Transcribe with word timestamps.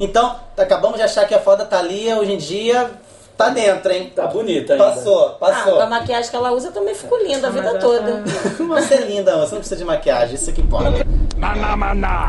Então, 0.00 0.36
acabamos 0.56 0.96
de 0.96 1.02
achar 1.02 1.26
que 1.26 1.34
a 1.34 1.38
foda 1.40 1.64
Thalia 1.64 2.16
hoje 2.18 2.32
em 2.32 2.36
dia 2.38 2.90
tá 3.36 3.48
dentro, 3.48 3.92
hein? 3.92 4.12
Tá 4.14 4.26
bonita 4.26 4.72
ainda. 4.74 4.84
Passou, 4.84 5.26
Ah, 5.28 5.30
passou. 5.38 5.74
com 5.76 5.80
a 5.82 5.86
maquiagem 5.86 6.30
que 6.30 6.36
ela 6.36 6.52
usa 6.52 6.70
também 6.72 6.94
ficou 6.94 7.18
linda 7.22 7.48
a 7.48 7.50
vida 7.50 7.78
toda. 7.78 8.22
Você 8.58 8.94
é 8.94 9.00
linda, 9.02 9.36
você 9.38 9.52
não 9.54 9.60
precisa 9.60 9.76
de 9.76 9.84
maquiagem, 9.84 10.34
isso 10.34 10.52
que 10.52 10.60
importa. 10.60 10.90
Maná, 11.36 11.76
maná. 11.76 12.26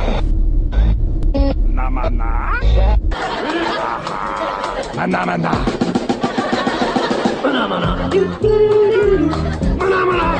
Na 1.67 1.89
maná. 1.89 2.59
Maná, 4.95 5.25
maná. 5.25 5.51
Maná, 5.51 5.84
maná. 7.63 7.91
Maná, 9.79 10.01
maná. 10.05 10.35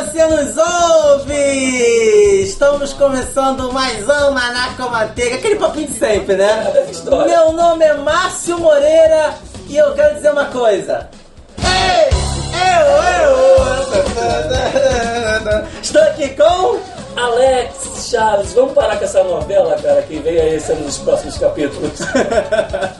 Você 0.00 0.26
nos 0.26 0.56
ouve! 0.56 2.42
Estamos 2.42 2.94
começando 2.94 3.70
mais 3.70 4.02
um 4.04 4.30
Maná 4.30 4.72
com 4.74 4.88
Manteiga, 4.88 5.36
aquele 5.36 5.56
papinho 5.56 5.88
de 5.88 5.98
sempre, 5.98 6.36
né? 6.36 6.72
Meu 7.26 7.52
nome 7.52 7.84
é 7.84 7.92
Márcio 7.92 8.58
Moreira 8.58 9.34
e 9.68 9.76
eu 9.76 9.92
quero 9.92 10.14
dizer 10.14 10.32
uma 10.32 10.46
coisa. 10.46 11.06
Ei! 11.58 12.08
Eu, 12.56 12.86
eu! 13.26 13.40
Estou 15.82 16.02
aqui 16.02 16.30
com... 16.30 16.80
Alex 17.16 18.08
Chaves, 18.08 18.54
vamos 18.54 18.72
parar 18.72 18.96
com 18.96 19.04
essa 19.04 19.22
novela, 19.22 19.76
cara, 19.82 20.00
que 20.02 20.18
vem 20.20 20.38
aí 20.40 20.58
sendo 20.60 20.84
nos 20.84 20.96
próximos 20.96 21.36
capítulos. 21.36 21.98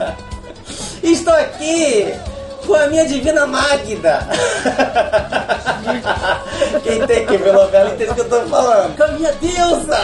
Estou 1.01 1.33
aqui 1.33 2.13
com 2.65 2.73
a 2.75 2.87
minha 2.87 3.05
divina 3.05 3.45
Magda. 3.45 4.27
Quem 6.83 7.05
tem 7.05 7.25
que 7.25 7.37
ver 7.37 7.53
novela 7.53 7.93
entende 7.93 8.11
o 8.11 8.15
que 8.15 8.21
eu 8.21 8.29
tô 8.29 8.41
falando. 8.47 8.95
Com 8.95 9.03
a 9.03 9.07
minha 9.09 9.31
deusa. 9.33 9.99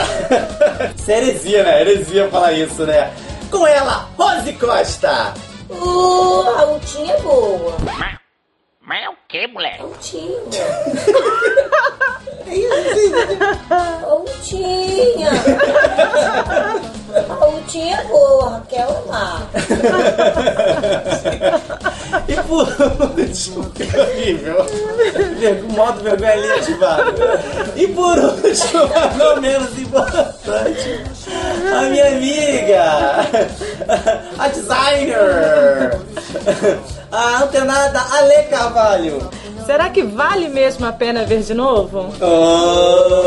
Isso 0.95 1.11
é 1.11 1.17
heresia, 1.17 1.63
né? 1.63 1.81
Heresia 1.81 2.29
falar 2.29 2.53
isso, 2.53 2.85
né? 2.85 3.13
Com 3.51 3.65
ela, 3.65 4.09
Rose 4.17 4.53
Costa. 4.53 5.33
Uh, 5.69 6.49
a 6.49 6.61
altinha 6.61 7.13
é 7.13 7.21
boa. 7.21 7.75
Mas 8.81 9.03
é 9.03 9.09
o 9.09 9.15
que, 9.27 9.47
moleque? 9.47 9.81
Altinha. 9.81 10.37
É 12.49 12.55
isso, 12.55 13.25
Altinha. 14.05 15.31
A 17.29 17.33
altinha 17.45 17.97
é 17.97 18.03
boa, 18.05 18.49
Raquel 18.49 19.03
é. 19.13 19.47
E 22.27 22.35
por 22.43 22.67
último, 23.17 23.69
que 23.71 23.83
horrível. 23.83 24.65
Ver- 25.39 25.63
Modo 25.63 26.01
vergonha 26.01 26.31
ali 26.33 26.51
ativado. 26.51 27.13
E 27.75 27.87
por 27.89 28.17
último, 28.17 28.87
mas 28.93 29.17
não 29.17 29.41
menos 29.41 29.77
importante, 29.77 31.01
a 31.75 31.81
minha 31.83 32.07
amiga, 32.07 33.27
a 34.37 34.47
designer, 34.47 35.97
a 37.11 37.43
antenada 37.43 38.01
Ale 38.11 38.43
Carvalho. 38.49 39.29
Será 39.65 39.89
que 39.89 40.03
vale 40.03 40.47
mesmo 40.47 40.85
a 40.85 40.93
pena 40.93 41.25
ver 41.25 41.41
de 41.41 41.53
novo? 41.53 42.09
Oh, 42.21 43.25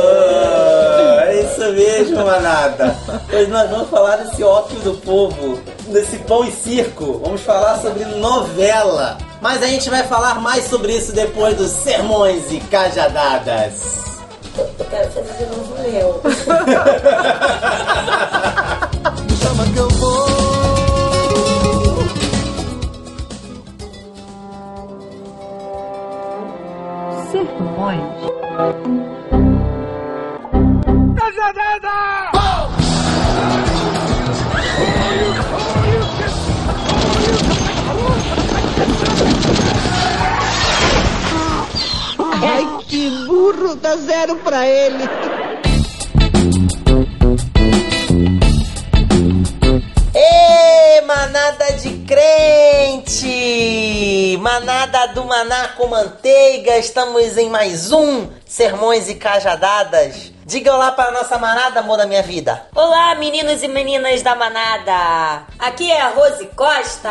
é 1.20 1.42
isso 1.42 1.60
mesmo, 1.72 2.24
manada. 2.24 2.96
Hoje 3.30 3.50
nós 3.50 3.68
vamos 3.68 3.91
falar 3.91 4.16
desse 4.16 4.42
ópio 4.42 4.80
do 4.80 4.94
povo, 4.94 5.60
desse 5.88 6.16
pão 6.18 6.42
e 6.44 6.52
circo. 6.52 7.20
Vamos 7.22 7.42
falar 7.42 7.76
sobre 7.78 8.06
novela. 8.06 9.18
Mas 9.42 9.62
a 9.62 9.66
gente 9.66 9.91
vai 9.91 10.04
falar 10.04 10.41
mais 10.41 10.64
sobre 10.64 10.94
isso 10.94 11.12
depois 11.12 11.54
dos 11.56 11.70
sermões 11.70 12.50
e 12.50 12.58
cajadadas. 12.60 14.00
Eu 14.56 14.66
quero 14.91 15.10
fazer 15.12 15.34
de 15.34 15.44
novo 15.47 15.74
meu. 15.82 16.22
chama 19.41 19.64
que 19.72 19.78
eu 19.78 19.88
vou. 19.91 20.39
Ai, 27.32 27.38
que 42.88 43.10
burro, 43.28 43.76
dá 43.76 43.97
zero 43.97 44.34
pra 44.36 44.66
ele. 44.66 45.04
Ê, 50.14 51.00
manada 51.02 51.72
de 51.80 51.91
crente! 52.06 52.59
Manada 55.00 55.14
do 55.14 55.24
Maná 55.24 55.68
com 55.78 55.86
Manteiga, 55.86 56.76
estamos 56.76 57.38
em 57.38 57.48
mais 57.48 57.90
um 57.90 58.28
Sermões 58.44 59.08
e 59.08 59.14
Cajadadas. 59.14 60.30
Diga 60.44 60.74
olá 60.74 60.92
para 60.92 61.08
a 61.08 61.12
nossa 61.12 61.38
manada, 61.38 61.80
amor 61.80 61.96
da 61.96 62.04
minha 62.04 62.22
vida. 62.22 62.66
Olá, 62.74 63.14
meninos 63.14 63.62
e 63.62 63.68
meninas 63.68 64.20
da 64.20 64.34
manada. 64.34 65.44
Aqui 65.58 65.90
é 65.90 66.02
a 66.02 66.10
Rose 66.10 66.44
Costa. 66.54 67.10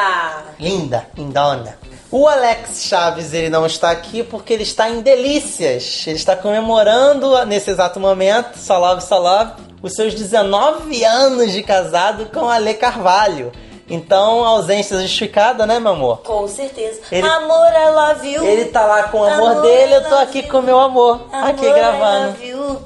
Linda, 0.59 1.07
lindona. 1.17 1.79
O 2.11 2.27
Alex 2.27 2.83
Chaves, 2.83 3.33
ele 3.33 3.49
não 3.49 3.65
está 3.65 3.89
aqui 3.89 4.21
porque 4.21 4.53
ele 4.53 4.63
está 4.63 4.87
em 4.87 5.01
delícias. 5.01 6.05
Ele 6.05 6.17
está 6.17 6.35
comemorando, 6.35 7.43
nesse 7.45 7.71
exato 7.71 7.99
momento, 7.99 8.55
salve, 8.55 9.01
salve, 9.01 9.63
os 9.81 9.93
seus 9.93 10.13
19 10.13 11.03
anos 11.03 11.51
de 11.51 11.63
casado 11.63 12.27
com 12.27 12.47
a 12.47 12.55
Ale 12.55 12.75
Carvalho. 12.75 13.51
Então, 13.89 14.45
ausência 14.45 14.99
justificada, 14.99 15.65
né, 15.65 15.79
meu 15.79 15.93
amor? 15.93 16.17
Com 16.19 16.47
certeza. 16.47 16.99
Ele- 17.11 17.27
Amor, 17.27 17.67
love 17.95 18.31
you. 18.31 18.43
Ele 18.45 18.65
tá 18.65 18.85
lá 18.85 19.03
com 19.03 19.19
o 19.19 19.23
amor, 19.23 19.51
Amor, 19.51 19.61
dele, 19.63 19.95
eu 19.95 20.03
tô 20.07 20.15
aqui 20.15 20.43
com 20.43 20.59
o 20.59 20.61
meu 20.63 20.79
amor, 20.79 21.21
aqui 21.31 21.65
Amor, 21.65 21.77
I 21.77 21.79
gravando. 21.79 22.27
love 22.27 22.47
you. 22.47 22.81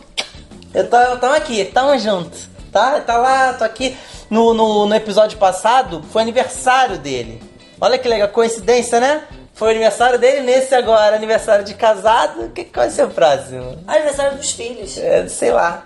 Eu 0.73 0.89
tô, 0.89 0.97
tamo 1.17 1.35
aqui, 1.35 1.65
tamo 1.65 1.97
junto, 1.99 2.37
tá? 2.71 2.99
Tá 3.01 3.17
lá, 3.17 3.53
tô 3.53 3.63
aqui. 3.63 3.95
No, 4.29 4.53
no, 4.53 4.85
no 4.87 4.95
episódio 4.95 5.37
passado, 5.37 6.01
foi 6.11 6.21
aniversário 6.21 6.97
dele. 6.97 7.43
Olha 7.79 7.97
que 7.97 8.07
legal, 8.07 8.29
coincidência, 8.29 8.99
né? 8.99 9.23
Foi 9.53 9.67
o 9.67 9.71
aniversário 9.71 10.17
dele, 10.17 10.41
nesse 10.41 10.73
agora, 10.73 11.15
aniversário 11.15 11.63
de 11.63 11.75
casado. 11.75 12.49
Que 12.55 12.63
qual 12.63 12.85
vai 12.87 12.95
ser 12.95 13.03
o 13.05 13.09
próximo? 13.09 13.77
Aniversário 13.85 14.37
dos 14.37 14.51
filhos. 14.51 14.97
É, 14.97 15.27
sei 15.27 15.51
lá. 15.51 15.83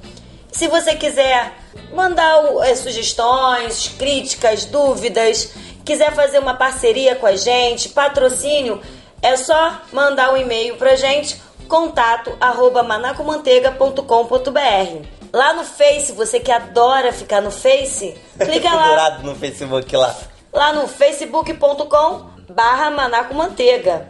Se 0.50 0.68
você 0.68 0.94
quiser 0.94 1.52
mandar 1.92 2.40
sugestões, 2.76 3.88
críticas, 3.98 4.64
dúvidas, 4.66 5.50
quiser 5.84 6.12
fazer 6.14 6.38
uma 6.38 6.54
parceria 6.54 7.14
com 7.16 7.26
a 7.26 7.36
gente, 7.36 7.88
patrocínio, 7.90 8.80
é 9.22 9.36
só 9.36 9.80
mandar 9.92 10.32
um 10.32 10.36
e-mail 10.36 10.76
pra 10.76 10.96
gente, 10.96 11.40
contato 11.68 12.36
arroba 12.40 12.82
manacomanteiga.com.br. 12.82 15.06
Lá 15.32 15.52
no 15.54 15.64
Face, 15.64 16.12
você 16.12 16.38
que 16.38 16.52
adora 16.52 17.12
ficar 17.12 17.40
no 17.40 17.50
Face, 17.50 18.14
clica 18.38 18.72
lá 18.72 19.18
no 19.20 19.34
Facebook 19.34 19.96
lá. 19.96 20.14
lá 20.52 20.72
no 20.72 20.86
facebook.com 20.86 22.26
barra 22.48 22.90
manacomanteiga. 22.90 24.08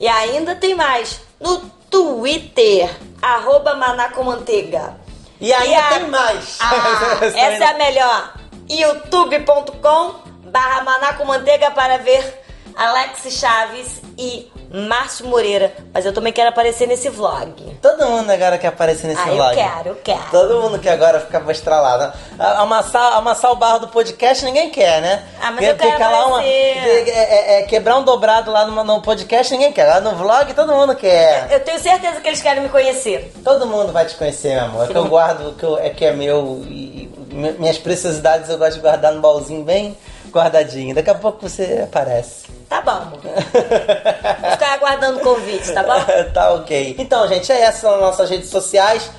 E 0.00 0.08
ainda 0.08 0.54
tem 0.56 0.74
mais, 0.74 1.20
no 1.38 1.58
Twitter, 1.90 2.88
arroba 3.20 3.74
manacomanteiga. 3.74 4.96
E 5.40 5.52
ainda 5.52 5.78
a- 5.78 5.88
tem 5.98 6.08
mais. 6.08 6.56
Ah, 6.60 7.18
essa 7.36 7.64
é 7.64 7.66
a 7.66 7.74
melhor. 7.74 8.32
youtube.com 8.68 10.31
barra 10.52 10.82
manacomanteiga 10.82 11.70
para 11.70 11.96
ver 11.98 12.40
Alex 12.76 13.32
Chaves 13.34 14.00
e 14.18 14.50
Márcio 14.88 15.26
Moreira. 15.26 15.72
Mas 15.92 16.06
eu 16.06 16.12
também 16.14 16.32
quero 16.32 16.48
aparecer 16.50 16.86
nesse 16.86 17.08
vlog. 17.10 17.52
Todo 17.82 18.06
mundo 18.06 18.30
agora 18.30 18.56
quer 18.56 18.68
aparecer 18.68 19.06
nesse 19.08 19.20
Ah, 19.20 19.28
eu 19.28 19.34
vlog. 19.34 19.54
quero, 19.54 19.88
eu 19.90 19.94
quero. 19.96 20.30
Todo 20.30 20.60
mundo 20.62 20.78
quer 20.78 20.92
agora 20.92 21.20
ficar 21.20 21.42
estralado. 21.50 22.12
Amassar, 22.38 23.14
amassar 23.14 23.50
o 23.52 23.56
barro 23.56 23.80
do 23.80 23.88
podcast 23.88 24.42
ninguém 24.44 24.70
quer, 24.70 25.02
né? 25.02 25.22
Ah, 25.42 25.50
mas 25.50 25.66
Porque 25.66 25.84
eu 25.84 25.90
quero 25.96 26.10
lá 26.10 26.26
uma, 26.26 26.44
é- 26.44 27.08
é- 27.10 27.58
é 27.58 27.62
quebrar 27.64 27.96
um 27.98 28.02
dobrado 28.04 28.50
lá 28.50 28.66
no, 28.66 28.82
no 28.84 29.02
podcast 29.02 29.52
ninguém 29.52 29.72
quer. 29.72 29.86
Lá 29.86 30.00
no 30.00 30.12
vlog 30.16 30.54
todo 30.54 30.72
mundo 30.74 30.94
quer. 30.96 31.48
Eu 31.50 31.60
tenho 31.60 31.78
certeza 31.78 32.20
que 32.20 32.28
eles 32.28 32.40
querem 32.40 32.62
me 32.62 32.68
conhecer. 32.70 33.32
Todo 33.44 33.66
mundo 33.66 33.92
vai 33.92 34.06
te 34.06 34.14
conhecer, 34.14 34.54
meu 34.54 34.64
amor. 34.64 34.84
É 34.84 34.92
que 34.92 34.96
eu 34.96 35.04
guardo, 35.06 35.48
o 35.50 35.54
que 35.54 35.64
eu- 35.64 35.78
é 35.78 35.90
que 35.90 36.04
é 36.06 36.12
meu. 36.12 36.62
E, 36.66 37.10
mi- 37.30 37.52
minhas 37.58 37.76
preciosidades 37.78 38.48
eu 38.48 38.56
gosto 38.58 38.74
de 38.74 38.80
guardar 38.80 39.12
no 39.12 39.20
baúzinho 39.20 39.62
bem 39.64 39.96
guardadinho. 40.32 40.94
Daqui 40.94 41.10
a 41.10 41.14
pouco 41.14 41.48
você 41.48 41.82
aparece. 41.84 42.46
Tá 42.68 42.80
bom, 42.80 42.90
amor. 42.90 43.20
Vou 43.20 44.50
ficar 44.50 44.72
aguardando 44.74 45.18
o 45.18 45.22
convite, 45.22 45.72
tá 45.72 45.82
bom? 45.82 46.04
tá 46.32 46.54
ok. 46.54 46.96
Então, 46.98 47.28
gente, 47.28 47.52
é 47.52 47.60
essa 47.60 47.90
nas 47.90 48.00
nossas 48.00 48.30
redes 48.30 48.48
sociais. 48.48 49.10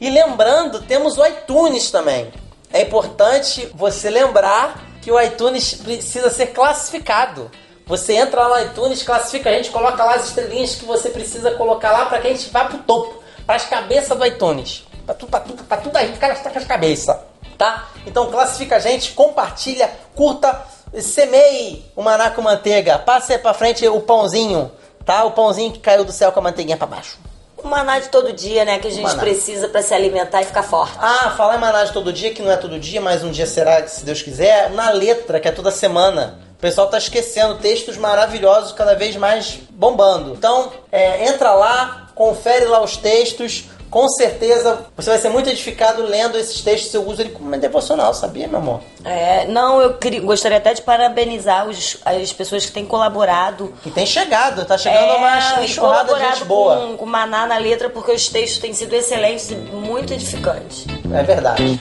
E 0.00 0.08
lembrando, 0.08 0.80
temos 0.82 1.18
o 1.18 1.26
iTunes 1.26 1.90
também. 1.90 2.32
É 2.72 2.82
importante 2.82 3.70
você 3.74 4.08
lembrar 4.08 4.80
que 5.02 5.10
o 5.10 5.20
iTunes 5.20 5.74
precisa 5.74 6.30
ser 6.30 6.46
classificado. 6.48 7.50
Você 7.86 8.14
entra 8.14 8.46
lá 8.46 8.60
no 8.60 8.66
iTunes, 8.70 9.02
classifica 9.02 9.50
a 9.50 9.52
gente, 9.52 9.70
coloca 9.70 10.04
lá 10.04 10.14
as 10.14 10.28
estrelinhas 10.28 10.76
que 10.76 10.84
você 10.84 11.10
precisa 11.10 11.50
colocar 11.52 11.90
lá 11.90 12.06
para 12.06 12.20
que 12.20 12.28
a 12.28 12.30
gente 12.30 12.48
vá 12.50 12.64
pro 12.64 12.78
topo, 12.78 13.20
para 13.44 13.56
as 13.56 13.64
cabeças 13.64 14.16
do 14.16 14.24
iTunes. 14.24 14.84
Pra 15.04 15.14
tudo, 15.14 15.30
pra 15.30 15.40
tudo, 15.40 15.64
pra 15.64 15.76
tudo 15.78 15.96
a 15.96 16.00
gente 16.02 16.14
ficar 16.14 16.36
com 16.36 16.58
as 16.58 16.64
cabeças, 16.64 17.16
tá? 17.60 17.90
Então 18.06 18.30
classifica 18.30 18.76
a 18.76 18.78
gente, 18.78 19.12
compartilha, 19.12 19.90
curta, 20.16 20.62
semeie 20.98 21.84
o 21.94 22.00
maná 22.00 22.30
com 22.30 22.40
manteiga, 22.40 22.98
passe 22.98 23.36
pra 23.36 23.52
frente 23.52 23.86
o 23.86 24.00
pãozinho, 24.00 24.72
tá? 25.04 25.24
O 25.24 25.32
pãozinho 25.32 25.70
que 25.70 25.78
caiu 25.78 26.02
do 26.02 26.10
céu 26.10 26.32
com 26.32 26.40
a 26.40 26.42
manteiguinha 26.42 26.78
pra 26.78 26.86
baixo. 26.86 27.18
O 27.58 27.68
maná 27.68 27.98
de 27.98 28.08
todo 28.08 28.32
dia, 28.32 28.64
né? 28.64 28.78
Que 28.78 28.88
a 28.88 28.90
gente 28.90 29.02
Maná. 29.02 29.20
precisa 29.20 29.68
pra 29.68 29.82
se 29.82 29.92
alimentar 29.92 30.40
e 30.40 30.46
ficar 30.46 30.62
forte. 30.62 30.96
Ah, 30.98 31.34
falar 31.36 31.56
em 31.56 31.60
managem 31.60 31.92
todo 31.92 32.10
dia, 32.10 32.32
que 32.32 32.40
não 32.40 32.50
é 32.50 32.56
todo 32.56 32.80
dia, 32.80 33.02
mas 33.02 33.22
um 33.22 33.30
dia 33.30 33.46
será, 33.46 33.86
se 33.86 34.02
Deus 34.02 34.22
quiser, 34.22 34.70
na 34.70 34.88
letra, 34.88 35.38
que 35.38 35.46
é 35.46 35.52
toda 35.52 35.70
semana. 35.70 36.38
O 36.56 36.60
pessoal 36.60 36.88
tá 36.88 36.96
esquecendo 36.96 37.56
textos 37.58 37.98
maravilhosos, 37.98 38.72
cada 38.72 38.94
vez 38.94 39.14
mais 39.16 39.58
bombando. 39.68 40.32
Então, 40.32 40.72
é, 40.90 41.26
entra 41.28 41.52
lá, 41.52 42.08
confere 42.14 42.64
lá 42.64 42.82
os 42.82 42.96
textos. 42.96 43.64
Com 43.90 44.08
certeza 44.08 44.86
você 44.96 45.10
vai 45.10 45.18
ser 45.18 45.30
muito 45.30 45.50
edificado 45.50 46.02
lendo 46.04 46.38
esses 46.38 46.60
textos. 46.60 46.94
Eu 46.94 47.04
uso 47.08 47.20
ele 47.22 47.30
como 47.30 47.48
uma 47.48 47.58
devocional, 47.58 48.14
sabia, 48.14 48.46
meu 48.46 48.58
amor? 48.60 48.80
É, 49.04 49.46
não, 49.46 49.80
eu 49.80 49.94
queria- 49.94 50.20
gostaria 50.20 50.58
até 50.58 50.72
de 50.74 50.82
parabenizar 50.82 51.66
os- 51.68 51.98
as 52.04 52.32
pessoas 52.32 52.64
que 52.64 52.70
têm 52.70 52.86
colaborado. 52.86 53.74
E 53.84 53.90
tem 53.90 54.06
chegado, 54.06 54.64
tá 54.64 54.78
chegando 54.78 55.02
É, 55.02 55.16
uma 55.16 55.64
enxurrada 55.64 56.14
de 56.14 56.20
gente 56.20 56.44
boa. 56.44 56.76
Com, 56.76 56.96
com 56.98 57.06
Maná 57.06 57.46
na 57.46 57.58
letra, 57.58 57.90
porque 57.90 58.12
os 58.12 58.28
textos 58.28 58.60
têm 58.60 58.72
sido 58.72 58.94
excelentes 58.94 59.50
e 59.50 59.54
muito 59.56 60.12
edificantes. 60.12 60.86
É 61.12 61.22
verdade. 61.24 61.80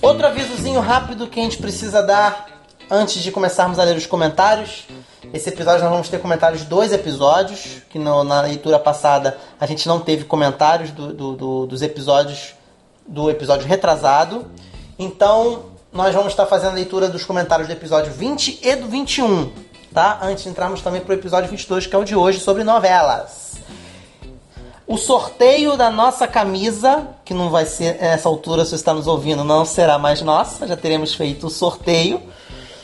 Outro 0.00 0.26
avisozinho 0.26 0.80
rápido 0.80 1.26
que 1.26 1.40
a 1.40 1.42
gente 1.42 1.56
precisa 1.58 2.00
dar 2.02 2.46
antes 2.90 3.22
de 3.22 3.32
começarmos 3.32 3.78
a 3.78 3.84
ler 3.84 3.96
os 3.96 4.06
comentários. 4.06 4.84
Esse 5.32 5.48
episódio 5.48 5.82
nós 5.82 5.90
vamos 5.90 6.08
ter 6.08 6.20
comentários 6.20 6.60
de 6.62 6.66
dois 6.68 6.92
episódios, 6.92 7.82
que 7.90 7.98
no- 7.98 8.22
na 8.24 8.42
leitura 8.42 8.78
passada 8.78 9.36
a 9.58 9.66
gente 9.66 9.86
não 9.88 9.98
teve 10.00 10.24
comentários 10.24 10.90
do- 10.90 11.12
do- 11.12 11.32
do- 11.36 11.66
dos 11.66 11.82
episódios 11.82 12.54
do 13.06 13.28
episódio 13.30 13.66
retrasado. 13.66 14.46
Então 14.98 15.64
nós 15.92 16.14
vamos 16.14 16.32
estar 16.32 16.46
fazendo 16.46 16.70
a 16.70 16.74
leitura 16.74 17.08
dos 17.08 17.24
comentários 17.24 17.66
do 17.68 17.72
episódio 17.72 18.12
20 18.12 18.60
e 18.62 18.76
do 18.76 18.86
21, 18.88 19.50
tá? 19.92 20.20
Antes 20.22 20.44
de 20.44 20.50
entrarmos 20.50 20.80
também 20.82 21.00
pro 21.00 21.14
episódio 21.14 21.50
22, 21.50 21.86
que 21.86 21.94
é 21.94 21.98
o 21.98 22.04
de 22.04 22.14
hoje, 22.14 22.38
sobre 22.40 22.62
novelas. 22.64 23.54
O 24.86 24.96
sorteio 24.98 25.76
da 25.76 25.90
nossa 25.90 26.28
camisa, 26.28 27.08
que 27.24 27.32
não 27.32 27.48
vai 27.50 27.64
ser 27.64 27.94
nessa 28.00 28.28
altura, 28.28 28.64
se 28.64 28.70
você 28.70 28.76
está 28.76 28.92
nos 28.92 29.06
ouvindo, 29.06 29.42
não 29.42 29.64
será 29.64 29.98
mais 29.98 30.20
nossa, 30.22 30.66
já 30.66 30.76
teremos 30.76 31.14
feito 31.14 31.46
o 31.46 31.50
sorteio. 31.50 32.22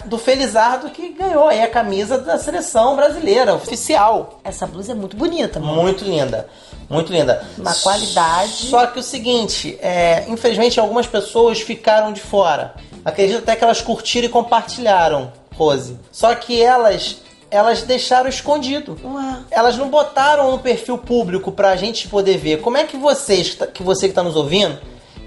Do 0.04 0.18
Felizardo 0.18 0.90
que 0.90 1.10
ganhou 1.10 1.48
aí 1.48 1.62
a 1.62 1.68
camisa 1.68 2.18
da 2.18 2.38
seleção 2.38 2.96
brasileira, 2.96 3.54
oficial. 3.54 4.40
Essa 4.42 4.66
blusa 4.66 4.92
é 4.92 4.94
muito 4.94 5.16
bonita, 5.16 5.58
amor. 5.58 5.76
Muito 5.76 6.04
linda, 6.04 6.48
muito 6.88 7.12
linda. 7.12 7.46
Uma 7.58 7.74
qualidade. 7.74 8.50
Só 8.50 8.86
que 8.86 8.98
o 8.98 9.02
seguinte, 9.02 9.78
é, 9.80 10.24
infelizmente 10.28 10.80
algumas 10.80 11.06
pessoas 11.06 11.60
ficaram 11.60 12.12
de 12.12 12.20
fora. 12.20 12.74
Acredito 13.04 13.38
até 13.38 13.56
que 13.56 13.64
elas 13.64 13.80
curtiram 13.80 14.26
e 14.26 14.30
compartilharam, 14.30 15.32
Rose. 15.54 15.98
Só 16.10 16.34
que 16.34 16.62
elas, 16.62 17.18
elas 17.50 17.82
deixaram 17.82 18.28
escondido. 18.28 18.98
Ué. 19.04 19.38
Elas 19.50 19.76
não 19.76 19.88
botaram 19.88 20.50
no 20.50 20.58
perfil 20.58 20.96
público 20.98 21.52
pra 21.52 21.76
gente 21.76 22.08
poder 22.08 22.38
ver. 22.38 22.60
Como 22.60 22.76
é 22.76 22.84
que 22.84 22.96
vocês, 22.96 23.56
que 23.72 23.82
você 23.82 24.08
que 24.08 24.14
tá 24.14 24.22
nos 24.22 24.36
ouvindo, 24.36 24.78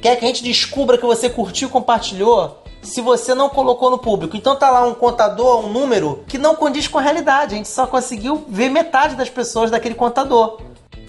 quer 0.02 0.16
que 0.16 0.26
a 0.26 0.28
gente 0.28 0.44
descubra 0.44 0.98
que 0.98 1.06
você 1.06 1.30
curtiu 1.30 1.68
e 1.68 1.72
compartilhou 1.72 2.63
se 2.84 3.02
você 3.02 3.34
não 3.34 3.50
colocou 3.50 3.90
no 3.90 3.98
público? 3.98 4.38
Então 4.38 4.56
tá 4.56 4.70
lá 4.70 4.86
um 4.86 4.94
contador, 4.94 5.66
um 5.66 5.70
número 5.70 6.24
que 6.28 6.38
não 6.38 6.56
condiz 6.56 6.88
com 6.88 7.00
a 7.00 7.02
realidade. 7.02 7.54
A 7.54 7.58
gente 7.58 7.70
só 7.70 7.88
conseguiu 7.88 8.46
ver 8.48 8.70
metade 8.70 9.16
das 9.16 9.30
pessoas 9.30 9.72
daquele 9.72 9.96
contador. 9.96 10.60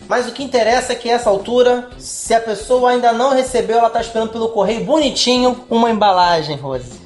Mas 0.08 0.28
o 0.28 0.32
que 0.32 0.42
interessa 0.42 0.92
é 0.92 0.96
que 0.96 1.08
essa 1.08 1.30
altura, 1.30 1.88
se 1.98 2.34
a 2.34 2.40
pessoa 2.40 2.90
ainda 2.90 3.12
não 3.12 3.30
recebeu, 3.30 3.78
ela 3.78 3.90
tá 3.90 4.00
esperando 4.00 4.30
pelo 4.30 4.50
correio 4.50 4.84
bonitinho 4.84 5.64
uma 5.70 5.90
embalagem, 5.90 6.56
Rose. 6.56 7.00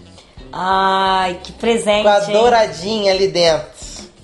Ai, 0.52 1.38
que 1.42 1.52
presente. 1.52 2.02
Com 2.02 2.08
a 2.08 2.24
hein? 2.24 2.32
douradinha 2.32 3.12
ali 3.12 3.28
dentro. 3.28 3.66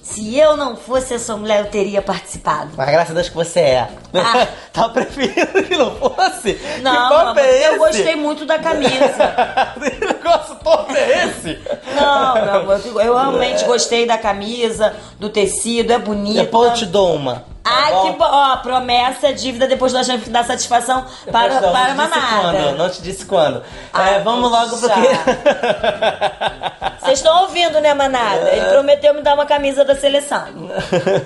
Se 0.04 0.38
eu 0.38 0.54
não 0.54 0.76
fosse 0.76 1.14
essa 1.14 1.34
mulher, 1.34 1.60
eu 1.60 1.70
teria 1.70 2.02
participado. 2.02 2.72
Mas 2.76 2.90
graças 2.90 3.10
a 3.12 3.14
Deus 3.14 3.28
que 3.30 3.34
você 3.34 3.60
é. 3.60 3.88
Ah. 4.12 4.46
Tava 4.70 4.90
preferindo 4.90 5.62
que 5.62 5.76
não 5.76 5.96
fosse? 5.96 6.60
Não, 6.82 7.08
que 7.08 7.14
papo 7.14 7.40
é 7.40 7.58
esse? 7.58 7.64
eu 7.64 7.78
gostei 7.78 8.14
muito 8.14 8.44
da 8.44 8.58
camisa. 8.58 9.34
que 9.80 10.04
negócio 10.04 10.56
todo 10.62 10.94
é 10.94 11.24
esse? 11.24 11.58
Não, 11.96 12.34
meu 12.34 12.54
amor, 12.54 12.80
eu 12.84 13.00
eu 13.00 13.14
realmente 13.14 13.64
gostei 13.64 14.06
da 14.06 14.18
camisa, 14.18 14.94
do 15.18 15.30
tecido, 15.30 15.90
é 15.90 15.98
bonita. 15.98 16.42
Depois 16.42 16.72
eu 16.72 16.76
te 16.76 16.86
dou 16.86 17.14
uma. 17.14 17.36
tá 17.36 17.44
Ai, 17.64 17.92
bom? 17.92 18.02
que 18.02 18.18
bom. 18.18 18.26
Ó, 18.28 18.56
promessa, 18.58 19.32
dívida, 19.32 19.66
depois 19.66 19.92
nós 19.94 20.06
que 20.06 20.28
dar 20.28 20.44
satisfação 20.44 21.06
para, 21.32 21.60
não, 21.60 21.72
para 21.72 21.94
não 21.94 22.04
disse 22.04 22.20
quando, 22.20 22.44
mamada. 22.44 22.72
não 22.72 22.90
te 22.90 23.02
disse 23.02 23.24
quando. 23.24 23.62
Ah, 23.90 24.10
é, 24.10 24.20
vamos 24.20 24.50
logo 24.50 24.76
pro 24.76 24.88
já. 24.88 24.94
que... 24.94 25.00
Vocês 27.04 27.18
estão 27.18 27.42
ouvindo, 27.42 27.82
né, 27.82 27.92
manada? 27.92 28.48
Ele 28.50 28.64
prometeu 28.70 29.12
me 29.12 29.20
dar 29.20 29.34
uma 29.34 29.44
camisa 29.44 29.84
da 29.84 29.94
seleção. 29.94 30.70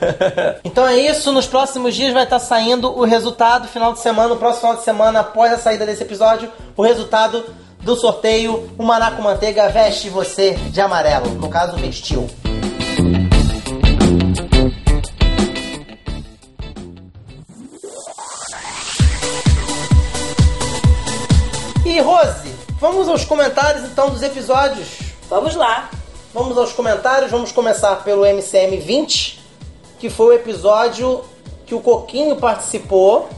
então 0.64 0.84
é 0.84 0.96
isso, 0.96 1.30
nos 1.30 1.46
próximos 1.46 1.94
dias 1.94 2.12
vai 2.12 2.24
estar 2.24 2.40
saindo 2.40 2.90
o 2.90 3.04
resultado, 3.04 3.68
final 3.68 3.92
de 3.92 4.00
semana, 4.00 4.30
no 4.30 4.36
próximo 4.36 4.62
final 4.62 4.76
de 4.76 4.82
semana, 4.82 5.20
após 5.20 5.52
a 5.52 5.56
saída 5.58 5.86
desse 5.86 6.02
episódio, 6.02 6.50
o 6.76 6.82
resultado 6.82 7.44
do 7.80 7.94
sorteio, 7.94 8.68
o 8.76 8.82
Maná 8.82 9.12
com 9.12 9.22
Manteiga 9.22 9.68
veste 9.68 10.10
você 10.10 10.54
de 10.54 10.80
amarelo, 10.80 11.30
no 11.34 11.48
caso 11.48 11.76
vestiu. 11.76 12.28
E 21.86 22.00
Rose, 22.00 22.52
vamos 22.80 23.08
aos 23.08 23.24
comentários 23.24 23.84
então 23.84 24.10
dos 24.10 24.22
episódios. 24.24 25.07
Vamos 25.28 25.54
lá. 25.54 25.90
Vamos 26.32 26.56
aos 26.56 26.72
comentários, 26.72 27.30
vamos 27.30 27.52
começar 27.52 27.96
pelo 28.02 28.24
MCM 28.24 28.78
20, 28.78 29.38
que 29.98 30.08
foi 30.08 30.26
o 30.26 30.32
episódio 30.32 31.22
que 31.66 31.74
o 31.74 31.80
Coquinho 31.80 32.36
participou, 32.36 33.28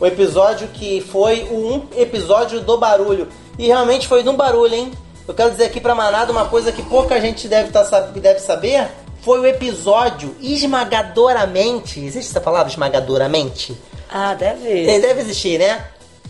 o 0.00 0.06
episódio 0.06 0.68
que 0.68 1.02
foi 1.02 1.42
o 1.50 1.74
um 1.74 1.88
episódio 1.94 2.60
do 2.60 2.78
barulho. 2.78 3.28
E 3.58 3.66
realmente 3.66 4.08
foi 4.08 4.22
de 4.22 4.30
um 4.30 4.36
barulho, 4.36 4.74
hein? 4.74 4.92
Eu 5.28 5.34
quero 5.34 5.50
dizer 5.50 5.64
aqui 5.64 5.78
pra 5.78 5.94
Manada 5.94 6.32
uma 6.32 6.46
coisa 6.46 6.72
que 6.72 6.82
pouca 6.82 7.20
gente 7.20 7.48
deve, 7.48 7.70
tá, 7.70 7.82
deve 7.82 8.38
saber. 8.38 8.88
Foi 9.20 9.38
o 9.38 9.46
episódio 9.46 10.34
esmagadoramente. 10.40 12.00
Existe 12.00 12.30
essa 12.30 12.40
palavra 12.40 12.70
esmagadoramente? 12.70 13.76
Ah, 14.08 14.32
deve. 14.34 14.86
Deve 15.00 15.20
existir, 15.20 15.58
né? 15.58 15.84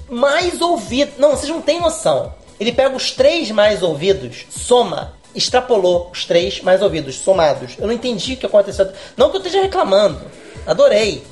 Mais 0.09 0.61
ouvido. 0.61 1.13
Não, 1.19 1.31
vocês 1.31 1.49
não 1.49 1.61
têm 1.61 1.81
noção. 1.81 2.33
Ele 2.59 2.73
pega 2.73 2.97
os 2.97 3.11
três 3.11 3.51
mais 3.51 3.83
ouvidos, 3.83 4.47
soma, 4.51 5.15
extrapolou 5.35 6.11
os 6.13 6.25
três 6.25 6.61
mais 6.63 6.83
ouvidos, 6.83 7.17
somados. 7.17 7.75
Eu 7.79 7.87
não 7.87 7.95
entendi 7.95 8.35
o 8.35 8.37
que 8.37 8.47
aconteceu. 8.47 8.91
Não 9.17 9.31
que 9.31 9.37
eu 9.37 9.41
esteja 9.41 9.63
reclamando. 9.63 10.21
Adorei. 10.67 11.23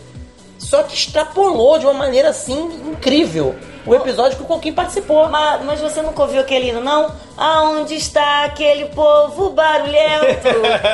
Só 0.59 0.83
que 0.83 0.95
extrapolou 0.95 1.79
de 1.79 1.87
uma 1.87 1.95
maneira 1.95 2.29
assim 2.29 2.65
incrível 2.91 3.55
o 3.87 3.95
episódio 3.95 4.37
que 4.37 4.43
o 4.43 4.47
Coquinho 4.47 4.75
participou. 4.75 5.29
Mas, 5.29 5.63
mas 5.65 5.81
você 5.81 6.01
nunca 6.03 6.23
ouviu 6.23 6.41
aquele 6.41 6.69
hino, 6.71 6.81
não? 6.81 7.11
Aonde 7.37 7.95
está 7.95 8.45
aquele 8.45 8.87
povo 8.87 9.51
barulhento? 9.51 10.49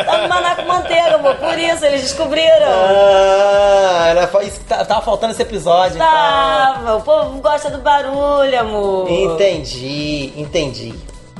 Tá 0.06 0.18
no 0.22 0.28
maná 0.28 0.54
com 0.56 0.62
manteiga, 0.62 1.14
amor. 1.16 1.34
Por 1.36 1.58
isso 1.58 1.84
eles 1.84 2.02
descobriram. 2.02 2.66
Ah, 2.66 4.06
era 4.08 4.30
isso 4.44 4.58
que 4.60 4.64
tá- 4.66 4.84
tava 4.84 5.02
faltando 5.02 5.32
esse 5.32 5.42
episódio. 5.42 5.96
então. 5.96 6.06
Tava. 6.06 6.96
O 6.96 7.02
povo 7.02 7.40
gosta 7.40 7.70
do 7.70 7.78
barulho, 7.78 8.58
amor. 8.60 9.10
Entendi, 9.10 10.32
entendi. 10.36 10.94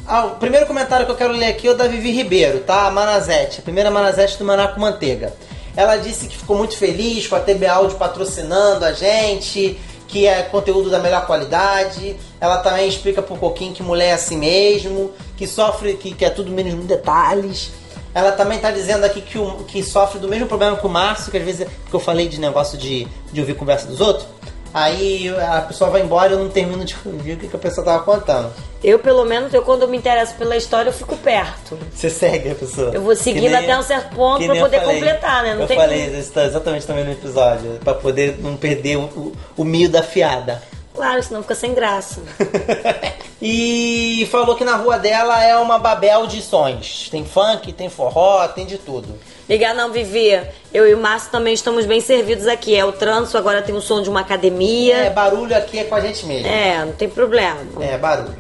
Ah, 0.07 0.27
o 0.27 0.31
primeiro 0.37 0.67
comentário 0.67 1.07
que 1.07 1.13
eu 1.13 1.17
quero 1.17 1.33
ler 1.33 1.47
aqui 1.49 1.69
é 1.69 1.71
o 1.71 1.77
da 1.77 1.87
Vivi 1.87 2.11
Ribeiro, 2.11 2.61
tá? 2.61 2.87
A 2.87 2.91
Manazete, 2.91 3.61
a 3.61 3.63
primeira 3.63 3.91
Manazete 3.91 4.37
do 4.39 4.45
Maná 4.45 4.69
com 4.69 4.81
Manteiga. 4.81 5.33
Ela 5.77 5.97
disse 5.97 6.27
que 6.27 6.37
ficou 6.37 6.57
muito 6.57 6.77
feliz 6.77 7.29
com 7.29 7.37
a 7.37 7.41
TB 7.41 7.65
Áudio 7.67 7.97
patrocinando 7.97 8.85
a 8.85 8.93
gente, 8.93 9.79
que 10.11 10.27
é 10.27 10.43
conteúdo 10.43 10.91
da 10.91 10.99
melhor 10.99 11.25
qualidade. 11.27 12.17
Ela 12.41 12.59
também 12.59 12.89
explica 12.89 13.23
pro 13.23 13.37
Coquinho 13.37 13.73
que 13.73 13.83
mulher 13.83 14.09
é 14.09 14.13
assim 14.13 14.37
mesmo, 14.37 15.13
que 15.37 15.47
sofre, 15.47 15.95
que, 15.95 16.13
que 16.13 16.25
é 16.25 16.31
tudo 16.31 16.51
menos 16.51 16.75
detalhes. 16.85 17.71
Ela 18.13 18.33
também 18.33 18.59
tá 18.59 18.73
dizendo 18.73 19.05
aqui 19.05 19.21
que, 19.21 19.39
o, 19.39 19.65
que 19.65 19.85
sofre 19.85 20.19
do 20.19 20.29
mesmo 20.29 20.49
problema 20.49 20.77
que 20.77 20.85
o 20.85 20.91
Márcio, 20.91 21.31
que 21.31 21.39
às 21.39 21.45
vezes, 21.45 21.69
porque 21.83 21.95
eu 21.95 22.01
falei 22.01 22.27
de 22.27 22.41
negócio 22.41 22.77
de, 22.77 23.07
de 23.33 23.41
ouvir 23.41 23.55
conversa 23.55 23.87
dos 23.87 24.01
outros. 24.01 24.27
Aí 24.73 25.29
a 25.29 25.63
pessoa 25.63 25.91
vai 25.91 26.01
embora 26.03 26.31
e 26.31 26.35
eu 26.35 26.39
não 26.39 26.49
termino 26.49 26.85
de 26.85 26.97
ouvir 27.05 27.33
o 27.33 27.37
que, 27.37 27.49
que 27.49 27.57
a 27.57 27.59
pessoa 27.59 27.85
tava 27.85 28.03
contando. 28.05 28.53
Eu, 28.83 28.99
pelo 28.99 29.25
menos, 29.25 29.53
eu, 29.53 29.63
quando 29.63 29.83
eu 29.83 29.89
me 29.89 29.97
interesso 29.99 30.35
pela 30.37 30.57
história, 30.57 30.89
eu 30.89 30.93
fico 30.93 31.17
perto. 31.17 31.77
Você 31.93 32.09
segue 32.09 32.51
a 32.51 32.55
pessoa. 32.55 32.91
Eu 32.95 33.03
vou 33.03 33.11
Que 33.17 33.23
seguindo 33.23 33.51
nem- 33.51 33.65
até 33.65 33.77
um 33.79 33.83
certo 33.83 34.15
ponto 34.15 34.39
que 34.41 34.47
pra 34.47 34.57
poder 34.61 34.81
falei. 34.81 34.95
completar, 34.95 35.43
né? 35.43 35.55
Não 35.55 35.63
eu 35.63 35.67
tem 35.67 35.77
falei 35.77 36.07
como. 36.07 36.17
isso 36.19 36.39
exatamente 36.41 36.87
também 36.87 37.05
no 37.05 37.13
episódio, 37.13 37.79
pra 37.85 37.95
poder 37.95 38.39
não 38.41 38.57
perder 38.57 38.97
o, 38.97 39.03
o, 39.03 39.33
o 39.59 39.65
meio 39.65 39.89
da 39.89 40.03
fiada. 40.03 40.63
Claro, 40.95 41.23
senão 41.23 41.43
fica 41.43 41.55
sem 41.55 41.75
graça. 41.75 42.21
E 43.43 44.29
falou 44.31 44.55
que 44.55 44.65
na 44.65 44.77
rua 44.77 44.99
dela 44.99 45.43
é 45.43 45.57
uma 45.57 45.79
babel 45.79 46.27
de 46.27 46.43
sons. 46.43 47.09
Tem 47.11 47.25
funk, 47.25 47.73
tem 47.73 47.89
forró, 47.89 48.47
tem 48.49 48.67
de 48.67 48.77
tudo. 48.77 49.09
Ligar 49.51 49.75
não, 49.75 49.91
Vivi. 49.91 50.41
Eu 50.73 50.89
e 50.89 50.95
o 50.95 50.99
Márcio 50.99 51.33
também 51.33 51.53
estamos 51.53 51.85
bem 51.85 52.01
servidos 52.01 52.47
aqui. 52.47 52.77
É 52.77 52.85
o 52.85 52.93
trânsito, 52.93 53.37
agora 53.37 53.61
tem 53.61 53.75
o 53.75 53.81
som 53.81 54.01
de 54.01 54.09
uma 54.09 54.21
É, 54.21 54.23
academia. 54.23 55.11
barulho 55.11 55.57
aqui 55.57 55.81
é 55.81 55.83
com 55.85 55.97
a 55.97 56.01
gente 56.01 56.25
mesmo. 56.25 56.47
É, 56.47 56.85
não 56.85 56.93
tem 56.93 57.09
problema. 57.09 57.59
É, 57.81 57.99
barulho. 57.99 58.39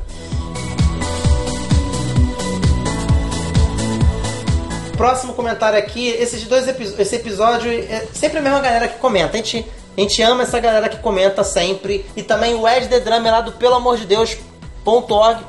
Próximo 4.97 5.33
comentário 5.35 5.76
aqui, 5.76 6.11
esses 6.11 6.45
dois 6.45 6.69
esse 6.69 7.17
episódio 7.17 7.73
é 7.73 8.07
sempre 8.12 8.38
a 8.38 8.43
mesma 8.43 8.61
galera 8.61 8.87
que 8.87 9.00
comenta. 9.00 9.33
A 9.33 9.37
gente, 9.38 9.67
a 9.97 10.00
gente 10.00 10.23
ama 10.23 10.45
essa 10.45 10.61
galera 10.61 10.88
que 10.88 10.99
comenta 10.99 11.43
sempre. 11.43 12.07
E 12.14 12.23
também 12.23 12.55
o 12.55 12.69
Ed 12.69 12.87
The 12.87 13.00
Drummer 13.00 13.33
lá 13.33 13.40
do 13.40 13.50
pelo 13.50 13.75
amor 13.75 13.97
de 13.97 14.07
Deus.org.br. 14.07 15.40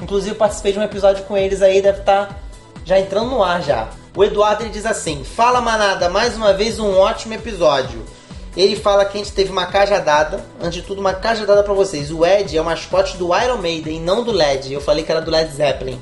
Inclusive 0.00 0.36
participei 0.36 0.72
de 0.72 0.78
um 0.78 0.82
episódio 0.84 1.24
com 1.24 1.36
eles 1.36 1.62
aí, 1.62 1.82
deve 1.82 1.98
estar 1.98 2.38
já 2.84 3.00
entrando 3.00 3.30
no 3.30 3.42
ar 3.42 3.60
já. 3.60 3.88
O 4.14 4.22
Eduardo 4.22 4.62
ele 4.62 4.70
diz 4.70 4.84
assim: 4.84 5.24
Fala 5.24 5.60
manada, 5.60 6.08
mais 6.10 6.36
uma 6.36 6.52
vez 6.52 6.78
um 6.78 6.98
ótimo 6.98 7.32
episódio. 7.32 8.04
Ele 8.54 8.76
fala 8.76 9.06
que 9.06 9.16
a 9.16 9.24
gente 9.24 9.32
teve 9.32 9.50
uma 9.50 9.64
cajadada. 9.64 10.44
Antes 10.60 10.74
de 10.74 10.82
tudo, 10.82 11.00
uma 11.00 11.14
cajadada 11.14 11.62
pra 11.62 11.72
vocês. 11.72 12.10
O 12.10 12.24
Ed 12.24 12.54
é 12.54 12.60
o 12.60 12.64
mascote 12.64 13.16
do 13.16 13.34
Iron 13.34 13.56
Maiden 13.56 14.00
não 14.02 14.22
do 14.22 14.30
LED. 14.30 14.74
Eu 14.74 14.80
falei 14.82 15.02
que 15.02 15.10
era 15.10 15.22
do 15.22 15.30
Led 15.30 15.50
Zeppelin. 15.50 15.98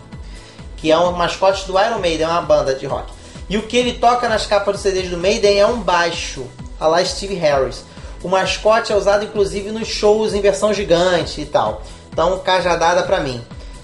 Que 0.77 0.91
é 0.91 0.99
um 0.99 1.13
mascote 1.13 1.65
do 1.67 1.79
Iron 1.79 2.01
Maiden, 2.01 2.27
é 2.27 2.29
uma 2.29 2.43
banda 2.43 2.75
de 2.75 2.87
rock. 2.87 3.13
E 3.49 3.57
o 3.57 3.63
que 3.63 3.77
ele 3.77 3.93
toca 3.93 4.29
nas 4.29 4.47
capas 4.47 4.75
dos 4.75 4.83
CDs 4.83 5.09
do 5.09 5.17
Maiden 5.17 5.61
é 5.61 5.67
um 5.67 5.81
baixo, 5.81 6.45
a 6.81 6.89
lá 6.89 7.05
Steve 7.05 7.35
Harris. 7.35 7.85
O 8.23 8.29
mascote 8.29 8.93
é 8.93 8.97
usado 8.97 9.25
inclusive 9.25 9.71
nos 9.71 9.87
shows 9.87 10.35
em 10.35 10.41
versão 10.41 10.75
gigante 10.75 11.41
e 11.41 11.47
tal. 11.47 11.83
Então, 12.13 12.39
cajadada 12.41 13.05
pra 13.05 13.21
mim. 13.21 13.41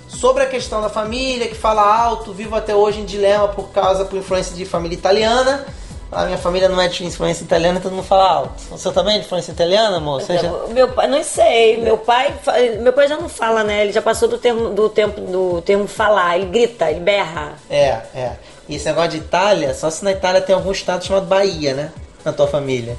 Sobre 0.08 0.42
a 0.42 0.46
questão 0.46 0.80
da 0.80 0.88
família, 0.88 1.48
que 1.48 1.54
fala 1.54 1.82
alto, 1.82 2.32
vivo 2.32 2.54
até 2.56 2.75
hoje 2.75 3.00
em 3.00 3.04
dilema 3.04 3.48
por 3.48 3.68
causa, 3.70 4.04
por 4.04 4.16
influência 4.18 4.54
de 4.56 4.64
família 4.64 4.96
italiana. 4.96 5.66
A 6.12 6.25
minha 6.25 6.38
família 6.38 6.68
não 6.68 6.80
é 6.80 6.86
de 6.86 7.04
influência 7.04 7.42
italiana, 7.42 7.78
então 7.78 7.90
não 7.90 8.02
fala 8.02 8.30
alto. 8.30 8.52
O 8.70 8.78
seu 8.78 8.92
também 8.92 9.16
é 9.16 9.18
de 9.18 9.25
influência 9.26 9.50
italiana, 9.50 9.96
amor? 9.96 10.22
Você 10.22 10.34
já- 10.38 10.46
Então, 10.46 10.68
Meu 10.68 10.88
pai, 10.88 11.08
não 11.08 11.22
sei. 11.25 11.78
Meu 11.78 11.98
pai, 11.98 12.32
meu 12.80 12.92
pai 12.92 13.08
já 13.08 13.16
não 13.16 13.28
fala, 13.28 13.64
né? 13.64 13.82
Ele 13.82 13.92
já 13.92 14.00
passou 14.00 14.28
do 14.28 14.38
termo 14.38 14.70
do 14.70 14.88
tempo 14.88 15.20
do 15.20 15.60
termo 15.62 15.88
falar. 15.88 16.36
Ele 16.38 16.46
grita, 16.46 16.88
ele 16.90 17.00
berra. 17.00 17.54
É, 17.68 18.00
é. 18.14 18.32
E 18.68 18.76
esse 18.76 18.86
negócio 18.86 19.10
de 19.10 19.16
Itália, 19.18 19.75
só 19.75 19.90
se 19.90 20.04
na 20.04 20.12
Itália 20.12 20.40
tem 20.40 20.54
algum 20.54 20.70
estado 20.70 21.04
chamado 21.04 21.26
Bahia, 21.26 21.75
né? 21.75 21.90
Na 22.25 22.32
tua 22.32 22.46
família. 22.46 22.96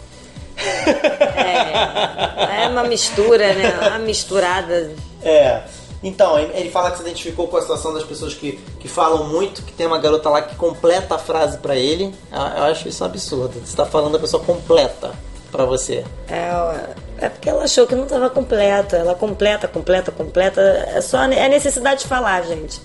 É, 0.57 2.63
é 2.63 2.67
uma 2.67 2.83
mistura, 2.83 3.53
né? 3.53 3.73
Uma 3.87 3.99
misturada. 3.99 4.91
É. 5.23 5.61
Então, 6.03 6.37
ele 6.37 6.69
fala 6.69 6.91
que 6.91 6.97
se 6.97 7.03
identificou 7.03 7.47
com 7.47 7.57
a 7.57 7.61
situação 7.61 7.93
das 7.93 8.03
pessoas 8.03 8.33
que, 8.33 8.53
que 8.79 8.87
falam 8.87 9.27
muito, 9.27 9.63
que 9.63 9.73
tem 9.73 9.87
uma 9.87 9.97
garota 9.97 10.29
lá 10.29 10.41
que 10.41 10.55
completa 10.55 11.15
a 11.15 11.17
frase 11.17 11.57
pra 11.57 11.75
ele. 11.75 12.13
Eu, 12.31 12.39
eu 12.39 12.63
acho 12.65 12.87
isso 12.87 13.03
um 13.03 13.07
absurdo. 13.07 13.59
Você 13.65 13.75
tá 13.75 13.85
falando 13.85 14.13
da 14.13 14.19
pessoa 14.19 14.43
completa 14.43 15.11
pra 15.51 15.65
você. 15.65 16.05
É, 16.29 17.25
é 17.25 17.29
porque 17.29 17.49
ela 17.49 17.63
achou 17.63 17.87
que 17.87 17.95
não 17.95 18.03
estava 18.03 18.29
completa. 18.29 18.97
Ela 18.97 19.15
completa, 19.15 19.67
completa, 19.67 20.11
completa. 20.11 20.61
É 20.61 21.01
só 21.01 21.17
a 21.17 21.33
é 21.33 21.49
necessidade 21.49 22.01
de 22.01 22.07
falar, 22.07 22.43
gente. 22.43 22.79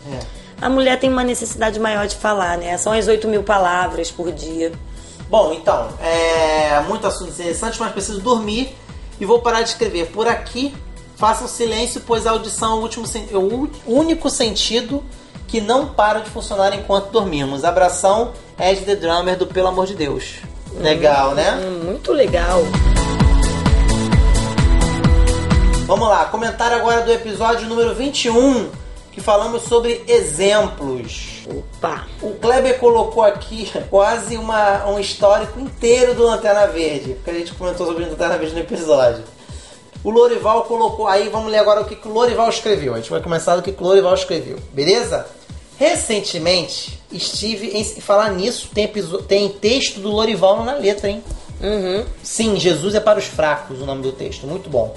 A 0.61 0.71
mulher 0.71 0.99
tem 0.99 1.11
uma 1.11 1.25
necessidade 1.25 1.78
maior 1.78 2.07
de 2.07 2.16
falar, 2.16 2.57
né? 2.57 2.76
São 2.78 2.92
as 2.92 3.09
8 3.09 3.28
mil 3.28 3.42
palavras 3.42 4.11
por 4.11 4.33
dia. 4.33 4.73
Bom, 5.28 5.52
então, 5.52 5.88
é 6.00 6.81
muito 6.88 7.07
assunto 7.07 7.31
interessante, 7.31 7.81
mas 7.81 7.92
preciso 7.92 8.21
dormir 8.21 8.75
e 9.21 9.25
vou 9.25 9.40
parar 9.40 9.62
de 9.62 9.71
escrever. 9.71 10.07
Por 10.09 10.28
aqui, 10.28 10.75
façam 11.23 11.47
silêncio, 11.47 12.02
pois 12.05 12.26
a 12.26 12.33
audição 12.33 12.73
é 12.73 12.75
o, 12.75 12.83
último, 12.83 13.07
é 13.31 13.37
o 13.37 13.71
único 13.87 14.29
sentido 14.29 15.05
que 15.47 15.61
não 15.61 15.87
para 15.87 16.19
de 16.19 16.29
funcionar 16.29 16.75
enquanto 16.75 17.12
dormimos. 17.12 17.62
Abração, 17.62 18.33
Ed 18.59 18.81
The 18.81 18.97
Drummer 18.97 19.38
do 19.38 19.47
Pelo 19.47 19.69
Amor 19.69 19.87
de 19.87 19.95
Deus. 19.95 20.38
Legal, 20.81 21.33
né? 21.33 21.61
Hum, 21.62 21.85
muito 21.85 22.12
legal. 22.12 22.64
Vamos 25.87 26.09
lá, 26.09 26.25
comentário 26.25 26.76
agora 26.76 27.02
do 27.02 27.12
episódio 27.12 27.69
número 27.69 27.95
21, 27.95 28.69
que 29.12 29.21
falamos 29.21 29.62
sobre 29.62 30.02
exemplos. 30.09 31.47
Opa. 31.47 32.05
O 32.21 32.35
Kleber 32.35 32.81
colocou 32.81 33.23
aqui 33.23 33.71
quase 33.88 34.37
uma, 34.37 34.88
um 34.88 34.99
histórico 34.99 35.61
inteiro 35.61 36.17
do 36.17 36.25
Lanterna 36.25 36.67
Verde, 36.67 37.14
porque 37.14 37.31
a 37.31 37.35
gente 37.35 37.55
comentou 37.55 37.87
sobre 37.87 38.02
o 38.02 38.09
Lanterna 38.09 38.37
Verde 38.38 38.55
no 38.55 38.61
episódio. 38.61 39.23
O 40.05 40.11
Lorival 40.11 40.65
colocou 40.65 41.07
aí, 41.07 41.29
vamos 41.29 41.51
ler 41.51 41.59
agora 41.59 41.81
o 41.81 41.85
que, 41.85 41.95
que 41.95 42.09
o 42.09 42.13
Lorival 42.13 42.49
escreveu. 42.49 42.95
A 42.95 42.97
gente 42.97 43.11
vai 43.11 43.21
começar 43.21 43.55
do 43.55 43.63
que, 43.63 43.73
que 43.73 43.83
o 43.83 43.87
Lorival 43.87 44.15
escreveu, 44.15 44.59
beleza? 44.73 45.27
Recentemente 45.79 47.01
estive 47.11 47.77
em 47.77 47.85
falar 47.85 48.31
nisso, 48.31 48.69
tem, 48.75 48.89
tem 49.27 49.49
texto 49.49 50.01
do 50.01 50.11
Lorival 50.11 50.65
na 50.65 50.75
letra, 50.75 51.09
hein? 51.09 51.23
Uhum. 51.61 52.05
Sim, 52.23 52.59
Jesus 52.59 52.95
é 52.95 53.01
para 53.01 53.19
os 53.19 53.27
fracos, 53.27 53.81
o 53.81 53.87
nome 53.87 54.03
do 54.03 54.13
texto, 54.13 54.47
muito 54.47 54.69
bom. 54.69 54.95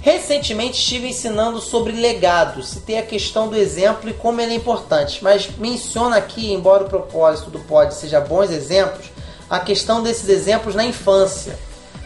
Recentemente 0.00 0.80
estive 0.80 1.08
ensinando 1.08 1.60
sobre 1.60 1.92
legado, 1.92 2.62
citei 2.62 2.98
a 2.98 3.02
questão 3.02 3.48
do 3.48 3.56
exemplo 3.56 4.10
e 4.10 4.14
como 4.14 4.40
ele 4.40 4.52
é 4.52 4.56
importante, 4.56 5.22
mas 5.22 5.48
menciona 5.58 6.16
aqui, 6.16 6.52
embora 6.52 6.84
o 6.84 6.88
propósito 6.88 7.50
do 7.50 7.60
pod 7.60 7.94
seja 7.94 8.20
bons 8.20 8.50
exemplos, 8.50 9.06
a 9.48 9.60
questão 9.60 10.02
desses 10.02 10.28
exemplos 10.28 10.74
na 10.74 10.84
infância. 10.84 11.56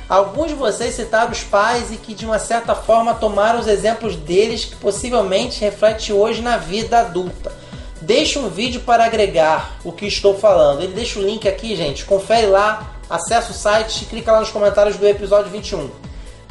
Alguns 0.08 0.48
de 0.48 0.54
vocês 0.54 0.94
citaram 0.94 1.32
os 1.32 1.42
pais 1.42 1.90
e 1.90 1.96
que 1.96 2.14
de 2.14 2.25
uma 2.25 2.38
certa 2.38 2.75
forma 2.75 3.14
tomaram 3.14 3.58
os 3.58 3.66
exemplos 3.66 4.14
deles 4.14 4.64
que 4.64 4.76
possivelmente 4.76 5.60
reflete 5.60 6.12
hoje 6.12 6.40
na 6.40 6.56
vida 6.56 7.00
adulta. 7.00 7.52
Deixa 8.00 8.38
um 8.38 8.48
vídeo 8.48 8.82
para 8.82 9.04
agregar 9.04 9.78
o 9.82 9.90
que 9.90 10.06
estou 10.06 10.38
falando. 10.38 10.82
Ele 10.82 10.92
deixa 10.92 11.18
o 11.18 11.22
link 11.22 11.48
aqui, 11.48 11.75
gente. 11.75 12.04
Confere 12.04 12.46
lá, 12.46 12.94
acessa 13.10 13.50
o 13.50 13.54
site 13.54 14.02
e 14.02 14.06
clica 14.06 14.30
lá 14.30 14.38
nos 14.38 14.50
comentários 14.50 14.96
do 14.96 15.08
episódio 15.08 15.50
21. 15.50 15.90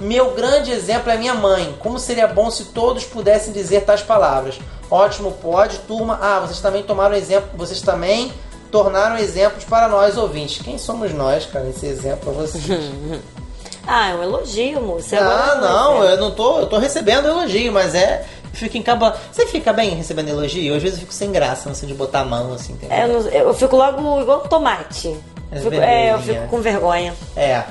Meu 0.02 0.32
grande 0.32 0.72
exemplo 0.72 1.10
é 1.10 1.18
minha 1.18 1.34
mãe. 1.34 1.74
Como 1.80 1.98
seria 1.98 2.28
bom 2.28 2.52
se 2.52 2.66
todos 2.66 3.06
pudessem 3.06 3.54
dizer 3.54 3.86
tais 3.86 4.02
palavras. 4.02 4.60
Ótimo, 4.92 5.32
pode, 5.32 5.78
turma. 5.80 6.20
Ah, 6.22 6.42
vocês 6.42 6.60
também 6.60 6.84
tomaram 6.84 7.16
exemplo, 7.16 7.50
vocês 7.56 7.82
também 7.82 8.34
tornaram 8.70 9.18
exemplos 9.18 9.64
para 9.64 9.88
nós 9.88 10.18
ouvintes. 10.18 10.62
Quem 10.62 10.78
somos 10.78 11.14
nós, 11.14 11.46
cara, 11.46 11.70
esse 11.70 11.86
exemplo 11.86 12.34
pra 12.34 12.44
vocês? 12.44 12.66
Ah, 13.88 14.10
é 14.10 14.16
um 14.16 14.24
elogio, 14.24 14.82
moça. 14.82 15.18
Ah, 15.20 15.52
Agora 15.52 15.56
não, 15.62 16.04
é. 16.08 16.14
eu 16.14 16.18
não 16.18 16.32
tô, 16.32 16.60
eu 16.60 16.68
tô 16.68 16.78
recebendo 16.78 17.28
elogio, 17.28 17.72
mas 17.72 17.94
é 17.96 18.26
fica 18.54 18.78
encaba. 18.78 19.16
Você 19.32 19.46
fica 19.48 19.72
bem 19.74 19.92
recebendo 19.92 20.30
elogio? 20.30 20.76
Às 20.76 20.82
vezes 20.82 20.98
eu 20.98 21.02
fico 21.02 21.14
sem 21.14 21.32
graça, 21.32 21.68
não 21.70 21.76
sei 21.76 21.88
de 21.88 21.94
botar 21.94 22.22
a 22.22 22.26
mão 22.26 22.54
assim, 22.54 22.74
entendeu? 22.74 22.96
É, 22.98 23.04
eu, 23.04 23.08
não- 23.10 23.30
eu 23.30 23.54
fico 23.54 23.76
logo 23.76 24.22
igual 24.22 24.40
tomate. 24.42 25.16
É 25.52 25.60
Fico- 25.60 25.76
é, 25.76 26.14
eu 26.14 26.20
fico 26.20 26.48
com 26.48 26.60
vergonha. 26.62 27.14
É. 27.36 27.64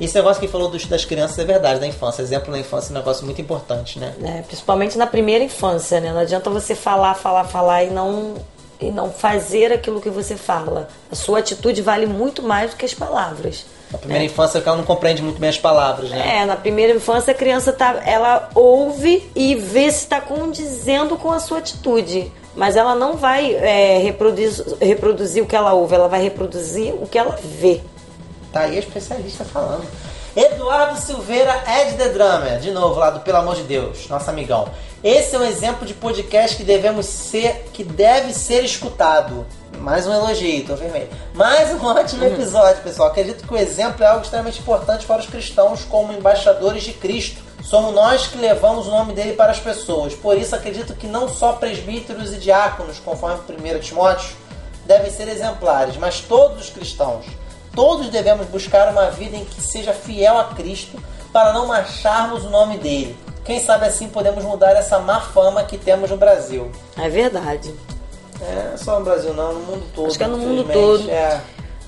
Esse 0.00 0.14
negócio 0.16 0.40
que 0.40 0.48
falou 0.48 0.68
dos- 0.68 0.86
das 0.86 1.04
crianças 1.04 1.38
é 1.38 1.44
verdade, 1.44 1.78
da 1.78 1.86
infância. 1.86 2.22
Exemplo 2.22 2.50
na 2.50 2.58
infância 2.58 2.90
é 2.90 2.92
um 2.92 2.98
negócio 2.98 3.24
muito 3.24 3.40
importante, 3.40 3.98
né? 4.00 4.14
né? 4.18 4.42
Principalmente 4.46 4.98
na 4.98 5.06
primeira 5.06 5.44
infância, 5.44 6.00
né? 6.00 6.10
Não 6.12 6.18
adianta 6.20 6.50
você 6.50 6.74
falar, 6.74 7.14
falar, 7.14 7.44
falar 7.44 7.84
e 7.84 7.90
não, 7.90 8.34
e 8.80 8.90
não 8.90 9.12
fazer 9.12 9.72
aquilo 9.72 10.00
que 10.00 10.10
você 10.10 10.34
fala. 10.36 10.88
A 11.10 11.14
sua 11.14 11.38
atitude 11.38 11.80
vale 11.82 12.06
muito 12.06 12.42
mais 12.42 12.70
do 12.72 12.76
que 12.76 12.84
as 12.84 12.94
palavras. 12.94 13.64
Na 13.92 13.98
primeira 13.98 14.24
infância 14.24 14.58
é 14.58 14.60
que 14.62 14.68
ela 14.68 14.78
não 14.78 14.84
compreende 14.84 15.22
muito 15.22 15.38
bem 15.38 15.50
as 15.50 15.58
palavras, 15.58 16.10
né? 16.10 16.38
É, 16.38 16.46
na 16.46 16.56
primeira 16.56 16.94
infância 16.94 17.32
a 17.32 17.34
criança 17.34 17.72
tá, 17.72 18.02
ela 18.06 18.48
ouve 18.54 19.30
e 19.36 19.54
vê 19.54 19.90
se 19.92 19.98
está 19.98 20.18
condizendo 20.20 21.16
com 21.16 21.30
a 21.30 21.38
sua 21.38 21.58
atitude. 21.58 22.32
Mas 22.56 22.76
ela 22.76 22.94
não 22.94 23.16
vai 23.16 23.54
é, 23.54 23.98
reproduzir, 23.98 24.64
reproduzir 24.80 25.42
o 25.42 25.46
que 25.46 25.56
ela 25.56 25.72
ouve, 25.74 25.94
ela 25.94 26.08
vai 26.08 26.22
reproduzir 26.22 26.94
o 26.94 27.06
que 27.06 27.18
ela 27.18 27.38
vê. 27.42 27.80
Tá 28.50 28.60
aí 28.60 28.76
a 28.76 28.80
especialista 28.80 29.44
falando. 29.44 29.84
Eduardo 30.34 30.98
Silveira, 30.98 31.62
Ed 31.66 31.96
The 31.96 32.08
Drummer, 32.08 32.58
de 32.58 32.70
novo 32.70 32.98
lá 32.98 33.10
do 33.10 33.20
Pelo 33.20 33.38
Amor 33.38 33.54
de 33.54 33.64
Deus, 33.64 34.08
nosso 34.08 34.30
amigão. 34.30 34.68
Esse 35.04 35.36
é 35.36 35.38
um 35.38 35.44
exemplo 35.44 35.86
de 35.86 35.92
podcast 35.92 36.56
que 36.56 36.64
devemos 36.64 37.06
ser, 37.06 37.66
que 37.72 37.84
deve 37.84 38.32
ser 38.32 38.64
escutado. 38.64 39.46
Mais 39.82 40.06
um 40.06 40.12
elogio, 40.12 40.64
tô 40.64 40.76
vermelho. 40.76 41.08
Mais 41.34 41.68
um 41.74 41.84
ótimo 41.84 42.24
episódio, 42.24 42.80
pessoal. 42.84 43.08
Acredito 43.08 43.44
que 43.44 43.52
o 43.52 43.56
exemplo 43.56 44.04
é 44.04 44.06
algo 44.06 44.22
extremamente 44.22 44.60
importante 44.60 45.04
para 45.06 45.20
os 45.20 45.26
cristãos 45.26 45.84
como 45.84 46.12
embaixadores 46.12 46.84
de 46.84 46.92
Cristo. 46.92 47.42
Somos 47.64 47.92
nós 47.92 48.28
que 48.28 48.38
levamos 48.38 48.86
o 48.86 48.90
nome 48.92 49.12
dele 49.12 49.32
para 49.32 49.50
as 49.50 49.58
pessoas. 49.58 50.14
Por 50.14 50.38
isso 50.38 50.54
acredito 50.54 50.94
que 50.94 51.08
não 51.08 51.28
só 51.28 51.54
presbíteros 51.54 52.32
e 52.32 52.36
diáconos, 52.36 53.00
conforme 53.00 53.40
1 53.40 53.80
Timóteo, 53.80 54.36
devem 54.86 55.10
ser 55.10 55.26
exemplares, 55.26 55.96
mas 55.96 56.20
todos 56.20 56.62
os 56.62 56.70
cristãos. 56.70 57.26
Todos 57.74 58.08
devemos 58.08 58.46
buscar 58.46 58.88
uma 58.88 59.10
vida 59.10 59.36
em 59.36 59.44
que 59.44 59.60
seja 59.60 59.92
fiel 59.92 60.38
a 60.38 60.44
Cristo 60.54 60.96
para 61.32 61.52
não 61.52 61.66
macharmos 61.66 62.44
o 62.44 62.50
nome 62.50 62.78
dele. 62.78 63.16
Quem 63.44 63.58
sabe 63.58 63.86
assim 63.86 64.08
podemos 64.08 64.44
mudar 64.44 64.76
essa 64.76 65.00
má 65.00 65.20
fama 65.20 65.64
que 65.64 65.76
temos 65.76 66.08
no 66.08 66.16
Brasil. 66.16 66.70
É 66.96 67.08
verdade. 67.08 67.74
É, 68.42 68.76
só 68.76 68.98
no 68.98 69.04
Brasil 69.04 69.32
não, 69.34 69.54
no 69.54 69.60
mundo 69.60 69.84
todo. 69.94 70.06
Acho 70.08 70.18
que 70.18 70.24
é 70.24 70.26
no 70.26 70.38
mundo 70.38 70.64
todo. 70.72 71.08
É. 71.10 71.40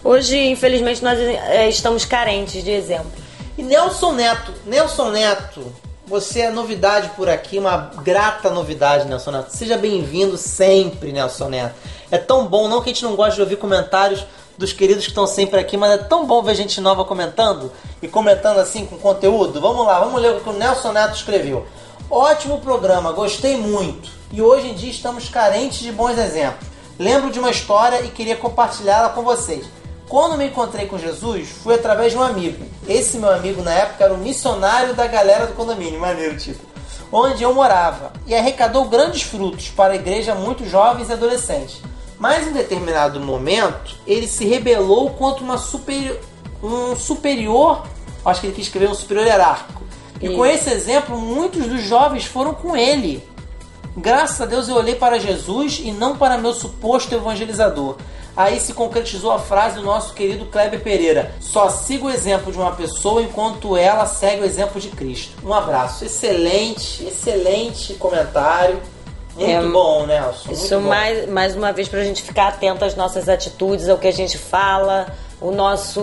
Hoje, 0.03 0.39
infelizmente, 0.39 1.03
nós 1.03 1.19
é, 1.19 1.69
estamos 1.69 2.05
carentes 2.05 2.63
de 2.63 2.71
exemplo. 2.71 3.11
E 3.57 3.63
Nelson 3.63 4.13
Neto, 4.13 4.53
Nelson 4.67 5.11
Neto, 5.11 5.73
você 6.07 6.43
é 6.43 6.51
novidade 6.51 7.11
por 7.17 7.29
aqui, 7.29 7.59
uma 7.59 7.93
grata 8.03 8.51
novidade, 8.51 9.09
Nelson 9.09 9.31
Neto. 9.31 9.51
Seja 9.51 9.79
bem-vindo 9.79 10.37
sempre, 10.37 11.13
Nelson 11.13 11.49
Neto. 11.49 11.75
É 12.11 12.19
tão 12.19 12.47
bom, 12.47 12.69
não 12.69 12.83
que 12.83 12.91
a 12.91 12.93
gente 12.93 13.05
não 13.05 13.17
goste 13.17 13.37
de 13.37 13.43
ouvir 13.43 13.57
comentários 13.57 14.27
dos 14.57 14.73
queridos 14.73 15.05
que 15.05 15.11
estão 15.11 15.27
sempre 15.27 15.59
aqui, 15.59 15.77
mas 15.77 15.93
é 15.93 15.99
tão 15.99 16.27
bom 16.27 16.43
ver 16.43 16.55
gente 16.55 16.81
nova 16.81 17.05
comentando 17.05 17.73
e 18.01 18.07
comentando 18.07 18.59
assim 18.59 18.87
com 18.87 18.97
conteúdo. 18.99 19.61
Vamos 19.61 19.87
lá, 19.87 19.99
vamos 19.99 20.21
ler 20.21 20.37
o 20.37 20.41
que 20.41 20.49
o 20.49 20.53
Nelson 20.53 20.93
Neto 20.93 21.17
escreveu. 21.17 21.67
Ótimo 22.11 22.61
programa, 22.61 23.13
gostei 23.13 23.57
muito. 23.57 24.11
E 24.31 24.41
hoje 24.43 24.69
em 24.69 24.75
dia 24.75 24.91
estamos 24.91 25.29
carentes 25.29 25.79
de 25.79 25.91
bons 25.91 26.19
exemplos. 26.19 26.67
Lembro 26.99 27.31
de 27.31 27.39
uma 27.39 27.51
história 27.51 28.03
e 28.03 28.09
queria 28.09 28.37
compartilhá-la 28.37 29.09
com 29.09 29.23
vocês. 29.23 29.67
Quando 30.09 30.37
me 30.37 30.47
encontrei 30.47 30.87
com 30.87 30.99
Jesus, 30.99 31.49
fui 31.49 31.75
através 31.75 32.13
de 32.13 32.19
um 32.19 32.23
amigo. 32.23 32.65
Esse 32.87 33.17
meu 33.17 33.31
amigo 33.31 33.63
na 33.63 33.73
época 33.73 34.05
era 34.05 34.15
o 34.15 34.19
missionário 34.19 34.95
da 34.95 35.07
galera 35.07 35.47
do 35.47 35.55
condomínio, 35.55 35.99
maneiro 35.99 36.37
tipo, 36.37 36.63
onde 37.11 37.43
eu 37.43 37.55
morava, 37.55 38.13
e 38.27 38.35
arrecadou 38.35 38.85
grandes 38.85 39.23
frutos 39.23 39.71
para 39.71 39.95
a 39.95 39.97
igreja 39.97 40.35
muitos 40.35 40.71
jovens 40.71 41.09
e 41.09 41.13
adolescentes. 41.13 41.81
Mas 42.19 42.47
em 42.47 42.53
determinado 42.53 43.19
momento, 43.19 43.97
ele 44.07 44.29
se 44.29 44.45
rebelou 44.45 45.11
contra 45.11 45.43
uma 45.43 45.59
superi- 45.59 46.21
um 46.63 46.95
superior, 46.95 47.87
acho 48.25 48.41
que 48.41 48.47
ele 48.49 48.55
quis 48.55 48.67
escrever 48.67 48.91
um 48.91 48.95
superior 48.95 49.27
hierárquico. 49.27 49.84
E 50.25 50.35
com 50.35 50.45
esse 50.47 50.71
exemplo, 50.71 51.19
muitos 51.19 51.67
dos 51.67 51.83
jovens 51.83 52.25
foram 52.25 52.55
com 52.55 52.77
ele. 52.77 53.23
Graças 53.97 54.41
a 54.41 54.47
Deus 54.47 54.69
eu 54.69 54.75
olhei 54.77 54.95
para 54.97 55.19
Jesus 55.21 55.81
e 55.83 55.93
não 55.93 56.17
para 56.17 56.37
meu 56.39 56.53
suposto 56.53 57.15
evangelizador. 57.15 57.97
Aí 58.37 58.59
se 58.59 58.73
concretizou 58.73 59.31
a 59.31 59.39
frase 59.39 59.77
do 59.77 59.83
nosso 59.83 60.13
querido 60.15 60.47
Kleber 60.47 60.81
Pereira: 60.81 61.33
Só 61.41 61.69
siga 61.71 62.07
o 62.07 62.11
exemplo 62.11 62.51
de 62.51 62.59
uma 62.59 62.73
pessoa 62.73 63.23
enquanto 63.23 63.77
ela 63.77 64.07
segue 64.07 64.43
o 64.43 64.45
exemplo 64.45 64.81
de 64.81 64.89
Cristo. 64.89 65.37
Um 65.47 65.55
abraço. 65.55 66.05
Excelente, 66.05 67.05
excelente 67.05 67.95
comentário. 67.95 68.81
Muito 69.37 69.51
É, 69.51 69.63
bom, 69.69 70.07
Nelson. 70.07 70.51
Isso 70.53 70.75
muito 70.75 70.85
bom. 70.85 70.89
mais, 70.89 71.29
mais 71.29 71.55
uma 71.57 71.73
vez 71.73 71.89
pra 71.89 72.03
gente 72.03 72.23
ficar 72.23 72.49
atento 72.49 72.85
às 72.85 72.97
nossas 72.97 73.29
atitudes, 73.29 73.89
ao 73.89 73.99
que 73.99 74.09
a 74.09 74.13
gente 74.13 74.37
fala, 74.39 75.07
o 75.41 75.51
nosso, 75.51 76.01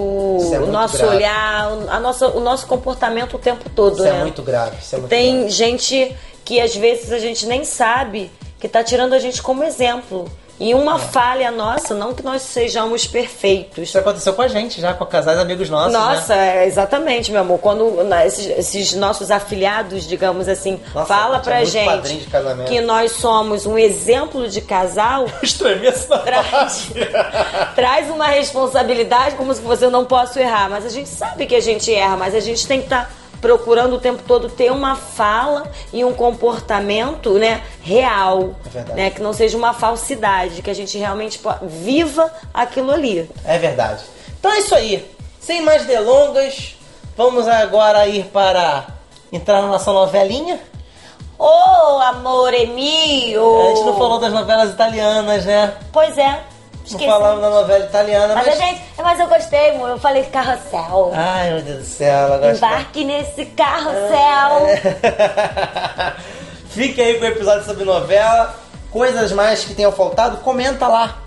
é 0.54 0.60
o 0.60 0.68
nosso 0.68 0.98
grave. 0.98 1.16
olhar, 1.16 1.68
a 1.90 2.00
nossa, 2.00 2.28
o 2.30 2.40
nosso 2.40 2.68
comportamento 2.68 3.36
o 3.36 3.40
tempo 3.40 3.70
todo, 3.70 3.94
Isso 3.96 4.04
né? 4.04 4.20
é 4.20 4.22
muito 4.22 4.42
grave. 4.42 4.78
Isso 4.82 4.96
é 4.96 4.98
muito 5.00 5.10
Tem 5.10 5.36
grave. 5.38 5.50
gente 5.52 6.16
que 6.46 6.60
às 6.60 6.76
vezes 6.76 7.12
a 7.12 7.20
gente 7.20 7.46
nem 7.46 7.64
sabe 7.64 8.32
que 8.60 8.68
tá 8.68 8.84
tirando 8.84 9.14
a 9.14 9.20
gente 9.20 9.42
como 9.42 9.64
exemplo. 9.64 10.26
E 10.62 10.76
uma 10.76 11.00
falha 11.00 11.50
nossa, 11.50 11.96
não 11.96 12.14
que 12.14 12.22
nós 12.22 12.44
sejamos 12.44 13.08
perfeitos. 13.08 13.90
Isso 13.90 13.98
aconteceu 13.98 14.32
com 14.34 14.44
a 14.44 14.48
gente 14.48 14.80
já, 14.80 14.94
com 14.94 15.04
casais 15.08 15.40
amigos 15.40 15.72
nossos. 15.72 15.92
Nossa, 15.92 16.36
né? 16.36 16.64
é, 16.64 16.68
exatamente, 16.68 17.32
meu 17.32 17.42
amor. 17.42 17.58
Quando 17.58 18.04
na- 18.04 18.28
esses, 18.28 18.46
esses 18.46 18.94
nossos 18.94 19.32
afiliados, 19.32 20.08
digamos 20.08 20.48
assim, 20.48 20.80
Nossa, 20.94 21.08
fala 21.08 21.40
tinha 21.40 21.42
pra 21.42 21.56
muito 21.56 22.08
gente 22.08 22.28
que 22.68 22.80
nós 22.80 23.14
somos 23.14 23.66
um 23.66 23.76
exemplo 23.76 24.48
de 24.48 24.62
casal, 24.62 25.26
Extremista 25.42 26.18
na 26.18 26.22
traz, 26.22 26.92
traz 27.74 28.10
uma 28.12 28.28
responsabilidade 28.28 29.38
como 29.38 29.52
se 29.56 29.62
você 29.62 29.90
não 29.90 30.06
possa 30.06 30.40
errar. 30.40 30.70
Mas 30.70 30.86
a 30.86 30.90
gente 30.90 31.10
sabe 31.10 31.48
que 31.48 31.56
a 31.56 31.62
gente 31.62 31.92
erra, 31.92 32.16
mas 32.18 32.36
a 32.36 32.40
gente 32.40 32.68
tem 32.68 32.78
que 32.80 32.86
estar 32.86 33.12
procurando 33.42 33.96
o 33.96 34.00
tempo 34.00 34.22
todo 34.26 34.48
ter 34.50 34.72
uma 34.72 34.96
fala 34.96 35.70
e 35.92 36.06
um 36.06 36.14
comportamento 36.14 37.34
né, 37.34 37.64
real. 37.82 38.56
É 38.66 38.70
verdade. 38.70 38.98
né, 38.98 39.10
que 39.10 39.22
não 39.22 39.34
seja 39.34 39.58
uma 39.58 39.74
falsidade, 39.74 40.62
que 40.62 40.70
a 40.70 40.76
gente 40.76 40.98
realmente 40.98 41.42
viva 41.64 42.32
aquilo 42.54 42.92
ali. 42.92 43.30
É 43.44 43.58
verdade. 43.58 44.04
Então 44.40 44.52
é 44.52 44.60
isso 44.60 44.76
aí. 44.76 45.12
Sem 45.40 45.62
mais 45.62 45.86
delongas, 45.86 46.78
vamos 47.18 47.48
agora 47.48 48.08
ir 48.08 48.26
para 48.26 48.88
entrar 49.32 49.62
na 49.62 49.68
nossa 49.68 49.92
novelinha. 49.92 50.60
Ô, 51.38 52.00
amore 52.00 52.68
mio! 52.68 53.62
A 53.62 53.70
gente 53.70 53.86
não 53.86 53.98
falou 53.98 54.20
das 54.20 54.32
novelas 54.32 54.70
italianas, 54.70 55.44
né? 55.46 55.74
Pois 55.92 56.16
é, 56.16 56.44
Não 56.94 57.00
esqueci. 57.00 57.06
falamos 57.10 57.42
da 57.42 57.50
novela 57.50 57.86
italiana, 57.86 58.36
Mas 58.36 58.46
mas. 58.48 58.58
gente, 58.58 58.82
mas 58.98 59.20
eu 59.20 59.28
gostei, 59.28 59.70
amor. 59.72 59.90
Eu 59.90 60.00
falei 60.00 60.24
carrossel. 60.24 61.12
Ai, 61.14 61.52
meu 61.54 61.62
Deus 61.62 61.80
do 61.80 61.86
céu. 61.86 62.30
Embarque 62.56 63.04
nesse 63.04 63.46
carrossel. 63.48 64.68
Fique 66.70 67.02
aí 67.02 67.16
com 67.20 67.26
o 67.26 67.28
episódio 67.28 67.66
sobre 67.66 67.84
novela. 67.84 68.56
Coisas 68.92 69.32
mais 69.32 69.64
que 69.64 69.74
tenham 69.74 69.92
faltado, 69.92 70.38
comenta 70.38 70.88
lá. 70.88 71.18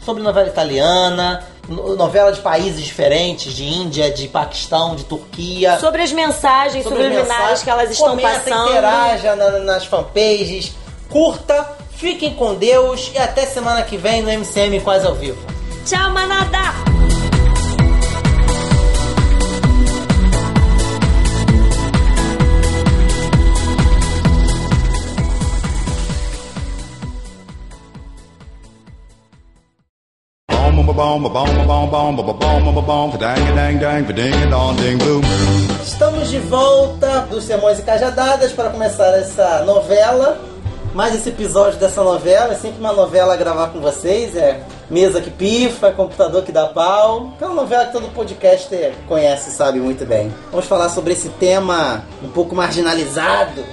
Sobre 0.00 0.22
novela 0.22 0.48
italiana, 0.48 1.44
no- 1.68 1.94
novela 1.94 2.32
de 2.32 2.40
países 2.40 2.82
diferentes, 2.82 3.52
de 3.52 3.64
Índia, 3.64 4.10
de 4.10 4.26
Paquistão, 4.28 4.96
de 4.96 5.04
Turquia. 5.04 5.78
Sobre 5.78 6.02
as 6.02 6.10
mensagens 6.12 6.82
sobre 6.82 7.02
subliminares 7.02 7.62
que 7.62 7.68
elas 7.68 7.90
estão 7.90 8.10
Comenta, 8.10 8.30
passando. 8.40 8.70
interaja 8.70 9.36
na- 9.36 9.50
nas 9.58 9.84
fanpages, 9.84 10.72
curta, 11.10 11.76
fiquem 12.00 12.34
com 12.34 12.54
Deus 12.54 13.12
e 13.14 13.18
até 13.18 13.44
semana 13.44 13.82
que 13.82 13.98
vem 13.98 14.22
no 14.22 14.30
MCM 14.30 14.80
Quase 14.80 15.06
ao 15.06 15.14
Vivo. 15.14 15.38
Tchau, 15.84 16.10
manada! 16.12 16.58
Estamos 35.82 36.30
de 36.30 36.38
volta 36.38 37.20
dos 37.30 37.44
Sermões 37.44 37.78
e 37.78 37.82
Cajadadas 37.82 38.52
para 38.52 38.70
começar 38.70 39.08
essa 39.18 39.64
novela. 39.64 40.40
Mais 40.94 41.14
esse 41.14 41.28
episódio 41.28 41.78
dessa 41.78 42.02
novela. 42.02 42.52
É 42.52 42.56
sempre 42.56 42.80
uma 42.80 42.92
novela 42.92 43.34
a 43.34 43.36
gravar 43.36 43.68
com 43.68 43.80
vocês. 43.80 44.34
É 44.36 44.60
mesa 44.90 45.20
que 45.20 45.30
pifa, 45.30 45.92
computador 45.92 46.42
que 46.42 46.50
dá 46.50 46.66
pau. 46.66 47.32
É 47.40 47.44
uma 47.44 47.54
novela 47.54 47.86
que 47.86 47.92
todo 47.92 48.12
podcaster 48.12 48.94
conhece 49.06 49.50
sabe 49.52 49.78
muito 49.78 50.04
bem. 50.04 50.32
Vamos 50.50 50.66
falar 50.66 50.88
sobre 50.88 51.12
esse 51.12 51.28
tema 51.28 52.04
um 52.22 52.28
pouco 52.28 52.56
marginalizado 52.56 53.64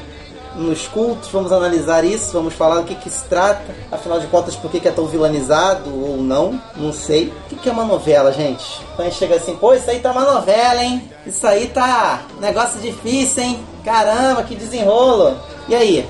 nos 0.56 0.88
cultos. 0.88 1.30
Vamos 1.30 1.52
analisar 1.52 2.06
isso. 2.06 2.34
Vamos 2.34 2.54
falar 2.54 2.82
do 2.82 2.84
que, 2.84 2.94
que 2.94 3.10
se 3.10 3.24
trata. 3.24 3.66
Afinal 3.92 4.20
de 4.20 4.28
contas, 4.28 4.56
por 4.56 4.70
que, 4.70 4.80
que 4.80 4.88
é 4.88 4.92
tão 4.92 5.08
vilanizado 5.08 5.90
ou 5.90 6.18
não? 6.18 6.62
Não 6.76 6.94
sei. 6.94 7.30
O 7.30 7.50
que, 7.50 7.56
que 7.56 7.70
é 7.70 7.72
uma 7.72 7.86
novela, 7.86 8.32
gente? 8.32 8.80
Quando 8.96 9.08
a 9.08 9.10
gente 9.10 9.18
chega 9.18 9.38
assim, 9.38 9.56
pô, 9.56 9.74
isso 9.74 9.90
aí 9.90 10.00
tá 10.00 10.12
uma 10.12 10.34
novela, 10.34 10.84
hein? 10.84 11.10
Isso 11.26 11.46
aí 11.48 11.68
tá 11.68 12.22
negócio 12.40 12.80
difícil, 12.80 13.42
hein? 13.42 13.60
Caramba, 13.84 14.44
que 14.44 14.56
desenrolo. 14.56 15.36
E 15.68 15.74
aí? 15.76 16.08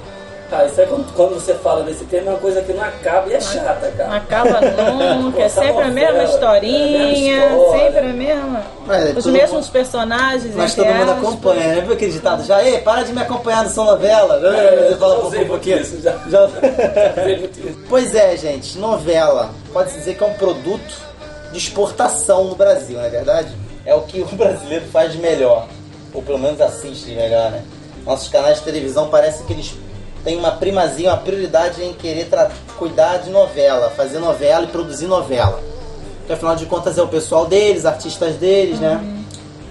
Cara, 0.49 0.65
isso 0.65 0.79
aí 0.79 0.87
quando, 0.87 1.13
quando 1.13 1.33
você 1.33 1.53
fala 1.55 1.83
desse 1.83 2.05
tema 2.05 2.27
é 2.27 2.29
uma 2.29 2.39
coisa 2.39 2.61
que 2.61 2.71
não 2.71 2.81
acaba 2.81 3.27
e 3.29 3.33
é 3.33 3.41
chata, 3.41 3.91
cara. 3.97 4.15
Acaba 4.15 4.61
nunca, 5.17 5.41
é 5.41 5.43
Essa 5.43 5.61
sempre 5.61 5.83
a 5.83 5.87
mesma 5.87 6.23
historinha, 6.23 7.35
é 7.35 7.47
a 7.47 7.49
mesma 7.49 7.57
história. 7.57 7.83
sempre 7.83 7.99
a 7.99 8.13
mesma. 8.13 8.61
É 8.89 9.03
Os 9.09 9.23
tudo- 9.25 9.31
mesmos 9.33 9.67
personagens, 9.69 10.55
Mas 10.55 10.73
todo 10.73 10.85
mundo 10.87 11.11
acompanha, 11.11 11.67
né? 11.75 11.81
Viu 11.81 11.93
aquele 11.93 12.11
ditado 12.13 12.45
já? 12.45 12.63
Ei, 12.63 12.79
para 12.79 13.03
de 13.03 13.11
me 13.11 13.21
acompanhar 13.21 13.63
nessa 13.65 13.83
novela. 13.83 14.39
Você 14.39 14.95
fala 14.95 15.13
já 15.15 15.19
pro 15.19 15.27
usei 15.27 15.39
muito 15.39 15.49
fofoqueiro. 15.49 15.81
isso, 15.81 16.01
já. 16.01 16.15
Já-. 16.29 16.47
Pois 17.89 18.15
é, 18.15 18.37
gente, 18.37 18.77
novela. 18.77 19.49
Pode-se 19.73 19.97
dizer 19.97 20.15
que 20.15 20.23
é 20.23 20.27
um 20.27 20.33
produto 20.33 20.95
de 21.51 21.57
exportação 21.57 22.45
no 22.45 22.55
Brasil, 22.55 22.97
não 22.97 23.05
é 23.05 23.09
verdade? 23.09 23.49
É 23.85 23.93
o 23.93 24.01
que 24.01 24.21
o 24.21 24.25
brasileiro 24.35 24.85
faz 24.91 25.11
de 25.11 25.17
melhor. 25.17 25.67
Ou 26.13 26.21
pelo 26.21 26.39
menos 26.39 26.59
assiste 26.61 27.05
de 27.05 27.15
melhor, 27.15 27.51
né? 27.51 27.63
Nossos 28.05 28.29
canais 28.29 28.59
de 28.59 28.63
televisão 28.63 29.09
parece 29.09 29.43
que 29.43 29.51
eles 29.53 29.73
têm 30.27 30.35
uma 30.35 30.51
primazia, 30.51 31.07
uma 31.09 31.17
prioridade 31.17 31.81
em 31.81 31.93
querer 31.93 32.27
cuidar 32.77 33.19
de 33.19 33.29
novela, 33.29 33.89
fazer 33.91 34.19
novela 34.19 34.65
e 34.65 34.67
produzir 34.67 35.07
novela. 35.07 35.63
Porque 36.17 36.33
afinal 36.33 36.53
de 36.53 36.65
contas 36.65 36.97
é 36.97 37.01
o 37.01 37.07
pessoal 37.07 37.45
deles, 37.45 37.85
artistas 37.85 38.35
deles, 38.35 38.77
né? 38.77 39.01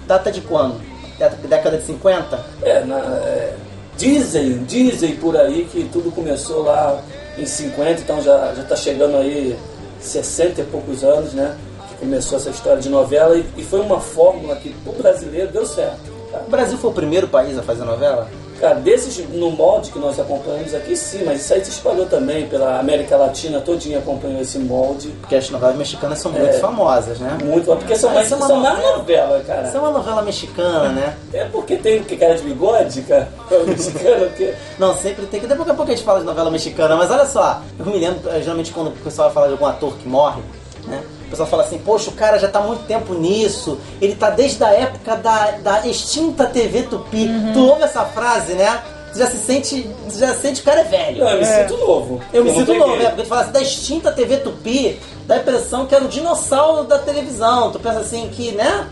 Data 0.07 0.31
de 0.31 0.41
quando? 0.41 0.81
da 1.19 1.29
década 1.29 1.77
de 1.77 1.85
50? 1.85 2.45
É, 2.63 2.83
na, 2.83 2.97
é, 2.97 3.53
dizem, 3.97 4.63
dizem 4.63 5.15
por 5.15 5.37
aí 5.37 5.67
que 5.71 5.83
tudo 5.93 6.11
começou 6.11 6.63
lá 6.63 7.01
em 7.37 7.45
50, 7.45 8.01
então 8.01 8.19
já, 8.21 8.53
já 8.55 8.63
tá 8.63 8.75
chegando 8.75 9.17
aí 9.17 9.55
60 9.99 10.61
e 10.61 10.63
poucos 10.65 11.03
anos, 11.03 11.33
né? 11.33 11.55
Que 11.89 11.95
começou 11.97 12.39
essa 12.39 12.49
história 12.49 12.81
de 12.81 12.89
novela 12.89 13.37
e, 13.37 13.45
e 13.57 13.63
foi 13.63 13.79
uma 13.79 13.99
fórmula 13.99 14.55
que 14.55 14.75
o 14.87 14.91
brasileiro 14.91 15.51
deu 15.51 15.67
certo. 15.67 16.11
tá? 16.31 16.41
O 16.47 16.49
Brasil 16.49 16.79
foi 16.79 16.89
o 16.89 16.93
primeiro 16.93 17.27
país 17.27 17.55
a 17.59 17.61
fazer 17.61 17.83
novela? 17.83 18.27
Cara, 18.59 18.75
desses 18.75 19.17
no 19.29 19.51
molde 19.51 19.91
que 19.91 19.99
nós 19.99 20.19
acompanhamos 20.19 20.73
aqui, 20.73 20.95
sim, 20.95 21.23
mas 21.25 21.41
isso 21.41 21.53
aí 21.53 21.63
se 21.63 21.71
espalhou 21.71 22.05
também 22.05 22.47
pela 22.47 22.79
América 22.79 23.15
Latina, 23.15 23.59
todinha 23.61 23.99
acompanhou 23.99 24.41
esse 24.41 24.57
molde. 24.59 25.09
Porque 25.21 25.35
as 25.35 25.49
novelas 25.49 25.75
mexicanas 25.75 26.19
são 26.19 26.31
muito 26.31 26.59
famosas, 26.59 27.19
né? 27.19 27.37
Muito, 27.43 27.65
porque 27.65 27.95
são 27.95 28.13
mais, 28.13 28.31
é 28.31 28.35
uma 28.35 28.47
são 28.47 28.59
mais 28.59 28.79
novela. 28.79 29.39
cara. 29.45 29.67
Isso 29.67 29.77
é 29.77 29.79
uma 29.79 29.91
novela 29.91 30.21
mexicana, 30.21 30.89
né? 30.89 31.17
É 31.33 31.45
porque 31.45 31.75
tem 31.77 32.03
que 32.03 32.17
cara 32.17 32.35
de 32.35 32.43
bigode, 32.43 33.01
cara. 33.01 33.29
É 33.51 33.57
o 33.57 33.67
mexicano 33.67 34.29
que. 34.31 34.53
Não, 34.79 34.95
sempre 34.95 35.25
tem 35.27 35.39
que. 35.39 35.47
Daqui 35.47 35.61
a 35.61 35.73
pouco 35.73 35.91
a 35.91 35.95
gente 35.95 36.03
fala 36.03 36.19
de 36.19 36.25
novela 36.25 36.49
mexicana, 36.49 36.95
mas 36.95 37.11
olha 37.11 37.25
só, 37.25 37.61
eu 37.77 37.85
me 37.85 37.97
lembro, 37.97 38.29
eh, 38.29 38.41
geralmente 38.41 38.71
quando 38.71 38.87
o 38.87 38.91
pessoal 38.91 39.31
fala 39.31 39.47
de 39.47 39.53
algum 39.53 39.65
ator 39.65 39.93
que 39.97 40.07
morre, 40.07 40.41
né? 40.85 41.01
O 41.27 41.29
pessoal 41.29 41.47
fala 41.49 41.63
assim, 41.63 41.77
poxa, 41.77 42.09
o 42.09 42.13
cara 42.13 42.39
já 42.39 42.47
tá 42.47 42.59
há 42.59 42.61
muito 42.61 42.85
tempo 42.85 43.13
nisso, 43.13 43.77
ele 44.01 44.15
tá 44.15 44.29
desde 44.29 44.63
a 44.63 44.69
época 44.69 45.17
da, 45.17 45.51
da 45.61 45.85
extinta 45.85 46.45
TV 46.45 46.83
Tupi. 46.83 47.29
Tu 47.53 47.59
ouve 47.67 47.83
essa 47.83 48.05
frase, 48.05 48.53
né? 48.53 48.81
Tu 49.11 49.19
já 49.19 49.27
se 49.27 49.37
sente. 49.37 49.89
Tu 50.09 50.17
já 50.17 50.33
sente 50.33 50.61
que 50.61 50.69
o 50.69 50.71
cara 50.71 50.81
é 50.81 50.83
velho. 50.85 51.19
Não, 51.19 51.29
eu 51.31 51.39
me 51.39 51.45
sinto 51.45 51.77
novo. 51.77 52.21
Eu 52.31 52.43
me 52.45 52.51
não 52.51 52.57
sinto 52.59 52.73
novo, 52.73 52.95
né? 52.95 53.05
Porque 53.09 53.23
tu 53.23 53.27
fala 53.27 53.41
assim, 53.41 53.51
da 53.51 53.61
extinta 53.61 54.11
TV 54.11 54.37
Tupi, 54.37 54.99
dá 55.25 55.35
a 55.35 55.37
impressão 55.39 55.85
que 55.85 55.93
era 55.93 56.05
o 56.05 56.07
dinossauro 56.07 56.85
da 56.85 56.97
televisão. 56.99 57.71
Tu 57.71 57.79
pensa 57.79 57.99
assim 57.99 58.29
que, 58.29 58.53
né? 58.53 58.87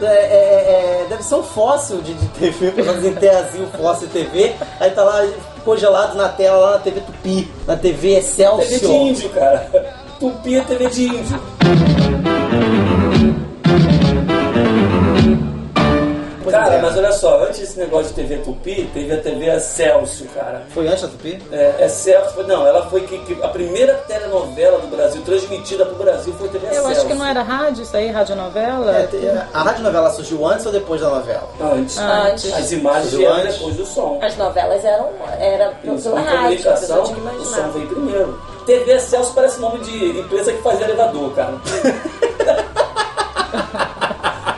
É, 0.00 0.06
é, 0.06 1.02
é, 1.02 1.06
deve 1.10 1.22
ser 1.22 1.34
um 1.34 1.42
fóssil 1.42 2.00
de, 2.00 2.14
de 2.14 2.26
TV, 2.28 2.70
pelo 2.70 2.86
menos 2.86 3.04
em 3.04 3.14
Teazinho, 3.14 3.68
fóssil 3.76 4.08
TV. 4.08 4.54
Aí 4.78 4.90
tá 4.92 5.04
lá 5.04 5.26
congelado 5.62 6.14
na 6.14 6.28
tela, 6.28 6.56
lá 6.56 6.70
na 6.72 6.78
TV 6.78 7.00
Tupi, 7.00 7.50
na 7.66 7.76
TV 7.76 7.98
TV 7.98 8.08
de 8.08 8.18
Excelsior. 8.18 8.92
índio, 8.92 9.30
cara. 9.30 9.99
Tupi 10.20 10.56
é 10.56 10.60
TV 10.62 10.86
de 10.90 11.04
índio. 11.06 11.40
Pois 16.42 16.56
Cara, 16.56 16.74
é. 16.76 16.80
mas 16.82 16.96
olha 16.96 17.12
só, 17.12 17.44
antes 17.44 17.60
desse 17.60 17.78
negócio 17.78 18.08
de 18.08 18.14
TV 18.14 18.38
Tupi, 18.38 18.90
teve 18.94 19.12
a 19.12 19.18
TV 19.20 19.46
Excelsior, 19.54 20.28
cara. 20.34 20.62
Foi 20.70 20.88
antes 20.88 21.02
da 21.02 21.08
Tupi? 21.08 21.40
É, 21.52 21.84
Excelsior, 21.86 22.32
foi- 22.34 22.46
não, 22.46 22.66
ela 22.66 22.86
foi 22.88 23.02
que, 23.02 23.18
que 23.18 23.42
a 23.42 23.48
primeira 23.48 23.94
telenovela 24.08 24.78
do 24.78 24.86
Brasil, 24.88 25.20
transmitida 25.22 25.84
pro 25.86 25.96
Brasil, 25.96 26.32
foi 26.38 26.48
TV 26.48 26.66
Eu 26.66 26.70
Excelsior. 26.70 26.92
acho 26.96 27.06
que 27.06 27.14
não 27.14 27.26
era 27.26 27.42
rádio 27.42 27.82
isso 27.82 27.96
aí, 27.96 28.10
radionovela? 28.10 28.96
É, 28.96 29.06
te- 29.06 29.18
a 29.52 29.62
radionovela 29.62 30.10
surgiu 30.10 30.46
antes 30.46 30.64
ou 30.66 30.72
depois 30.72 31.00
da 31.00 31.10
novela? 31.10 31.48
Antes. 31.60 31.98
Antes. 31.98 32.52
As 32.54 32.72
imagens 32.72 33.10
Surgiu 33.10 33.18
vieram 33.20 33.36
antes. 33.42 33.54
depois 33.58 33.76
do 33.76 33.86
som. 33.86 34.18
As 34.22 34.36
novelas 34.36 34.84
eram 34.84 35.08
era 35.38 35.72
Isso, 35.84 36.08
pela 36.10 36.20
rádio, 36.20 36.34
a 36.34 36.38
comunicação, 36.42 37.02
pessoa 37.02 37.02
tinha 37.04 37.16
que 37.16 37.20
o 37.36 37.44
som 37.44 37.50
imaginar. 37.50 37.68
veio 37.72 37.86
primeiro. 37.88 38.42
TV 38.66 38.92
Excelsior 38.92 39.34
parece 39.34 39.60
nome 39.60 39.78
de 39.80 40.20
empresa 40.20 40.52
que 40.52 40.62
fazia 40.62 40.84
elevador, 40.86 41.32
cara. 41.34 41.54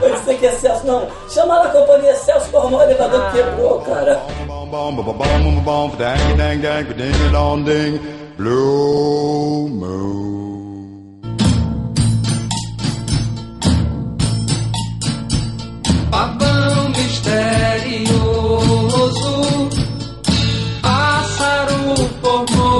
Eu 0.02 0.10
disse 0.14 0.34
que 0.34 0.46
é 0.46 0.52
Excelsior, 0.52 0.84
não. 0.84 1.08
Chama 1.28 1.58
lá 1.60 1.66
a 1.66 1.68
companhia 1.68 2.10
Excelsior 2.12 2.50
para 2.50 2.60
arrumar 2.60 2.78
o 2.78 2.82
elevador 2.82 3.30
que 3.30 3.36
quebrou, 3.36 3.80
cara. 3.82 4.20
Blue 8.36 9.68
moon. 9.68 10.42
Babão 16.10 16.88
misterioso, 16.88 18.30
pássaro 20.82 21.94
formoso. 22.20 22.71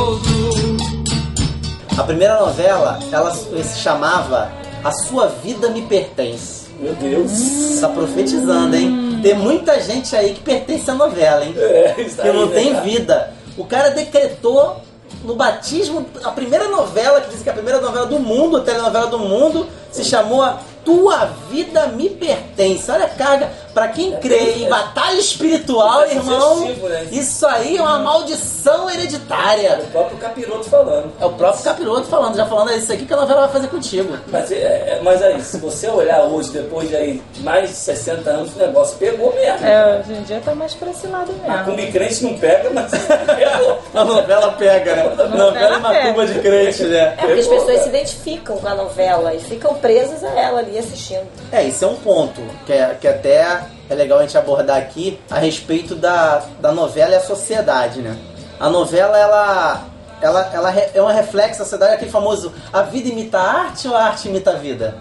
A 1.97 2.03
primeira 2.05 2.41
novela, 2.41 2.99
ela 3.13 3.31
se 3.35 3.79
chamava 3.79 4.51
A 4.83 4.91
Sua 4.91 5.27
Vida 5.27 5.69
Me 5.69 5.83
Pertence. 5.83 6.71
Meu 6.81 6.95
Deus. 6.95 7.79
Tá 7.81 7.89
profetizando, 7.89 8.75
hein? 8.75 9.21
Tem 9.23 9.35
muita 9.35 9.79
gente 9.81 10.17
aí 10.17 10.33
que 10.33 10.41
pertence 10.41 10.91
à 10.91 10.95
novela, 10.95 11.45
hein? 11.45 11.55
É, 11.57 11.95
isso 12.01 12.17
que 12.17 12.27
aí, 12.27 12.33
não 12.35 12.47
né, 12.47 12.55
tem 12.55 12.73
cara? 12.73 12.85
vida. 12.85 13.33
O 13.59 13.65
cara 13.65 13.91
decretou 13.91 14.81
no 15.23 15.37
batismo 15.37 16.07
a 16.25 16.31
primeira 16.31 16.67
novela, 16.69 17.21
que 17.21 17.31
diz 17.31 17.43
que 17.43 17.49
é 17.49 17.53
a 17.53 17.55
primeira 17.55 17.81
novela 17.81 18.07
do 18.07 18.19
mundo, 18.19 18.57
a 18.57 18.61
telenovela 18.63 19.07
do 19.07 19.19
mundo, 19.19 19.67
se 19.93 20.03
chamou 20.03 20.43
A 20.43 20.59
Tua 20.85 21.27
Vida 21.51 21.89
Me 21.89 22.09
Pertence. 22.09 22.91
Olha 22.91 23.05
a 23.05 23.11
carga. 23.11 23.53
Pra 23.75 23.89
quem 23.89 24.13
crê 24.17 24.57
em 24.57 24.69
batalha 24.69 25.19
espiritual, 25.19 26.03
É 26.03 26.15
irmão, 26.15 26.61
né? 26.67 27.07
isso 27.11 27.47
aí 27.47 27.79
é 27.79 27.81
uma 27.81 27.99
maldição 28.01 28.89
hereditária. 28.91 29.81
O 29.83 29.87
próprio 29.91 30.19
Capiroto 30.19 30.65
falando. 30.69 31.11
É 31.19 31.25
o 31.25 31.31
próprio 31.31 31.65
Capiroto 31.65 32.07
falando, 32.07 32.37
já 32.37 32.45
falando, 32.47 32.71
é 32.71 32.77
isso 32.77 32.93
aqui 32.93 33.07
que 33.07 33.13
a 33.15 33.17
novela 33.17 33.43
vai 33.43 33.51
fazer 33.51 33.69
contigo. 33.69 34.17
Mas, 34.29 34.53
é, 34.53 34.57
é- 34.57 35.01
mas 35.03 35.23
aí, 35.23 35.41
se 35.43 35.57
você 35.59 35.89
olhar 35.89 36.23
hoje, 36.25 36.51
depois 36.51 36.89
de 36.89 36.97
aí, 36.97 37.23
mais 37.41 37.71
de 37.71 37.77
60 37.77 38.29
anos, 38.31 38.55
o 38.55 38.59
negócio 38.59 38.97
pegou 38.99 39.33
mesmo. 39.35 39.67
É, 39.67 40.01
hoje 40.01 40.13
em 40.19 40.23
dia 40.23 40.41
tá 40.45 40.55
mais 40.55 40.75
pra 40.75 40.91
esse 40.91 41.07
lado 41.07 41.33
A 41.47 41.51
mesmo. 41.51 41.65
Cumbi 41.65 41.91
crente 41.93 42.25
não 42.25 42.39
pega, 42.39 42.71
mas 42.71 42.91
pegou. 42.93 43.79
A 43.95 44.05
novela 44.05 44.53
pega, 44.53 44.97
né? 44.97 45.15
A 45.19 45.29
novela 45.29 45.75
é 45.75 45.79
uma 45.79 45.95
cuba 45.95 46.27
de 46.27 46.39
crente, 46.41 46.83
né? 46.85 47.15
É 47.17 47.27
porque 47.27 47.41
as 47.41 47.47
pessoas 47.47 47.67
cara. 47.73 47.83
se 47.85 47.89
identificam 47.89 48.57
com 48.59 48.69
a 48.69 48.75
novela 48.75 49.35
e 49.35 49.41
ficam 49.41 49.75
presas 49.75 50.23
a 50.23 50.29
ela 50.39 50.59
ali 50.61 50.79
assistindo. 50.79 51.27
É, 51.51 51.65
isso 51.65 51.85
é 51.85 51.89
um 51.89 51.97
ponto 51.97 52.43
que, 52.67 52.73
é, 52.73 52.97
que 53.01 53.09
até 53.09 53.62
é 53.89 53.95
legal 53.95 54.19
a 54.19 54.23
gente 54.23 54.37
abordar 54.37 54.79
aqui 54.79 55.19
a 55.31 55.39
respeito 55.39 55.95
da, 55.95 56.45
da 56.61 56.73
novela 56.73 57.13
e 57.13 57.17
a 57.17 57.21
sociedade, 57.21 58.01
né? 58.01 58.17
A 58.59 58.69
novela, 58.69 59.19
ela, 59.19 59.85
ela, 60.21 60.51
ela 60.53 60.71
é 60.95 61.03
um 61.03 61.07
reflexo 61.07 61.59
da 61.59 61.65
sociedade, 61.65 61.95
aquele 61.95 62.11
famoso 62.11 62.53
a 62.73 62.83
vida 62.83 63.09
imita 63.09 63.39
a 63.39 63.53
arte 63.63 63.89
ou 63.89 63.97
a 63.97 64.05
arte 64.05 64.29
imita 64.29 64.53
a 64.53 64.55
vida? 64.55 64.97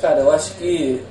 Cara, 0.00 0.20
eu 0.20 0.30
acho 0.30 0.52
que 0.52 1.02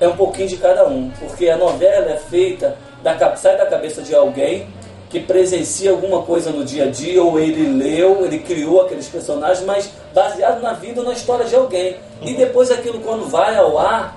é 0.00 0.06
um 0.06 0.16
pouquinho 0.16 0.48
de 0.48 0.56
cada 0.56 0.86
um, 0.86 1.10
porque 1.18 1.48
a 1.48 1.56
novela 1.56 2.10
é 2.10 2.16
feita, 2.16 2.76
da, 3.02 3.36
sai 3.36 3.56
da 3.56 3.66
cabeça 3.66 4.02
de 4.02 4.14
alguém 4.14 4.68
que 5.10 5.20
presencia 5.20 5.90
alguma 5.90 6.22
coisa 6.22 6.50
no 6.50 6.64
dia 6.64 6.84
a 6.84 6.90
dia, 6.90 7.22
ou 7.22 7.38
ele 7.40 7.66
leu, 7.72 8.24
ele 8.24 8.40
criou 8.40 8.82
aqueles 8.82 9.08
personagens, 9.08 9.64
mas 9.64 9.90
baseado 10.14 10.60
na 10.60 10.74
vida 10.74 11.00
ou 11.00 11.06
na 11.06 11.14
história 11.14 11.46
de 11.46 11.56
alguém. 11.56 11.96
E 12.22 12.34
depois 12.34 12.70
aquilo, 12.70 13.00
quando 13.00 13.24
vai 13.28 13.56
ao 13.56 13.78
ar, 13.78 14.16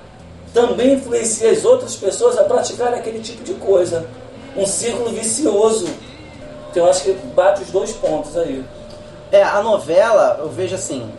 também 0.52 0.94
influencia 0.94 1.50
as 1.50 1.64
outras 1.64 1.96
pessoas 1.96 2.38
a 2.38 2.44
praticar 2.44 2.92
aquele 2.94 3.20
tipo 3.20 3.42
de 3.42 3.54
coisa. 3.54 4.06
Um 4.56 4.66
círculo 4.66 5.10
vicioso. 5.10 5.88
Então 6.70 6.84
eu 6.84 6.90
acho 6.90 7.04
que 7.04 7.12
bate 7.34 7.62
os 7.62 7.70
dois 7.70 7.92
pontos 7.92 8.36
aí. 8.36 8.64
É, 9.30 9.42
a 9.42 9.62
novela, 9.62 10.38
eu 10.40 10.50
vejo 10.50 10.74
assim, 10.74 11.10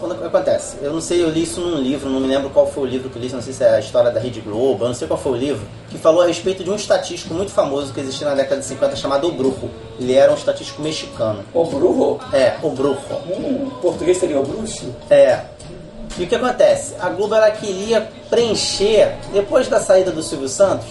quando 0.00 0.24
acontece, 0.24 0.76
eu 0.82 0.92
não 0.92 1.00
sei, 1.00 1.22
eu 1.22 1.28
li 1.28 1.42
isso 1.44 1.60
num 1.60 1.76
livro, 1.76 2.08
não 2.08 2.18
me 2.20 2.26
lembro 2.26 2.50
qual 2.50 2.66
foi 2.66 2.82
o 2.82 2.86
livro 2.86 3.10
que 3.10 3.16
eu 3.16 3.22
li, 3.22 3.28
não 3.28 3.42
sei 3.42 3.52
se 3.52 3.62
é 3.62 3.76
a 3.76 3.78
história 3.78 4.10
da 4.10 4.18
Rede 4.18 4.40
Globo, 4.40 4.84
eu 4.84 4.88
não 4.88 4.94
sei 4.94 5.06
qual 5.06 5.20
foi 5.20 5.32
o 5.32 5.36
livro, 5.36 5.62
que 5.88 5.98
falou 5.98 6.22
a 6.22 6.26
respeito 6.26 6.64
de 6.64 6.70
um 6.70 6.74
estatístico 6.74 7.32
muito 7.32 7.52
famoso 7.52 7.92
que 7.92 8.00
existia 8.00 8.26
na 8.26 8.34
década 8.34 8.60
de 8.60 8.66
50 8.66 8.96
chamado 8.96 9.28
O 9.28 9.32
Brujo. 9.32 9.70
Ele 10.00 10.14
era 10.14 10.32
um 10.32 10.34
estatístico 10.34 10.82
mexicano. 10.82 11.44
O 11.54 11.64
Brujo? 11.64 12.18
É, 12.32 12.56
O 12.62 12.70
Brujo. 12.70 12.98
Hum, 13.28 13.70
português 13.80 14.16
seria 14.16 14.40
o 14.40 14.42
bruxo? 14.42 14.86
É. 15.08 15.42
E 16.18 16.24
o 16.24 16.26
que 16.26 16.34
acontece? 16.34 16.94
A 17.00 17.08
Globo 17.08 17.34
ela 17.34 17.50
queria 17.50 18.08
preencher, 18.28 19.14
depois 19.32 19.68
da 19.68 19.80
saída 19.80 20.10
do 20.10 20.22
Silvio 20.22 20.48
Santos, 20.48 20.86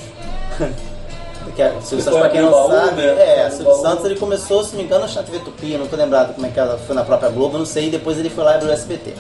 que 1.56 1.62
é, 1.62 1.72
o 1.72 1.82
Silvio 1.82 2.04
Santos, 2.04 2.20
pra 2.20 2.30
quem 2.30 2.42
não 2.42 2.52
Baú, 2.52 2.68
sabe, 2.72 3.02
né? 3.02 3.42
é, 3.44 3.48
O 3.48 3.52
Silvio 3.52 3.66
baú. 3.74 3.82
Santos 3.82 4.06
ele 4.06 4.16
começou, 4.16 4.64
se 4.64 4.72
não 4.72 4.80
me 4.80 4.84
engano, 4.86 5.06
na 5.08 5.24
TV 5.24 5.40
Tupi, 5.40 5.78
não 5.78 5.88
tô 5.88 5.96
lembrado 5.96 6.34
como 6.34 6.48
é 6.48 6.50
que 6.50 6.60
ela 6.60 6.78
foi 6.80 6.96
na 6.96 7.04
própria 7.04 7.30
Globo, 7.30 7.58
não 7.58 7.66
sei, 7.66 7.88
e 7.88 7.92
depois 7.92 8.18
ele 8.18 8.30
foi 8.30 8.44
lá 8.44 8.54
e 8.54 8.56
abriu 8.56 8.70
o 8.72 8.74
SBT. 8.74 9.14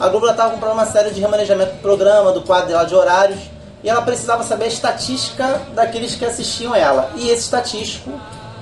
A 0.00 0.08
Globo 0.08 0.26
ela 0.26 0.34
tava 0.34 0.50
com 0.50 0.56
um 0.56 0.60
problema 0.60 0.86
sério 0.86 1.12
de 1.12 1.20
remanejamento 1.20 1.72
do 1.74 1.80
programa, 1.82 2.32
do 2.32 2.42
quadro 2.42 2.68
dela 2.68 2.84
de 2.84 2.94
horários, 2.94 3.38
e 3.84 3.90
ela 3.90 4.00
precisava 4.02 4.42
saber 4.44 4.64
a 4.64 4.68
estatística 4.68 5.60
daqueles 5.74 6.14
que 6.14 6.24
assistiam 6.24 6.74
ela. 6.74 7.10
E 7.16 7.28
esse 7.28 7.42
estatístico, 7.42 8.10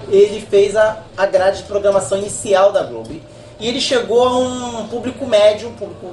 ele 0.08 0.44
fez 0.50 0.74
a, 0.76 0.96
a 1.16 1.26
grade 1.26 1.58
de 1.58 1.62
programação 1.64 2.18
inicial 2.18 2.72
da 2.72 2.82
Globo. 2.82 3.10
E 3.60 3.68
ele 3.68 3.80
chegou 3.80 4.26
a 4.26 4.36
um 4.38 4.88
público 4.88 5.26
médio, 5.26 5.68
um 5.68 5.74
público 5.74 6.06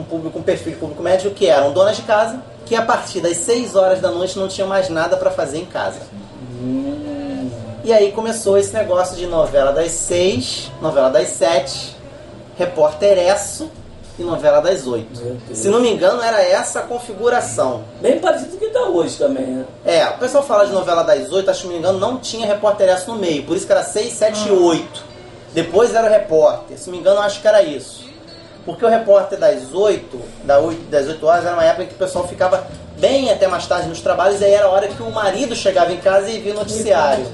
um 0.00 0.04
público, 0.04 0.38
um 0.38 0.42
perfil 0.42 0.72
de 0.72 0.78
público 0.78 1.02
médio 1.02 1.30
que 1.32 1.46
eram 1.46 1.72
donas 1.72 1.96
de 1.96 2.02
casa, 2.02 2.42
que 2.66 2.74
a 2.74 2.82
partir 2.82 3.20
das 3.20 3.36
6 3.38 3.74
horas 3.74 4.00
da 4.00 4.10
noite 4.10 4.38
não 4.38 4.48
tinham 4.48 4.68
mais 4.68 4.88
nada 4.88 5.16
para 5.16 5.30
fazer 5.30 5.58
em 5.58 5.66
casa. 5.66 6.00
E 7.84 7.92
aí 7.92 8.12
começou 8.12 8.58
esse 8.58 8.74
negócio 8.74 9.16
de 9.16 9.26
novela 9.26 9.72
das 9.72 9.92
6, 9.92 10.72
novela 10.80 11.08
das 11.08 11.28
7, 11.28 11.96
repórter 12.58 13.16
Esso 13.16 13.70
e 14.18 14.22
novela 14.22 14.60
das 14.60 14.86
8. 14.86 15.20
Meu 15.22 15.36
Deus. 15.46 15.58
Se 15.58 15.68
não 15.68 15.80
me 15.80 15.90
engano, 15.90 16.20
era 16.20 16.42
essa 16.42 16.80
a 16.80 16.82
configuração. 16.82 17.84
Bem 18.02 18.18
parecido 18.18 18.50
com 18.50 18.56
o 18.56 18.58
que 18.58 18.68
tá 18.68 18.82
hoje 18.82 19.16
também, 19.16 19.46
né? 19.46 19.64
É, 19.86 20.06
o 20.08 20.18
pessoal 20.18 20.44
fala 20.44 20.66
de 20.66 20.72
novela 20.72 21.02
das 21.02 21.32
8, 21.32 21.50
acho 21.50 21.62
que 21.62 21.66
não 21.68 21.72
me 21.74 21.78
engano, 21.78 21.98
não 21.98 22.18
tinha 22.18 22.46
repórter 22.46 22.88
Esso 22.88 23.12
no 23.12 23.18
meio, 23.18 23.44
por 23.44 23.56
isso 23.56 23.64
que 23.64 23.72
era 23.72 23.84
6, 23.84 24.12
7 24.12 24.48
e 24.48 24.52
8. 24.52 25.04
Depois 25.54 25.94
era 25.94 26.06
o 26.06 26.10
repórter, 26.10 26.76
se 26.76 26.88
não 26.88 26.92
me 26.92 27.00
engano, 27.00 27.20
acho 27.20 27.40
que 27.40 27.48
era 27.48 27.62
isso. 27.62 28.07
Porque 28.68 28.84
o 28.84 28.88
repórter 28.90 29.38
das 29.38 29.72
8, 29.72 30.20
da 30.44 30.58
8 30.58 30.90
das 30.90 31.08
8 31.08 31.26
horas, 31.26 31.46
era 31.46 31.54
uma 31.54 31.64
época 31.64 31.86
que 31.86 31.94
o 31.94 31.96
pessoal 31.96 32.28
ficava 32.28 32.66
bem 32.98 33.30
até 33.30 33.48
mais 33.48 33.66
tarde 33.66 33.88
nos 33.88 34.02
trabalhos, 34.02 34.42
e 34.42 34.44
aí 34.44 34.52
era 34.52 34.66
a 34.66 34.68
hora 34.68 34.88
que 34.88 35.02
o 35.02 35.10
marido 35.10 35.56
chegava 35.56 35.90
em 35.90 35.96
casa 35.96 36.28
e 36.28 36.38
via 36.38 36.52
o 36.52 36.56
noticiário. 36.56 37.26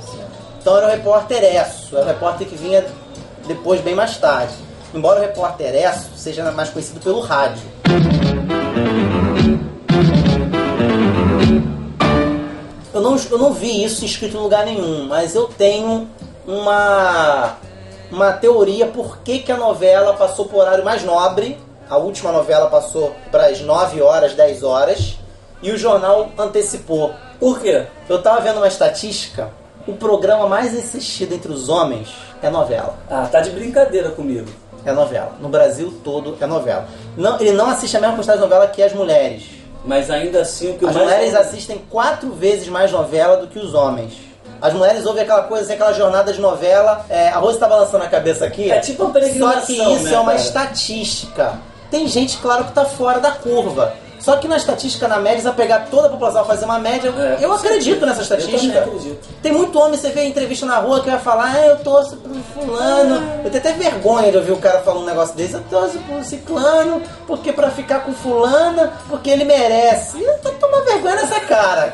Então 0.61 0.77
era 0.77 0.87
o 0.87 0.91
repórter 0.91 1.43
Esso, 1.43 1.97
era 1.97 2.05
o 2.05 2.09
repórter 2.09 2.47
que 2.47 2.55
vinha 2.55 2.85
depois, 3.49 3.81
bem 3.81 3.97
mais 3.97 4.17
tarde. 4.17 4.55
Embora 4.95 5.19
o 5.19 5.23
repórter 5.23 5.75
Esso 5.75 6.11
seja 6.17 6.49
mais 6.53 6.71
conhecido 6.71 7.01
pelo 7.01 7.19
rádio. 7.19 7.65
Eu 12.95 13.01
não, 13.01 13.17
eu 13.29 13.39
não 13.39 13.53
vi 13.53 13.83
isso 13.83 14.05
escrito 14.05 14.37
em 14.37 14.41
lugar 14.41 14.65
nenhum, 14.65 15.09
mas 15.09 15.35
eu 15.35 15.49
tenho 15.49 16.09
uma, 16.47 17.57
uma 18.11 18.33
teoria 18.33 18.87
por 18.87 19.19
que, 19.19 19.41
que 19.41 19.53
a 19.53 19.57
novela 19.57 20.15
passou 20.15 20.47
por 20.47 20.59
horário 20.61 20.85
mais 20.85 21.03
nobre. 21.05 21.59
A 21.89 21.97
última 21.97 22.33
novela 22.33 22.69
passou 22.71 23.15
para 23.31 23.47
as 23.47 23.61
9 23.61 24.01
horas, 24.01 24.35
10 24.35 24.63
horas, 24.63 25.19
e 25.63 25.71
o 25.71 25.77
jornal 25.77 26.31
antecipou. 26.39 27.13
Por 27.39 27.61
quê? 27.61 27.87
Eu 28.09 28.23
tava 28.23 28.41
vendo 28.41 28.57
uma 28.57 28.69
estatística, 28.69 29.51
o 29.87 29.93
programa 29.93 30.47
mais 30.47 30.77
assistido 30.77 31.35
entre 31.35 31.53
os 31.53 31.69
homens 31.69 32.09
é 32.43 32.49
novela. 32.49 32.97
Ah, 33.11 33.29
tá 33.31 33.41
de 33.41 33.51
brincadeira 33.51 34.11
comigo. 34.11 34.49
É 34.85 34.93
novela. 34.93 35.33
No 35.41 35.49
Brasil 35.49 35.93
todo 36.03 36.37
é 36.41 36.47
novela. 36.47 36.87
Não, 37.17 37.39
ele 37.41 37.53
não 37.53 37.69
assiste 37.71 37.97
a 37.97 38.01
mesma 38.01 38.17
quantidade 38.17 38.39
de 38.39 38.45
novela 38.45 38.67
que 38.69 38.83
as 38.83 38.93
mulheres. 38.93 39.45
Mas 39.85 40.11
ainda 40.11 40.41
assim 40.41 40.71
o 40.71 40.79
que 40.79 40.87
As 40.87 40.95
mais. 40.95 41.07
mulheres 41.07 41.35
assistem 41.35 41.83
quatro 41.91 42.31
vezes 42.33 42.69
mais 42.69 42.91
novela 42.93 43.37
do 43.37 43.47
que 43.47 43.59
os 43.59 43.75
homens. 43.75 44.15
As 44.61 44.73
mulheres 44.73 45.05
ouvem 45.07 45.23
aquela 45.23 45.43
coisa 45.43 45.65
assim, 45.65 45.75
aquela 45.75 45.93
jornada 45.93 46.33
de 46.33 46.41
novela. 46.41 47.05
É, 47.09 47.29
a 47.29 47.39
Rose 47.39 47.59
tá 47.59 47.67
balançando 47.69 48.05
a 48.05 48.09
cabeça 48.09 48.45
aqui. 48.47 48.71
É 48.71 48.81
tipo 48.81 49.03
uma 49.05 49.13
Só 49.13 49.19
peregrinação, 49.21 49.61
que 49.67 49.73
isso 49.75 50.05
né, 50.05 50.13
é 50.15 50.19
uma 50.19 50.33
cara? 50.33 50.43
estatística. 50.45 51.53
Tem 51.91 52.07
gente, 52.09 52.39
claro, 52.39 52.65
que 52.65 52.73
tá 52.73 52.85
fora 52.85 53.21
da 53.21 53.31
curva. 53.31 53.93
Só 54.19 54.37
que 54.39 54.49
na 54.49 54.57
estatística, 54.57 55.07
na 55.07 55.19
média, 55.19 55.39
se 55.41 55.45
vai 55.45 55.53
pegar 55.55 55.81
toda 55.91 56.07
a 56.07 56.11
população 56.11 56.45
e 56.45 56.47
fazer 56.47 56.65
uma 56.65 56.79
média, 56.79 57.11
É, 57.11 57.45
eu 57.45 57.53
acredito 57.53 58.01
certeza. 58.01 58.07
nessa 58.07 58.35
Eu 58.35 58.39
estatística. 58.39 58.79
acredito. 58.81 59.29
Tem 59.43 59.53
muito 59.53 59.79
homem, 59.79 59.99
você 59.99 60.09
vê 60.09 60.23
em 60.23 60.31
entrevista 60.31 60.65
na 60.65 60.79
rua 60.79 61.03
que 61.03 61.11
vai 61.11 61.19
falar, 61.19 61.53
ah, 61.55 61.67
eu 61.67 61.77
torço 61.81 62.17
pro 62.17 62.33
fulano. 62.55 63.17
Eu 63.45 63.51
tenho 63.51 63.59
até 63.63 63.73
vergonha 63.75 64.31
de 64.31 64.39
ouvir 64.39 64.53
o 64.53 64.57
cara 64.57 64.79
falar 64.81 65.01
um 65.01 65.05
negócio 65.05 65.35
desse, 65.37 65.53
eu 65.55 65.63
torço 65.69 65.99
pro 65.99 66.25
ciclano, 66.25 67.03
porque 67.27 67.53
pra 67.53 67.69
ficar 67.71 68.01
com 68.01 68.15
fulana, 68.15 68.95
porque 69.11 69.29
ele 69.29 69.45
merece. 69.45 70.17
E 70.17 70.25
eu 70.25 70.39
tomar 70.59 70.81
vergonha 70.81 71.17
nessa 71.17 71.41
cara. 71.41 71.93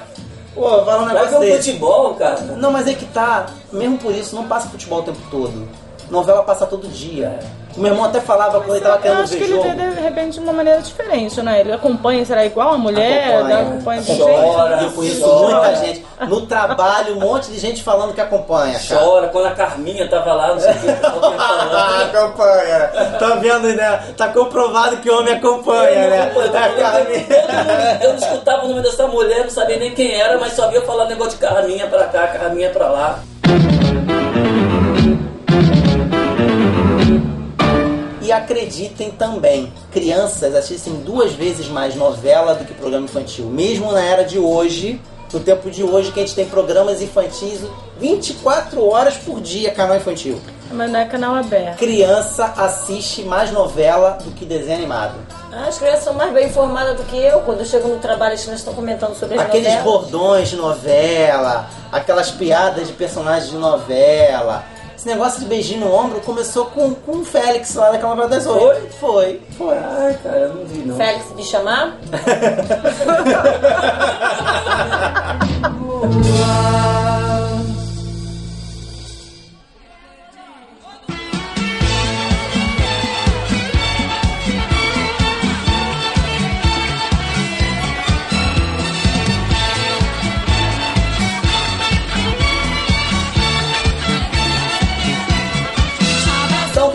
Pô, 0.61 0.85
fala 0.85 1.03
um 1.03 1.05
Vai 1.07 1.15
negócio 1.15 1.41
ver 1.41 1.57
desse. 1.57 1.69
futebol, 1.71 2.15
cara. 2.15 2.41
Não, 2.43 2.71
mas 2.71 2.87
é 2.87 2.93
que 2.93 3.07
tá, 3.07 3.47
mesmo 3.73 3.97
por 3.97 4.15
isso, 4.15 4.37
não 4.37 4.47
passa 4.47 4.69
futebol 4.69 4.99
o 5.01 5.03
tempo 5.03 5.19
todo. 5.31 5.67
Novela 6.11 6.43
passa 6.43 6.67
todo 6.67 6.87
dia. 6.87 7.39
O 7.81 7.83
meu 7.83 7.93
irmão 7.93 8.05
até 8.11 8.21
falava 8.21 8.61
quando 8.61 8.77
ele 8.77 8.81
tava 8.85 8.97
Eu 8.97 9.01
querendo 9.01 9.21
acho 9.23 9.33
que 9.33 9.39
ver 9.39 9.45
ele 9.45 9.53
jogo. 9.55 9.69
vê 9.71 9.75
de 9.95 10.01
repente 10.03 10.35
de 10.35 10.41
uma 10.41 10.53
maneira 10.53 10.83
diferente, 10.83 11.41
né? 11.41 11.61
Ele 11.61 11.73
acompanha, 11.73 12.23
será 12.27 12.45
igual 12.45 12.75
a 12.75 12.77
mulher? 12.79 13.37
Acompanha. 13.39 13.61
acompanha 13.61 14.03
de 14.03 14.19
Chora. 14.19 14.69
jeito. 14.79 14.85
Eu 14.85 14.91
conheço 14.93 15.21
Chora. 15.23 15.55
muita 15.55 15.77
gente. 15.77 16.07
No 16.29 16.41
trabalho, 16.43 17.17
um 17.17 17.21
monte 17.21 17.51
de 17.51 17.59
gente 17.59 17.83
falando 17.83 18.13
que 18.13 18.21
acompanha. 18.21 18.79
cara. 18.87 19.01
Chora 19.01 19.29
quando 19.29 19.47
a 19.47 19.51
Carminha 19.53 20.07
tava 20.11 20.35
lá, 20.35 20.49
não 20.49 20.61
sei 20.61 20.73
o 20.73 20.75
que. 20.75 20.89
acompanha. 22.17 22.91
Tá 23.19 23.29
vendo, 23.41 23.69
né? 23.75 24.01
Tá 24.15 24.29
comprovado 24.29 24.99
que 24.99 25.11
homem 25.11 25.33
acompanha, 25.35 26.09
né? 26.11 26.27
Todo 26.35 26.43
mundo- 26.45 26.57
É, 26.57 26.69
Carminha. 26.83 27.19
mundo- 27.21 28.03
Eu 28.03 28.09
não 28.11 28.19
escutava 28.19 28.65
o 28.67 28.69
nome 28.69 28.83
dessa 28.83 29.07
mulher, 29.07 29.45
não 29.45 29.51
sabia 29.51 29.79
nem 29.79 29.95
quem 29.95 30.21
era, 30.21 30.37
mas 30.39 30.53
só 30.53 30.69
via 30.69 30.83
falar 30.83 31.07
negócio 31.07 31.33
de 31.33 31.39
Carminha 31.39 31.87
pra 31.87 32.05
cá, 32.05 32.27
Carminha 32.29 32.69
pra 32.69 32.89
lá. 32.89 33.21
E 38.31 38.33
acreditem 38.33 39.11
também, 39.11 39.73
crianças 39.91 40.55
assistem 40.55 40.93
duas 41.01 41.33
vezes 41.33 41.67
mais 41.67 41.97
novela 41.97 42.55
do 42.55 42.65
que 42.65 42.73
programa 42.73 43.07
infantil. 43.07 43.47
Mesmo 43.47 43.91
na 43.91 44.01
era 44.01 44.23
de 44.23 44.39
hoje, 44.39 45.01
no 45.33 45.41
tempo 45.41 45.69
de 45.69 45.83
hoje, 45.83 46.13
que 46.13 46.21
a 46.21 46.23
gente 46.23 46.37
tem 46.37 46.45
programas 46.47 47.03
infantis 47.03 47.61
24 47.99 48.89
horas 48.89 49.17
por 49.17 49.41
dia, 49.41 49.73
canal 49.73 49.97
infantil. 49.97 50.41
Mas 50.71 50.93
não 50.93 51.01
é 51.01 51.07
canal 51.07 51.35
aberto. 51.35 51.79
Criança 51.79 52.55
assiste 52.57 53.25
mais 53.25 53.51
novela 53.51 54.17
do 54.23 54.31
que 54.31 54.45
desenho 54.45 54.79
animado. 54.79 55.17
As 55.67 55.77
crianças 55.79 56.05
são 56.05 56.15
mais 56.15 56.33
bem 56.33 56.47
informadas 56.47 56.97
do 56.99 57.03
que 57.03 57.17
eu. 57.17 57.41
Quando 57.41 57.59
eu 57.59 57.67
chego 57.67 57.89
no 57.89 57.99
trabalho, 57.99 58.35
as 58.35 58.43
crianças 58.43 58.61
estão 58.61 58.75
comentando 58.75 59.17
sobre 59.17 59.35
as 59.35 59.41
Aqueles 59.41 59.75
novelas. 59.75 59.85
bordões 59.85 60.49
de 60.51 60.55
novela, 60.55 61.69
aquelas 61.91 62.31
piadas 62.31 62.87
de 62.87 62.93
personagens 62.93 63.51
de 63.51 63.57
novela. 63.57 64.65
Esse 65.01 65.09
negócio 65.09 65.41
de 65.41 65.47
beijinho 65.47 65.81
no 65.81 65.95
ombro 65.95 66.21
começou 66.21 66.67
com, 66.67 66.95
com 66.95 67.21
o 67.21 67.25
Félix 67.25 67.75
lá 67.75 67.91
daquela 67.91 68.15
novela 68.15 68.29
das 68.29 68.47
oito. 68.47 68.93
Foi? 69.01 69.41
Foi. 69.57 69.75
Ai, 69.75 70.19
cara, 70.23 70.41
eu 70.41 70.55
não 70.57 70.67
vi 70.67 70.81
não. 70.81 70.95
Félix 70.95 71.35
de 71.35 71.43
chamar? 71.43 71.97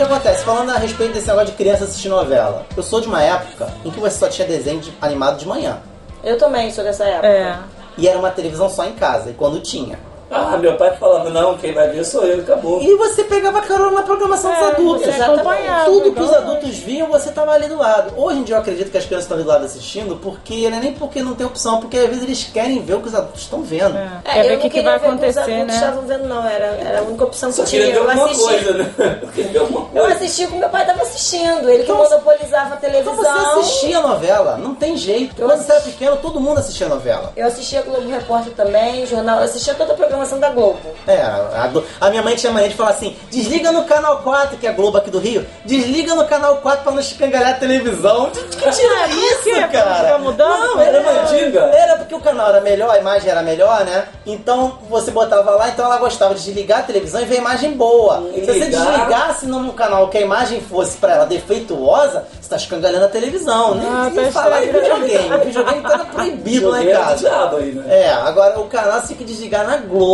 acontece? 0.06 0.44
Falando 0.44 0.70
a 0.70 0.78
respeito 0.78 1.12
desse 1.14 1.26
negócio 1.28 1.48
de 1.48 1.52
criança 1.52 1.84
assistir 1.84 2.08
novela. 2.08 2.64
Eu 2.76 2.82
sou 2.82 3.00
de 3.00 3.08
uma 3.08 3.22
época 3.22 3.68
em 3.84 3.90
que 3.90 3.98
você 4.00 4.18
só 4.18 4.28
tinha 4.28 4.46
desenho 4.46 4.80
de- 4.80 4.92
animado 5.00 5.38
de 5.38 5.46
manhã. 5.46 5.78
Eu 6.24 6.38
também 6.38 6.70
sou 6.72 6.82
dessa 6.84 7.04
época. 7.04 7.26
É. 7.28 7.58
E 7.98 8.06
era 8.08 8.18
uma 8.18 8.30
televisão 8.30 8.68
só 8.68 8.84
em 8.84 8.92
casa, 8.92 9.30
e 9.30 9.32
quando 9.34 9.60
tinha. 9.60 9.98
Ah, 10.30 10.56
meu 10.56 10.76
pai 10.76 10.96
falava, 10.96 11.30
não, 11.30 11.56
quem 11.56 11.72
vai 11.72 11.88
ver 11.88 12.04
sou 12.04 12.24
eu, 12.24 12.40
acabou. 12.40 12.82
E 12.82 12.94
você 12.96 13.22
pegava 13.24 13.60
carona 13.62 13.92
na 13.92 14.02
programação 14.02 14.50
dos 14.52 14.60
É, 14.60 14.64
adultos. 14.72 15.06
você 15.14 15.22
acompanhava, 15.22 15.84
Tudo 15.84 16.12
que 16.12 16.20
os 16.20 16.32
adultos 16.34 16.76
viam, 16.78 17.06
você 17.08 17.30
tava 17.30 17.52
ali 17.52 17.68
do 17.68 17.76
lado. 17.78 18.12
Hoje 18.16 18.38
em 18.40 18.42
dia 18.42 18.56
eu 18.56 18.60
acredito 18.60 18.90
que 18.90 18.98
as 18.98 19.04
crianças 19.04 19.24
estão 19.24 19.36
ali 19.36 19.44
do 19.44 19.48
lado 19.50 19.64
assistindo, 19.64 20.16
porque 20.16 20.68
não 20.68 20.78
é 20.78 20.80
nem 20.80 20.92
porque 20.94 21.22
não 21.22 21.34
tem 21.34 21.46
opção, 21.46 21.80
porque 21.80 21.96
às 21.96 22.06
vezes 22.08 22.22
eles 22.24 22.44
querem 22.52 22.82
ver 22.82 22.94
o 22.94 23.00
que 23.00 23.08
os 23.08 23.14
adultos 23.14 23.42
estão 23.42 23.62
vendo. 23.62 23.96
É. 23.96 24.20
É, 24.24 24.42
ver 24.42 24.58
o 24.58 24.60
que, 24.60 24.70
que 24.70 24.82
vai 24.82 24.98
ver 24.98 25.06
o 25.12 25.16
que 25.18 25.26
os 25.26 25.36
acontecer, 25.36 25.40
adultos 25.52 25.66
né? 25.66 25.74
estavam 25.74 26.02
vendo, 26.02 26.24
não. 26.28 26.46
Era, 26.48 26.66
era 26.66 26.98
a 26.98 27.02
única 27.02 27.24
opção 27.24 27.50
que 27.50 27.56
Só 27.56 27.64
tinha. 27.64 27.82
queria 27.86 28.02
ver 28.02 28.16
Eu 28.16 28.22
assisti. 28.24 28.44
coisa, 28.44 28.72
né? 28.72 28.92
Eu 29.94 30.06
assisti 30.06 30.46
com 30.48 30.56
meu 30.58 30.68
pai 30.68 30.82
estava 30.82 31.02
assistindo. 31.02 31.68
Ele 31.70 31.84
que 31.84 31.90
Então, 31.90 31.96
monopolizava 31.96 32.74
a 32.74 32.76
televisão. 32.76 33.14
Então 33.14 33.24
você 33.24 33.60
assistia 33.60 33.98
a 33.98 34.02
novela, 34.02 34.56
não 34.58 34.74
tem 34.74 34.96
jeito. 34.96 35.40
Eu 35.40 35.46
Quando 35.48 35.60
você 35.62 35.72
era 35.72 35.80
pequeno, 35.82 36.16
todo 36.16 36.40
mundo 36.40 36.58
assistia 36.58 36.86
a 36.86 36.90
novela. 36.90 37.32
Eu 37.36 37.46
assistia 37.46 37.82
Globo 37.82 38.08
Repórter 38.10 38.52
também, 38.54 39.06
jornal. 39.06 39.38
Eu 39.38 39.44
assistia 39.44 39.74
toda 39.74 39.92
a 39.92 39.96
programação 39.96 40.15
da 40.40 40.50
Globo. 40.50 40.78
É, 41.06 41.20
a, 41.22 41.70
a 42.00 42.10
minha 42.10 42.22
mãe 42.22 42.34
tinha 42.36 42.52
mania 42.52 42.68
de 42.68 42.74
falar 42.74 42.90
assim: 42.90 43.16
desliga 43.30 43.70
no 43.72 43.84
canal 43.84 44.18
4, 44.18 44.56
que 44.58 44.66
é 44.66 44.70
a 44.70 44.72
Globo 44.72 44.98
aqui 44.98 45.10
do 45.10 45.18
Rio, 45.18 45.46
desliga 45.64 46.14
no 46.14 46.26
canal 46.26 46.56
4 46.58 46.82
pra 46.82 46.92
não 46.92 47.00
escangalhar 47.00 47.50
a 47.50 47.54
televisão. 47.54 48.30
Que 48.30 48.42
que 48.44 48.70
tira 48.70 49.06
isso, 49.08 49.50
cara? 49.72 50.18
Não, 50.18 50.80
era, 50.80 51.00
mandiga? 51.02 51.60
era 51.72 51.96
porque 51.96 52.14
o 52.14 52.20
canal 52.20 52.48
era 52.48 52.60
melhor, 52.60 52.90
a 52.90 52.98
imagem 52.98 53.30
era 53.30 53.42
melhor, 53.42 53.84
né? 53.84 54.06
Então 54.24 54.78
você 54.88 55.10
botava 55.10 55.50
lá, 55.52 55.68
então 55.68 55.84
ela 55.84 55.98
gostava 55.98 56.34
de 56.34 56.42
desligar 56.42 56.80
a 56.80 56.82
televisão 56.82 57.20
e 57.20 57.24
ver 57.24 57.36
a 57.36 57.40
imagem 57.40 57.72
boa. 57.72 58.22
Se 58.34 58.40
você 58.46 58.66
desligasse 58.66 59.46
num 59.46 59.70
canal 59.72 60.08
que 60.08 60.18
a 60.18 60.20
imagem 60.20 60.60
fosse 60.60 60.96
pra 60.96 61.12
ela 61.12 61.26
defeituosa, 61.26 62.24
você 62.40 62.48
tá 62.48 62.56
escangalhando 62.56 63.04
a 63.04 63.08
televisão. 63.08 63.74
Nem, 63.74 63.86
Ah, 63.86 64.10
tá 64.14 64.30
falar 64.32 64.62
estragando. 64.64 65.04
videogame. 65.04 65.44
videogame 65.44 65.82
tá 65.82 65.98
proibido 65.98 66.68
lá 66.70 66.78
em 66.78 66.84
Jogueira 66.84 66.98
do 67.00 67.08
casa. 67.08 67.16
diabo 67.28 67.56
aí, 67.56 67.72
né? 67.72 67.84
É, 67.88 68.12
agora 68.12 68.58
o 68.60 68.64
canal 68.64 69.00
você 69.00 69.08
tem 69.08 69.16
que 69.16 69.24
desligar 69.24 69.66
na 69.66 69.76
Globo, 69.78 70.05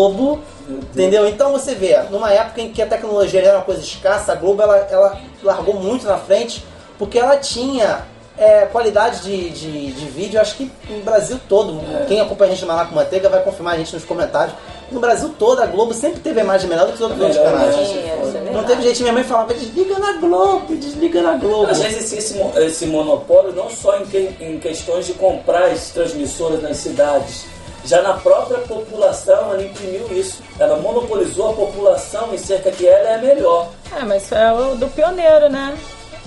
entendeu? 0.68 1.28
Então 1.28 1.52
você 1.52 1.74
vê, 1.74 1.96
numa 2.10 2.32
época 2.32 2.60
em 2.60 2.72
que 2.72 2.80
a 2.82 2.86
tecnologia 2.86 3.40
era 3.42 3.58
uma 3.58 3.64
coisa 3.64 3.80
escassa, 3.82 4.32
a 4.32 4.34
Globo 4.34 4.62
ela, 4.62 4.76
ela 4.90 5.18
largou 5.42 5.74
muito 5.74 6.06
na 6.06 6.16
frente, 6.18 6.64
porque 6.98 7.18
ela 7.18 7.36
tinha 7.36 8.02
é, 8.38 8.62
qualidade 8.66 9.22
de, 9.22 9.50
de, 9.50 9.92
de 9.92 10.04
vídeo, 10.06 10.40
acho 10.40 10.56
que 10.56 10.70
no 10.88 11.00
Brasil 11.02 11.38
todo. 11.48 11.80
Quem 12.06 12.20
acompanha 12.20 12.52
a 12.52 12.54
gente 12.54 12.64
no 12.64 12.72
Maná 12.72 12.86
com 12.86 12.94
Manteiga 12.94 13.28
vai 13.28 13.42
confirmar 13.42 13.74
a 13.74 13.78
gente 13.78 13.92
nos 13.94 14.04
comentários. 14.04 14.54
No 14.90 15.00
Brasil 15.00 15.30
todo, 15.38 15.62
a 15.62 15.66
Globo 15.66 15.94
sempre 15.94 16.20
teve 16.20 16.40
a 16.40 16.44
imagem 16.44 16.68
melhor 16.68 16.84
do 16.86 16.92
que 16.92 16.94
os 16.96 17.00
outros 17.00 17.18
canais. 17.36 17.74
isso 17.82 17.94
é 18.36 18.52
Não 18.52 18.64
teve 18.64 18.82
jeito, 18.82 19.00
minha 19.00 19.12
mãe 19.14 19.24
falava, 19.24 19.54
desliga 19.54 19.98
na 19.98 20.12
Globo, 20.18 20.76
desliga 20.76 21.22
na 21.22 21.32
Globo. 21.36 21.70
Às 21.70 21.78
vezes 21.78 22.12
esse, 22.12 22.38
esse 22.56 22.86
monopólio 22.86 23.52
não 23.52 23.70
só 23.70 23.96
em, 23.98 24.04
que- 24.06 24.34
em 24.38 24.58
questões 24.58 25.06
de 25.06 25.14
comprar 25.14 25.64
as 25.70 25.90
transmissoras 25.90 26.62
nas 26.62 26.76
cidades, 26.76 27.46
já 27.84 28.02
na 28.02 28.14
própria 28.14 28.58
população 28.58 29.52
ela 29.52 29.62
imprimiu 29.62 30.06
isso. 30.12 30.42
Ela 30.58 30.76
monopolizou 30.76 31.50
a 31.50 31.52
população 31.54 32.32
em 32.32 32.38
cerca 32.38 32.70
que 32.70 32.86
ela 32.86 33.10
é 33.10 33.14
a 33.14 33.18
melhor. 33.18 33.68
É, 33.96 34.04
mas 34.04 34.24
isso 34.24 34.34
é 34.34 34.52
o 34.52 34.76
do 34.76 34.88
pioneiro, 34.88 35.48
né? 35.48 35.76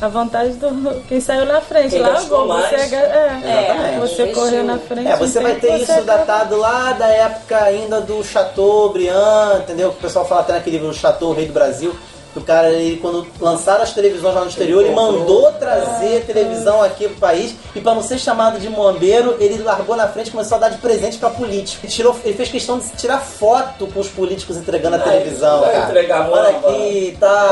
A 0.02 0.10
vantagem 0.10 0.56
do 0.56 1.02
quem 1.08 1.22
saiu 1.22 1.46
na 1.46 1.62
frente. 1.62 1.92
Quem 1.92 2.02
lá 2.02 2.10
gastou 2.10 2.48
você, 2.48 2.76
é, 2.76 2.82
Exatamente. 2.82 4.00
você 4.00 4.28
correu 4.28 4.64
na 4.66 4.78
frente. 4.78 5.08
É, 5.08 5.16
você 5.16 5.40
vai 5.40 5.56
ter 5.56 5.72
você 5.72 5.94
isso 5.94 6.02
datado 6.02 6.58
lá 6.58 6.92
da 6.92 7.08
época 7.08 7.58
ainda 7.64 8.02
do 8.02 8.22
Chateaubriand, 8.22 9.60
entendeu? 9.60 9.92
Que 9.92 10.00
o 10.00 10.02
pessoal 10.02 10.26
fala 10.26 10.42
até 10.42 10.54
naquele 10.54 10.80
livro 10.80 10.94
Chateau, 10.94 11.30
o 11.30 11.34
Rei 11.34 11.46
do 11.46 11.54
Brasil. 11.54 11.96
O 12.36 12.42
cara, 12.42 12.70
ele, 12.70 12.98
quando 12.98 13.26
lançaram 13.40 13.82
as 13.82 13.94
televisões 13.94 14.36
lá 14.36 14.42
no 14.42 14.48
exterior, 14.50 14.84
ele 14.84 14.94
mandou 14.94 15.52
trazer 15.54 16.26
televisão 16.26 16.82
aqui 16.84 17.08
pro 17.08 17.16
país 17.18 17.56
e 17.74 17.80
pra 17.80 17.96
não 17.96 18.04
ser 18.04 18.18
chamado 18.20 18.60
de 18.60 18.68
bombeiro, 18.68 19.38
ele 19.40 19.64
largou 19.64 19.96
na 19.96 20.06
frente 20.10 20.28
e 20.28 20.32
começou 20.32 20.58
a 20.58 20.60
dar 20.60 20.70
de 20.70 20.78
presente 20.80 21.18
pra 21.18 21.30
político. 21.30 21.86
Ele, 21.86 21.92
tirou, 21.94 22.14
ele 22.26 22.34
fez 22.34 22.50
questão 22.50 22.78
de 22.78 22.90
tirar 22.98 23.20
foto 23.20 23.88
com 23.88 24.02
os 24.02 24.10
políticos 24.10 24.58
entregando 24.58 24.96
a 24.96 25.00
Vai- 25.00 25.10
televisão, 25.20 25.62
vai 25.62 25.72
cara. 25.72 25.86
entregar 25.86 26.30
Olha 26.30 26.50
aqui 26.50 27.08
e 27.14 27.18
tal. 27.18 27.50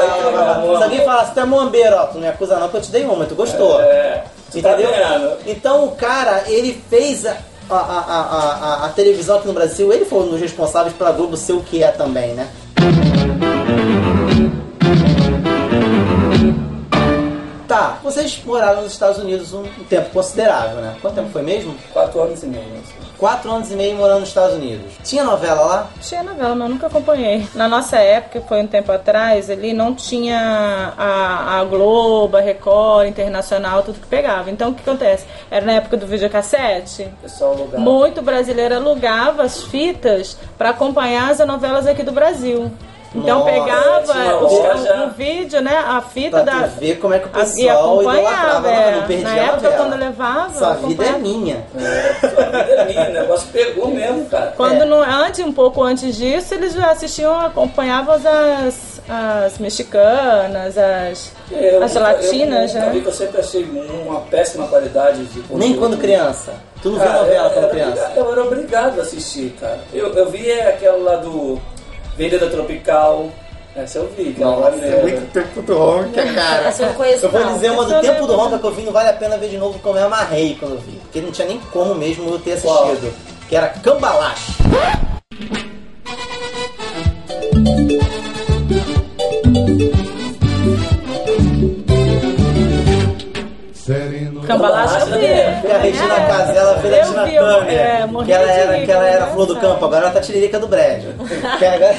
Se 0.77 0.83
alguém 0.83 1.05
falasse, 1.05 1.33
tu 1.33 1.39
é 1.39 1.45
bombeiro, 1.45 1.95
ó, 1.95 2.05
tu 2.07 2.15
não 2.15 2.21
me 2.21 2.27
acusa 2.27 2.59
não, 2.59 2.67
que 2.67 2.75
eu 2.75 2.81
te 2.81 2.91
dei 2.91 3.05
uma, 3.05 3.25
tu 3.25 3.35
gostou. 3.35 3.79
É, 3.81 4.23
tá 4.51 4.59
Entendeu? 4.59 4.89
vendo? 4.91 5.37
Então 5.47 5.85
o 5.85 5.91
cara, 5.95 6.43
ele 6.47 6.83
fez 6.89 7.25
a, 7.25 7.37
a, 7.69 7.75
a, 7.77 7.77
a, 7.77 8.83
a- 8.83 8.85
a 8.85 8.89
televisão 8.89 9.37
aqui 9.37 9.47
no 9.47 9.53
Brasil, 9.53 9.93
ele 9.93 10.03
foi 10.03 10.19
um 10.19 10.27
dos 10.31 10.41
responsáveis 10.41 10.93
pela 10.93 11.13
Globo 11.13 11.37
ser 11.37 11.53
o 11.53 11.61
que 11.61 11.81
é 11.81 11.87
também, 11.91 12.33
né? 12.33 12.49
Tá, 17.73 17.97
vocês 18.03 18.39
moraram 18.45 18.83
nos 18.83 18.91
Estados 18.91 19.17
Unidos 19.17 19.51
um, 19.51 19.63
tempo 19.89 20.12
considerável, 20.12 20.75
né? 20.79 20.95
Quanto 21.01 21.15
tempo 21.15 21.29
foi 21.31 21.41
mesmo? 21.41 21.75
Quatro 21.91 22.21
anos 22.21 22.43
e 22.43 22.45
meio. 22.45 22.63
assim. 22.73 22.93
Quatro 23.17 23.51
anos 23.51 23.71
e 23.71 23.73
meio 23.73 23.95
morando 23.95 24.19
nos 24.19 24.29
Estados 24.29 24.55
Unidos. 24.55 24.93
Tinha 25.03 25.23
novela 25.23 25.62
lá? 25.62 25.89
Tinha 25.99 26.21
novela, 26.21 26.53
mas 26.53 26.67
eu 26.67 26.73
nunca 26.75 26.86
acompanhei. 26.86 27.47
Na 27.55 27.67
nossa 27.67 27.97
época, 27.97 28.41
que 28.41 28.47
foi 28.47 28.62
um 28.62 28.67
tempo 28.67 28.91
atrás, 28.91 29.49
ali 29.49 29.73
não 29.73 29.95
tinha 29.95 30.93
a, 30.95 31.62
a 31.62 31.63
Globo, 31.63 32.38
a 32.38 32.41
Record, 32.41 33.07
Internacional, 33.07 33.81
tudo 33.81 33.99
que 33.99 34.05
pegava. 34.05 34.51
Então 34.51 34.69
o 34.69 34.75
que 34.75 34.88
acontece? 34.88 35.25
Era 35.49 35.65
na 35.65 35.71
época 35.71 35.97
do 35.97 36.05
videocassete. 36.05 37.05
O 37.05 37.21
pessoal 37.23 37.53
alugava. 37.53 37.83
Muito 37.83 38.21
brasileiro 38.21 38.75
alugava 38.75 39.41
as 39.41 39.63
fitas 39.63 40.38
para 40.59 40.69
acompanhar 40.69 41.31
as 41.31 41.39
novelas 41.39 41.88
aqui 41.88 42.03
do 42.03 42.12
Brasil. 42.12 42.71
Então 43.15 43.39
Nossa, 43.39 43.52
pegava 43.52 44.38
o, 44.38 44.43
loja. 44.58 45.06
o 45.06 45.10
vídeo, 45.12 45.62
né? 45.62 45.78
A 45.86 46.02
fita 46.02 46.41
Pra 46.41 46.60
da. 46.62 46.65
ver 46.67 46.95
como 46.99 47.13
é 47.13 47.19
que 47.19 47.26
o 47.28 47.30
e 47.30 47.32
pessoal 47.34 47.93
acompanhava. 47.99 48.19
idolatrava, 48.21 48.69
é. 48.71 48.91
não 48.95 49.08
perdia 49.08 49.23
Na 49.30 49.36
época, 49.36 49.71
quando 49.71 49.91
eu 49.93 49.99
levava. 49.99 50.54
Sua 50.54 50.67
eu 50.82 50.88
vida 50.88 51.06
é 51.06 51.12
minha. 51.19 51.65
É, 51.78 52.15
sua 52.19 52.43
vida 52.45 52.71
é 52.73 52.86
minha, 52.86 53.10
o 53.10 53.13
negócio 53.13 53.47
pegou 53.54 53.88
mesmo, 53.89 54.26
cara. 54.26 54.54
Quando 54.58 54.82
É. 54.82 54.86
não, 54.86 55.02
antes, 55.04 55.45
um 55.45 55.52
pouco 55.54 55.84
antes 55.84 56.15
disso, 56.15 56.54
eles 56.56 56.73
já 56.73 56.89
assistiam, 56.91 57.39
acompanhavam 57.39 58.15
as, 58.15 58.99
as 59.08 59.58
mexicanas, 59.60 60.78
as, 60.78 61.32
Eu, 61.52 61.84
as 61.84 61.95
eu- 61.95 62.02
latinas, 62.02 62.73
eu, 62.73 62.82
né? 62.82 62.91
Eu, 62.95 63.02
eu 63.04 63.12
sempre 63.13 63.39
achei 63.41 63.63
uma 63.63 64.21
péssima 64.21 64.67
qualidade 64.67 65.23
de 65.26 65.39
conteúdo. 65.41 65.60
Nem 65.60 65.76
quando 65.78 65.97
criança. 65.97 66.54
Tu 66.82 66.89
não 66.89 66.99
viu 66.99 67.13
novela 67.13 67.47
eu, 67.47 67.52
quando 67.52 67.63
era 67.65 67.69
criança? 67.73 67.91
obrigado- 67.91 68.17
eu 68.17 68.32
era 68.32 68.43
obrigado 68.43 68.99
a 68.99 69.04
assistir, 69.04 69.56
cara. 69.60 69.80
Eu, 69.93 70.13
eu 70.13 70.30
vi 70.30 70.52
aquela 70.52 70.97
lá 70.97 71.15
do 71.17 71.60
Vendeda 72.17 72.49
Tropical. 72.49 73.30
Essa 73.76 73.97
eu 73.97 74.08
vi, 74.15 74.34
que 74.34 74.39
Nossa, 74.39 74.76
é 74.86 75.02
muito 75.02 75.32
tempo 75.34 75.62
do 75.63 75.76
Ronca, 75.76 76.23
cara. 76.34 76.67
Essa 76.67 76.84
eu 76.84 76.88
não 76.89 76.93
conheço 76.93 77.26
Eu 77.26 77.32
vou 77.32 77.39
não. 77.41 77.54
dizer 77.56 77.71
uma 77.71 77.86
do 77.86 78.02
tempo 78.02 78.28
do. 78.28 78.36
Ronca 78.36 78.60
que 78.60 78.65
eu 78.65 78.71
vi, 78.71 78.84
não 78.84 78.91
vale 78.93 79.10
a 79.10 79.13
pena 79.13 79.36
ver 79.36 79.49
de 79.49 79.58
novo, 79.58 79.80
como 79.80 79.97
eu 79.97 80.06
amarrei 80.06 80.56
quando 80.60 80.73
eu 80.73 80.80
vi. 80.80 80.91
Porque 80.97 81.21
não 81.21 81.32
tinha 81.32 81.47
nem 81.47 81.60
como 81.71 81.95
mesmo 81.95 82.30
eu 82.30 82.38
ter 82.38 82.62
Qual? 82.62 82.84
assistido. 82.84 83.12
Que 83.49 83.56
era 83.56 83.69
Cambalache. 83.69 84.54
Cambalache 94.47 94.99
eu 95.01 95.06
vi. 95.08 95.62
Que 95.62 95.71
a 95.71 95.77
Regina 95.77 96.13
É, 96.15 96.27
Casella 96.27 96.79
fez 96.79 96.93
a 96.93 97.06
Tina 97.06 97.23
Turner. 97.23 97.73
é, 97.79 98.08
que 98.25 98.32
ela 98.32 98.45
de 98.45 98.51
era, 98.51 98.79
que 98.86 98.91
ela 98.91 99.08
era 99.08 99.27
flor 99.27 99.45
do 99.47 99.56
campo, 99.58 99.86
agora 99.86 100.03
ela 100.06 100.12
tá 100.13 100.19
tiririca 100.21 100.60
do 100.60 100.67
brejo. 100.67 101.08
Que 101.60 101.65
agora- 101.65 101.95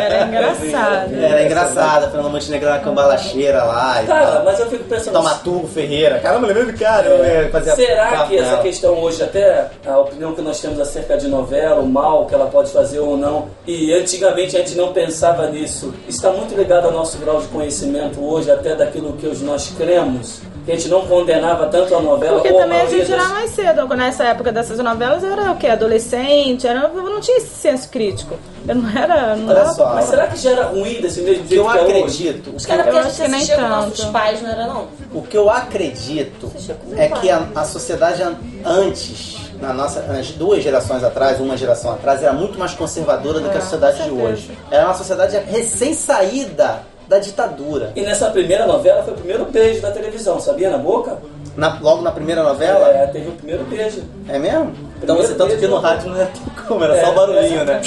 Era 0.00 0.24
engraçado. 0.26 1.14
Era 1.22 1.42
engraçada, 1.44 2.06
Fernanda 2.08 2.28
Montenegro 2.28 2.68
era 2.68 2.78
cambalacheira 2.78 3.64
lá 3.64 4.02
e 4.02 4.06
Cara, 4.06 4.26
tal. 4.26 4.44
mas 4.44 4.60
eu 4.60 4.66
fico 4.66 4.84
pensando. 4.84 5.12
Taumaturgo 5.14 5.66
Ferreira. 5.68 6.18
Caramba, 6.20 6.46
lembrei 6.46 6.66
do 6.66 6.78
cara. 6.78 7.06
eu 7.08 7.50
fazia 7.50 7.74
Será 7.74 8.26
que 8.26 8.38
essa 8.38 8.56
questão 8.58 8.94
hoje, 9.00 9.22
até 9.22 9.66
a 9.86 9.98
opinião 9.98 10.34
que 10.34 10.40
nós 10.42 10.60
temos 10.60 10.78
acerca 10.80 11.16
de 11.16 11.28
novela, 11.28 11.80
o 11.80 11.86
mal 11.88 12.26
que 12.26 12.34
ela 12.34 12.46
pode 12.46 12.70
fazer 12.70 12.98
ou 13.00 13.16
não, 13.16 13.46
e 13.66 13.92
antigamente 13.92 14.56
a 14.56 14.60
gente 14.60 14.74
não 14.76 14.92
pensava 14.92 15.48
nisso, 15.48 15.92
está 16.08 16.30
muito 16.30 16.54
ligado 16.54 16.86
ao 16.86 16.92
nosso 16.92 17.18
grau 17.18 17.40
de 17.40 17.48
conhecimento 17.48 18.22
hoje, 18.24 18.50
até 18.50 18.74
daquilo 18.74 19.12
que 19.14 19.26
hoje 19.26 19.44
nós 19.44 19.72
cremos, 19.76 20.40
que 20.64 20.70
a 20.72 20.76
gente 20.76 20.88
não 20.88 21.06
condenava 21.06 21.66
tanto 21.66 21.94
a 21.94 22.00
novela 22.00 22.34
Porque 22.40 22.52
ou 22.52 22.60
também 22.60 22.80
a 22.80 22.84
maioria 22.84 23.04
gente 23.04 23.12
era 23.12 23.22
das- 23.22 23.32
mais 23.32 23.50
cedo. 23.50 23.88
Nessa 23.96 24.24
época 24.24 24.52
dessas 24.52 24.78
novelas, 24.78 25.22
eu 25.24 25.32
era 25.32 25.50
o 25.52 25.56
quê? 25.56 25.66
Adolescente, 25.68 26.66
era, 26.66 26.90
eu 26.94 27.02
não 27.02 27.20
tinha 27.20 27.36
esse 27.38 27.54
senso 27.54 27.88
crítico. 27.88 28.36
Eu 28.68 28.76
não 28.76 28.88
era. 28.90 29.34
Não 29.36 29.48
Olha 29.48 29.58
era- 29.58 29.70
só. 29.72 29.94
Mas 29.94 30.04
será 30.06 30.26
que 30.28 30.36
já 30.38 30.50
era 30.52 30.64
ruim 30.66 31.00
desse 31.00 31.20
mesmo 31.20 31.42
que 31.44 31.48
jeito 31.56 31.64
eu 31.66 31.70
que 31.70 31.78
é 31.78 31.80
acredito, 31.82 32.52
que 32.52 32.72
era 32.72 32.82
porque 32.84 32.96
Eu 32.96 33.00
a 33.00 33.02
gente 33.04 33.14
que 33.22 33.28
nem 33.28 33.34
assistia 33.40 33.56
com 33.56 33.68
nossos 33.68 34.04
pais, 34.06 34.42
não 34.42 34.50
era 34.50 34.66
não? 34.66 34.88
o 35.12 35.22
que 35.22 35.36
eu 35.36 35.50
acredito 35.50 36.52
é 36.96 37.08
pai. 37.08 37.20
que 37.20 37.30
a, 37.30 37.48
a 37.56 37.64
sociedade 37.64 38.22
an- 38.22 38.36
antes, 38.64 39.36
na 39.60 39.72
nossa, 39.72 40.02
nas 40.02 40.30
duas 40.30 40.62
gerações 40.62 41.02
atrás, 41.02 41.40
uma 41.40 41.56
geração 41.56 41.92
atrás, 41.92 42.22
era 42.22 42.32
muito 42.32 42.56
mais 42.58 42.72
conservadora 42.74 43.40
do 43.40 43.48
que 43.50 43.56
a 43.56 43.58
É, 43.58 43.62
sociedade 43.62 44.02
de 44.04 44.10
hoje. 44.10 44.56
Era 44.70 44.84
uma 44.86 44.94
sociedade 44.94 45.36
recém-saída 45.48 46.80
da 47.12 47.18
ditadura. 47.18 47.92
E 47.94 48.00
nessa 48.00 48.30
primeira 48.30 48.66
novela 48.66 49.02
foi 49.02 49.12
o 49.12 49.16
primeiro 49.16 49.44
beijo 49.44 49.82
da 49.82 49.90
televisão, 49.90 50.40
sabia? 50.40 50.70
Na 50.70 50.78
boca? 50.78 51.18
Na- 51.56 51.78
logo 51.82 52.00
na 52.00 52.10
primeira 52.10 52.42
novela? 52.42 52.88
É, 52.88 53.06
teve 53.08 53.28
o 53.28 53.32
primeiro 53.32 53.64
beijo. 53.64 54.02
É 54.28 54.38
mesmo? 54.38 54.72
Então 55.02 55.16
Primeiro 55.16 55.26
você 55.28 55.34
tanto 55.34 55.56
que 55.58 55.66
no 55.66 55.78
rádio 55.78 56.08
não 56.10 56.16
ter 56.26 56.40
como, 56.66 56.84
era 56.84 56.98
só 57.00 57.06
É, 57.06 57.10
o 57.10 57.14
barulhinho, 57.14 57.64
né? 57.66 57.80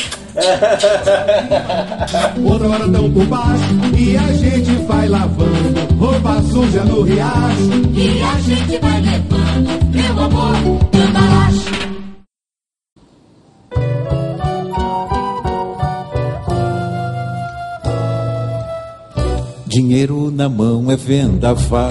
Outra 2.52 2.70
hora 2.70 2.92
tão 2.92 3.12
por 3.12 3.26
baixo 3.26 3.64
e 3.98 4.16
a 4.18 4.34
gente 4.34 4.72
vai 4.84 5.08
lavando 5.08 5.96
roupa 5.98 6.42
suja 6.52 6.84
no 6.84 7.02
riacho. 7.02 7.72
E 7.96 8.22
a 8.22 8.40
gente 8.42 8.78
vai 8.78 9.02
levando, 9.02 9.86
meu 9.92 10.24
amor. 10.24 10.56
Dinheiro 19.76 20.32
na 20.32 20.48
mão 20.48 20.90
é 20.90 20.96
vendaval. 20.96 21.90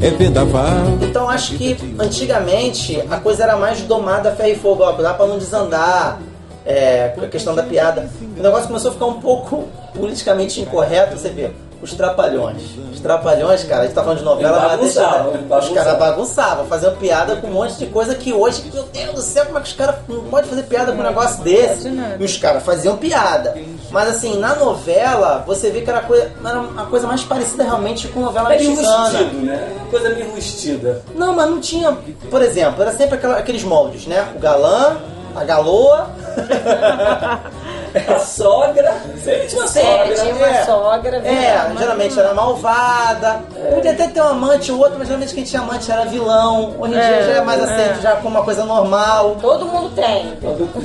É 0.00 0.08
vendaval. 0.08 0.96
Então 1.02 1.28
acho 1.28 1.54
que 1.54 1.76
antigamente 1.98 2.98
a 3.10 3.18
coisa 3.18 3.42
era 3.42 3.58
mais 3.58 3.82
domada 3.82 4.30
a 4.30 4.34
ferro 4.34 4.48
e 4.48 4.54
fogo, 4.54 4.82
ó, 4.84 4.92
dá 4.92 5.12
pra 5.12 5.26
não 5.26 5.36
desandar. 5.36 6.18
É, 6.64 7.14
a 7.14 7.26
questão 7.26 7.54
da 7.54 7.62
piada. 7.62 8.08
O 8.38 8.42
negócio 8.42 8.68
começou 8.68 8.90
a 8.90 8.94
ficar 8.94 9.04
um 9.04 9.20
pouco 9.20 9.68
politicamente 9.94 10.62
incorreto, 10.62 11.18
você 11.18 11.28
vê. 11.28 11.50
Os 11.80 11.94
trapalhões. 11.94 12.62
Os 12.92 12.98
trapalhões, 12.98 13.62
cara, 13.62 13.82
a 13.82 13.84
gente 13.84 13.94
tá 13.94 14.02
falando 14.02 14.18
de 14.18 14.24
novela, 14.24 14.76
mas 14.76 14.80
deixa. 14.80 15.26
Os 15.58 15.68
caras 15.68 15.96
bagunçavam, 15.98 16.66
faziam 16.66 16.94
piada 16.96 17.36
com 17.36 17.46
um 17.46 17.52
monte 17.52 17.74
de 17.74 17.86
coisa 17.86 18.16
que 18.16 18.32
hoje, 18.32 18.64
meu 18.74 18.82
Deus 18.84 19.14
do 19.14 19.20
céu, 19.22 19.46
como 19.46 19.58
é 19.58 19.60
que 19.60 19.68
os 19.68 19.74
caras 19.74 19.94
não 20.08 20.24
podem 20.24 20.50
fazer 20.50 20.64
piada 20.64 20.90
com 20.90 20.98
um 20.98 21.04
negócio 21.04 21.42
desse? 21.44 21.88
E 22.18 22.24
os 22.24 22.36
caras 22.36 22.64
faziam 22.64 22.96
piada. 22.96 23.56
Mas 23.92 24.08
assim, 24.08 24.38
na 24.38 24.56
novela, 24.56 25.44
você 25.46 25.70
vê 25.70 25.80
que 25.82 25.88
era, 25.90 26.00
coisa, 26.00 26.32
era 26.44 26.58
uma 26.60 26.86
coisa 26.86 27.06
mais 27.06 27.22
parecida 27.22 27.62
realmente 27.62 28.08
com 28.08 28.20
novela 28.20 28.52
É 28.52 28.58
meio 28.58 28.70
mexicana. 28.70 28.98
rustido, 29.08 29.46
né? 29.46 29.68
Coisa 29.90 30.10
meio 30.10 30.30
rustida. 30.32 31.02
Não, 31.14 31.32
mas 31.32 31.48
não 31.48 31.60
tinha. 31.60 31.96
Por 32.28 32.42
exemplo, 32.42 32.82
era 32.82 32.92
sempre 32.92 33.14
aquela- 33.14 33.38
aqueles 33.38 33.62
moldes, 33.62 34.06
né? 34.06 34.26
O 34.34 34.38
galã, 34.40 34.96
a 35.36 35.44
galoa. 35.44 36.10
A 38.08 38.18
sogra, 38.18 38.94
sempre 39.22 39.46
tinha 39.46 39.60
uma 39.62 39.68
Sempre 39.68 39.90
sogra. 39.90 40.14
tinha 40.14 40.34
uma 40.34 40.46
É. 40.46 40.64
sogra. 40.64 41.16
É, 41.18 41.20
verdade. 41.22 41.78
geralmente 41.78 42.18
era 42.18 42.34
malvada. 42.34 43.40
Podia 43.74 43.92
até 43.92 44.08
ter 44.08 44.20
um 44.20 44.28
amante 44.28 44.70
ou 44.72 44.78
outro, 44.78 44.96
mas 44.98 45.08
geralmente 45.08 45.34
quem 45.34 45.44
tinha 45.44 45.62
amante 45.62 45.90
era 45.90 46.04
vilão. 46.04 46.74
Hoje 46.78 46.94
em 46.94 46.98
É, 46.98 47.08
dia 47.08 47.22
já 47.24 47.32
é 47.32 47.40
mais 47.42 47.62
aceito, 47.62 47.98
é. 47.98 48.02
já 48.02 48.16
como 48.16 48.36
uma 48.36 48.44
coisa 48.44 48.64
normal. 48.64 49.36
Todo 49.40 49.66
mundo 49.66 49.90
tem. 49.94 50.36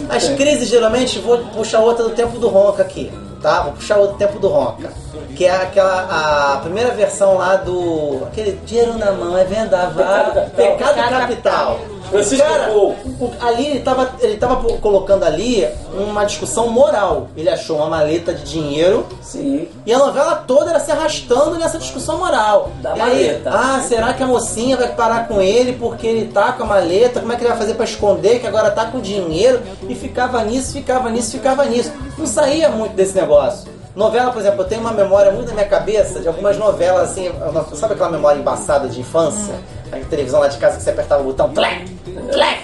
As 0.10 0.28
crises, 0.30 0.68
geralmente, 0.70 1.20
vou 1.20 1.38
puxar 1.40 1.80
outra 1.80 2.04
do 2.04 2.12
tempo 2.12 2.38
do 2.40 2.48
Ronca 2.50 2.82
aqui, 2.84 3.12
tá? 3.42 3.62
Vou 3.62 3.74
puxar 3.74 3.98
outra 3.98 4.14
do 4.14 4.18
tempo 4.18 4.40
do 4.40 4.48
Ronca. 4.50 4.90
Que 5.36 5.46
é 5.46 5.52
aquela, 5.56 6.54
a 6.54 6.58
primeira 6.58 6.92
versão 6.92 7.38
lá 7.38 7.56
do... 7.56 8.22
Aquele 8.28 8.52
dinheiro 8.66 8.98
na 9.00 9.12
mão, 9.12 9.36
é 9.36 9.44
vendaval, 9.44 10.26
Pecado 10.26 10.52
pecado, 10.52 10.96
capital. 10.96 11.20
capital. 11.22 11.80
Francisco 12.10 12.46
Cara, 12.46 12.66
Paul. 12.68 12.96
o- 13.20 13.32
ali 13.42 13.68
ele 13.68 13.80
tava, 13.80 14.12
ele 14.20 14.38
tava 14.38 14.56
colocando 14.80 15.24
ali 15.24 15.68
uma 15.98 16.26
discussão 16.26 16.68
moral. 16.70 17.28
Ele 17.36 17.50
achou 17.50 17.78
uma 17.78 17.88
maleta 17.88 18.34
de 18.34 18.44
dinheiro 18.44 19.06
Sim. 19.22 19.68
e 19.86 19.94
a 19.94 19.98
novela 19.98 20.36
toda 20.36 20.70
era 20.70 20.80
se 20.80 20.92
arrastando 20.92 21.58
nessa 21.58 21.78
discussão 21.80 22.18
moral. 22.18 22.72
Da 22.82 22.96
e 22.98 23.02
aí, 23.02 23.10
maleta. 23.28 23.50
ah, 23.52 23.82
será 23.88 24.14
que 24.14 24.22
a 24.22 24.28
mocinha 24.28 24.78
vai 24.78 24.90
parar 24.94 25.28
com 25.28 25.42
ele 25.42 25.74
porque 25.74 26.06
ele 26.06 26.32
tá 26.32 26.52
com 26.54 26.64
a 26.64 26.66
maleta? 26.66 27.20
Como 27.20 27.32
é 27.32 27.36
que 27.36 27.42
ele 27.42 27.50
vai 27.50 27.58
fazer 27.58 27.74
pra 27.74 27.86
esconder 27.86 28.40
que 28.40 28.48
agora 28.48 28.70
tá 28.72 28.86
com 28.86 29.00
dinheiro? 29.00 29.62
E 29.88 29.96
ficava 29.96 30.44
nisso, 30.44 30.74
ficava 30.74 31.10
nisso, 31.10 31.32
ficava 31.32 31.66
nisso. 31.66 31.92
Não 32.18 32.26
saía 32.28 32.70
muito 32.70 32.94
desse 32.94 33.16
negócio. 33.16 33.72
Novela, 33.96 34.32
por 34.32 34.40
exemplo, 34.40 34.62
eu 34.62 34.66
tenho 34.68 34.82
uma 34.82 34.92
memória 34.92 35.32
muito 35.32 35.50
na 35.50 35.54
minha 35.54 35.68
cabeça 35.68 36.20
de 36.20 36.28
algumas 36.28 36.58
novelas 36.58 37.12
assim, 37.12 37.32
sabe 37.76 37.94
aquela 37.94 38.10
memória 38.10 38.40
embaçada 38.40 38.88
de 38.88 39.00
infância? 39.00 39.54
A 39.92 39.98
televisão 40.10 40.40
lá 40.40 40.48
de 40.48 40.58
casa 40.58 40.78
que 40.78 40.82
você 40.84 40.90
apertava 40.90 41.22
o 41.22 41.26
botão, 41.26 41.50
tlec, 41.50 41.86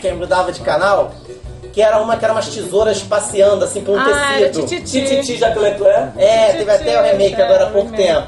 que 0.01 0.11
mudava 0.13 0.51
de 0.51 0.59
canal. 0.61 1.11
Que 1.73 1.81
era 1.83 1.99
uma 1.99 2.17
que 2.17 2.25
era 2.25 2.33
umas 2.33 2.47
tesouras 2.47 3.01
passeando 3.03 3.63
assim 3.63 3.81
por 3.81 3.95
um 3.95 3.99
Ah, 3.99 4.39
era 4.39 4.47
tecido. 4.49 4.67
Tititi. 4.67 5.01
Tititi 5.05 5.37
Jacques 5.37 5.61
Leclerc. 5.61 6.11
É, 6.17 6.37
Tititi, 6.47 6.57
teve 6.57 6.71
até 6.71 6.99
o 6.99 7.03
remake 7.03 7.35
é, 7.41 7.43
agora 7.45 7.63
há 7.65 7.69
pouco 7.69 7.91
remake. 7.91 8.03
tempo. 8.13 8.27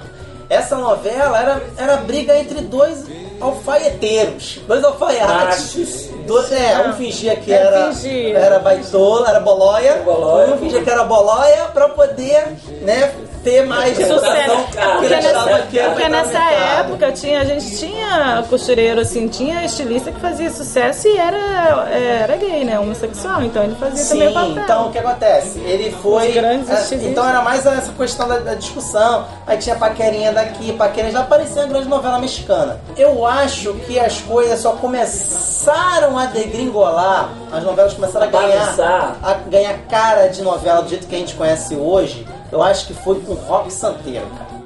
Essa 0.50 0.76
novela 0.78 1.40
era, 1.40 1.62
era 1.78 1.98
briga 1.98 2.38
entre 2.38 2.62
dois 2.62 3.06
alfaieteiros, 3.40 4.60
dois 4.68 4.84
alfaiates. 4.84 6.10
Dois, 6.28 6.52
é, 6.52 6.88
um 6.88 6.94
fingia 6.94 7.36
que 7.36 7.52
É, 7.52 7.56
era, 7.58 7.92
fingia. 7.94 8.38
era 8.38 8.60
baitola, 8.60 9.30
era 9.30 9.40
bolóia, 9.40 9.96
Bolóia. 10.06 10.54
um 10.54 10.58
fingia 10.58 10.82
que 10.84 10.90
era 10.90 11.04
bolóia 11.04 11.66
pra 11.74 11.90
poder, 11.90 12.48
né, 12.82 13.12
ter 13.44 13.66
mais 13.66 13.98
Sucesso. 13.98 14.58
Porque 14.98 15.16
nessa, 15.16 15.89
porque 15.89 16.10
nessa 16.10 16.52
época 16.80 17.12
tinha, 17.12 17.42
a 17.42 17.46
gente 17.46 17.78
tinha 17.78 18.44
costureiro, 18.50 19.02
assim, 19.02 19.28
tinha 19.28 19.64
estilista 19.66 20.12
que 20.12 20.20
fazia 20.20 20.50
sucesso 20.52 21.08
e 21.08 21.18
era, 21.18 21.89
era 21.89 22.38
gay, 22.38 22.64
né? 22.64 22.80
Homossexual, 22.80 23.44
então 23.44 23.64
ele 23.64 23.76
fazia 23.76 24.06
também 24.06 24.28
Sim, 24.28 24.34
papel. 24.34 24.64
então 24.64 24.88
o 24.88 24.92
que 24.92 25.00
acontece? 25.00 25.60
Ele 25.60 25.92
foi. 26.02 26.32
Grandes 26.32 26.92
é, 26.92 26.96
então 26.96 27.28
era 27.28 27.42
mais 27.42 27.66
essa 27.66 27.92
questão 27.92 28.28
da, 28.28 28.39
da 28.39 28.54
discussão. 28.56 29.26
Aí 29.46 29.58
tinha 29.58 29.76
paquerinha 29.76 30.32
daqui, 30.32 30.74
paquerinha 30.74 31.14
já 31.14 31.20
aparecia 31.22 31.64
em 31.64 31.70
grande 31.70 31.88
novela 31.88 32.20
mexicana. 32.20 32.80
Eu 32.98 33.26
acho 33.26 33.74
que 33.86 34.00
as 34.00 34.20
coisas 34.22 34.60
só 34.60 34.74
começaram 34.74 36.18
a 36.18 36.26
degringolar, 36.26 37.30
as 37.52 37.64
novelas 37.64 37.94
começaram 37.94 38.28
a 38.28 38.30
ganhar, 38.30 39.18
a 39.24 39.34
ganhar 39.50 39.78
cara 39.89 40.28
de 40.28 40.42
novela 40.42 40.82
do 40.82 40.89
jeito 40.89 41.08
que 41.08 41.16
a 41.16 41.20
gente 41.20 41.36
conhece 41.36 41.76
hoje. 41.76 42.26
Eu 42.52 42.62
acho 42.62 42.88
que 42.88 42.93
foi 42.93 43.20
com 43.22 43.34
Rock 43.34 43.72
Santeiro, 43.72 44.28
cara. 44.38 44.62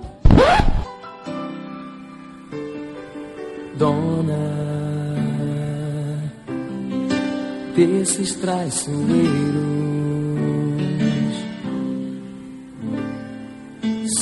Dona 3.78 4.56
desses 7.76 8.36
traiçoeiros, 8.36 9.04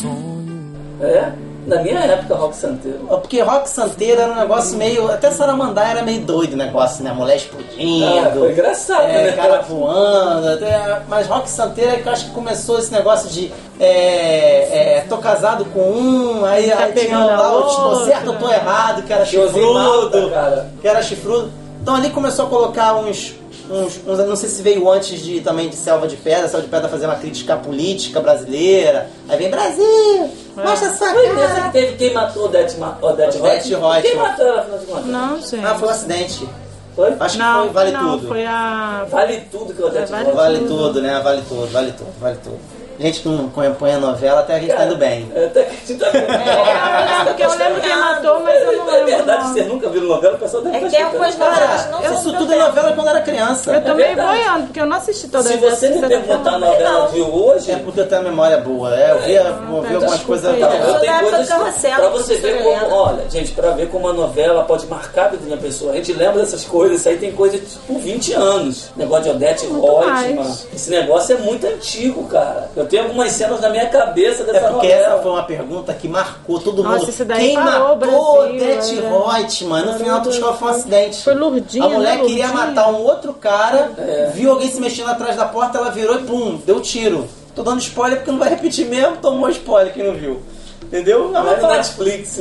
sonho. 0.01 0.73
É, 0.99 1.31
na 1.67 1.81
minha 1.81 1.99
época, 1.99 2.35
Rock 2.35 2.55
Santeiro. 2.55 2.99
Porque 3.07 3.41
Rock 3.41 3.69
Santeiro 3.69 4.21
era 4.21 4.31
um 4.31 4.35
negócio 4.35 4.77
meio. 4.77 5.09
Até 5.11 5.31
Saramandá 5.31 5.87
era 5.87 6.01
meio 6.03 6.21
doido 6.21 6.53
o 6.53 6.57
negócio, 6.57 7.03
né? 7.03 7.11
Mulher 7.13 7.37
explodindo. 7.37 8.05
Ah, 8.05 8.31
foi 8.31 8.51
engraçado, 8.51 9.03
é, 9.03 9.23
né? 9.25 9.31
cara 9.33 9.61
voando. 9.61 10.47
até- 10.49 11.01
mas 11.07 11.27
Rock 11.27 11.49
Santeiro 11.49 11.91
é 11.91 11.95
que 11.97 12.07
eu 12.07 12.11
acho 12.11 12.25
que 12.25 12.31
começou 12.31 12.77
esse 12.79 12.91
negócio 12.91 13.29
de. 13.29 13.51
É, 13.79 14.97
é, 14.97 15.05
tô 15.07 15.17
casado 15.17 15.65
com 15.65 15.79
um, 15.81 16.45
aí, 16.45 16.69
Tá 16.69 16.83
aí 16.83 16.93
tinha 16.93 17.17
lá 17.19 17.57
o 17.57 17.61
tô 17.61 17.89
outra. 17.89 18.05
certo 18.05 18.27
ou 18.31 18.35
tô 18.37 18.49
errado, 18.49 19.03
que 19.03 19.13
era 19.13 19.25
Malta, 19.25 19.29
chifrudo. 19.47 20.29
cara. 20.31 20.69
Que 20.81 20.87
era 20.87 21.01
chifrudo. 21.01 21.51
Então 21.81 21.95
ali 21.95 22.09
começou 22.09 22.45
a 22.45 22.49
colocar 22.49 22.95
uns. 22.95 23.35
Uns, 23.69 23.97
uns- 24.05 24.27
não 24.27 24.35
sei 24.35 24.49
se 24.49 24.61
veio 24.61 24.91
antes 24.91 25.21
de 25.21 25.39
também 25.39 25.69
de 25.69 25.75
Selva 25.77 26.05
de 26.05 26.17
Pedra, 26.17 26.47
Selva 26.49 26.65
de 26.65 26.69
Pedra 26.69 26.89
fazer 26.89 27.05
uma 27.05 27.15
crítica 27.15 27.55
política 27.55 28.19
brasileira. 28.19 29.09
Aí 29.29 29.37
vem 29.37 29.49
Brasil, 29.49 30.29
mostra 30.55 30.93
sua 30.93 31.09
Foi 31.13 31.33
nessa 31.33 31.53
cara. 31.55 31.61
que 31.67 31.71
teve 31.71 31.95
quem 31.97 32.13
matou 32.13 32.45
Odete, 32.45 32.75
Odete 33.01 33.37
Odete 33.37 33.69
Reutemann? 33.69 34.01
Quem 34.01 34.15
matou 34.15 34.45
ela, 34.45 34.61
afinal 34.61 34.79
de 34.79 34.85
contas? 34.85 35.05
Não, 35.05 35.39
gente. 35.41 35.65
Ah, 35.65 35.75
foi 35.75 35.87
um 35.87 35.91
acidente. 35.91 36.49
Foi? 36.95 37.15
Acho 37.19 37.37
que 37.37 37.43
não, 37.43 37.63
foi 37.63 37.73
Vale 37.73 37.91
não, 37.91 38.11
Tudo. 38.19 38.27
foi 38.27 38.45
a... 38.45 39.05
Vale 39.09 39.39
tudo 39.51 39.73
que 39.73 39.81
o 39.81 39.87
Odete 39.87 40.03
É, 40.03 40.15
vale. 40.15 40.31
Vale 40.31 40.59
tudo, 40.67 41.01
né? 41.01 41.19
Vale 41.23 41.41
tudo, 41.49 41.67
vale 41.71 41.91
tudo, 41.91 42.13
vale 42.19 42.37
tudo. 42.43 42.59
Gente 42.99 43.21
que 43.21 43.27
não 43.29 43.45
acompanha 43.47 43.97
a 43.97 43.99
novela, 43.99 44.39
até 44.41 44.55
a 44.55 44.59
gente 44.59 44.73
tá 44.73 44.85
indo 44.85 44.95
bem. 44.97 45.31
É, 45.35 45.45
Até 45.45 45.63
que 45.63 45.69
a 45.71 45.73
gente 45.87 45.95
tá 45.95 46.09
vendo. 46.09 46.31
É, 46.31 47.23
porque 47.25 47.43
eu 47.43 47.49
lembro 47.57 47.81
quem 47.81 47.95
matou, 47.97 48.39
mas 48.41 48.61
eu 48.61 48.77
não 48.77 48.89
É 48.89 48.91
lembro 48.97 49.05
verdade, 49.05 49.47
você 49.49 49.61
nunca 49.63 49.89
viu 49.89 50.01
novela, 50.03 50.35
o 50.35 50.39
pessoal 50.39 50.63
deve 50.63 50.75
É 50.77 50.79
que 50.79 50.85
estar 50.85 50.97
tem 50.97 51.05
algumas 51.05 51.29
escutando. 51.29 51.51
novelas 51.51 51.81
que 51.85 51.91
não 51.91 52.03
Isso 52.13 52.23
tudo 52.23 52.33
meu 52.33 52.43
é 52.43 52.47
tempo. 52.47 52.67
novela 52.67 52.91
quando 52.93 53.07
eu 53.07 53.13
era 53.15 53.21
criança. 53.21 53.71
Eu 53.73 53.81
tô 53.81 53.93
meio 53.95 54.07
verdade. 54.07 54.37
boiando, 54.37 54.63
porque 54.65 54.79
eu 54.79 54.85
não 54.85 54.97
assisti 54.97 55.27
todas 55.27 55.47
Se 55.47 55.57
você 55.57 55.89
me 55.89 56.01
que 56.01 56.07
perguntar 56.07 56.35
a 56.35 56.51
tá 56.53 56.59
novela 56.59 57.07
de 57.11 57.21
hoje, 57.21 57.71
É 57.71 57.75
porque 57.77 57.99
eu 57.99 58.07
tenho 58.07 58.21
a 58.21 58.23
memória 58.23 58.57
boa. 58.57 58.95
É, 58.95 59.11
eu 59.11 59.19
vi, 59.21 59.33
eu 59.33 59.81
vi 59.81 59.95
algumas 59.95 60.21
coisas. 60.21 60.53
aí. 60.53 60.61
Eu 60.61 60.67
eu 60.69 60.99
tenho 60.99 61.19
coisas 61.21 61.47
pra 61.47 62.09
você 62.09 62.35
ver 62.35 62.63
como, 62.63 62.95
olha, 62.95 63.29
gente, 63.29 63.51
pra 63.51 63.71
ver 63.71 63.89
como 63.89 64.07
a 64.09 64.13
novela 64.13 64.63
pode 64.63 64.85
marcar 64.87 65.25
a 65.25 65.27
vida 65.29 65.43
de 65.43 65.49
uma 65.51 65.57
pessoa. 65.57 65.91
A 65.93 65.95
gente 65.95 66.13
lembra 66.13 66.39
dessas 66.41 66.63
coisas, 66.63 66.99
isso 66.99 67.09
aí 67.09 67.17
tem 67.17 67.31
coisa 67.31 67.57
de 67.57 67.65
tipo 67.65 67.97
20 67.99 68.33
anos. 68.33 68.91
Negócio 68.95 69.23
de 69.25 69.29
Odete 69.31 69.65
Reutemann. 69.65 70.35
mais. 70.35 70.67
Esse 70.73 70.89
negócio 70.89 71.35
é 71.35 71.39
muito 71.39 71.65
antigo, 71.67 72.23
cara. 72.27 72.69
Eu 72.75 72.82
tenho 72.85 73.03
algumas 73.03 73.31
cenas 73.31 73.61
na 73.61 73.69
minha 73.69 73.87
cabeça 73.89 74.43
dessa 74.43 74.57
É 74.57 74.69
porque 74.69 74.87
novela. 74.87 75.01
essa 75.13 75.17
foi 75.23 75.31
uma 75.31 75.43
pergunta 75.43 75.93
que 75.93 76.07
marcou 76.07 76.59
todo 76.59 76.83
Nossa, 76.83 77.05
mundo. 77.05 77.35
Quem 77.35 77.55
matou 77.57 77.95
Brasil, 77.97 78.17
Odete 78.19 78.97
era- 78.99 79.09
Reutemann? 79.37 79.85
No 79.85 79.93
final 79.99 80.21
dos 80.21 80.37
contos 80.39 80.59
foi 80.59 80.67
um 80.67 80.71
acidente. 80.71 81.23
Foi 81.23 81.33
Lourdinha, 81.35 81.85
A 81.85 81.89
mulher 81.89 82.17
né, 82.17 82.23
queria 82.25 82.47
matar 82.49 82.89
um 82.89 83.01
outro 83.03 83.33
cara, 83.33 83.91
É. 83.97 84.31
viu 84.33 84.51
alguém 84.51 84.69
se 84.69 84.79
mexendo 84.81 85.09
atrás 85.09 85.35
da 85.35 85.45
porta, 85.45 85.77
ela 85.77 85.89
virou 85.91 86.15
e 86.19 86.23
pum, 86.23 86.59
deu 86.65 86.79
tiro. 86.81 87.27
Tô 87.55 87.61
dando 87.63 87.79
spoiler 87.81 88.17
porque 88.19 88.31
não 88.31 88.39
vai 88.39 88.49
repetir 88.49 88.85
mesmo, 88.87 89.17
tomou 89.17 89.49
spoiler 89.49 89.93
quem 89.93 90.03
não 90.07 90.13
viu. 90.15 90.41
Entendeu? 90.83 91.29
Ela 91.33 91.43
Não 91.43 91.51
é 91.51 91.55
no 91.55 91.61
fala- 91.61 91.75
Netflix. 91.77 92.39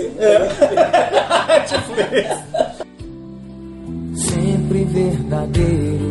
sempre 4.15 4.85
verdadeiros. 4.85 6.02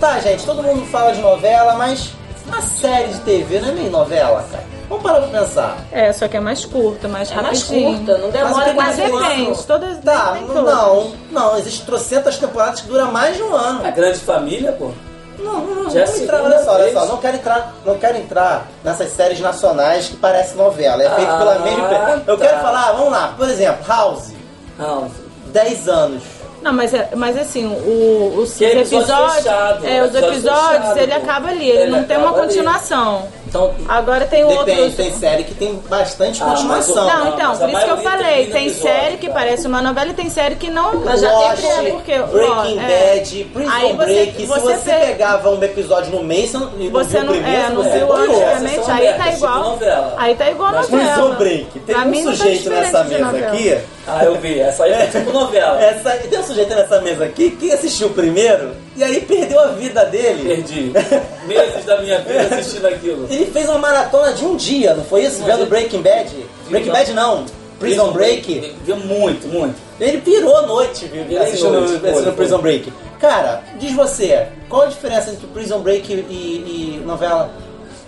Tá, 0.00 0.18
gente, 0.20 0.44
todo 0.44 0.62
mundo 0.62 0.84
fala 0.86 1.12
de 1.12 1.20
novela, 1.20 1.74
mas 1.74 2.12
a 2.52 2.60
série 2.62 3.08
de 3.08 3.20
TV 3.20 3.60
não 3.60 3.68
é 3.68 3.72
meio 3.72 3.90
novela, 3.90 4.44
cara. 4.50 4.64
Vamos 4.88 5.02
parar 5.02 5.20
pra 5.22 5.40
pensar. 5.40 5.76
É, 5.92 6.12
só 6.12 6.28
que 6.28 6.36
é 6.36 6.40
mais 6.40 6.64
curta, 6.64 7.08
mais 7.08 7.30
É 7.30 7.34
mais 7.36 7.62
rapidinho. 7.62 7.96
curta, 7.98 8.18
não 8.18 8.30
demora 8.30 8.74
quase 8.74 9.02
um 9.02 9.16
ano. 9.16 9.56
todas 9.66 9.98
Tá, 9.98 10.32
nem 10.34 10.46
todas. 10.46 10.64
não, 10.64 11.12
não, 11.30 11.58
existe 11.58 11.84
trocentas 11.84 12.38
temporadas 12.38 12.80
que 12.80 12.88
duram 12.88 13.10
mais 13.12 13.36
de 13.36 13.42
um 13.42 13.54
ano. 13.54 13.86
A 13.86 13.90
grande 13.90 14.18
família, 14.20 14.72
pô. 14.72 14.90
Não, 15.38 15.60
não, 15.60 15.84
não, 15.84 15.90
Já 15.90 16.04
entrar, 16.04 16.42
olha 16.42 16.64
só, 16.64 16.74
olha 16.74 16.92
só, 16.92 17.06
não 17.06 17.16
quero 17.18 17.36
entrar, 17.36 17.74
não 17.84 17.98
quero 17.98 18.18
entrar 18.18 18.66
nessas 18.82 19.10
séries 19.12 19.40
nacionais 19.40 20.08
que 20.08 20.16
parecem 20.16 20.56
novela. 20.56 21.02
É 21.02 21.10
feito 21.10 21.30
Ah, 21.30 21.38
pela 21.38 21.58
mesma 21.60 21.80
empresa. 21.84 22.22
Eu 22.26 22.38
tá. 22.38 22.46
quero 22.46 22.60
falar, 22.62 22.92
vamos 22.92 23.12
lá, 23.12 23.34
por 23.36 23.48
exemplo, 23.48 23.86
House, 23.86 24.32
Não, 24.78 25.10
10 25.52 25.88
anos. 25.88 26.22
Não, 26.68 26.72
mas, 26.76 26.92
é- 26.94 27.08
mas 27.16 27.36
assim, 27.38 27.66
o, 27.66 28.34
os 28.42 28.60
é 28.60 28.72
episódio 28.72 28.98
episódios. 29.08 29.34
fechado, 29.36 29.86
é, 29.86 30.02
os 30.02 30.08
episódio 30.08 30.28
episódios, 30.34 30.78
fechado, 30.80 30.98
ele 30.98 31.12
pô. 31.12 31.18
acaba 31.18 31.48
ali, 31.48 31.68
ele, 31.70 31.78
Ele 31.82 31.90
não 31.90 32.04
tem 32.04 32.16
uma 32.18 32.26
acaba 32.26 32.38
ali. 32.42 32.48
continuação. 32.48 33.28
então. 33.48 33.74
Agora 33.88 34.26
tem 34.26 34.46
Depende, 34.46 34.80
outros. 34.80 34.94
tem 34.96 35.12
série 35.14 35.44
que 35.44 35.54
tem 35.54 35.74
bastante 35.88 36.42
Ah, 36.42 36.46
mas 36.46 36.58
continuação. 36.86 37.06
Não, 37.06 37.24
Não, 37.24 37.34
então, 37.34 37.48
mas 37.48 37.60
a 37.62 37.66
por 37.66 37.70
isso 37.70 37.84
que 37.84 37.90
eu 37.90 37.96
falei, 37.98 38.46
tem 38.46 38.66
episódio, 38.66 38.94
série 38.94 39.16
que 39.16 39.26
cara. 39.28 39.38
parece 39.40 39.66
uma 39.66 39.80
novela 39.82 40.10
e 40.10 40.14
tem 40.14 40.28
série 40.30 40.54
que 40.56 40.70
não. 40.70 40.92
Lost, 40.92 41.24
é, 41.24 41.90
porque, 41.90 42.18
Breaking 42.18 42.78
ó, 42.78 42.82
é. 42.82 43.14
Bad, 43.14 43.44
Prison 43.54 43.70
Aí 43.72 43.92
você- 43.92 43.96
Break, 44.04 44.32
se 44.36 44.46
você 44.46 44.60
você 44.60 44.90
vê- 44.90 45.06
pegava 45.06 45.48
um 45.50 45.62
episódio 45.62 46.10
no 46.12 46.22
mês 46.22 46.50
você 46.50 46.58
não, 46.58 46.70
e 46.78 46.84
não 46.84 46.90
Você 46.90 47.08
viu 47.18 47.20
não, 47.24 47.32
o 47.32 47.36
primeiro, 47.36 47.62
é, 47.66 47.70
não 47.70 47.82
você 47.82 47.90
viu 47.98 48.12
antigamente, 48.12 48.90
aí 48.90 49.14
tá 49.14 49.28
igual. 49.32 49.52
tipo 49.54 49.68
novela. 49.70 50.14
Aí 50.18 50.34
tá 50.34 50.50
igual 50.50 50.72
Mas 50.72 50.90
novela. 50.90 51.12
Prison 51.14 51.34
Break, 51.36 51.78
tem 51.80 51.96
um 51.96 52.12
tá 52.24 52.30
sujeito 52.36 52.70
nessa 52.70 53.04
mesa 53.04 53.30
aqui 53.30 53.78
Ah, 54.08 54.24
eu 54.24 54.36
vi. 54.36 54.58
Essa 54.58 54.84
aí 54.84 54.92
é 54.92 55.06
tipo 55.06 55.30
novela. 55.30 55.80
Essa, 55.82 56.10
tem 56.12 56.38
um 56.38 56.42
sujeito 56.42 56.74
nessa 56.74 57.00
mesa 57.00 57.24
aqui 57.24 57.50
que 57.50 57.70
assistiu 57.70 58.10
primeiro 58.10 58.74
e 58.96 59.04
aí 59.04 59.20
perdeu 59.20 59.60
a 59.60 59.68
vida 59.68 60.04
dele. 60.06 60.48
Perdi. 60.48 60.92
Meses 61.46 61.84
da 61.84 62.00
minha 62.00 62.18
vida 62.20 62.40
assistindo 62.40 62.86
aquilo. 62.86 63.26
Ele 63.30 63.46
fez 63.46 63.68
uma 63.68 63.78
maratona 63.78 64.32
de 64.32 64.44
um 64.44 64.56
dia, 64.56 64.94
não 64.94 65.04
foi 65.04 65.24
isso? 65.24 65.40
Mas 65.40 65.56
Vendo 65.56 65.68
Breaking 65.68 66.02
Bad? 66.02 66.46
Breaking 66.68 66.90
Bad 66.90 67.12
não, 67.12 67.44
Prison 67.78 68.12
Break. 68.12 68.76
Viu 68.84 68.96
muito, 68.96 69.46
muito. 69.48 69.76
Ele 70.00 70.18
pirou 70.18 70.56
a 70.56 70.62
noite, 70.62 71.06
viu? 71.06 71.22
Assistindo, 71.42 71.78
assistindo. 71.78 72.36
Prison 72.36 72.58
Break. 72.58 72.92
Cara, 73.20 73.62
diz 73.78 73.92
você, 73.92 74.48
qual 74.68 74.82
a 74.82 74.86
diferença 74.86 75.30
entre 75.30 75.46
Prison 75.48 75.80
Break 75.80 76.12
e, 76.12 76.16
e 76.16 77.02
novela? 77.04 77.50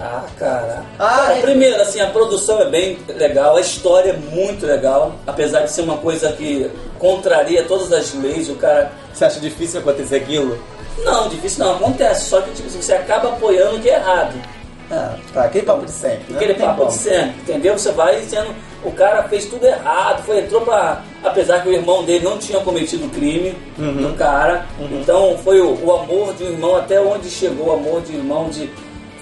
Ah, 0.01 0.25
cara. 0.39 0.83
Ah, 0.99 1.07
Cara, 1.27 1.37
é- 1.39 1.41
Primeiro, 1.43 1.81
assim, 1.83 2.01
a 2.01 2.07
produção 2.07 2.61
é 2.63 2.65
bem 2.71 2.99
legal, 3.17 3.57
a 3.57 3.61
história 3.61 4.11
é 4.11 4.35
muito 4.35 4.65
legal, 4.67 5.13
apesar 5.27 5.61
de 5.61 5.71
ser 5.73 5.83
uma 5.83 5.99
coisa 5.99 6.33
que 6.33 6.71
contraria 6.99 7.65
todas 7.65 7.93
as 7.93 8.15
leis, 8.15 8.49
o 8.49 8.55
cara. 8.55 8.91
Você 9.13 9.25
acha 9.27 9.41
difícil 9.41 9.81
acontecer 9.81 10.17
aquilo? 10.17 10.59
Não, 11.05 11.29
difícil 11.29 11.65
não, 11.65 11.75
acontece, 11.77 12.29
só 12.31 12.41
que 12.41 12.51
tipo, 12.53 12.69
assim, 12.69 12.81
você 12.81 12.95
acaba 12.95 13.29
apoiando 13.29 13.77
o 13.77 13.81
que 13.81 13.91
é 13.91 13.95
errado. 13.97 14.35
Ah, 14.91 15.15
tá, 15.33 15.45
aquele 15.45 15.65
papo 15.65 15.85
de 15.85 15.93
sempre. 15.93 16.25
né? 16.33 16.37
Aquele 16.37 16.55
papo 16.55 16.79
como. 16.79 16.91
de 16.91 16.97
sempre, 16.97 17.35
entendeu? 17.43 17.79
Você 17.79 17.93
vai 17.93 18.21
sendo. 18.23 18.53
O 18.83 18.91
cara 18.91 19.23
fez 19.25 19.45
tudo 19.45 19.65
errado, 19.65 20.25
foi, 20.25 20.41
entrou 20.41 20.63
pra. 20.63 21.03
Apesar 21.23 21.63
que 21.63 21.69
o 21.69 21.73
irmão 21.73 22.03
dele 22.03 22.25
não 22.25 22.39
tinha 22.39 22.59
cometido 22.61 23.09
crime 23.11 23.55
Uhum. 23.79 23.93
no 23.93 24.15
cara. 24.17 24.67
Então 24.91 25.39
foi 25.45 25.61
o, 25.61 25.79
o 25.85 25.95
amor 25.95 26.35
de 26.35 26.43
um 26.45 26.49
irmão 26.49 26.75
até 26.75 27.01
onde 27.01 27.31
chegou 27.31 27.69
o 27.69 27.73
amor 27.75 28.01
de 28.03 28.15
irmão 28.17 28.49
de 28.49 28.69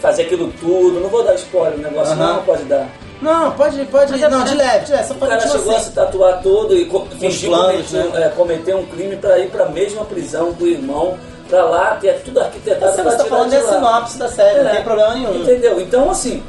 fazer 0.01 0.23
aquilo 0.23 0.53
tudo. 0.61 1.01
Não 1.01 1.09
vou 1.09 1.23
dar 1.25 1.35
spoiler 1.35 1.79
o 1.79 1.83
negócio, 1.83 2.13
Aham. 2.15 2.35
não 2.35 2.43
pode 2.43 2.63
dar. 2.65 2.87
Não, 3.21 3.51
pode, 3.53 3.85
pode. 3.87 4.13
Mas 4.13 4.23
é- 4.23 4.29
não, 4.29 4.45
de 4.45 4.55
leve, 4.55 4.85
de 4.87 4.93
leve. 4.93 5.05
Só 5.09 5.15
O 5.15 5.17
cara 5.19 5.41
chegou 5.41 5.73
a 5.73 5.77
assim. 5.77 5.87
se 5.87 5.93
tatuar 5.93 6.41
todo 6.41 6.77
e 6.77 6.85
co- 6.85 7.07
fingir 7.19 7.49
planos, 7.51 7.91
cometer, 7.91 8.11
né? 8.19 8.27
é, 8.27 8.29
cometer 8.29 8.75
um 8.77 8.87
crime 8.87 9.17
pra 9.17 9.39
ir 9.41 9.51
pra 9.51 9.67
mesma 9.67 10.05
prisão 10.05 10.53
do 10.53 10.67
irmão, 10.69 11.19
pra 11.51 11.65
lá, 11.65 11.97
ter 12.01 12.21
tudo 12.23 12.41
arquitetado 12.41 12.95
Você 12.95 13.01
está 13.09 13.25
falando 13.25 13.51
de 13.51 13.57
da 13.57 13.63
sinopse 13.73 14.19
da 14.19 14.29
série, 14.29 14.61
não 14.63 14.71
É. 14.71 14.75
tem 14.75 14.85
problema 14.85 15.15
nenhum. 15.15 15.35
Entendeu? 15.43 15.81
Então, 15.81 16.09
assim, 16.11 16.41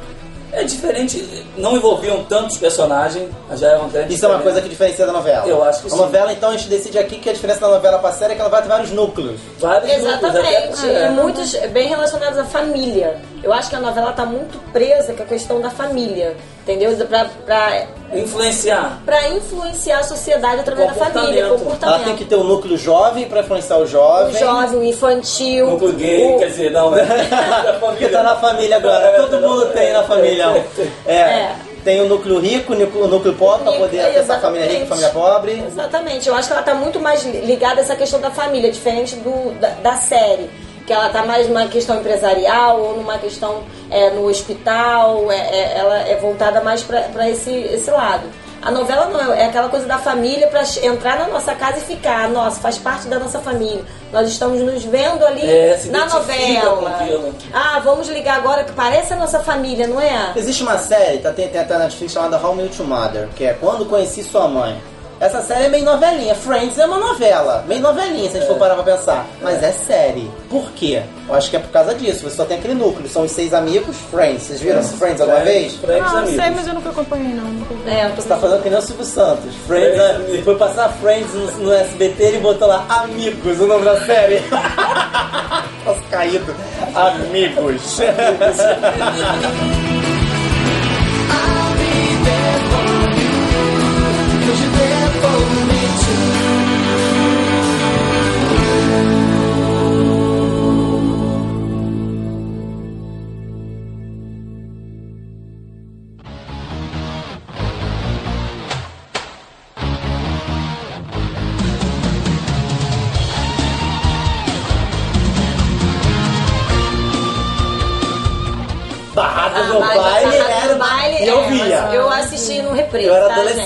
é 0.52 0.62
diferente. 0.62 1.44
Não 1.56 1.74
envolviam 1.76 2.22
tantos 2.24 2.56
personagens, 2.56 3.28
já 3.56 3.70
é 3.70 3.76
uma 3.76 3.88
grande 3.88 4.14
Isso 4.14 4.24
é 4.24 4.28
uma 4.28 4.38
coisa 4.40 4.60
que 4.62 4.68
diferencia 4.68 5.04
da 5.06 5.12
novela. 5.12 5.46
Eu 5.48 5.64
acho 5.64 5.80
que 5.80 5.86
A 5.88 5.90
sim. 5.90 5.96
novela, 5.96 6.32
então, 6.32 6.50
a 6.50 6.52
gente 6.52 6.68
decide 6.68 6.98
aqui 7.00 7.18
que 7.18 7.28
a 7.28 7.32
diferença 7.32 7.60
da 7.60 7.68
novela 7.68 7.98
pra 7.98 8.12
série 8.12 8.32
é 8.32 8.36
que 8.36 8.40
ela 8.42 8.50
vai 8.50 8.62
ter 8.62 8.68
vários 8.68 8.90
núcleos. 8.92 9.40
Vários 9.58 9.90
grupos, 10.00 10.24
até 10.36 10.68
Exatamente. 10.68 10.86
E 10.86 11.08
muitos 11.10 11.52
bem 11.72 11.88
relacionados 11.88 12.38
à 12.38 12.44
família. 12.44 13.20
Eu 13.42 13.52
acho 13.52 13.70
que 13.70 13.76
a 13.76 13.80
novela 13.80 14.12
tá 14.12 14.24
muito 14.26 14.58
presa 14.72 15.14
com 15.14 15.22
a 15.22 15.26
questão 15.26 15.60
da 15.60 15.70
família. 15.70 16.36
Entendeu? 16.62 16.94
Pra, 17.06 17.24
pra, 17.46 17.86
Influenciar. 18.14 19.00
pra 19.04 19.28
influenciar 19.30 20.00
a 20.00 20.02
sociedade 20.02 20.60
através 20.60 20.88
da 20.88 20.94
família, 20.94 21.44
Comportamento. 21.48 21.58
comportamento. 21.58 21.94
Ela 21.96 22.04
tem 22.04 22.16
que 22.16 22.24
ter 22.26 22.36
um 22.36 22.44
núcleo 22.44 22.76
jovem 22.76 23.24
pra 23.28 23.40
influenciar 23.40 23.78
o 23.78 23.82
O 23.82 23.86
jovem. 23.86 24.38
jovem, 24.38 24.78
o 24.78 24.84
infantil. 24.84 25.66
Núcleo 25.70 25.92
gay, 25.94 26.34
o- 26.34 26.38
quer 26.38 26.46
dizer, 26.46 26.70
não, 26.70 26.94
é. 26.96 27.04
da 27.64 27.72
Porque 27.80 28.08
tá 28.08 28.22
na 28.22 28.36
família 28.36 28.76
agora. 28.76 29.10
Todo 29.22 29.40
mundo 29.40 29.66
tem 29.72 29.92
na 29.92 30.02
família. 30.04 30.64
É. 31.06 31.12
É. 31.14 31.54
Tem 31.82 32.02
o 32.02 32.08
núcleo 32.08 32.38
rico, 32.38 32.74
o 32.74 32.76
núcleo, 32.78 33.04
o 33.04 33.08
núcleo 33.08 33.34
pobre, 33.34 33.62
pra 33.64 33.72
poder 33.72 34.12
ter 34.12 34.18
essa 34.18 34.38
família 34.38 34.66
rica 34.68 34.84
e 34.84 34.86
família 34.86 35.08
pobre. 35.10 35.64
Exatamente. 35.66 36.28
Eu 36.28 36.34
acho 36.34 36.46
que 36.46 36.52
ela 36.52 36.62
tá 36.62 36.74
muito 36.74 37.00
mais 37.00 37.24
ligada 37.24 37.80
a 37.80 37.82
essa 37.82 37.96
questão 37.96 38.20
da 38.20 38.30
família, 38.30 38.70
diferente 38.70 39.16
do, 39.16 39.58
da, 39.58 39.68
da 39.82 39.96
série. 39.96 40.50
Que 40.90 40.94
ela 40.94 41.08
tá 41.08 41.24
mais 41.24 41.46
numa 41.48 41.68
questão 41.68 42.00
empresarial 42.00 42.80
ou 42.80 42.96
numa 42.96 43.16
questão 43.16 43.62
é, 43.88 44.10
no 44.10 44.26
hospital. 44.28 45.30
É, 45.30 45.36
é- 45.36 45.78
ela 45.78 45.98
é 46.00 46.16
voltada 46.16 46.60
mais 46.62 46.82
para 46.82 47.30
esse, 47.30 47.48
esse 47.48 47.88
lado. 47.88 48.24
A 48.60 48.72
novela 48.72 49.06
não, 49.06 49.32
é 49.32 49.44
aquela 49.46 49.68
coisa 49.68 49.86
da 49.86 49.98
família 49.98 50.48
para 50.48 50.62
entrar 50.82 51.16
na 51.16 51.28
nossa 51.28 51.54
casa 51.54 51.78
e 51.78 51.80
ficar. 51.82 52.28
Nossa, 52.30 52.60
faz 52.60 52.76
parte 52.76 53.06
da 53.06 53.20
nossa 53.20 53.38
família. 53.38 53.84
Nós 54.12 54.26
estamos 54.26 54.60
nos 54.62 54.82
vendo 54.82 55.24
ali 55.24 55.48
É, 55.48 55.80
na 55.92 56.06
novela. 56.06 56.90
aquilo. 56.90 57.34
Ah, 57.54 57.80
vamos 57.84 58.08
ligar 58.08 58.38
agora 58.38 58.64
que 58.64 58.72
parece 58.72 59.12
a 59.12 59.16
nossa 59.16 59.38
família, 59.38 59.86
não 59.86 60.00
é? 60.00 60.32
Existe 60.34 60.64
uma 60.64 60.76
série, 60.76 61.18
tá, 61.18 61.30
tem, 61.30 61.46
tem 61.46 61.60
até 61.60 61.74
na 61.74 61.84
Netflix 61.84 62.12
chamada 62.14 62.36
How 62.44 62.52
I 62.54 62.56
Met 62.62 62.76
Your 62.80 62.88
Mother, 62.88 63.28
que 63.36 63.44
é 63.44 63.52
Quando 63.52 63.84
Conheci 63.86 64.24
Sua 64.24 64.48
Mãe. 64.48 64.76
Essa 65.20 65.42
série 65.42 65.64
é 65.64 65.68
meio 65.68 65.84
novelinha. 65.84 66.34
Friends 66.34 66.78
é 66.78 66.86
uma 66.86 66.96
novela, 66.96 67.62
meio 67.68 67.82
novelinha, 67.82 68.30
se 68.30 68.38
a 68.38 68.40
gente 68.40 68.48
for 68.48 68.56
parar 68.56 68.74
pra 68.76 68.84
pensar. 68.84 69.26
Mas 69.42 69.62
é 69.62 69.70
série. 69.70 70.30
Por 70.48 70.70
quê? 70.72 71.02
Eu 71.28 71.34
acho 71.34 71.50
que 71.50 71.56
é 71.56 71.58
por 71.58 71.68
causa 71.70 71.94
disso. 71.94 72.22
Você 72.22 72.36
só 72.36 72.46
tem 72.46 72.56
aquele 72.56 72.72
núcleo. 72.72 73.06
São 73.06 73.24
os 73.24 73.30
seis 73.30 73.52
amigos, 73.52 73.96
Friends. 74.10 74.44
Vocês 74.44 74.62
viram 74.62 74.80
esse 74.80 74.94
Friends 74.96 75.20
alguma 75.20 75.40
vez? 75.40 75.74
Friends 75.76 76.06
Ah, 76.10 76.18
amigos. 76.20 76.36
sei, 76.42 76.50
mas 76.50 76.66
eu 76.66 76.72
nunca 76.74 76.88
acompanhei, 76.88 77.34
não. 77.34 77.44
Nunca. 77.44 77.74
É, 77.90 78.06
eu 78.06 78.10
tô 78.16 78.22
Você 78.22 78.28
tá 78.28 78.36
fazendo 78.38 78.62
que 78.62 78.70
nem 78.70 78.78
o 78.78 78.82
Silvio 78.82 79.04
Santos. 79.04 79.54
Friends, 79.66 79.94
Friends, 79.94 79.98
né? 79.98 80.10
amigos. 80.24 80.44
foi 80.44 80.56
passar 80.56 80.88
Friends 81.02 81.34
no, 81.34 81.46
no 81.58 81.72
SBT 81.74 82.36
e 82.36 82.38
botou 82.38 82.66
lá 82.66 82.86
Amigos, 82.88 83.60
o 83.60 83.66
nome 83.66 83.84
da 83.84 84.00
série. 84.06 84.40
Nossa, 85.84 86.00
caído. 86.10 86.56
Amigos. 86.94 88.00
Barradas 88.10 88.56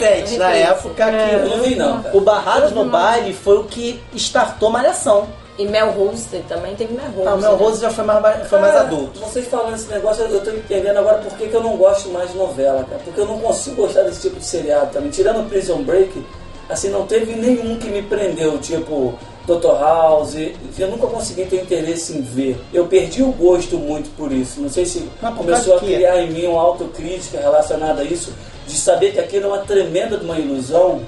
2007, 0.09 0.39
na 0.39 0.53
época 0.55 1.05
é. 1.05 1.29
que. 1.29 1.35
Eu 1.35 1.49
não 1.49 1.63
vi, 1.63 1.75
não. 1.75 1.97
Uhum. 1.97 2.19
O 2.19 2.21
Barrados 2.21 2.73
no 2.73 2.83
uhum. 2.83 2.89
Baile 2.89 3.33
foi 3.33 3.59
o 3.59 3.65
que 3.65 4.01
startou 4.15 4.71
Malhação. 4.71 5.27
E 5.57 5.67
Mel 5.67 5.93
Rose 5.93 6.27
também 6.49 6.75
teve 6.75 6.95
Mel 6.95 7.07
Rose. 7.15 7.29
Ah, 7.29 7.35
o 7.35 7.41
Mel 7.41 7.53
né? 7.53 7.59
Rose 7.59 7.77
né? 7.77 7.83
já 7.83 7.91
foi 7.91 8.05
mais, 8.05 8.49
foi 8.49 8.59
é, 8.59 8.77
adulto. 8.77 9.21
Vocês 9.21 9.47
falando 9.47 9.75
esse 9.75 9.89
negócio, 9.89 10.25
eu 10.25 10.41
tô 10.41 10.51
entendendo 10.51 10.97
agora 10.97 11.19
por 11.19 11.33
que, 11.39 11.47
que 11.47 11.55
eu 11.55 11.63
não 11.63 11.77
gosto 11.77 12.09
mais 12.11 12.33
de 12.33 12.37
novela, 12.37 12.85
cara. 12.85 13.01
Porque 13.05 13.21
eu 13.21 13.27
não 13.27 13.39
consigo 13.39 13.83
gostar 13.83 14.03
desse 14.03 14.23
tipo 14.23 14.41
de 14.41 14.45
seriado 14.45 14.91
também. 14.93 15.11
Tirando 15.11 15.49
Prison 15.49 15.83
Break, 15.83 16.25
assim, 16.69 16.89
não 16.91 17.07
teve 17.07 17.37
nenhum 17.37 17.79
que 17.79 17.87
me 17.87 18.03
prendeu, 18.03 18.59
tipo 18.59 19.17
Dr. 19.47 19.79
House. 19.81 20.35
Eu 20.77 20.89
nunca 20.89 21.07
consegui 21.07 21.45
ter 21.45 21.63
interesse 21.63 22.17
em 22.17 22.23
ver. 22.23 22.59
Eu 22.73 22.87
perdi 22.87 23.23
o 23.23 23.31
gosto 23.31 23.77
muito 23.77 24.11
por 24.17 24.33
isso. 24.33 24.61
Não 24.61 24.69
sei 24.69 24.85
se 24.85 25.09
começou 25.37 25.77
a 25.77 25.79
criar 25.79 26.17
é? 26.17 26.25
em 26.25 26.31
mim 26.31 26.47
uma 26.47 26.61
autocrítica 26.61 27.39
relacionada 27.39 28.03
a 28.03 28.05
isso 28.05 28.33
de 28.67 28.77
saber 28.77 29.13
que 29.13 29.21
aquilo 29.21 29.45
é 29.47 29.49
uma 29.49 29.59
tremenda 29.59 30.17
de 30.17 30.25
uma 30.25 30.39
ilusão. 30.39 31.03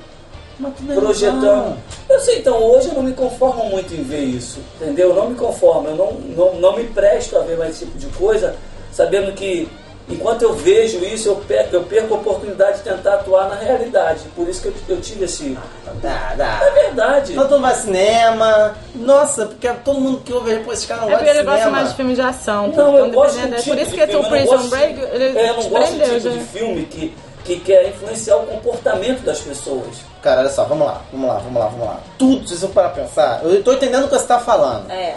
É 0.88 0.94
projetando. 0.94 1.76
Eu 2.08 2.18
sei, 2.20 2.38
então 2.38 2.56
hoje 2.62 2.88
eu 2.88 2.94
não 2.94 3.02
me 3.02 3.12
conformo 3.12 3.64
muito 3.68 3.92
em 3.92 4.02
ver 4.02 4.22
isso, 4.24 4.58
entendeu? 4.80 5.10
Eu 5.10 5.14
não 5.14 5.28
me 5.30 5.34
conformo, 5.36 5.88
eu 5.88 5.96
não, 5.96 6.12
não, 6.12 6.54
não 6.54 6.76
me 6.76 6.84
presto 6.84 7.36
a 7.36 7.40
ver 7.40 7.58
mais 7.58 7.72
esse 7.72 7.84
tipo 7.84 7.98
de 7.98 8.06
coisa, 8.06 8.56
sabendo 8.90 9.32
que 9.32 9.68
enquanto 10.08 10.42
eu 10.42 10.54
vejo 10.54 11.04
isso, 11.04 11.28
eu 11.28 11.36
perco, 11.36 11.76
eu 11.76 11.82
perco 11.82 12.14
a 12.14 12.16
oportunidade 12.16 12.78
de 12.78 12.84
tentar 12.84 13.14
atuar 13.14 13.50
na 13.50 13.56
realidade. 13.56 14.20
Por 14.34 14.48
isso 14.48 14.62
que 14.62 14.68
eu, 14.68 14.96
eu 14.96 15.00
tive 15.02 15.26
esse. 15.26 15.58
Dá, 16.00 16.32
dá. 16.36 16.60
É 16.64 16.70
verdade. 16.70 17.34
Todo 17.34 17.50
mundo 17.50 17.60
vai 17.62 17.72
ao 17.72 17.78
cinema. 17.78 18.74
Nossa, 18.94 19.46
porque 19.46 19.68
todo 19.84 20.00
mundo 20.00 20.22
que 20.24 20.32
ouve, 20.32 20.56
pô, 20.60 20.72
esse 20.72 20.86
cara 20.86 21.02
não 21.02 21.08
É 21.08 21.10
gosta 21.10 21.24
porque 21.24 21.32
de 21.32 21.38
ele 21.38 21.46
gosta 21.46 21.60
cinema. 21.64 21.76
mais 21.76 21.90
de 21.90 21.96
filme 21.96 22.14
de 22.14 22.20
ação. 22.22 22.68
Não, 22.68 22.96
eu 22.96 23.06
então, 23.06 23.20
gosto 23.20 23.38
do 23.38 23.54
É 23.54 23.58
tipo 23.58 23.70
por 23.70 23.78
isso 23.78 23.90
de 23.90 23.96
que 23.96 24.06
filme, 24.06 24.24
o 24.26 24.28
Prison 24.30 24.68
Break, 24.68 25.00
ele 25.12 25.38
é, 25.38 25.50
eu 25.50 25.54
não 25.54 25.68
gosto 25.68 25.96
prendeu 25.96 26.20
tipo 26.20 26.30
de 26.30 26.44
filme 26.44 26.84
que, 26.86 27.14
que 27.46 27.60
quer 27.60 27.88
influenciar 27.88 28.36
o 28.36 28.46
comportamento 28.46 29.22
das 29.22 29.38
pessoas. 29.40 29.98
Cara, 30.20 30.40
olha 30.40 30.50
só, 30.50 30.64
vamos 30.64 30.86
lá, 30.86 31.00
vamos 31.12 31.28
lá, 31.28 31.34
vamos 31.38 31.58
lá, 31.60 31.66
vamos 31.68 31.86
lá. 31.86 32.00
Tudo, 32.18 32.48
se 32.48 32.56
você 32.56 32.66
parar 32.68 32.88
pra 32.90 33.04
pensar, 33.04 33.40
eu 33.44 33.62
tô 33.62 33.72
entendendo 33.72 34.04
o 34.04 34.08
que 34.08 34.18
você 34.18 34.26
tá 34.26 34.38
falando. 34.40 34.90
É. 34.90 35.14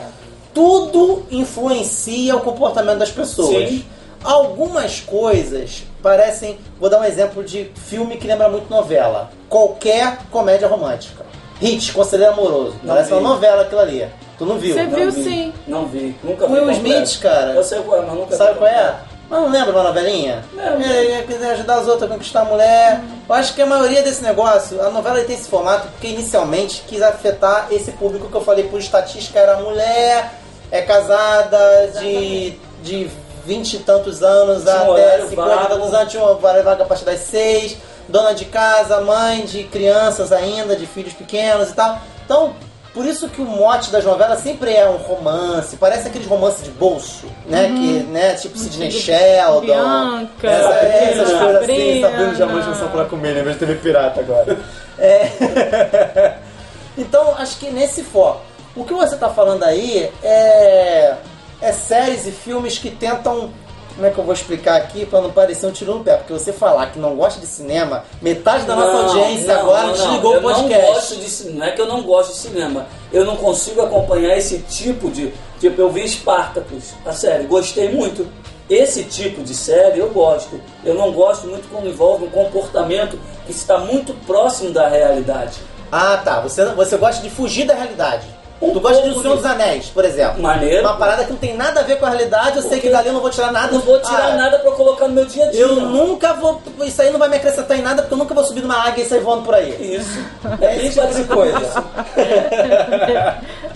Tudo 0.54 1.26
influencia 1.32 2.36
o 2.36 2.42
comportamento 2.42 3.00
das 3.00 3.12
pessoas. 3.12 3.70
Sim. 3.70 3.86
Algumas 4.24 5.00
coisas 5.00 5.84
parecem. 6.04 6.58
Vou 6.80 6.90
dar 6.90 7.00
um 7.00 7.06
exemplo 7.06 7.44
de 7.44 7.72
filme 7.76 8.18
que 8.18 8.28
lembra 8.28 8.50
muito 8.50 8.70
novela. 8.70 9.32
Qualquer 9.48 10.20
comédia 10.30 10.68
romântica. 10.68 11.26
Hit, 11.62 11.92
Conselheiro 11.94 12.34
Amoroso. 12.34 12.76
Não 12.84 12.94
Parece 12.94 13.10
vi. 13.10 13.16
uma 13.18 13.30
novela 13.30 13.64
aquilo 13.64 13.82
ali. 13.82 14.08
Tu 14.38 14.46
não 14.46 14.58
viu? 14.58 14.74
Você 14.74 14.84
Não 14.84 14.96
viu 14.98 15.12
vi, 15.12 15.24
sim. 15.24 15.54
Não 15.68 15.86
vi. 15.86 16.16
Nunca 16.24 16.48
vi. 16.48 16.54
Will. 16.54 16.72
Smith, 16.72 17.20
cara. 17.22 17.52
Eu 17.54 17.64
sei 17.64 17.82
qual 17.82 18.02
é, 18.02 18.06
mas 18.06 18.16
nunca 18.16 18.36
Sabe 18.38 18.54
vi 18.54 18.58
qual 18.60 18.70
é? 18.70 18.96
Mas 19.30 19.40
não 19.40 19.50
lembra 19.50 19.72
uma 19.72 19.84
novelinha? 19.84 20.44
Lembro. 20.54 20.84
Ele 20.84 21.24
quiser 21.24 21.52
ajudar 21.52 21.80
os 21.82 21.88
outros 21.88 22.10
a 22.10 22.14
conquistar 22.14 22.42
a 22.42 22.46
mulher. 22.46 23.02
Eu 23.28 23.36
acho 23.36 23.54
que 23.54 23.62
a 23.62 23.66
maioria 23.66 24.02
desse 24.02 24.24
negócio, 24.24 24.82
a 24.82 24.90
novela 24.90 25.24
tem 25.24 25.36
esse 25.36 25.48
formato 25.48 25.88
porque 25.90 26.08
inicialmente 26.08 26.84
quis 26.88 27.02
afetar 27.02 27.68
esse 27.70 27.92
público 27.92 28.28
que 28.28 28.36
eu 28.36 28.42
falei 28.42 28.68
por 28.68 28.80
estatística 28.80 29.40
era 29.40 29.58
mulher, 29.58 30.34
é 30.72 30.82
casada 30.82 31.92
de, 32.00 32.58
de 32.82 33.10
20 33.46 33.74
e 33.74 33.80
tantos 33.80 34.24
anos 34.24 34.66
um 34.66 34.70
até 34.70 34.90
horário 34.90 35.30
50 35.30 35.32
e 35.32 35.56
vago. 35.56 35.68
tantos 35.68 35.94
anos, 35.94 36.12
tinha 36.12 36.24
uma 36.24 36.36
vaga 36.36 36.84
a 36.84 36.86
partir 36.86 37.06
das 37.06 37.20
6, 37.20 37.78
dona 38.08 38.34
de 38.34 38.46
casa, 38.46 39.00
mãe 39.02 39.46
de 39.46 39.64
crianças 39.66 40.32
ainda, 40.32 40.76
de 40.76 40.88
filhos 40.88 41.14
pequenos 41.14 41.70
e 41.70 41.74
tal. 41.74 42.00
Então, 42.26 42.56
por 42.94 43.06
isso 43.06 43.30
que 43.30 43.42
o 43.42 43.46
mote 43.46 43.92
das 43.92 44.04
novelas 44.04 44.40
sempre 44.40 44.74
é 44.74 44.90
um 44.90 44.98
romance, 44.98 45.76
parece 45.78 46.08
aqueles 46.08 46.28
romances 46.28 46.64
de 46.64 46.72
bolso, 46.72 47.28
né? 47.46 47.68
Que, 47.68 48.04
né? 48.04 48.34
Tipo 48.34 48.58
Sidney 48.58 48.92
Sheldon. 48.92 49.62
Bianca, 49.62 50.48
Essa, 50.48 50.74
essas 50.74 51.30
Sabrina, 51.30 51.40
coisas 51.40 51.64
assim, 51.64 51.94
de 51.94 52.02
Sabrina. 52.02 52.46
Amor 52.46 52.62
Junção 52.64 52.90
pra 52.90 53.06
comer, 53.06 53.38
em 53.38 53.44
vez 53.44 53.60
de 53.60 53.66
TV 53.66 53.76
pirata 53.76 54.20
agora. 54.20 54.58
É. 54.98 56.38
então, 56.98 57.36
acho 57.38 57.60
que 57.60 57.70
nesse 57.70 58.04
foco. 58.04 58.42
O 58.76 58.84
que 58.84 58.94
você 58.94 59.18
tá 59.18 59.30
falando 59.30 59.64
aí 59.64 60.10
é, 60.24 61.16
é 61.62 61.72
séries 61.72 62.26
e 62.26 62.32
filmes 62.32 62.78
que 62.78 62.90
tentam. 62.90 63.52
Como 64.00 64.08
é 64.08 64.14
que 64.14 64.18
eu 64.18 64.24
vou 64.24 64.34
explicar 64.34 64.78
aqui 64.78 65.06
pra 65.06 65.20
não 65.20 65.30
parecer 65.30 65.68
um 65.68 65.74
tiro 65.74 65.96
no 65.96 66.04
pé? 66.06 66.16
Porque 66.16 66.32
você 66.32 66.54
falar 66.54 66.86
que 66.86 66.98
não 66.98 67.18
gosta 67.18 67.38
de 67.38 67.46
cinema, 67.46 68.06
metade 68.22 68.64
da 68.64 68.74
nossa 68.74 68.94
Não, 68.94 69.08
audiência 69.10 69.54
não, 69.54 69.62
agora 69.62 69.88
não, 69.88 69.92
desligou 69.92 70.38
o 70.38 70.42
podcast. 70.42 70.74
Eu 70.74 70.88
não 70.88 70.94
gosto 70.94 71.16
de 71.18 71.30
cinema. 71.30 71.60
Não 71.60 71.66
é 71.66 71.72
que 71.72 71.82
eu 71.82 71.86
não 71.86 72.04
gosto 72.04 72.32
de 72.32 72.38
cinema. 72.38 72.88
Eu 73.12 73.26
não 73.26 73.36
consigo 73.36 73.82
acompanhar 73.82 74.38
esse 74.38 74.60
tipo 74.60 75.12
de. 75.12 75.34
Tipo, 75.60 75.82
eu 75.82 75.90
vi 75.90 76.08
Spartacus, 76.08 76.94
a 77.06 77.12
série, 77.12 77.44
gostei 77.44 77.90
muito. 77.90 78.26
Esse 78.70 79.04
tipo 79.04 79.44
de 79.44 79.54
série 79.54 80.00
eu 80.00 80.12
gosto. 80.12 80.62
Eu 80.86 80.94
não 80.94 81.12
gosto 81.12 81.46
muito 81.48 81.68
quando 81.70 81.90
envolve 81.90 82.24
um 82.24 82.30
comportamento 82.30 83.20
que 83.46 83.52
está 83.52 83.80
muito 83.80 84.14
próximo 84.26 84.72
da 84.72 84.88
realidade. 84.88 85.58
Ah, 85.92 86.22
tá. 86.24 86.40
Você, 86.40 86.64
você 86.68 86.96
gosta 86.96 87.22
de 87.22 87.30
fugir 87.30 87.68
da 87.68 87.74
realidade. 87.74 88.39
Um 88.62 88.74
tu 88.74 88.80
gosta 88.82 89.02
de 89.04 89.10
O 89.10 89.22
Senhor 89.22 89.38
de- 89.38 89.42
dos 89.42 89.46
Anéis, 89.46 89.86
por 89.88 90.04
exemplo. 90.04 90.42
Maneiro. 90.42 90.82
Uma 90.86 90.98
parada 90.98 91.24
que 91.24 91.32
não 91.32 91.40
tem 91.40 91.56
nada 91.56 91.80
a 91.80 91.84
ver 91.84 91.98
com 91.98 92.06
a 92.06 92.10
realidade, 92.10 92.58
eu 92.58 92.62
sei 92.64 92.80
que 92.82 92.90
dali 92.90 93.08
eu 93.08 93.14
não 93.14 93.22
vou 93.22 93.30
tirar 93.30 93.52
nada. 93.54 93.72
Não 93.72 93.80
vou 93.80 94.00
tirar 94.02 94.34
Ah, 94.34 94.36
nada 94.36 94.60
pra 94.60 94.72
colocar 94.72 95.08
no 95.08 95.14
meu 95.14 95.26
dia 95.26 95.46
a 95.46 95.52
dia. 95.52 95.62
Eu 95.62 95.76
nunca 95.78 96.34
vou. 96.34 96.62
Isso 96.82 97.02
aí 97.02 97.10
não 97.10 97.20
vai 97.20 97.30
me 97.30 97.38
acrescentar 97.38 97.78
em 97.80 97.82
nada, 97.82 98.02
porque 98.02 98.14
eu 98.14 98.18
nunca 98.18 98.34
vou 98.34 98.44
subir 98.44 98.62
numa 98.62 98.86
águia 98.86 99.04
e 99.04 99.08
sair 99.08 99.22
voando 99.22 99.44
por 99.44 99.56
aí. 99.56 99.70
Isso. 99.96 100.20
É 100.62 100.76
bem 100.76 100.92
parecido 100.92 101.28
com 101.30 101.34
coisa. 101.36 101.84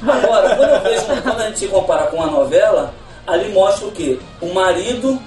Agora, 0.06 0.56
quando 0.56 0.70
eu 0.70 0.82
vejo, 0.82 1.06
quando 1.24 1.42
a 1.42 1.48
gente 1.50 1.68
compara 1.68 2.04
com 2.08 2.18
uma 2.18 2.28
novela, 2.28 2.94
ali 3.26 3.50
mostra 3.54 3.88
o 3.88 3.92
quê? 3.92 4.20
O 4.42 4.54
marido 4.54 5.20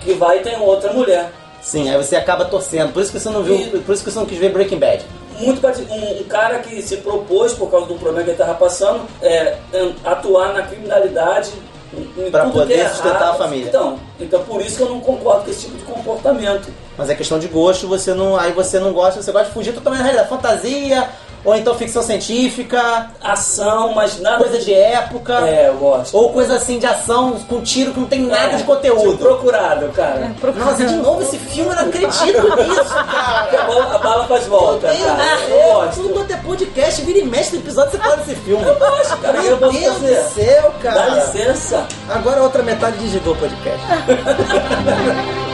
que 0.00 0.12
vai 0.14 0.38
e 0.38 0.40
tem 0.42 0.58
outra 0.60 0.92
mulher. 0.92 1.30
Sim, 1.62 1.88
aí 1.88 1.96
você 1.96 2.16
acaba 2.16 2.44
torcendo. 2.44 2.92
Por 2.92 3.02
isso 3.02 3.10
que 3.10 3.18
você 3.18 3.30
não 3.30 3.42
viu. 3.42 3.54
E- 3.56 3.78
Por 3.80 3.94
isso 3.94 4.04
que 4.04 4.10
você 4.10 4.18
não 4.18 4.26
quis 4.26 4.36
ver 4.38 4.50
Breaking 4.52 4.78
Bad. 4.78 5.02
Muito 5.38 5.60
parecido. 5.60 5.92
Um, 5.92 6.20
um 6.20 6.24
cara 6.24 6.58
que 6.60 6.80
se 6.82 6.98
propôs, 6.98 7.52
por 7.52 7.70
causa 7.70 7.86
do 7.86 7.94
problema 7.94 8.24
que 8.24 8.30
ele 8.30 8.40
estava 8.40 8.54
passando, 8.54 9.02
é, 9.22 9.56
atuar 10.04 10.52
na 10.54 10.62
criminalidade. 10.62 11.50
tudo 11.90 12.52
poder 12.52 12.80
é 12.80 12.88
sustentar 12.88 13.20
errado. 13.20 13.34
a 13.34 13.34
família. 13.34 13.68
Então, 13.68 13.98
então, 14.18 14.44
por 14.44 14.60
isso 14.60 14.76
que 14.76 14.82
eu 14.82 14.88
não 14.88 15.00
concordo 15.00 15.44
com 15.44 15.50
esse 15.50 15.66
tipo 15.66 15.76
de 15.76 15.84
comportamento. 15.84 16.68
Mas 16.96 17.10
é 17.10 17.14
questão 17.14 17.38
de 17.38 17.48
gosto, 17.48 17.88
você 17.88 18.14
não. 18.14 18.36
Aí 18.36 18.52
você 18.52 18.78
não 18.78 18.92
gosta, 18.92 19.20
você 19.20 19.32
gosta 19.32 19.48
de 19.48 19.54
fugir 19.54 19.72
totalmente 19.72 20.00
da 20.00 20.04
realidade. 20.04 20.28
Fantasia, 20.28 21.08
ou 21.44 21.54
então 21.54 21.74
ficção 21.74 22.02
científica, 22.02 23.10
Ação, 23.22 23.94
mas 23.94 24.20
nada 24.20 24.38
coisa 24.38 24.58
de 24.58 24.72
época. 24.72 25.34
É, 25.46 25.68
eu 25.68 25.74
gosto. 25.74 26.16
Ou 26.16 26.32
coisa 26.32 26.56
assim 26.56 26.78
de 26.78 26.86
ação 26.86 27.32
com 27.48 27.60
tiro 27.62 27.92
que 27.92 28.00
não 28.00 28.06
tem 28.06 28.20
nada 28.22 28.52
É, 28.54 28.56
de 28.56 28.64
conteúdo. 28.64 29.18
Procurado, 29.18 29.88
cara. 29.90 30.32
Nossa, 30.56 30.84
de 30.84 30.94
novo 30.96 31.22
esse 31.22 31.38
filme, 31.38 31.70
eu 31.70 31.76
não 31.76 31.82
acredito 31.88 32.42
nisso, 32.62 32.94
A 32.96 33.04
cara. 33.50 33.94
a 33.94 33.98
bala 33.98 34.24
faz 34.26 34.46
volta, 34.46 34.92
Meu 34.92 35.06
cara. 35.06 35.22
Deus, 35.24 35.50
Eu 35.50 35.72
gosto. 35.74 35.94
tudo 36.02 36.14
quanto 36.14 36.30
é 36.32 36.36
podcast, 36.38 37.02
vira 37.02 37.18
e 37.18 37.24
mexe 37.24 37.52
no 37.54 37.58
episódio, 37.62 37.90
você 37.92 37.98
fala 37.98 38.16
desse 38.18 38.34
filme. 38.36 38.64
Eu 38.64 38.74
gosto, 38.78 39.16
cara. 39.18 39.40
Meu 39.42 39.50
Eu 39.52 39.58
posso 39.58 39.72
Deus 39.78 39.94
fazer. 39.94 40.14
do 40.22 40.28
céu, 40.34 40.74
Dá 40.82 40.90
cara. 40.92 41.08
licença. 41.14 41.86
Agora 42.08 42.40
a 42.40 42.42
outra 42.44 42.62
metade 42.62 42.96
desligou 42.98 43.34
o 43.34 43.36
podcast. 43.36 43.80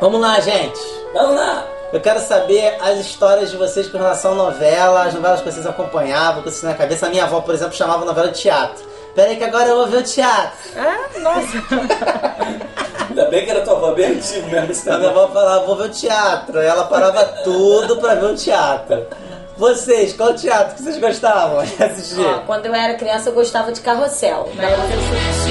Vamos 0.00 0.20
lá, 0.20 0.40
gente. 0.40 0.78
Vamos 1.12 1.36
lá. 1.36 1.64
Eu 1.92 2.00
quero 2.00 2.20
saber 2.20 2.76
as 2.80 2.98
histórias 2.98 3.50
de 3.50 3.56
vocês 3.56 3.88
com 3.88 3.96
relação 3.98 4.32
à 4.32 4.34
novela, 4.34 5.04
as 5.04 5.14
novelas 5.14 5.40
que 5.40 5.50
vocês 5.50 5.66
acompanhavam, 5.66 6.42
que 6.42 6.50
vocês 6.50 6.62
na 6.62 6.74
cabeça. 6.74 7.06
A 7.06 7.08
minha 7.08 7.24
avó, 7.24 7.40
por 7.40 7.54
exemplo, 7.54 7.74
chamava 7.74 8.04
novela 8.04 8.28
de 8.30 8.38
teatro. 8.40 8.84
Pera 9.14 9.30
aí 9.30 9.36
que 9.36 9.44
agora 9.44 9.68
eu 9.68 9.76
vou 9.76 9.86
ver 9.86 9.96
o 9.98 10.02
teatro. 10.02 10.58
Ah, 10.76 11.18
nossa. 11.18 11.48
Ainda 13.08 13.24
bem 13.30 13.44
que 13.44 13.50
era 13.50 13.62
tua 13.62 13.76
avó 13.76 13.92
bem 13.92 14.12
antigo 14.12 14.46
mesmo. 14.48 14.70
esse 14.70 14.88
minha 14.90 15.08
avó 15.10 15.28
falava, 15.28 15.64
vou 15.64 15.76
ver 15.76 15.84
o 15.84 15.88
teatro. 15.88 16.60
Ela 16.60 16.84
parava 16.84 17.24
tudo 17.42 17.96
pra 17.96 18.14
ver 18.14 18.26
o 18.26 18.36
teatro. 18.36 19.06
Vocês, 19.56 20.12
qual 20.12 20.34
teatro 20.34 20.76
que 20.76 20.82
vocês 20.82 20.98
gostavam 20.98 21.64
de 21.64 21.82
assistir? 21.82 22.20
Ó, 22.24 22.40
quando 22.46 22.66
eu 22.66 22.74
era 22.74 22.94
criança, 22.94 23.30
eu 23.30 23.32
gostava 23.32 23.72
de 23.72 23.80
carrossel. 23.80 24.48
né? 24.54 24.68
Esse 25.30 25.50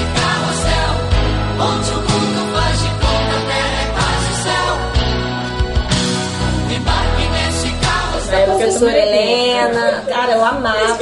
carrossel. 8.30 8.46
Da 8.46 8.56
professora. 8.56 8.98
Helena. 8.98 10.02
Cara, 10.08 10.32
eu 10.32 10.44
amava. 10.44 10.98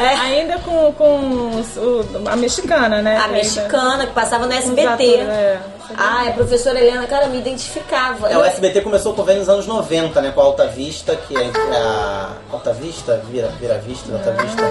É, 0.00 0.14
Ainda 0.20 0.58
com, 0.58 0.92
com 0.92 1.18
o- 1.20 2.28
a 2.28 2.36
mexicana, 2.36 3.00
né? 3.02 3.16
a 3.16 3.28
mexicana 3.28 4.06
que 4.06 4.12
passava 4.12 4.46
no 4.46 4.52
SBT. 4.52 5.16
é. 5.20 5.58
Ah, 5.96 6.24
a 6.28 6.32
professora 6.32 6.78
Helena, 6.80 7.06
cara, 7.06 7.26
eu 7.26 7.30
me 7.30 7.38
identificava. 7.38 8.28
É, 8.30 8.36
o 8.36 8.44
SBT 8.44 8.80
começou 8.80 9.14
com 9.14 9.22
nos 9.22 9.48
anos 9.48 9.66
90, 9.66 10.20
né? 10.20 10.32
Com 10.34 10.40
a 10.40 10.44
Alta 10.44 10.66
Vista, 10.66 11.14
que 11.16 11.34
é 11.36 11.50
a. 11.76 12.30
Alta 12.52 12.72
Vista? 12.72 13.22
Vira, 13.30 13.48
Vira 13.60 13.78
Vista, 13.78 14.12
Alta 14.12 14.32
Vista. 14.42 14.62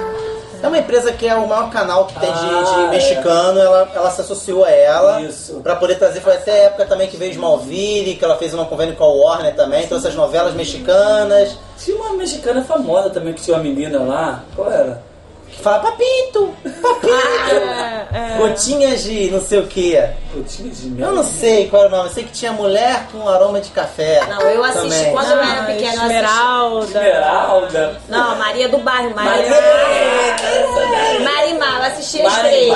É 0.61 0.67
uma 0.67 0.77
empresa 0.77 1.11
que 1.13 1.27
é 1.27 1.35
o 1.35 1.47
maior 1.47 1.69
canal 1.69 2.05
que 2.05 2.19
tem 2.19 2.31
de, 2.31 2.37
Ah, 2.39 2.63
de 2.63 2.81
é. 2.85 2.87
mexicano, 2.89 3.59
ela, 3.59 3.89
ela 3.93 4.09
se 4.11 4.21
associou 4.21 4.63
a 4.65 4.69
ela 4.71 5.21
Isso. 5.21 5.59
pra 5.61 5.75
poder 5.75 5.95
trazer. 5.95 6.21
Foi 6.21 6.33
até 6.33 6.51
a 6.51 6.63
época 6.65 6.85
também 6.85 7.07
que 7.07 7.17
veio 7.17 7.31
Smallville, 7.31 8.15
que 8.15 8.25
ela 8.25 8.37
fez 8.37 8.53
um 8.53 8.65
convênio 8.65 8.95
com 8.95 9.03
a 9.03 9.07
Warner 9.07 9.55
também, 9.55 9.83
então 9.83 9.97
essas 9.97 10.15
novelas 10.15 10.53
mexicanas. 10.53 11.57
Tinha 11.77 11.97
uma 11.97 12.13
mexicana 12.13 12.63
famosa 12.63 13.09
também 13.09 13.33
que 13.33 13.41
tinha 13.41 13.55
uma 13.57 13.63
menina 13.63 13.99
lá. 13.99 14.43
Qual 14.55 14.71
era? 14.71 15.01
Que 15.55 15.61
fala 15.63 15.79
papito, 15.79 16.53
papito, 16.81 17.15
É, 18.15 18.33
é. 18.33 18.37
gotinhas 18.37 19.03
de 19.03 19.29
não 19.31 19.41
sei 19.41 19.59
o 19.59 19.67
que. 19.67 19.97
Gotinha 20.33 20.69
de 20.71 20.87
mel. 20.87 21.09
Eu 21.09 21.15
não 21.15 21.23
sei 21.23 21.67
qual 21.69 21.83
era 21.85 21.93
o 21.93 21.97
nome, 21.97 22.09
eu 22.09 22.13
sei 22.13 22.23
que 22.23 22.31
tinha 22.31 22.51
mulher 22.51 23.07
com 23.11 23.27
aroma 23.27 23.59
de 23.61 23.69
café. 23.71 24.21
Não, 24.27 24.41
eu 24.41 24.63
assisti 24.63 24.89
também. 24.89 25.11
quando 25.13 25.31
eu 25.31 25.37
era 25.41 25.61
Ah, 25.61 25.65
pequena. 25.65 26.03
Esmeralda. 26.03 26.85
Esmeralda. 26.85 28.01
Não, 28.09 28.35
Maria 28.37 28.69
do 28.69 28.77
Bairro, 28.79 29.13
Maria. 29.15 29.49
Marimar, 31.23 31.77
eu 31.77 31.83
assisti 31.83 32.21
as 32.21 32.37
três. 32.39 32.73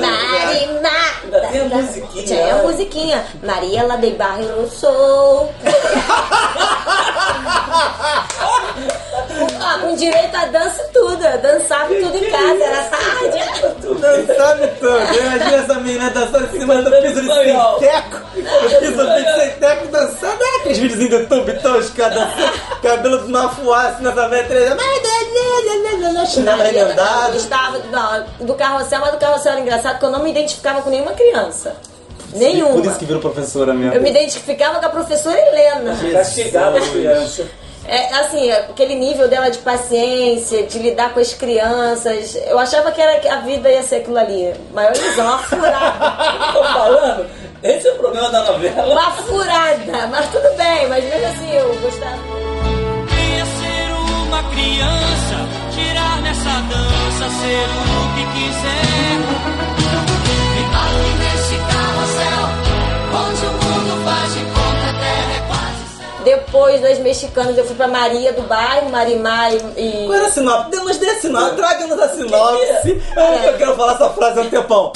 Marimar. 0.00 1.20
Ainda 1.24 1.40
tem 1.52 1.60
a 1.60 1.64
musiquinha. 1.64 2.24
Tinha 2.26 2.54
a 2.54 2.62
musiquinha. 2.62 3.24
Maria 3.42 3.84
lá 3.86 3.96
de 3.96 4.10
Barro 4.10 4.42
eu 4.42 4.68
sou. 4.70 5.52
Ah, 9.60 9.78
com 9.80 9.94
direito 9.94 10.34
a 10.34 10.46
dança 10.46 10.82
e 10.82 10.92
tudo. 10.92 11.24
Eu 11.24 11.38
dançava 11.38 11.86
tudo 11.86 12.16
em 12.16 12.30
casa. 12.30 12.64
Era 12.64 12.82
tarde. 12.84 13.70
Dançando 14.00 14.78
tudo. 14.78 15.18
Imagina 15.18 15.56
essa 15.56 15.74
menina 15.74 16.10
dançando 16.10 16.56
em 16.56 16.60
cima 16.60 16.82
do 16.82 16.90
piso 16.90 17.20
de 17.20 17.28
Espanhol. 17.28 17.74
sinteco. 17.78 18.16
O 18.36 18.80
piso 18.80 19.06
de 19.06 19.52
sinteco 19.52 19.86
dançando. 19.88 20.38
Ah, 20.42 20.60
aqueles 20.60 20.78
videozinhos 20.78 21.10
do 21.10 21.16
YouTube 21.16 21.52
dançando. 21.52 22.80
Cabelo 22.82 23.18
de 23.18 23.26
uma 23.26 23.48
fuaça 23.50 23.98
nessa 24.00 24.28
vetreza. 24.28 24.76
Chinelo 26.26 26.58
Maria, 26.58 26.80
eu 26.80 26.86
remendado. 26.88 27.32
gostava 27.32 27.78
não, 27.90 28.46
do 28.46 28.54
carrossel, 28.54 29.00
mas 29.00 29.12
do 29.12 29.18
carrossel 29.18 29.52
era 29.52 29.60
engraçado 29.60 29.92
porque 29.92 30.06
eu 30.06 30.10
não 30.10 30.22
me 30.22 30.30
identificava 30.30 30.82
com 30.82 30.90
nenhuma 30.90 31.12
criança. 31.12 31.74
Nenhuma. 32.34 32.74
Por 32.74 32.86
isso 32.86 32.98
que 32.98 33.04
virou 33.04 33.20
professora 33.20 33.74
mesmo. 33.74 33.94
Eu 33.94 34.00
me 34.00 34.10
identificava 34.10 34.78
com 34.78 34.86
a 34.86 34.88
professora 34.88 35.36
Helena. 35.36 35.96
Castigava 36.12 36.78
as 36.78 36.88
crianças. 36.88 37.46
É, 37.86 38.14
assim, 38.20 38.50
aquele 38.50 38.94
nível 38.94 39.26
dela 39.28 39.50
de 39.50 39.58
paciência, 39.58 40.64
de 40.64 40.78
lidar 40.78 41.12
com 41.12 41.20
as 41.20 41.34
crianças. 41.34 42.36
Eu 42.46 42.58
achava 42.58 42.92
que, 42.92 43.00
era, 43.00 43.18
que 43.20 43.28
a 43.28 43.40
vida 43.40 43.70
ia 43.70 43.82
ser 43.82 43.96
aquilo 43.96 44.18
ali. 44.18 44.54
Mas 44.72 44.98
eles 44.98 45.18
uma 45.18 45.38
furada. 45.38 46.52
Tô 46.52 46.62
falando. 46.62 47.26
Esse 47.62 47.88
é 47.88 47.92
o 47.92 47.96
problema 47.96 48.30
da 48.30 48.44
novela. 48.44 48.86
Uma 48.86 49.10
furada. 49.12 50.06
Mas 50.10 50.26
tudo 50.30 50.56
bem, 50.56 50.88
mas 50.88 51.04
mesmo 51.04 51.26
assim 51.26 51.52
eu 51.52 51.74
gostava. 51.80 52.18
Queria 53.08 53.44
ser 53.44 53.92
uma 54.26 54.42
criança, 54.50 55.36
tirar 55.74 56.22
nessa 56.22 56.50
dança, 56.70 57.28
ser 57.40 57.66
o 57.66 58.14
que 58.14 58.24
quiser. 58.38 58.90
Embarque 60.60 61.12
nesse 61.18 61.56
carrossel, 61.70 62.44
onde 63.14 63.44
o 63.46 63.52
mundo 63.52 64.04
faz 64.04 64.34
de 64.34 64.40
conta, 64.44 64.79
Depois 66.24 66.80
das 66.80 66.98
mexicanas, 66.98 67.56
eu 67.56 67.64
fui 67.64 67.74
pra 67.74 67.88
Maria 67.88 68.32
do 68.32 68.42
bairro, 68.42 68.90
Marimar 68.90 69.52
e. 69.76 70.04
Qual 70.06 70.14
era 70.14 70.26
a 70.26 70.30
sinopse? 70.30 70.76
Nos 70.80 70.98
dê 70.98 71.06
a 71.10 71.14
sinopse. 71.20 71.56
Traga-nos 71.56 71.98
a 71.98 72.08
sinopse. 72.08 73.02
É. 73.16 73.48
Eu 73.48 73.58
quero 73.58 73.76
falar 73.76 73.94
essa 73.94 74.10
frase 74.10 74.38
há 74.38 74.42
um 74.42 74.50
tempão. 74.50 74.92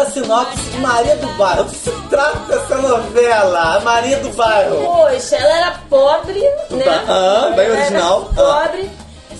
A 0.00 0.06
sinopse 0.06 0.56
de 0.70 0.78
Maria 0.78 1.16
do 1.16 1.26
Bairro. 1.38 1.62
O 1.62 1.64
que 1.66 1.76
se 1.76 1.90
trata 2.10 2.38
dessa 2.48 2.76
novela? 2.76 3.80
Maria 3.80 4.18
do 4.18 4.30
Bairro. 4.30 4.76
Poxa, 4.84 5.36
ela 5.36 5.56
era 5.58 5.80
pobre, 5.88 6.40
né? 6.70 6.84
Aham, 7.08 7.52
bem 7.54 7.66
Ela 7.66 7.76
original. 7.78 8.30
Pobre. 8.34 8.90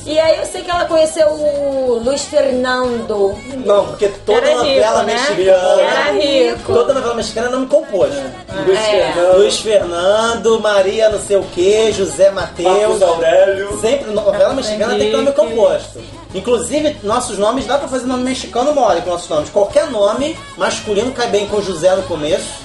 E 0.06 0.20
aí 0.20 0.38
eu 0.38 0.44
sei 0.44 0.60
que 0.62 0.70
ela 0.70 0.84
conheceu 0.84 1.26
o 1.28 1.98
Luiz 2.04 2.24
Fernando. 2.26 3.34
Não, 3.64 3.86
porque 3.86 4.08
toda 4.26 4.38
Era 4.46 4.56
novela 4.56 5.00
rico, 5.00 5.06
né? 5.06 5.14
mexicana. 5.14 5.80
Era 5.82 6.12
rico. 6.12 6.72
Toda 6.74 6.92
novela 6.94 7.14
mexicana 7.14 7.46
é 7.46 7.50
nome 7.50 7.66
composto. 7.68 8.22
Luiz 8.66 8.78
É. 8.78 8.82
Fernando. 9.12 9.36
Luiz 9.38 9.58
Fernando, 9.60 10.60
Maria 10.60 11.08
não 11.08 11.18
sei 11.18 11.36
o 11.38 11.42
que, 11.44 11.90
José 11.92 12.30
Marcos 12.30 12.62
Mateus. 12.64 13.00
Aurélio. 13.02 13.80
Sempre, 13.80 14.10
novela 14.10 14.52
mexicana 14.52 14.94
tem 14.94 15.10
nome 15.10 15.24
Henrique. 15.30 15.40
composto. 15.40 16.00
Inclusive, 16.34 16.96
nossos 17.02 17.38
nomes 17.38 17.64
dá 17.66 17.78
pra 17.78 17.86
fazer 17.88 18.06
nome 18.06 18.24
mexicano 18.24 18.74
mole 18.74 19.00
com 19.02 19.10
nossos 19.10 19.28
nomes. 19.28 19.50
Qualquer 19.50 19.88
nome 19.90 20.36
masculino 20.56 21.12
cai 21.12 21.28
bem 21.28 21.46
com 21.46 21.62
José 21.62 21.94
no 21.94 22.02
começo. 22.02 22.64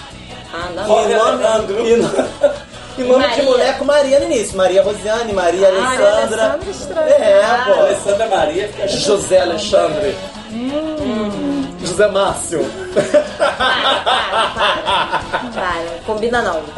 Ah, 0.54 0.70
não. 0.76 0.84
E 0.84 1.14
nome, 1.16 1.38
Leandro. 1.44 1.88
e 1.88 1.96
no- 1.98 2.10
e 2.98 3.04
nome 3.04 3.24
de 3.28 3.30
Maria. 3.30 3.44
mulher 3.44 3.78
com 3.78 3.86
Maria 3.86 4.20
no 4.20 4.26
início. 4.26 4.58
Maria 4.58 4.82
Rosiane, 4.82 5.32
Maria 5.34 5.68
Alessandra. 5.68 6.44
Alessandra 6.54 6.72
estranho. 6.72 7.10
É, 7.10 7.62
pô. 7.66 7.74
Alessandra 7.74 8.28
Maria 8.28 8.68
fica 8.70 8.88
José 8.88 9.40
Alexandre. 9.42 10.16
José 11.84 12.08
Márcio. 12.08 12.66
Para, 15.54 16.00
combina 16.08 16.42
não. 16.42 16.60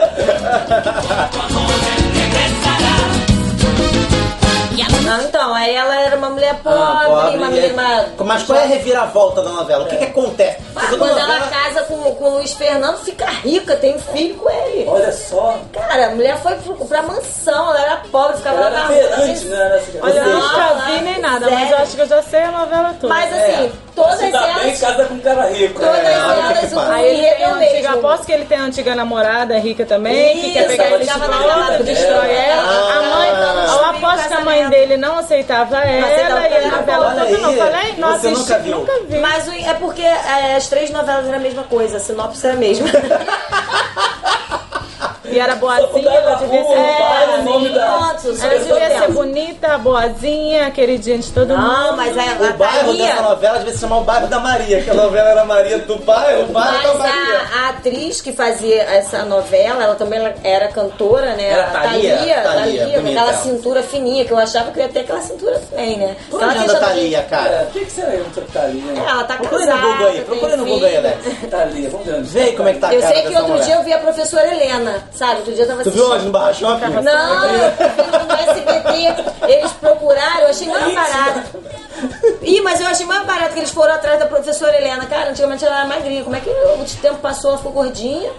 Não, 5.03 5.21
então, 5.23 5.53
aí 5.53 5.75
ela 5.75 5.95
era 6.01 6.15
uma 6.15 6.29
mulher 6.29 6.55
pobre, 6.63 6.79
Ah, 6.79 7.03
pobre, 7.05 7.37
uma 7.37 7.47
é. 7.47 7.49
mulher. 7.49 7.71
Uma... 7.73 8.05
Mas 8.25 8.43
qual 8.43 8.59
é 8.59 8.63
a 8.63 8.67
reviravolta 8.67 9.41
da 9.41 9.49
novela? 9.49 9.83
O 9.83 9.87
que, 9.87 9.97
que 9.97 10.05
acontece? 10.05 10.57
Ah, 10.75 10.81
quando 10.89 10.99
toda 10.99 11.19
ela 11.19 11.39
novela- 11.39 11.47
casa 11.51 11.81
com, 11.83 11.97
com 12.15 12.23
o 12.25 12.29
Luiz 12.35 12.53
Fernando, 12.53 12.97
fica 12.99 13.25
rica, 13.25 13.75
tem 13.75 13.95
um 13.95 13.99
filho 13.99 14.35
com 14.35 14.49
ele. 14.49 14.85
Olha 14.87 15.11
só. 15.11 15.57
Cara, 15.73 16.07
a 16.07 16.09
mulher 16.11 16.37
foi 16.37 16.53
pra 16.87 17.01
mansão, 17.01 17.69
ela 17.71 17.81
era 17.81 17.95
pobre, 18.11 18.37
ficava 18.37 18.57
Ela 18.57 18.69
lá 18.69 18.75
era 18.77 18.81
na 18.83 18.87
feirante, 19.17 19.45
né? 19.45 19.57
Era 19.65 19.75
assim, 19.75 19.99
Olha, 20.01 20.19
eu 20.19 20.33
nunca 20.39 20.73
vi 20.85 21.01
nem 21.01 21.19
nada, 21.19 21.49
mas 21.49 21.71
eu 21.71 21.77
acho 21.77 21.95
que 21.95 22.01
eu 22.01 22.07
já 22.07 22.21
sei 22.21 22.43
a 22.43 22.51
novela 22.51 22.95
toda. 23.01 23.13
Mas 23.13 23.33
assim, 23.33 23.71
todas 23.95 24.19
Se 24.19 24.31
dá 24.31 24.39
bem, 24.41 24.51
elas. 24.67 24.79
casa 24.79 25.05
com 25.05 25.13
um 25.15 25.19
cara 25.19 25.47
rico. 25.49 25.79
Todas 25.79 25.95
É, 25.97 26.13
elas, 26.13 26.73
o 26.73 26.79
Aí 26.79 27.07
ele 27.09 27.21
tem 27.21 27.43
é 27.43 27.45
antiga, 27.49 27.89
mesmo. 27.91 27.95
aposto 28.07 28.25
que 28.25 28.31
ele 28.31 28.45
tem 28.45 28.57
a 28.57 28.61
antiga 28.63 28.95
namorada 28.95 29.57
rica 29.59 29.85
também, 29.85 30.39
que 30.41 30.51
quer 30.53 30.59
Isso, 30.61 30.67
pegar 30.69 30.91
ele 30.91 31.03
de 31.05 31.11
volta, 31.11 31.83
destrói 31.83 32.31
ela. 32.35 32.61
A 32.61 33.01
mãe, 33.01 33.29
Ah. 33.31 33.65
eu 33.77 33.85
aposto 33.85 34.27
que 34.27 34.33
a 34.33 34.41
mãe 34.41 34.69
dele 34.69 34.90
não 34.97 35.17
aceitava 35.19 35.77
ela 35.77 36.07
aceitava 36.07 36.41
e 36.47 36.53
a 36.53 36.57
ela. 36.61 36.77
novela 36.77 37.07
Olha 37.07 37.25
toda 37.25 37.37
não. 37.39 37.49
aí, 37.49 37.57
Falei, 37.57 37.93
não 37.97 38.07
você 38.19 38.27
assisti, 38.27 38.39
nunca 38.51 38.59
viu. 38.59 38.77
nunca 38.79 38.93
vi. 39.07 39.17
Mas 39.19 39.47
é 39.47 39.73
porque 39.75 40.01
é, 40.03 40.55
as 40.55 40.67
três 40.67 40.89
novelas 40.91 41.25
eram 41.27 41.37
a 41.37 41.41
mesma 41.41 41.63
coisa, 41.63 41.97
a 41.97 41.99
sinopse 41.99 42.45
era 42.45 42.55
a 42.55 42.59
mesma. 42.59 42.87
E 45.23 45.39
era 45.39 45.55
boazinha, 45.55 46.09
ela 46.11 46.35
devia 46.35 46.61
ser. 46.61 46.75
da- 47.73 47.97
Pronto, 47.97 48.43
Ela 48.43 48.57
devia 48.59 48.75
ser 48.75 48.80
bonita, 49.41 49.77
boazinha, 49.79 50.69
queridinha 50.71 51.17
de 51.17 51.31
todo 51.31 51.49
mundo. 51.57 51.61
Não, 51.67 51.95
mas 51.97 52.17
a, 52.17 52.21
O 52.21 52.53
bairro 52.57 52.93
dessa 52.93 53.07
Thalia, 53.07 53.21
novela 53.21 53.57
devia 53.59 53.73
se 53.73 53.79
chamar 53.79 53.97
o 53.97 54.03
bairro 54.03 54.27
da 54.27 54.39
Maria, 54.39 54.81
que 54.83 54.89
a 54.89 54.93
novela 54.93 55.29
era 55.29 55.45
Maria 55.45 55.79
do 55.79 55.95
bairro, 55.99 56.43
o 56.43 56.47
bairro 56.47 56.71
da 56.83 56.93
mas 56.93 56.97
Maria. 57.15 57.39
a, 57.39 57.65
a 57.65 57.69
atriz 57.69 58.21
que 58.21 58.31
fazia 58.33 58.81
essa 58.83 59.23
novela, 59.25 59.83
ela 59.83 59.95
também 59.95 60.19
era 60.43 60.67
cantora, 60.67 61.33
né? 61.35 61.49
Era 61.49 61.63
a 61.63 61.71
Thalia? 61.71 62.17
Thalia, 62.17 62.41
Thalia, 62.41 63.01
com 63.01 63.07
aquela 63.07 63.31
ela. 63.31 63.33
cintura 63.41 63.83
fininha, 63.83 64.25
que 64.25 64.31
eu 64.31 64.37
achava 64.37 64.71
que 64.71 64.79
eu 64.79 64.83
ia 64.83 64.89
ter 64.89 64.99
aquela 65.01 65.21
cintura 65.21 65.59
também, 65.69 65.97
né? 65.97 66.15
Por 66.29 66.41
Ela 66.41 66.53
anda 66.53 66.79
Thalia, 66.79 67.17
É, 67.17 67.21
cara? 67.23 67.67
o 67.69 67.71
que, 67.71 67.85
que 67.85 67.91
será 67.91 68.15
isso, 68.15 68.41
Thalia? 68.53 68.83
É, 68.95 69.09
ela 69.09 69.23
tá 69.23 69.35
Procure 69.37 69.65
casada. 69.65 69.81
no 69.81 69.91
Google 69.91 70.07
aí, 70.07 70.13
tem 70.15 70.23
procure 70.25 70.55
no 70.55 70.65
Google 70.65 70.87
aí. 70.87 70.97
Alex. 70.97 71.17
Thalia, 71.49 71.89
vamos 71.89 72.05
ver 72.05 72.13
onde 72.15 72.29
Vê 72.29 72.41
aí 72.43 72.55
como 72.55 72.69
é 72.69 72.73
que 72.73 72.79
tá 72.79 72.87
a 72.89 72.93
Eu 72.93 73.01
sei 73.01 73.11
que 73.13 73.27
dessa 73.29 73.39
outro 73.39 73.47
mulher. 73.53 73.65
dia 73.65 73.75
eu 73.75 73.83
vi 73.83 73.93
a 73.93 73.97
professora 73.97 74.47
Helena, 74.53 75.03
sabe? 75.13 75.35
Outro 75.37 75.53
dia 75.53 75.63
eu 75.63 75.67
tava 75.67 75.83
Tu 75.83 75.91
viu 75.91 76.01
assistindo. 76.03 76.15
onde? 76.17 76.25
No 76.25 76.31
Barra 76.31 76.53
Shopping? 76.53 76.91
Não, 77.01 77.45
eu 77.45 77.71
vi 77.71 78.27
no 78.27 78.51
SBT, 78.51 79.30
eles 79.47 79.71
procuraram, 79.73 80.41
eu 80.41 80.47
achei 80.47 80.67
mais 80.67 80.93
barato. 80.93 81.59
Ih, 82.41 82.61
mas 82.61 82.79
eu 82.79 82.87
achei 82.87 83.05
mais 83.05 83.25
barato 83.25 83.53
que 83.53 83.59
eles 83.59 83.71
foram 83.71 83.93
atrás 83.93 84.19
da 84.19 84.25
professora 84.25 84.75
Helena. 84.75 85.05
Cara, 85.05 85.29
antigamente 85.29 85.65
ela 85.65 85.79
era 85.79 85.87
magrinha. 85.87 86.23
Como 86.23 86.35
é 86.35 86.39
que 86.39 86.49
o 86.49 87.01
tempo 87.01 87.19
passou, 87.19 87.51
ela 87.51 87.57
ficou 87.57 87.71
gordinha? 87.71 88.31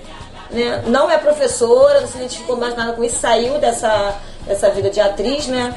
Né? 0.50 0.82
Não 0.86 1.10
é 1.10 1.16
professora, 1.18 2.00
não 2.00 2.08
se 2.08 2.18
identificou 2.18 2.56
mais 2.56 2.76
nada 2.76 2.92
com 2.92 3.02
isso, 3.02 3.18
saiu 3.18 3.58
dessa, 3.58 4.14
dessa 4.46 4.70
vida 4.70 4.90
de 4.90 5.00
atriz, 5.00 5.46
né? 5.46 5.74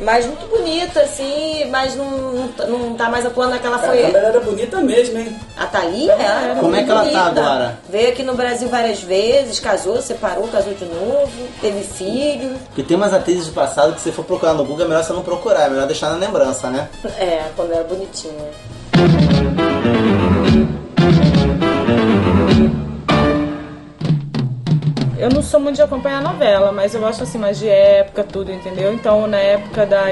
Mas 0.00 0.26
muito 0.26 0.46
bonita, 0.48 1.00
assim, 1.00 1.64
mas 1.70 1.94
não, 1.96 2.10
não, 2.10 2.48
tá- 2.48 2.66
não 2.66 2.94
tá 2.94 3.08
mais 3.08 3.24
atuando 3.24 3.52
naquela 3.52 3.78
foi. 3.78 4.02
Ela 4.02 4.18
era 4.18 4.40
bonita 4.40 4.78
mesmo, 4.80 5.18
hein? 5.18 5.34
A 5.56 5.66
Thalia, 5.66 6.12
ela 6.12 6.42
era 6.44 6.54
Como 6.60 6.76
é 6.76 6.82
que 6.82 6.90
ela 6.90 7.00
tá 7.00 7.24
bonita. 7.24 7.40
agora? 7.40 7.78
Veio 7.88 8.08
aqui 8.10 8.22
no 8.22 8.34
Brasil 8.34 8.68
várias 8.68 9.02
vezes, 9.02 9.58
casou, 9.60 10.00
separou, 10.02 10.46
casou 10.48 10.74
de 10.74 10.84
novo, 10.84 11.30
teve 11.60 11.82
filho. 11.82 12.54
Porque 12.66 12.82
tem 12.82 12.96
umas 12.96 13.14
atrizes 13.14 13.46
do 13.46 13.52
passado 13.52 13.94
que 13.94 14.00
se 14.00 14.12
for 14.12 14.24
procurar 14.24 14.52
no 14.54 14.64
Google 14.64 14.84
é 14.84 14.88
melhor 14.88 15.02
você 15.02 15.12
não 15.12 15.22
procurar, 15.22 15.66
é 15.66 15.70
melhor 15.70 15.86
deixar 15.86 16.10
na 16.10 16.16
lembrança, 16.16 16.68
né? 16.68 16.88
É, 17.18 17.44
quando 17.56 17.72
era 17.72 17.84
bonitinha. 17.84 18.34
Eu 25.26 25.30
não 25.32 25.42
sou 25.42 25.58
muito 25.58 25.74
de 25.74 25.82
acompanhar 25.82 26.22
novela, 26.22 26.70
mas 26.70 26.94
eu 26.94 27.00
gosto 27.00 27.24
assim 27.24 27.36
mais 27.36 27.58
de 27.58 27.68
época, 27.68 28.22
tudo, 28.22 28.52
entendeu? 28.52 28.94
Então, 28.94 29.26
na 29.26 29.38
época 29.38 29.84
da. 29.84 30.04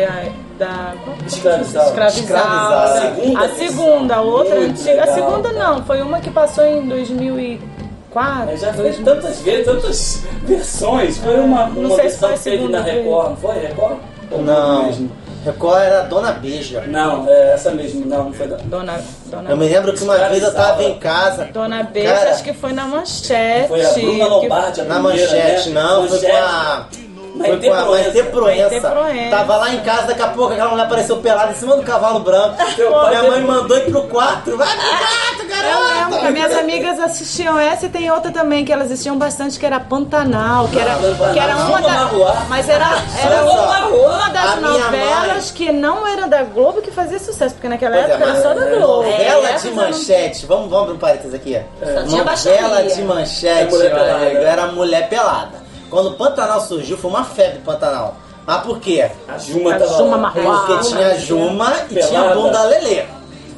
da 0.59 0.93
Escravizada. 1.25 1.89
Escravizada. 1.89 2.85
A 2.85 3.01
segunda 3.01 3.45
A 3.45 3.49
segunda, 3.51 4.15
a 4.17 4.21
outra 4.23 4.59
antiga. 4.59 5.05
A 5.05 5.07
segunda 5.07 5.53
não, 5.53 5.85
foi 5.85 6.03
uma 6.03 6.19
que 6.19 6.31
passou 6.31 6.67
em 6.67 6.89
2004. 6.89 8.47
Mas 8.47 8.61
já 8.61 8.75
foi 8.75 8.93
tantas 8.93 9.41
vezes, 9.41 9.65
tantas 9.65 10.25
versões. 10.43 11.19
Foi 11.19 11.39
uma, 11.39 11.67
Não 11.69 11.83
uma 11.83 11.95
sei 11.95 12.11
se 12.11 12.19
foi 12.19 12.31
a 12.31 12.33
que 12.33 12.43
teve 12.43 12.57
segunda 12.57 12.79
na. 12.81 12.85
Record, 12.85 13.29
não 13.29 13.37
foi? 13.37 13.59
Record? 13.61 13.97
Ou 14.33 14.43
Não. 14.43 14.87
mesmo? 14.87 15.11
Record 15.45 15.83
era 15.83 16.01
a 16.01 16.03
Dona 16.05 16.33
Beija. 16.33 16.81
Não, 16.87 17.29
é 17.29 17.53
essa 17.53 17.71
mesmo, 17.71 18.07
não, 18.07 18.25
não 18.25 18.33
foi 18.33 18.47
da. 18.49 18.57
Dona, 18.57 19.01
Dona, 19.27 19.51
Eu 19.51 19.57
me 19.57 19.69
lembro 19.69 19.93
que 19.93 20.03
uma 20.03 20.17
vez 20.29 20.43
eu 20.43 20.55
tava 20.55 20.83
em 20.83 20.99
casa. 20.99 21.45
Dona 21.53 21.83
Beijo, 21.83 22.13
Cara, 22.13 22.31
acho 22.31 22.43
que 22.45 22.53
foi 22.55 22.73
na 22.73 22.87
manchete. 22.87 23.69
Foi 23.69 23.85
a 23.85 23.93
Bruna 23.93 24.27
Lombardi, 24.27 24.81
a 24.81 24.85
Na 24.85 24.95
primeira, 25.01 25.31
manchete, 25.31 25.69
né? 25.71 25.83
não, 25.83 26.09
foi 26.09 26.19
Manchete. 26.19 26.33
com 26.33 26.39
a. 26.39 26.89
Foi 27.37 27.49
Maite 27.49 27.67
com 27.67 27.75
a 27.75 27.85
Maite 27.85 28.23
Proença. 28.23 28.31
Proença. 28.31 28.91
Proença. 28.91 29.37
Tava 29.37 29.57
lá 29.57 29.71
em 29.75 29.81
casa, 29.81 30.07
daqui 30.07 30.23
a 30.23 30.29
pouco 30.29 30.53
aquela 30.53 30.71
mulher 30.71 30.85
apareceu 30.85 31.17
pelada 31.17 31.51
em 31.53 31.57
cima 31.57 31.75
do 31.77 31.83
cavalo 31.83 32.21
branco. 32.21 32.57
Pai 32.57 33.09
Minha 33.11 33.23
mãe 33.25 33.41
mandou 33.43 33.77
ir 33.77 33.91
pro 33.91 34.03
quarto. 34.05 34.57
Vai 34.57 34.69
pro 34.69 34.77
quarto, 34.87 35.43
Eu 35.43 35.49
garota! 35.49 35.95
lembro 35.95 36.19
que 36.21 36.31
minhas 36.33 36.57
amigas 36.57 37.01
assistiam 37.01 37.59
essa 37.59 37.87
e 37.87 37.89
tem 37.89 38.09
outra 38.11 38.31
também 38.31 38.65
que 38.65 38.73
elas 38.73 38.87
assistiam 38.91 39.19
bastante 39.19 39.59
que 39.59 39.67
era 39.67 39.81
Pantanal, 39.81 40.69
que 40.69 40.79
era, 40.79 40.95
Pantanal. 40.95 41.33
que 41.33 41.39
era 41.41 41.57
uma 41.57 41.67
Zuma 41.67 41.81
da, 41.83 41.89
Marruá. 41.89 42.43
mas 42.49 42.69
era, 42.69 42.87
era 43.21 43.45
uma, 43.45 43.87
uma 43.89 44.29
das 44.31 44.61
novelas 44.61 45.51
que 45.51 45.73
não 45.73 46.07
era 46.07 46.29
da 46.29 46.43
Globo 46.45 46.83
que 46.83 46.91
fazia 46.93 47.19
sucesso, 47.19 47.55
porque 47.57 47.69
naquela 47.69 47.97
Pois 47.97 48.09
é, 48.09 48.13
época 48.13 48.31
era 48.31 48.43
só 48.43 48.55
da 48.55 48.67
Globo. 48.67 49.03
Novela 49.11 49.49
É, 49.51 49.55
de 49.57 49.71
manchete. 49.73 50.47
Vamos, 50.47 50.71
vamos 50.71 50.83
abrir 50.85 50.95
um 50.95 50.99
parênteses 50.99 51.35
aqui. 51.35 51.61
Novela 52.07 52.83
de 52.85 53.03
manchete, 53.03 53.75
É 53.77 54.45
era 54.45 54.67
mulher 54.69 55.09
pelada. 55.09 55.64
Quando 55.95 56.09
o 56.09 56.15
Pantanal 56.15 56.61
surgiu, 56.61 56.99
foi 56.99 57.09
uma 57.09 57.23
febre 57.23 57.61
Pantanal. 57.61 58.17
Mas 58.45 58.63
por 58.65 58.81
quê? 58.81 59.09
A 59.29 59.39
Juma 59.39 59.77
A 59.77 59.79
tava 59.79 59.97
Juma 59.97 60.17
lá. 60.17 60.19
Marruá. 60.19 60.67
Porque 60.67 60.89
tinha 60.89 61.07
a 61.07 61.15
Juma 61.15 61.73
e 61.89 61.95
tinha 61.95 62.21
a 62.21 62.23
Pelada. 62.31 62.35
bunda 62.35 62.63
Lelê. 62.65 63.05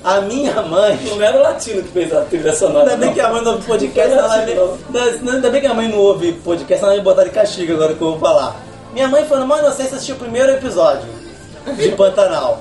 A 0.04 0.20
minha 0.20 0.60
mãe. 0.60 1.00
Não 1.02 1.22
era 1.22 1.38
o 1.38 1.42
latino 1.42 1.82
que 1.82 1.88
fez 1.88 2.12
a 2.12 2.20
trilha 2.26 2.54
sonora. 2.54 2.90
Ainda 2.90 2.96
bem 2.98 3.06
não. 3.06 3.14
que 3.14 3.20
a 3.22 3.32
mãe 3.32 3.42
não 3.42 3.52
ouve 3.52 3.66
podcast, 3.66 4.14
Não, 4.14 4.18
ela 4.18 4.44
me... 4.44 5.30
Ainda 5.30 5.50
bem 5.50 5.60
que 5.62 5.66
a 5.66 5.72
mãe 5.72 5.88
não 5.88 5.96
ouve 5.96 6.32
podcast, 6.34 6.84
ela 6.84 6.92
vai 6.92 6.98
me 6.98 7.04
botar 7.04 7.24
de 7.24 7.30
castigo 7.30 7.72
agora 7.72 7.94
que 7.94 8.02
eu 8.02 8.10
vou 8.10 8.18
falar. 8.18 8.54
Minha 8.92 9.08
mãe 9.08 9.24
foi 9.24 9.38
numa 9.38 9.58
inocência 9.58 9.94
assistiu 9.94 10.16
o 10.16 10.18
primeiro 10.18 10.52
episódio 10.52 11.08
de 11.74 11.88
Pantanal. 11.92 12.58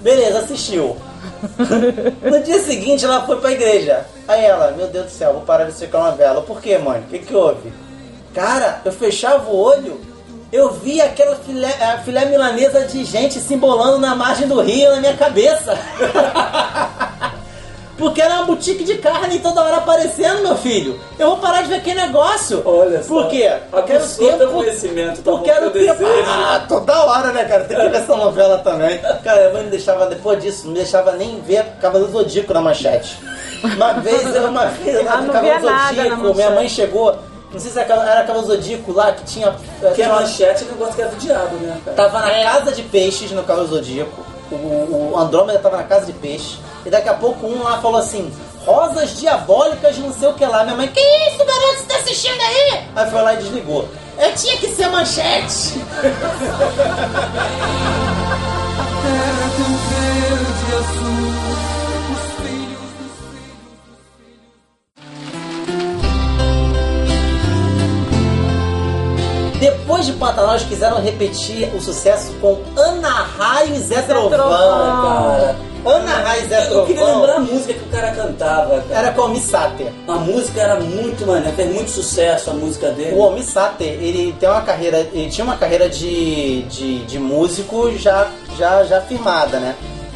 Beleza, 0.00 0.38
assistiu. 0.38 0.96
No 2.22 2.40
dia 2.42 2.60
seguinte 2.60 3.04
ela 3.04 3.26
foi 3.26 3.36
pra 3.36 3.52
igreja. 3.52 4.06
Aí 4.26 4.42
ela, 4.42 4.70
meu 4.70 4.86
Deus 4.86 5.04
do 5.04 5.10
céu, 5.10 5.34
vou 5.34 5.42
parar 5.42 5.64
de 5.64 5.68
assistir 5.68 5.84
aquela 5.84 6.12
novela. 6.12 6.40
Por 6.40 6.62
quê, 6.62 6.78
mãe? 6.78 7.00
O 7.00 7.02
que, 7.04 7.18
que 7.18 7.34
houve? 7.34 7.70
Cara, 8.34 8.80
eu 8.84 8.92
fechava 8.92 9.48
o 9.50 9.56
olho, 9.56 10.00
eu 10.52 10.70
vi 10.72 11.00
aquela 11.00 11.36
filé, 11.36 11.74
a 11.82 11.98
filé 11.98 12.24
milanesa 12.26 12.82
de 12.84 13.04
gente 13.04 13.40
se 13.40 13.54
embolando 13.54 13.98
na 13.98 14.14
margem 14.14 14.46
do 14.46 14.60
rio 14.60 14.90
na 14.92 15.00
minha 15.00 15.16
cabeça. 15.16 15.76
Porque 17.98 18.22
era 18.22 18.34
uma 18.34 18.44
boutique 18.44 18.84
de 18.84 18.94
carne 18.98 19.40
toda 19.40 19.60
hora 19.60 19.78
aparecendo, 19.78 20.40
meu 20.42 20.56
filho. 20.56 21.00
Eu 21.18 21.30
vou 21.30 21.38
parar 21.38 21.62
de 21.62 21.68
ver 21.68 21.74
aquele 21.78 22.00
negócio. 22.00 22.62
Olha 22.64 23.02
só. 23.02 23.08
Por 23.08 23.26
quê? 23.28 23.52
Quero 23.72 23.82
pessoa 23.86 24.32
tempo- 24.34 24.44
do 24.44 24.52
conhecimento, 24.52 25.20
tá 25.20 25.32
porque 25.32 25.50
era 25.50 25.66
o 25.66 25.70
tempo. 25.72 25.96
desejo. 25.98 26.22
Ah, 26.28 26.64
toda 26.68 26.96
hora, 27.06 27.32
né, 27.32 27.42
cara? 27.44 27.64
Tem 27.64 27.76
que 27.76 27.88
ver 27.88 27.96
essa 27.96 28.14
novela 28.16 28.58
também. 28.58 29.00
Cara, 29.24 29.48
a 29.48 29.52
mãe 29.52 29.64
não 29.64 29.70
deixava, 29.70 30.06
depois 30.06 30.40
disso, 30.40 30.68
não 30.68 30.74
deixava 30.74 31.10
nem 31.16 31.40
ver 31.40 31.64
Cavaleiro 31.80 32.12
do 32.12 32.18
Zodíaco 32.20 32.54
na 32.54 32.60
manchete. 32.60 33.18
Uma 33.64 33.94
vez, 33.94 34.22
uma 34.44 34.66
vez, 34.66 34.94
eu 34.94 35.10
Ah, 35.10 35.16
no 35.16 35.26
não 35.26 35.32
Cavaleiro 35.32 35.60
via 35.60 35.86
Zodíaco, 35.88 36.34
minha 36.36 36.50
mãe 36.50 36.68
chegou, 36.68 37.18
não 37.52 37.60
sei 37.60 37.70
se 37.70 37.78
era 37.78 37.94
era 37.94 38.24
Cavaleiro 38.24 38.46
Zodíaco 38.56 38.92
lá, 38.92 39.12
que 39.12 39.24
tinha... 39.24 39.50
Porque 39.52 39.86
a 39.86 39.92
tinha 39.92 40.08
uma- 40.08 40.20
manchete 40.20 40.64
é 40.64 40.66
um 40.66 40.70
negócio 40.72 40.94
que 40.94 41.02
era 41.02 41.10
do 41.10 41.16
diabo, 41.16 41.56
né, 41.56 41.80
cara? 41.84 41.96
Tava 41.96 42.20
na 42.20 42.42
casa 42.42 42.72
de 42.72 42.82
peixes 42.82 43.30
no 43.30 43.42
Cavaleiro 43.42 43.74
Zodíaco. 43.74 44.26
O, 44.50 45.12
o 45.12 45.18
Andrômeda 45.18 45.58
tava 45.58 45.76
na 45.76 45.82
casa 45.84 46.06
de 46.06 46.12
peixe. 46.12 46.58
E 46.86 46.90
daqui 46.90 47.08
a 47.08 47.14
pouco 47.14 47.46
um 47.46 47.62
lá 47.62 47.80
falou 47.82 48.00
assim: 48.00 48.32
Rosas 48.64 49.16
diabólicas, 49.18 49.98
não 49.98 50.12
sei 50.12 50.28
o 50.28 50.32
que 50.34 50.44
lá. 50.46 50.64
Minha 50.64 50.76
mãe, 50.76 50.88
que 50.88 51.00
isso, 51.00 51.38
garoto? 51.38 51.76
Você 51.78 51.82
tá 51.84 51.96
assistindo 51.96 52.40
aí? 52.40 52.84
Aí 52.96 53.10
foi 53.10 53.20
lá 53.22 53.34
e 53.34 53.36
desligou. 53.38 53.88
Eu 54.18 54.34
tinha 54.34 54.56
que 54.56 54.68
ser 54.68 54.88
manchete. 54.88 55.74
terra 59.02 59.50
tão 59.56 59.72
verde 59.88 60.64
e 60.68 60.74
azul, 60.74 61.07
Depois 69.58 70.06
de 70.06 70.12
Pantanal, 70.12 70.54
eles 70.54 70.66
quiseram 70.66 71.00
repetir 71.02 71.68
o 71.74 71.80
sucesso 71.80 72.32
com 72.40 72.58
Ana 72.76 73.26
Raio 73.36 73.74
e 73.74 73.78
Zé 73.80 74.02
Trovão. 74.02 74.30
Cara, 74.38 75.56
Ana 75.84 76.12
Raio 76.18 76.44
e 76.44 76.48
Zé 76.48 76.68
eu 76.70 76.86
queria 76.86 77.04
lembrar 77.04 77.32
a 77.32 77.34
Trovão 77.34 77.54
música 77.54 77.74
que 77.74 77.82
o 77.84 77.88
cara 77.88 78.10
cantava, 78.12 78.80
cara. 78.82 79.00
era 79.00 79.12
com 79.12 79.22
o 79.22 79.28
Missater. 79.28 79.92
A 80.06 80.12
música 80.12 80.60
era 80.60 80.76
muito 80.76 81.26
maneira, 81.26 81.54
fez 81.56 81.72
muito 81.72 81.90
sucesso 81.90 82.50
a 82.50 82.54
música 82.54 82.90
dele. 82.90 83.16
O 83.16 83.20
Omi 83.20 83.42
Sater, 83.42 83.88
ele 83.88 84.32
tem 84.38 84.48
uma 84.48 84.62
carreira, 84.62 84.98
ele 85.12 85.28
tinha 85.28 85.44
uma 85.44 85.56
carreira 85.56 85.88
de, 85.88 86.62
de, 86.62 87.04
de 87.04 87.18
músico 87.18 87.90
já, 87.98 88.28
já, 88.56 88.84
já 88.84 89.00
firmada, 89.00 89.58
né? 89.58 89.74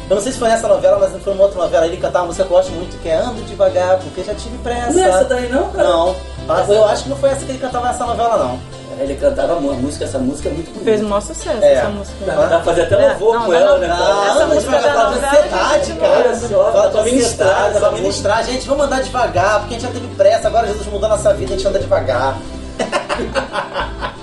Eu 0.09 0.17
não 0.17 0.23
sei 0.23 0.31
se 0.33 0.37
foi 0.37 0.49
nessa 0.49 0.67
novela, 0.67 0.99
mas 0.99 1.21
foi 1.23 1.33
uma 1.33 1.43
outra 1.43 1.59
novela. 1.61 1.85
Ele 1.85 1.97
cantava 1.97 2.19
uma 2.19 2.27
música 2.27 2.45
que 2.45 2.51
eu 2.51 2.57
gosto 2.57 2.71
muito, 2.71 3.01
que 3.01 3.09
é 3.09 3.15
Ando 3.15 3.41
Devagar, 3.43 3.97
porque 3.99 4.21
já 4.23 4.35
tive 4.35 4.57
pressa. 4.59 4.91
Não 4.91 5.03
é 5.03 5.07
essa 5.09 5.23
daí 5.23 5.49
não, 5.49 5.69
cara? 5.71 5.87
Não. 5.89 6.15
Mas 6.45 6.69
eu 6.69 6.85
acho 6.85 7.03
que 7.03 7.09
não 7.09 7.15
foi 7.17 7.29
essa 7.29 7.45
que 7.45 7.51
ele 7.51 7.59
cantava 7.59 7.87
nessa 7.87 8.05
novela, 8.05 8.37
não. 8.37 8.59
Ele 8.99 9.15
cantava 9.15 9.55
uma 9.55 9.73
música, 9.73 10.05
essa 10.05 10.19
música 10.19 10.49
é 10.49 10.51
muito 10.51 10.67
bonita. 10.67 10.85
Fez 10.85 11.01
um 11.01 11.07
maior 11.09 11.21
sucesso 11.21 11.63
É. 11.63 11.73
essa 11.73 11.89
música. 11.89 12.15
Dá 12.25 12.35
dá 12.35 12.47
pra 12.47 12.59
fazer 12.61 12.81
até 12.83 12.95
louvor 12.95 13.35
É, 13.35 13.39
com 13.39 13.45
não, 13.45 13.53
ela, 13.53 13.71
não, 13.73 13.77
né? 13.79 13.87
não. 13.87 14.23
Essa 14.25 14.33
Anda 14.43 14.45
música 14.55 14.71
devagar, 14.71 14.83
da 14.83 14.93
fala 14.93 15.09
de 15.09 15.15
novela, 15.21 15.37
ansiedade, 15.41 15.85
gente, 15.85 15.99
cara. 15.99 16.13
olha 16.13 16.35
só, 16.35 16.71
tá 16.71 16.99
ansiedade, 17.01 17.37
tá 17.37 17.71
fala 17.73 17.87
administrar. 17.89 18.43
Gente, 18.45 18.67
vamos 18.67 18.85
andar 18.85 19.01
devagar, 19.03 19.59
porque 19.59 19.75
a 19.75 19.79
gente 19.79 19.87
já 19.87 19.93
teve 19.99 20.15
pressa. 20.15 20.47
Agora 20.47 20.67
Jesus 20.67 20.87
mudou 20.87 21.09
nossa 21.09 21.33
vida, 21.33 21.53
a 21.53 21.57
gente 21.57 21.67
anda 21.67 21.79
devagar. 21.79 22.37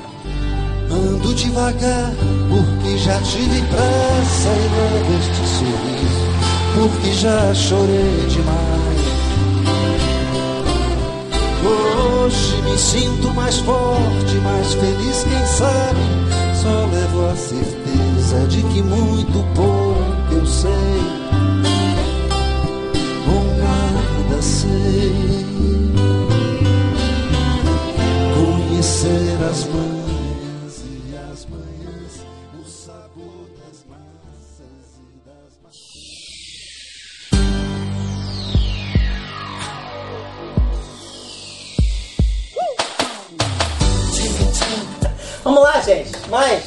Ando 0.90 1.34
devagar, 1.34 2.10
porque 2.48 2.98
já 2.98 3.14
tive 3.22 3.62
pressa 3.62 4.48
e 4.48 4.68
levo 4.74 5.18
este 5.20 5.46
sorriso, 5.46 6.26
porque 6.74 7.12
já 7.12 7.54
chorei 7.54 8.26
demais. 8.28 8.99
Hoje 11.70 12.62
me 12.62 12.78
sinto 12.78 13.32
mais 13.34 13.58
forte, 13.58 14.34
mais 14.42 14.74
feliz, 14.74 15.24
quem 15.24 15.46
sabe? 15.46 16.00
Só 16.54 16.86
levo 16.86 17.26
a 17.30 17.36
certeza 17.36 18.46
de 18.48 18.62
que 18.62 18.82
muito 18.82 19.44
pouco 19.54 20.32
eu 20.32 20.46
sei, 20.46 20.70
ou 23.26 23.44
nada 23.56 24.42
sei. 24.42 25.46
Conhecer 28.34 29.38
as 29.50 29.64
mães 29.66 29.99
Vamos 45.51 45.62
lá, 45.64 45.80
gente. 45.80 46.12
Mais. 46.28 46.62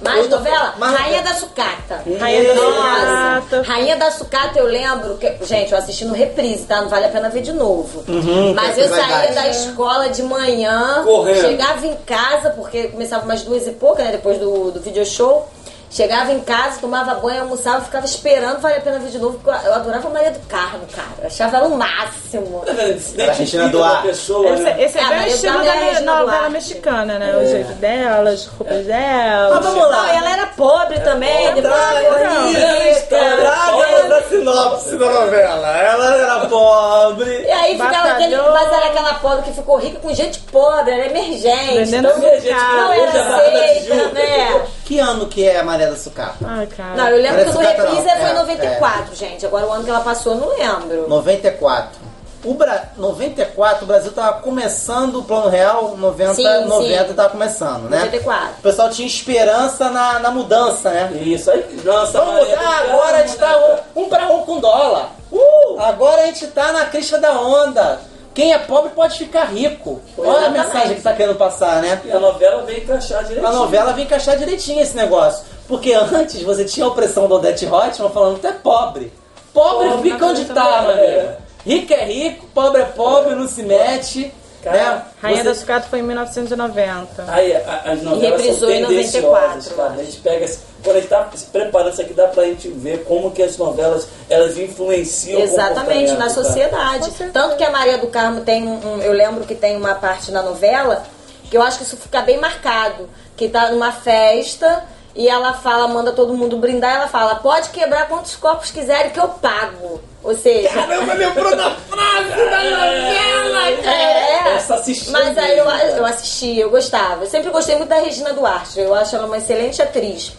Mais 0.00 0.18
Outra- 0.22 0.38
novela? 0.38 0.74
mais- 0.78 0.96
Rainha 0.98 1.22
da 1.22 1.34
Sucata. 1.34 2.02
Rainha 2.20 2.54
da 2.54 2.60
Sucata. 2.60 3.62
Rainha 3.62 3.96
da 3.96 4.10
Sucata, 4.10 4.58
eu 4.58 4.66
lembro 4.66 5.16
que. 5.16 5.32
Gente, 5.44 5.72
eu 5.72 5.78
assisti 5.78 6.04
no 6.04 6.14
reprise, 6.14 6.64
tá? 6.64 6.80
Não 6.82 6.88
vale 6.88 7.06
a 7.06 7.08
pena 7.08 7.28
ver 7.28 7.40
de 7.42 7.52
novo. 7.52 8.02
Uhum, 8.08 8.52
Mas 8.54 8.78
eu 8.78 8.88
saía 8.88 9.32
da 9.32 9.48
escola 9.48 10.08
de 10.08 10.22
manhã, 10.22 11.02
Correndo. 11.04 11.40
chegava 11.40 11.86
em 11.86 11.94
casa, 12.06 12.50
porque 12.50 12.88
começava 12.88 13.24
umas 13.24 13.42
duas 13.42 13.66
e 13.66 13.70
pouca, 13.72 14.02
né? 14.04 14.10
Depois 14.12 14.38
do, 14.38 14.70
do 14.72 14.80
video 14.80 15.04
show. 15.06 15.48
Chegava 15.92 16.32
em 16.32 16.40
casa, 16.40 16.80
tomava 16.80 17.14
banho, 17.16 17.42
almoçava, 17.42 17.82
ficava 17.82 18.06
esperando, 18.06 18.60
vale 18.60 18.76
a 18.76 18.80
pena 18.80 18.98
ver 18.98 19.10
de 19.10 19.18
novo, 19.18 19.38
porque 19.38 19.66
eu 19.68 19.74
adorava 19.74 20.08
a 20.08 20.10
Maria 20.10 20.30
do 20.30 20.40
Carmo, 20.48 20.86
cara. 20.90 21.06
Eu 21.20 21.26
achava 21.26 21.58
ela 21.58 21.68
o 21.68 21.76
máximo. 21.76 22.64
Era 23.18 23.30
a 23.32 23.34
Regina 23.34 23.64
da 23.64 23.68
Duarte. 23.70 24.06
pessoa, 24.08 24.48
Esse, 24.54 24.62
né? 24.62 24.76
esse 24.82 24.98
é 24.98 25.02
Ah, 25.02 25.08
bem 25.08 25.18
o 25.18 25.20
mas 25.22 25.34
estilo 25.34 25.58
eu 25.58 26.04
da 26.06 26.16
novela 26.20 26.48
mexicana, 26.48 27.18
né? 27.18 27.36
O 27.36 27.46
jeito 27.46 27.72
dela, 27.74 28.30
as 28.30 28.46
roupas 28.46 28.86
dela. 28.86 29.56
Ah, 29.56 29.60
vamos 29.60 29.88
lá. 29.90 30.02
Não, 30.06 30.14
e 30.14 30.16
ela 30.16 30.30
era 30.32 30.46
pobre 30.46 30.98
também, 31.00 31.54
depois 31.54 31.74
Traga, 31.74 31.98
ficou 32.00 32.48
rica. 32.48 33.06
traga 33.06 34.16
a 34.16 34.22
sinopse 34.22 34.96
da 34.96 35.10
novela. 35.10 35.76
Ela 35.76 36.16
era 36.16 36.40
pobre. 36.46 37.42
E 37.44 37.50
aí 37.50 37.72
ficava 37.72 38.08
aquele, 38.12 38.36
mas 38.38 38.72
era 38.72 38.86
aquela 38.86 39.14
pobre 39.14 39.42
que 39.42 39.52
ficou 39.52 39.76
rica 39.76 40.00
com 40.00 40.14
gente 40.14 40.38
pobre, 40.50 40.90
era 40.90 41.06
emergente. 41.06 41.74
Vendendo 41.84 42.08
então 42.08 42.18
não 42.18 42.92
era 42.92 43.12
da 43.12 43.40
Tijuca. 43.40 44.12
né? 44.14 44.62
Que 44.92 44.98
ano 44.98 45.26
que 45.26 45.48
é 45.48 45.58
a 45.58 45.64
Maria 45.64 45.88
da 45.88 45.96
Sucata? 45.96 46.44
Ai, 46.46 46.66
cara. 46.66 46.94
Não, 46.94 47.08
eu 47.08 47.16
lembro 47.16 47.38
Maria 47.38 47.44
que 47.46 47.50
do 47.50 47.56
Sucata 47.56 47.82
reprise 47.82 48.06
não, 48.06 48.14
foi 48.14 48.26
é, 48.26 48.30
em 48.30 48.34
94, 48.34 49.16
gente. 49.16 49.46
Agora 49.46 49.66
o 49.66 49.72
ano 49.72 49.84
que 49.84 49.88
ela 49.88 50.00
passou, 50.00 50.34
eu 50.34 50.40
não 50.40 50.48
lembro. 50.50 51.08
94. 51.08 51.98
O 52.44 52.52
Bra... 52.52 52.90
94, 52.98 53.84
o 53.84 53.86
Brasil 53.86 54.12
tava 54.12 54.40
começando 54.42 55.20
o 55.20 55.24
Plano 55.24 55.48
Real, 55.48 55.96
90, 55.96 56.34
Sim, 56.34 56.64
90 56.66 57.08
sim. 57.08 57.14
tava 57.14 57.30
começando, 57.30 57.88
né? 57.88 58.00
94. 58.00 58.48
O 58.58 58.62
pessoal 58.62 58.90
tinha 58.90 59.08
esperança 59.08 59.88
na, 59.88 60.18
na 60.18 60.30
mudança, 60.30 60.90
né? 60.90 61.10
Isso 61.22 61.50
aí, 61.50 61.80
nossa, 61.82 62.20
Vamos 62.20 62.46
mudar, 62.46 62.60
do 62.60 62.90
agora 62.90 63.16
a 63.16 63.26
gente 63.26 63.38
tá 63.38 63.80
um, 63.96 64.02
um 64.02 64.08
pra 64.10 64.26
um 64.28 64.42
com 64.42 64.60
dólar. 64.60 65.12
Uh! 65.32 65.80
Agora 65.80 66.20
a 66.20 66.26
gente 66.26 66.48
tá 66.48 66.70
na 66.70 66.84
crista 66.84 67.16
da 67.16 67.32
onda. 67.40 67.98
Quem 68.34 68.52
é 68.52 68.58
pobre 68.58 68.90
pode 68.90 69.18
ficar 69.18 69.44
rico. 69.44 70.00
Olha 70.16 70.30
a 70.30 70.32
Exatamente. 70.48 70.64
mensagem 70.66 70.96
que 70.96 71.02
tá 71.02 71.12
querendo 71.12 71.36
passar, 71.36 71.82
né? 71.82 72.00
E 72.04 72.10
a 72.10 72.18
novela 72.18 72.62
veio 72.62 72.78
encaixar 72.82 73.22
direitinho. 73.24 73.46
A 73.46 73.52
novela 73.52 73.92
vem 73.92 74.04
encaixar 74.04 74.36
direitinho 74.38 74.80
esse 74.80 74.96
negócio. 74.96 75.44
Porque 75.68 75.92
antes 75.92 76.42
você 76.42 76.64
tinha 76.64 76.86
a 76.86 76.88
opressão 76.88 77.28
do 77.28 77.34
Odete 77.34 77.66
Reutemann 77.66 78.10
falando 78.10 78.38
tu 78.40 78.46
é 78.46 78.52
pobre. 78.52 79.12
Pobre, 79.52 79.88
Pobre 79.90 80.10
fica 80.12 80.26
onde 80.26 80.44
tá, 80.46 80.54
cabeça 80.54 80.94
meu 80.94 81.20
amigo. 81.20 81.32
Rico 81.66 81.92
é 81.92 82.04
rico, 82.04 82.46
pobre 82.54 82.82
é 82.82 82.84
pobre, 82.86 83.34
não 83.34 83.46
se 83.46 83.62
mete. 83.62 84.32
Cara, 84.62 84.76
né? 84.76 85.02
Rainha 85.20 85.38
Você- 85.38 85.48
da 85.48 85.54
Sucata 85.54 85.86
foi 85.90 85.98
em 85.98 86.02
1990. 86.02 87.24
Aí, 87.28 87.52
a- 87.54 87.82
as 87.84 88.02
novelas 88.02 88.40
reprisou 88.40 88.68
são 88.68 88.70
em 88.70 88.86
tendenciosas, 88.86 89.22
94, 89.22 89.74
cara. 89.74 89.92
A 90.00 90.04
gente 90.04 90.16
pega... 90.18 90.44
esse- 90.44 90.60
Quando 90.82 90.96
a 90.96 91.00
gente 91.00 91.08
tá 91.08 91.28
se 91.34 91.44
preparando 91.46 91.92
isso 91.92 92.02
aqui, 92.02 92.12
dá 92.12 92.26
pra 92.28 92.44
gente 92.44 92.68
ver 92.68 93.04
como 93.04 93.30
que 93.30 93.42
as 93.42 93.56
novelas, 93.56 94.06
elas 94.28 94.58
influenciam 94.58 95.40
o 95.40 95.44
Exatamente, 95.44 96.12
na 96.12 96.18
cara. 96.18 96.30
sociedade. 96.30 97.10
Tanto 97.32 97.56
que 97.56 97.64
a 97.64 97.70
Maria 97.70 97.98
do 97.98 98.08
Carmo 98.08 98.40
tem 98.40 98.66
um, 98.66 98.94
um- 98.96 99.00
Eu 99.02 99.12
lembro 99.12 99.44
que 99.44 99.54
tem 99.54 99.76
uma 99.76 99.94
parte 99.94 100.30
na 100.32 100.42
novela 100.42 101.04
que 101.50 101.56
eu 101.56 101.62
acho 101.62 101.78
que 101.78 101.84
isso 101.84 101.96
fica 101.96 102.20
bem 102.22 102.38
marcado. 102.38 103.08
Que 103.36 103.48
tá 103.48 103.70
numa 103.70 103.92
festa 103.92 104.84
e 105.14 105.28
ela 105.28 105.52
fala, 105.52 105.86
manda 105.88 106.12
todo 106.12 106.34
mundo 106.34 106.56
brindar, 106.56 106.96
ela 106.96 107.08
fala, 107.08 107.34
pode 107.36 107.68
quebrar 107.70 108.08
quantos 108.08 108.34
copos 108.36 108.70
quiserem 108.70 109.10
que 109.10 109.20
eu 109.20 109.28
pago. 109.28 110.00
Ou 110.24 110.36
seja. 110.36 110.68
Caramba, 110.70 111.14
lembrou 111.14 111.54
da 111.56 111.70
frase 111.72 112.28
da 112.50 112.62
novela, 112.64 113.70
É, 113.84 114.54
Essa 114.56 114.74
assistiu 114.76 115.12
mas 115.12 115.36
aí 115.36 115.58
eu, 115.58 115.64
eu 115.64 116.06
assisti, 116.06 116.58
eu 116.58 116.70
gostava. 116.70 117.24
Eu 117.24 117.28
sempre 117.30 117.50
gostei 117.50 117.76
muito 117.76 117.88
da 117.88 117.98
Regina 117.98 118.32
Duarte. 118.32 118.78
Eu 118.80 118.94
acho 118.94 119.14
ela 119.16 119.26
uma 119.26 119.36
excelente 119.38 119.82
atriz. 119.82 120.32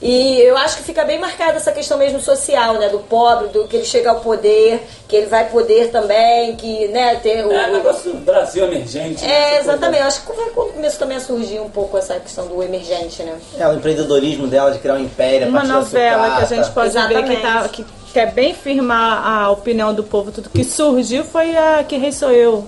E 0.00 0.40
eu 0.40 0.56
acho 0.56 0.76
que 0.76 0.84
fica 0.84 1.04
bem 1.04 1.18
marcada 1.18 1.56
essa 1.56 1.72
questão 1.72 1.98
mesmo 1.98 2.20
social, 2.20 2.74
né? 2.74 2.88
Do 2.88 3.00
pobre, 3.00 3.48
do 3.48 3.66
que 3.66 3.76
ele 3.76 3.84
chega 3.84 4.10
ao 4.10 4.20
poder, 4.20 4.80
que 5.08 5.16
ele 5.16 5.26
vai 5.26 5.48
poder 5.48 5.90
também, 5.90 6.54
que, 6.54 6.86
né, 6.88 7.16
ter 7.16 7.44
o. 7.44 7.50
É, 7.52 7.70
negócio 7.72 8.12
do 8.12 8.18
Brasil 8.18 8.64
emergente. 8.64 9.24
né? 9.24 9.56
É, 9.56 9.58
exatamente. 9.58 10.00
Eu 10.00 10.06
acho 10.06 10.20
que 10.20 10.26
foi 10.26 10.50
quando 10.50 10.72
começou 10.74 10.98
também 11.00 11.16
a 11.16 11.20
surgir 11.20 11.58
um 11.60 11.68
pouco 11.68 11.98
essa 11.98 12.14
questão 12.20 12.46
do 12.46 12.62
emergente, 12.62 13.22
né? 13.24 13.36
É, 13.58 13.66
o 13.66 13.74
empreendedorismo 13.74 14.46
dela 14.46 14.70
de 14.70 14.78
criar 14.78 14.94
um 14.94 15.00
império. 15.00 15.46
a 15.46 15.50
Uma 15.50 15.64
novela 15.64 16.36
que 16.36 16.42
a 16.42 16.56
gente 16.56 16.70
pode 16.70 16.92
ver 16.92 17.08
que, 17.08 17.32
Exatamente. 17.32 17.42
tá, 17.42 17.68
que 17.68 17.84
quer 18.12 18.32
bem 18.32 18.54
firmar 18.54 19.26
a 19.26 19.50
opinião 19.50 19.92
do 19.92 20.04
povo. 20.04 20.30
Tudo 20.30 20.48
que 20.48 20.62
surgiu 20.62 21.24
foi 21.24 21.56
a 21.56 21.82
Que 21.82 21.96
Rei 21.96 22.12
Sou 22.12 22.30
Eu. 22.30 22.64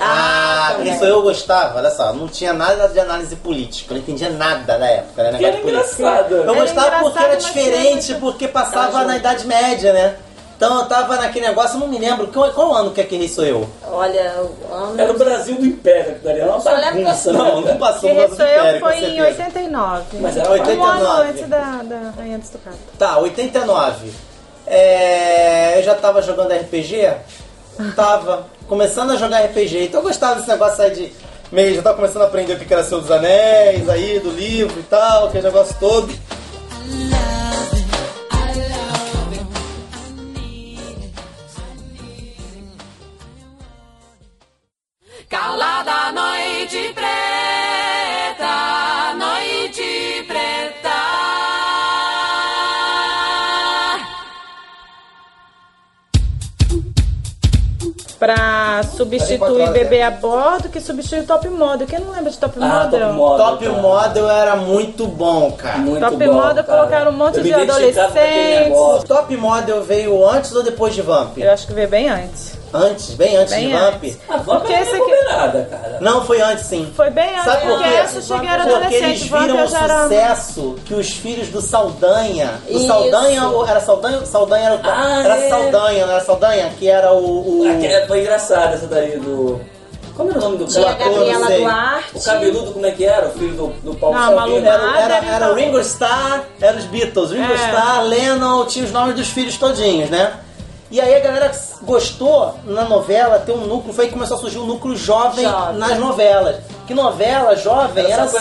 Ah, 0.00 0.74
também. 0.76 0.92
isso 0.94 1.04
eu 1.04 1.22
gostava, 1.22 1.78
olha 1.78 1.90
só, 1.90 2.12
não 2.12 2.28
tinha 2.28 2.52
nada 2.52 2.88
de 2.88 2.98
análise 3.00 3.34
política, 3.36 3.92
eu 3.92 3.96
não 3.96 4.02
entendia 4.02 4.30
nada 4.30 4.78
na 4.78 4.86
época, 4.86 5.22
né? 5.24 5.38
Que 5.38 5.44
era 5.44 5.56
negócio 5.56 5.56
de 5.56 5.62
política. 5.72 6.02
engraçado. 6.02 6.34
Eu 6.34 6.42
Era 6.44 6.52
gostava 6.54 6.98
porque 7.00 7.18
era 7.18 7.34
mas 7.34 7.44
diferente, 7.44 8.06
tinha 8.06 8.18
porque 8.18 8.48
passava 8.48 9.04
na. 9.04 9.16
Idade 9.16 9.46
Média, 9.46 9.92
né? 9.92 10.16
Então 10.56 10.76
eu 10.80 10.86
tava 10.86 11.14
naquele 11.16 11.46
negócio, 11.46 11.76
eu 11.76 11.80
não 11.80 11.86
me 11.88 11.98
lembro, 11.98 12.26
qual, 12.28 12.50
qual 12.50 12.74
ano 12.74 12.90
que 12.90 13.00
é 13.00 13.04
que 13.04 13.16
rei 13.16 13.28
sou 13.28 13.44
eu? 13.44 13.68
Olha, 13.86 14.34
o 14.42 14.74
ano. 14.74 15.00
Era 15.00 15.12
o 15.12 15.16
Brasil 15.16 15.56
do 15.56 15.64
Império, 15.64 16.16
que 16.16 16.24
daria 16.24 16.46
uma 16.46 16.58
bagunça. 16.58 17.32
né? 17.32 17.38
Não, 17.38 17.60
não 17.60 17.76
passou 17.76 18.10
Que 18.10 18.16
Sou 18.16 18.44
Eu 18.44 18.60
império, 18.60 18.80
foi 18.80 18.96
em 18.96 19.00
certeza. 19.00 19.24
89. 19.44 20.04
Mas 20.20 20.36
era 20.36 20.48
Um 20.48 20.52
ano 20.52 20.60
89. 20.60 21.28
antes 21.28 21.48
da, 21.48 21.60
da 21.84 22.10
Rainha 22.16 22.38
da 22.38 22.44
Sucata. 22.44 22.76
Tá, 22.98 23.18
89. 23.18 24.10
É, 24.66 25.78
eu 25.78 25.82
já 25.84 25.94
tava 25.94 26.20
jogando 26.22 26.52
RPG? 26.52 27.08
Tava 27.94 28.46
começando 28.68 29.12
a 29.12 29.16
jogar 29.16 29.44
RPG, 29.46 29.84
então 29.84 30.00
eu 30.00 30.04
gostava 30.04 30.36
desse 30.36 30.48
negócio 30.48 30.84
aí 30.84 30.90
de 30.90 31.12
meio, 31.50 31.74
já 31.76 31.82
tava 31.82 31.96
começando 31.96 32.22
a 32.22 32.26
aprender 32.26 32.52
o 32.52 32.58
que 32.58 32.72
era 32.72 32.84
Senhor 32.84 33.00
dos 33.00 33.10
Anéis, 33.10 33.88
aí, 33.88 34.20
do 34.20 34.30
livro 34.30 34.78
e 34.78 34.82
tal, 34.82 35.28
aquele 35.28 35.44
negócio 35.44 35.74
todo. 35.80 36.12
Calada 45.28 45.67
Pra 58.18 58.80
substituir 58.96 59.70
Bebê 59.70 59.98
é. 59.98 60.06
a 60.06 60.10
Bordo, 60.10 60.68
que 60.68 60.80
substitui 60.80 61.22
Top 61.24 61.48
Model. 61.48 61.86
Quem 61.86 62.00
não 62.00 62.10
lembra 62.10 62.30
de 62.32 62.36
Top 62.38 62.58
Ah, 62.60 62.84
Model? 62.84 63.00
Top 63.00 63.12
Model. 63.14 63.46
Top. 63.46 63.68
Model 63.80 64.28
era 64.30 64.56
muito 64.56 65.06
bom, 65.06 65.52
cara. 65.52 65.78
Muito 65.78 66.00
Top 66.00 66.16
bom, 66.16 66.32
Model 66.32 66.64
cara. 66.64 66.78
colocaram 66.78 67.10
um 67.12 67.14
monte 67.14 67.36
Eu 67.38 67.44
de 67.44 67.54
adolescentes. 67.54 68.72
O. 68.76 68.98
Top 69.06 69.36
Model 69.36 69.82
veio 69.84 70.28
antes 70.28 70.52
ou 70.52 70.64
depois 70.64 70.94
de 70.96 71.02
Vamp? 71.02 71.38
Eu 71.38 71.52
acho 71.52 71.66
que 71.68 71.72
veio 71.72 71.88
bem 71.88 72.08
antes. 72.08 72.58
Antes, 72.74 73.14
bem 73.14 73.34
antes 73.36 73.54
Bem 73.54 73.68
de 73.68 73.72
Vamp. 73.72 73.94
antes. 73.94 74.18
A 74.28 74.36
Vamp 74.38 74.58
Porque 74.60 74.72
esse 74.74 74.94
aqui- 74.94 75.24
cara. 75.28 75.98
Não, 76.02 76.22
foi 76.26 76.40
antes 76.42 76.66
sim. 76.66 76.92
Foi 76.94 77.08
bem 77.10 77.30
antes, 77.34 77.44
Sabe 77.44 77.62
por 77.62 77.70
porque 77.78 77.88
quê? 77.88 77.94
essa 77.94 78.16
eu 78.18 78.22
cheguei 78.22 78.48
era 78.48 78.62
Porque 78.64 78.74
adolescente. 78.76 79.04
eles 79.04 79.22
viram 79.22 79.64
o 79.64 79.68
sucesso 79.68 80.76
que 80.88 80.94
os 80.94 81.10
filhos 81.10 81.48
do 81.48 81.60
Saldanha. 81.60 82.60
O 82.66 82.78
Isso. 82.78 82.86
Saldanha, 82.86 83.42
era 83.68 83.80
Saldanha, 83.80 84.24
Saldanha 84.24 84.66
era 84.70 84.76
o 84.76 84.80
Ah, 84.82 85.22
era 85.22 85.36
é. 85.36 85.48
Saldanha, 85.50 86.06
não 86.06 86.12
era 86.14 86.24
Saldanha, 86.24 86.72
que 86.78 86.88
era 86.88 87.12
o, 87.12 87.60
o 87.60 87.70
Aquela 87.70 88.06
foi 88.06 88.20
engraçada 88.22 88.74
essa 88.74 88.86
daí 88.86 89.18
do. 89.18 89.60
Como 90.16 90.30
era 90.30 90.38
o 90.38 90.42
nome 90.42 90.56
do 90.56 90.64
Tinha 90.64 90.94
cara? 90.96 91.10
Gabriela. 91.10 91.46
Duarte. 91.50 92.16
O 92.16 92.22
cabeludo, 92.24 92.72
como 92.72 92.86
é 92.86 92.90
que 92.90 93.04
era? 93.04 93.28
O 93.28 93.30
filho 93.32 93.54
do, 93.54 93.66
do 93.84 93.94
Paulo 93.94 94.18
Não. 94.18 94.34
Malu 94.34 94.56
Era, 94.56 94.66
era, 94.68 94.86
Mader, 94.86 95.30
era 95.32 95.52
o 95.52 95.54
Ringo 95.54 95.78
Starr, 95.80 96.44
era 96.60 96.76
os 96.76 96.84
Beatles. 96.86 97.30
Ringo 97.30 97.52
É. 97.52 97.54
Starr, 97.54 98.02
Lennon, 98.04 98.64
tinha 98.64 98.84
os 98.84 98.90
nomes 98.90 99.14
dos 99.14 99.28
filhos 99.28 99.56
todinhos, 99.58 100.08
né? 100.10 100.32
E 100.90 101.00
aí 101.02 101.14
a 101.14 101.20
galera 101.20 101.52
gostou 101.82 102.54
na 102.64 102.84
novela 102.84 103.38
ter 103.40 103.52
um 103.52 103.66
núcleo, 103.66 103.92
foi 103.92 104.04
aí 104.04 104.08
que 104.10 104.14
começou 104.16 104.38
a 104.38 104.40
surgir 104.40 104.58
um 104.58 104.64
núcleo 104.64 104.96
jovem, 104.96 105.44
Jovem. 105.44 105.76
nas 105.78 105.98
novelas. 105.98 106.56
Que 106.88 106.94
novela 106.94 107.54
jovem 107.54 108.02
Era 108.02 108.22
era, 108.22 108.28
só 108.28 108.38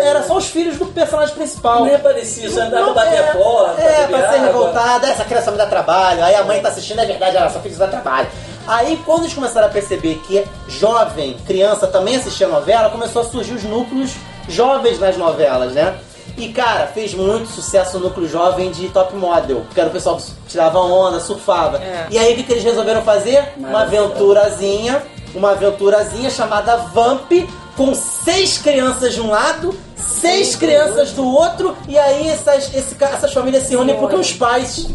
era 0.00 0.22
só 0.22 0.38
os 0.38 0.46
filhos 0.46 0.78
do 0.78 0.86
personagem 0.86 1.34
principal. 1.34 1.84
Nem 1.84 1.96
aparecia, 1.96 2.50
só 2.50 2.62
andava 2.62 2.94
bater 2.94 3.16
é, 3.16 3.28
a 3.28 3.34
porta. 3.34 3.82
É, 3.82 4.06
beber 4.06 4.20
pra 4.20 4.32
ser 4.32 4.38
revoltada, 4.38 5.06
essa 5.06 5.24
criança 5.26 5.50
me 5.50 5.58
dá 5.58 5.66
trabalho, 5.66 6.24
aí 6.24 6.34
a 6.34 6.42
mãe 6.44 6.62
tá 6.62 6.70
assistindo, 6.70 7.00
é 7.00 7.04
verdade, 7.04 7.36
ela 7.36 7.50
só 7.50 7.60
filho 7.60 7.76
dá 7.76 7.86
trabalho. 7.86 8.26
Aí 8.66 8.98
quando 9.04 9.24
eles 9.24 9.34
começaram 9.34 9.66
a 9.66 9.70
perceber 9.70 10.14
que 10.26 10.46
jovem, 10.66 11.36
criança 11.46 11.86
também 11.86 12.16
assistia 12.16 12.48
novela, 12.48 12.88
começou 12.88 13.20
a 13.20 13.24
surgir 13.26 13.52
os 13.52 13.64
núcleos 13.64 14.12
jovens 14.48 14.98
nas 14.98 15.18
novelas, 15.18 15.74
né? 15.74 15.94
E 16.38 16.48
cara, 16.48 16.86
fez 16.86 17.12
muito 17.12 17.48
sucesso 17.48 17.98
o 17.98 18.00
núcleo 18.00 18.26
jovem 18.26 18.70
de 18.70 18.88
top 18.88 19.14
model, 19.14 19.62
que 19.74 19.78
era 19.78 19.90
o 19.90 19.92
pessoal 19.92 20.16
que 20.16 20.24
tirava 20.48 20.78
onda, 20.78 21.20
surfava. 21.20 21.76
É. 21.78 22.06
E 22.10 22.18
aí 22.18 22.32
o 22.32 22.36
que, 22.42 22.50
eles 22.50 22.64
resolveram 22.64 23.02
fazer? 23.02 23.52
Uma 23.58 23.70
Maravilha. 23.70 24.04
aventurazinha, 24.04 25.02
uma 25.34 25.50
aventurazinha 25.52 26.30
chamada 26.30 26.76
Vamp, 26.76 27.30
com 27.76 27.94
seis 27.94 28.58
crianças 28.58 29.14
de 29.14 29.20
um 29.20 29.30
lado, 29.30 29.74
seis 29.96 30.56
crianças 30.56 31.12
do 31.12 31.24
outro, 31.26 31.76
e 31.86 31.96
aí 31.98 32.28
essas, 32.28 32.74
esse 32.74 32.96
essas 33.00 33.32
famílias 33.32 33.64
se 33.64 33.76
unem 33.76 33.96
porque 33.96 34.16
os 34.16 34.32
pais 34.32 34.86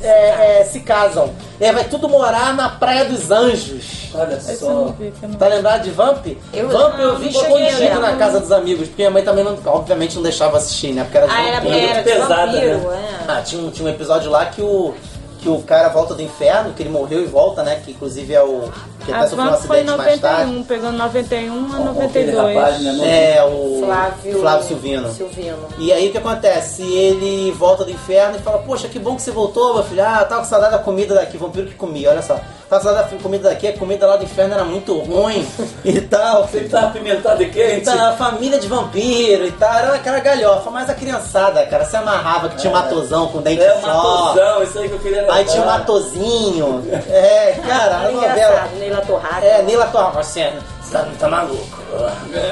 é, 0.00 0.60
é, 0.60 0.64
se 0.64 0.80
casam. 0.80 1.30
E 1.60 1.64
aí 1.64 1.72
vai 1.72 1.84
tudo 1.84 2.08
morar 2.08 2.54
na 2.54 2.68
Praia 2.68 3.04
dos 3.04 3.30
Anjos. 3.30 4.08
Olha 4.14 4.38
eu 4.48 4.56
só. 4.56 4.84
vi, 4.98 5.12
eu 5.22 5.28
Tá 5.36 5.48
lembrado 5.48 5.82
de 5.82 5.90
Vamp? 5.90 6.26
Eu- 6.52 6.68
Vamp 6.68 6.98
eu 6.98 7.08
não, 7.14 7.18
vi 7.18 7.32
cheguei 7.32 7.66
a 7.66 7.70
escondido 7.70 8.00
na 8.00 8.16
casa 8.16 8.40
dos 8.40 8.52
amigos, 8.52 8.86
porque 8.88 9.02
minha 9.02 9.10
mãe 9.10 9.22
também, 9.22 9.44
não, 9.44 9.58
obviamente, 9.66 10.14
não 10.14 10.22
deixava 10.22 10.56
assistir, 10.58 10.92
né? 10.92 11.02
Porque 11.02 11.18
era 11.18 11.26
de 11.26 11.34
Ah, 11.34 11.46
era, 11.46 11.68
era 11.68 12.02
pesada, 12.02 12.46
vampiro, 12.52 12.78
né? 12.90 13.08
é. 13.20 13.24
Ah, 13.32 13.42
tinha 13.42 13.60
um, 13.62 13.70
tinha 13.70 13.86
um 13.86 13.90
episódio 13.90 14.30
lá 14.30 14.46
que 14.46 14.62
o, 14.62 14.94
que 15.40 15.48
o 15.48 15.60
cara 15.62 15.88
volta 15.88 16.14
do 16.14 16.22
inferno, 16.22 16.72
que 16.72 16.82
ele 16.82 16.90
morreu 16.90 17.20
e 17.22 17.26
volta, 17.26 17.62
né? 17.62 17.80
Que 17.84 17.90
inclusive 17.90 18.32
é 18.32 18.42
o. 18.42 18.70
Que 19.04 19.12
A 19.12 19.18
até 19.20 19.28
sofreu 19.28 19.44
um 19.46 19.50
Vamp 19.50 19.60
foi 19.62 19.76
em 19.76 19.80
acidente 19.80 19.98
mais 19.98 20.20
tarde. 20.20 20.44
91, 20.52 20.64
pegando 20.64 20.96
91 20.98 21.52
a 21.72 21.76
Aquele 22.04 22.32
92. 22.32 22.56
rapaz, 22.56 22.80
né? 22.82 23.36
É, 23.36 23.44
o 23.44 23.82
Flávio, 23.84 24.40
Flávio 24.40 24.66
Silvino. 24.66 25.12
Silvino. 25.12 25.58
E 25.78 25.92
aí 25.92 26.08
o 26.08 26.12
que 26.12 26.18
acontece? 26.18 26.82
Ele 26.82 27.52
volta 27.52 27.84
do 27.84 27.90
inferno 27.90 28.36
e 28.36 28.40
fala, 28.40 28.58
poxa, 28.58 28.88
que 28.88 28.98
bom 28.98 29.16
que 29.16 29.22
você 29.22 29.30
voltou, 29.30 29.74
meu 29.74 29.84
filho. 29.84 30.02
Ah, 30.04 30.24
tava 30.24 30.42
com 30.42 30.48
saudade 30.48 30.72
da 30.72 30.78
comida 30.78 31.14
daqui, 31.14 31.36
vampiro 31.36 31.66
que 31.68 31.74
comia, 31.74 32.10
olha 32.10 32.22
só. 32.22 32.34
Tava 32.68 32.82
com 32.82 32.88
saudade 32.88 33.14
da 33.14 33.22
comida 33.22 33.48
daqui, 33.48 33.68
a 33.68 33.78
comida 33.78 34.06
lá 34.06 34.16
do 34.16 34.24
inferno 34.24 34.54
era 34.54 34.64
muito 34.64 34.98
ruim 34.98 35.46
e 35.84 36.00
tal. 36.02 36.48
Ele 36.52 36.68
tá 36.68 36.80
apimentado 36.82 37.42
e 37.42 37.48
quente. 37.50 37.84
Tá, 37.86 38.12
família 38.18 38.58
de 38.58 38.66
vampiro 38.66 39.46
e 39.46 39.52
tal, 39.52 39.72
era 39.78 39.94
aquela 39.94 40.18
galhofa, 40.20 40.70
mas 40.70 40.90
a 40.90 40.94
criançada, 40.94 41.64
cara, 41.66 41.84
se 41.86 41.96
amarrava 41.96 42.48
que 42.50 42.56
tinha 42.56 42.70
um 42.70 42.76
matosão 42.76 43.28
com 43.28 43.40
dente 43.40 43.62
É 43.62 43.74
só. 43.80 43.86
matosão, 43.86 44.62
isso 44.62 44.78
aí 44.78 44.88
que 44.88 44.94
eu 44.94 44.98
queria 44.98 45.20
lembrar. 45.20 45.34
Aí 45.36 45.44
tinha 45.44 45.62
um 45.62 45.66
matozinho. 45.66 46.84
É, 47.08 47.52
cara, 47.66 47.96
a 47.96 48.10
novela. 48.10 48.34
engraçado, 48.34 48.87
Neila 48.88 49.02
Torraca. 49.02 49.44
É, 49.44 49.62
Neila 49.62 49.86
Torraca, 49.86 50.22
você 50.22 50.52
tá, 50.90 51.06
tá 51.18 51.28
maluco. 51.28 51.78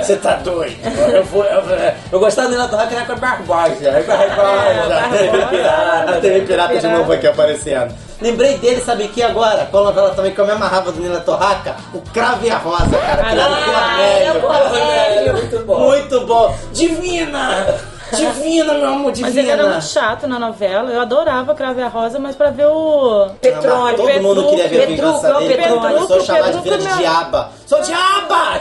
Você 0.03 0.17
tá 0.17 0.35
doido. 0.37 0.77
Eu, 1.15 1.25
vou, 1.25 1.43
eu, 1.45 1.63
eu 2.13 2.21
gostava 2.21 2.49
da 2.49 2.55
Neila 2.57 2.69
Torraca 2.69 2.95
era 2.95 3.07
com 3.07 3.13
a 3.13 3.17
Barbosa. 3.17 3.77
É, 3.87 4.03
Barbosa. 4.03 5.19
TV 5.19 5.47
Pirata. 5.47 6.21
TV 6.21 6.41
Pirata 6.43 6.79
de 6.79 6.87
novo 6.89 7.13
aqui 7.13 7.27
aparecendo. 7.27 7.95
Lembrei 8.21 8.57
dele, 8.59 8.81
sabe 8.81 9.09
que 9.09 9.23
agora? 9.23 9.67
Qual 9.71 9.85
novela 9.85 10.11
também 10.11 10.33
que 10.33 10.39
eu 10.41 10.47
me 10.47 10.53
amarrava 10.53 10.93
do 10.93 11.01
Neila 11.01 11.21
Torraca? 11.21 11.77
O 11.95 12.01
Cravo 12.13 12.45
e 12.47 12.51
a 12.51 12.59
Rosa, 12.59 12.97
cara. 12.99 13.25
Que 13.25 13.31
era 13.33 13.47
Ah, 13.47 14.03
era 14.03 14.39
o 14.39 14.41
Cornélio. 14.43 15.29
É, 15.29 15.33
muito 15.41 15.59
bom. 15.65 15.79
Muito 15.81 16.27
bom. 16.27 16.57
Divina! 16.73 17.67
Divina, 18.13 18.75
meu 18.75 18.89
amor, 18.89 19.13
divina. 19.13 19.29
Mas 19.29 19.37
ele 19.37 19.51
era 19.51 19.67
muito 19.69 19.85
chato 19.85 20.27
na 20.27 20.39
novela. 20.39 20.91
Eu 20.91 21.01
adorava 21.01 21.55
Crave 21.55 21.83
a 21.83 21.89
Rosa, 21.89 22.19
mas 22.19 22.37
pra 22.37 22.51
ver 22.51 22.67
o. 22.67 23.31
Petrônio. 23.41 23.97
Todo 23.97 24.23
mundo 24.23 24.49
queria 24.49 24.69
ver 24.69 24.83
a 24.83 24.87
vingança 24.87 25.35
dele. 25.35 25.57
Petrúquio, 25.57 25.89
Ele 25.89 25.95
começou 25.95 26.17
a 26.17 26.21
chamar 26.21 26.53
de 26.53 26.63
filha 26.63 26.79
de 26.79 26.97
diaba. 26.97 27.51
Sou 27.67 27.81
diaba! 27.83 28.59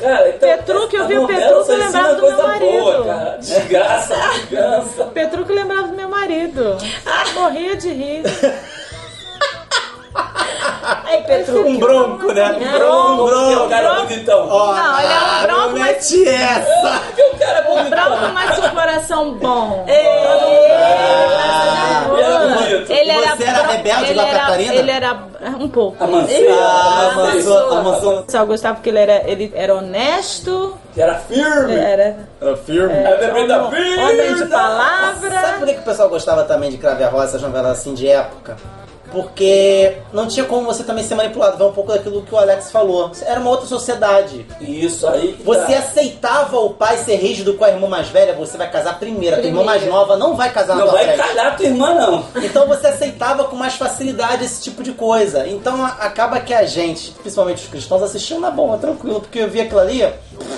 Cara, 0.00 0.28
então, 0.28 0.48
Petrúquio, 0.48 1.00
eu 1.00 1.06
vi 1.08 1.18
o 1.18 1.26
só 1.64 1.72
eu 1.72 1.78
lembrava 1.78 2.14
do 2.14 2.22
meu 2.22 2.46
marido. 2.46 2.82
Boa, 2.82 3.04
cara. 3.04 3.38
Desgraça, 3.38 4.14
vingança. 4.48 5.04
Petruco 5.06 5.52
lembrava 5.52 5.88
do 5.88 5.96
meu 5.96 6.08
marido. 6.08 6.76
Morria 7.34 7.76
de 7.76 7.88
rir. 7.92 8.22
Aí, 11.06 11.22
Petru. 11.22 11.66
Um 11.66 11.78
bronco, 11.78 12.32
né? 12.32 12.52
Bronco, 12.78 13.28
que 13.28 13.52
é 13.52 13.56
o 13.58 13.68
cara 13.68 13.88
bronco. 13.94 14.06
bonitão. 14.08 14.48
Ó, 14.50 14.74
Não, 14.74 14.98
ele 15.00 15.06
é 15.12 15.16
um 15.16 15.20
ah, 15.20 15.40
bronco, 15.42 15.70
mas- 15.70 15.72
mete 15.86 16.28
essa! 16.28 17.02
O 17.34 17.38
cara 17.38 17.58
é 17.58 17.62
bonitão. 17.62 17.90
Branco, 17.90 18.32
mas 18.34 18.58
com 18.58 18.68
coração 18.70 19.34
bom. 19.34 19.84
Ele 22.88 23.10
era 23.10 23.24
era 23.24 23.36
Você 23.36 23.44
era 23.44 23.66
rebelde 23.66 24.10
igual 24.12 24.26
a 24.26 24.28
era- 24.30 24.38
Catarina? 24.40 24.74
Ele 24.74 24.90
era 24.90 25.18
um 25.60 25.68
pouco. 25.68 25.96
Ah, 26.00 27.10
amansou, 27.12 27.72
amansou. 27.78 28.24
Só 28.28 28.44
gostava 28.44 28.74
porque 28.76 28.88
ele 28.90 28.98
era, 28.98 29.22
ele 29.30 29.52
era 29.54 29.74
honesto, 29.74 30.76
Que 30.94 31.02
era 31.02 31.14
firme. 31.16 31.74
era 31.76 32.16
É 32.40 32.56
firme. 32.64 32.94
É 32.94 33.16
bebê 33.18 33.46
da 33.46 33.64
homem 33.64 34.34
de 34.34 34.46
palavra. 34.46 35.40
Sabe 35.40 35.58
por 35.58 35.66
que 35.68 35.74
que 35.74 35.80
o 35.80 35.84
pessoal 35.84 36.08
gostava 36.08 36.44
também 36.44 36.70
de 36.70 36.78
Crave 36.78 37.04
a 37.04 37.08
Rosa, 37.08 37.24
essas 37.26 37.42
novelas 37.42 37.72
assim 37.78 37.94
de 37.94 38.08
época? 38.08 38.56
Porque 39.14 39.96
não 40.12 40.26
tinha 40.26 40.44
como 40.44 40.66
você 40.66 40.82
também 40.82 41.04
ser 41.04 41.14
manipulado. 41.14 41.56
Vai 41.56 41.66
um 41.68 41.72
pouco 41.72 41.92
daquilo 41.92 42.22
que 42.22 42.34
o 42.34 42.38
Alex 42.38 42.70
falou. 42.70 43.10
Era 43.24 43.38
uma 43.40 43.50
outra 43.50 43.66
sociedade. 43.66 44.44
Isso 44.60 45.06
aí. 45.06 45.34
que 45.34 45.42
Você 45.44 45.72
tá. 45.72 45.78
aceitava 45.78 46.58
o 46.58 46.70
pai 46.70 46.98
ser 46.98 47.16
rígido 47.16 47.54
com 47.54 47.64
a 47.64 47.70
irmã 47.70 47.86
mais 47.88 48.08
velha, 48.08 48.34
você 48.34 48.58
vai 48.58 48.70
casar 48.70 48.98
primeiro. 48.98 49.36
A 49.36 49.38
tua 49.38 49.48
irmã 49.48 49.62
mais 49.62 49.86
nova 49.86 50.16
não 50.16 50.36
vai 50.36 50.52
casar 50.52 50.74
na 50.76 50.80
Não 50.84 50.88
tua 50.90 50.98
vai 50.98 51.04
frente. 51.14 51.28
calhar 51.28 51.56
tua 51.56 51.66
irmã, 51.66 51.94
não. 51.94 52.24
Então 52.42 52.66
você 52.66 52.88
aceitava 52.88 53.44
com 53.44 53.56
mais 53.56 53.74
facilidade 53.74 54.44
esse 54.44 54.62
tipo 54.62 54.82
de 54.82 54.92
coisa. 54.92 55.46
Então 55.46 55.84
a- 55.84 55.96
acaba 56.00 56.40
que 56.40 56.52
a 56.52 56.66
gente, 56.66 57.12
principalmente 57.12 57.62
os 57.62 57.68
cristãos, 57.68 58.02
assistiam 58.02 58.40
na 58.40 58.50
boa, 58.50 58.76
tranquilo, 58.78 59.20
porque 59.20 59.38
eu 59.38 59.48
vi 59.48 59.60
aquilo 59.60 59.80
ali. 59.80 60.06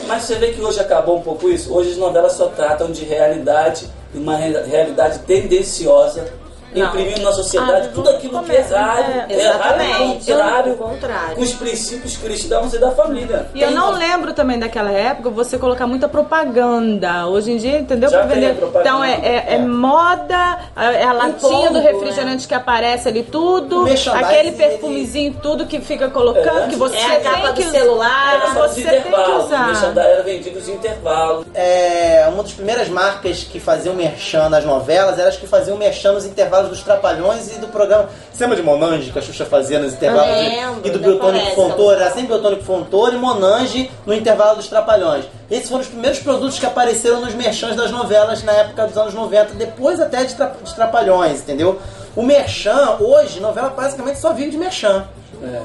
Mas 0.06 0.22
você 0.22 0.36
vê 0.36 0.52
que 0.52 0.60
hoje 0.62 0.80
acabou 0.80 1.18
um 1.18 1.22
pouco 1.22 1.48
isso? 1.50 1.72
Hoje 1.74 1.90
as 1.90 1.96
novelas 1.98 2.32
só 2.32 2.46
tratam 2.46 2.90
de 2.90 3.04
realidade, 3.04 3.86
e 4.14 4.18
uma 4.18 4.36
re- 4.36 4.62
realidade 4.62 5.18
tendenciosa, 5.20 6.26
Imprimindo 6.74 7.22
na 7.22 7.32
sociedade 7.32 7.88
Ah, 7.88 7.90
tudo 7.94 8.10
aquilo 8.10 8.42
que 8.42 8.52
é 8.52 8.56
errado, 8.60 8.98
é, 9.00 9.26
é 9.32 9.40
errado 9.40 9.80
Exatamente. 9.80 10.26
contrário 10.32 10.72
O 10.72 10.76
contrário. 10.76 11.36
com 11.36 11.42
os 11.42 11.52
princípios 11.54 12.16
cristãos 12.16 12.74
e 12.74 12.78
da 12.78 12.90
família. 12.90 13.46
E 13.54 13.62
eu 13.62 13.68
Tem 13.68 13.76
não 13.76 13.88
uma- 13.90 13.98
lembro 13.98 14.32
também 14.34 14.58
daquela 14.58 14.90
época 14.90 15.30
você 15.30 15.56
colocar 15.58 15.86
muita 15.86 16.08
propaganda. 16.08 17.26
Hoje 17.28 17.52
em 17.52 17.56
dia, 17.56 17.78
entendeu? 17.78 18.10
Já 18.10 18.18
Pra 18.18 18.26
vender. 18.34 18.56
Então 18.80 19.02
é, 19.02 19.12
é- 19.12 19.44
é 19.48 19.54
É. 19.54 19.58
moda, 19.58 20.58
é 20.76 21.04
a 21.04 21.12
latinha 21.12 21.70
do 21.70 21.80
refrigerante 21.80 22.46
que 22.46 22.54
aparece 22.54 23.08
ali 23.08 23.22
tudo, 23.22 23.84
aquele 23.86 24.48
ele- 24.48 24.52
perfumezinho 24.52 25.34
tudo 25.42 25.66
que 25.66 25.80
fica 25.80 26.08
colocando, 26.10 26.64
É. 26.64 26.66
que 26.68 26.76
você 26.76 26.96
É 26.96 27.16
a 27.16 27.20
capa 27.20 27.36
tem 27.36 27.46
do 27.46 27.54
que 27.54 27.78
celular. 27.78 28.34
Era 28.34 28.68
você 28.68 28.82
tem 28.82 29.02
que 29.02 29.08
usar. 29.08 29.66
merchandising 29.68 29.98
era 29.98 30.22
vendido 30.22 30.58
os 30.58 30.68
intervalos. 30.68 31.46
É, 31.54 32.26
uma 32.32 32.42
das 32.42 32.52
primeiras 32.52 32.88
marcas 32.88 33.44
que 33.44 33.58
faziam 33.60 33.94
merchan 33.94 34.48
nas 34.48 34.64
novelas 34.64 35.18
eram 35.18 35.28
as 35.28 35.36
que 35.36 35.46
faziam 35.46 35.76
merchan 35.76 36.12
nos 36.12 36.24
intervalos 36.26 36.65
dos 36.68 36.82
Trapalhões 36.82 37.54
e 37.54 37.58
do 37.58 37.68
programa. 37.68 38.08
Você 38.32 38.44
lembra 38.44 38.56
de 38.56 38.62
Monange 38.62 39.10
que 39.10 39.18
a 39.18 39.22
Xuxa 39.22 39.44
fazia 39.44 39.78
nos 39.78 39.92
intervalos? 39.94 40.28
Eu 40.36 40.42
de- 40.42 40.48
lembro, 40.48 40.80
e 40.84 40.90
do 40.90 40.98
Biotônico 40.98 41.50
Fontoura? 41.54 41.96
Era 41.96 42.10
sempre 42.10 42.28
Biotônico 42.28 42.62
Fontoura 42.64 43.14
e 43.14 43.18
Monange 43.18 43.90
no 44.04 44.14
intervalo 44.14 44.56
dos 44.56 44.68
Trapalhões. 44.68 45.24
Esses 45.50 45.68
foram 45.68 45.82
os 45.82 45.88
primeiros 45.88 46.18
produtos 46.18 46.58
que 46.58 46.66
apareceram 46.66 47.20
nos 47.20 47.34
merchans 47.34 47.76
das 47.76 47.90
novelas 47.90 48.42
na 48.42 48.52
época 48.52 48.86
dos 48.86 48.96
anos 48.96 49.14
90, 49.14 49.54
depois 49.54 50.00
até 50.00 50.24
de, 50.24 50.34
tra 50.34 50.52
de 50.62 50.74
Trapalhões, 50.74 51.40
entendeu? 51.40 51.78
O 52.16 52.22
merchan, 52.22 52.96
hoje, 53.00 53.40
novela 53.40 53.68
basicamente 53.70 54.18
só 54.18 54.32
vive 54.32 54.50
de 54.50 54.58
merchan. 54.58 55.04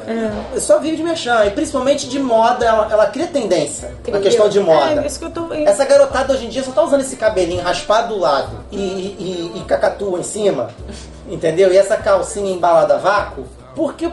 É. 0.07 0.59
Só 0.59 0.79
vive 0.79 0.97
de 0.97 1.03
merchan. 1.03 1.45
E 1.45 1.51
principalmente 1.51 2.07
de 2.07 2.19
moda, 2.19 2.65
ela, 2.65 2.87
ela 2.91 3.05
cria 3.07 3.27
tendência 3.27 3.93
na 4.07 4.19
questão 4.19 4.49
de 4.49 4.59
moda. 4.59 5.01
É, 5.01 5.07
isso 5.07 5.19
que 5.19 5.25
eu 5.25 5.31
tô. 5.31 5.53
Essa 5.53 5.85
garotada 5.85 6.33
hoje 6.33 6.45
em 6.45 6.49
dia 6.49 6.63
só 6.63 6.71
tá 6.71 6.83
usando 6.83 7.01
esse 7.01 7.15
cabelinho 7.15 7.61
raspado 7.61 8.15
do 8.15 8.19
lado 8.19 8.63
e, 8.71 8.77
e, 8.77 9.51
e 9.55 9.63
cacatua 9.65 10.19
em 10.19 10.23
cima, 10.23 10.69
entendeu? 11.27 11.71
E 11.71 11.77
essa 11.77 11.97
calcinha 11.97 12.51
embalada 12.51 12.95
a 12.95 12.97
vácuo, 12.97 13.45
porque 13.75 14.05
o 14.05 14.11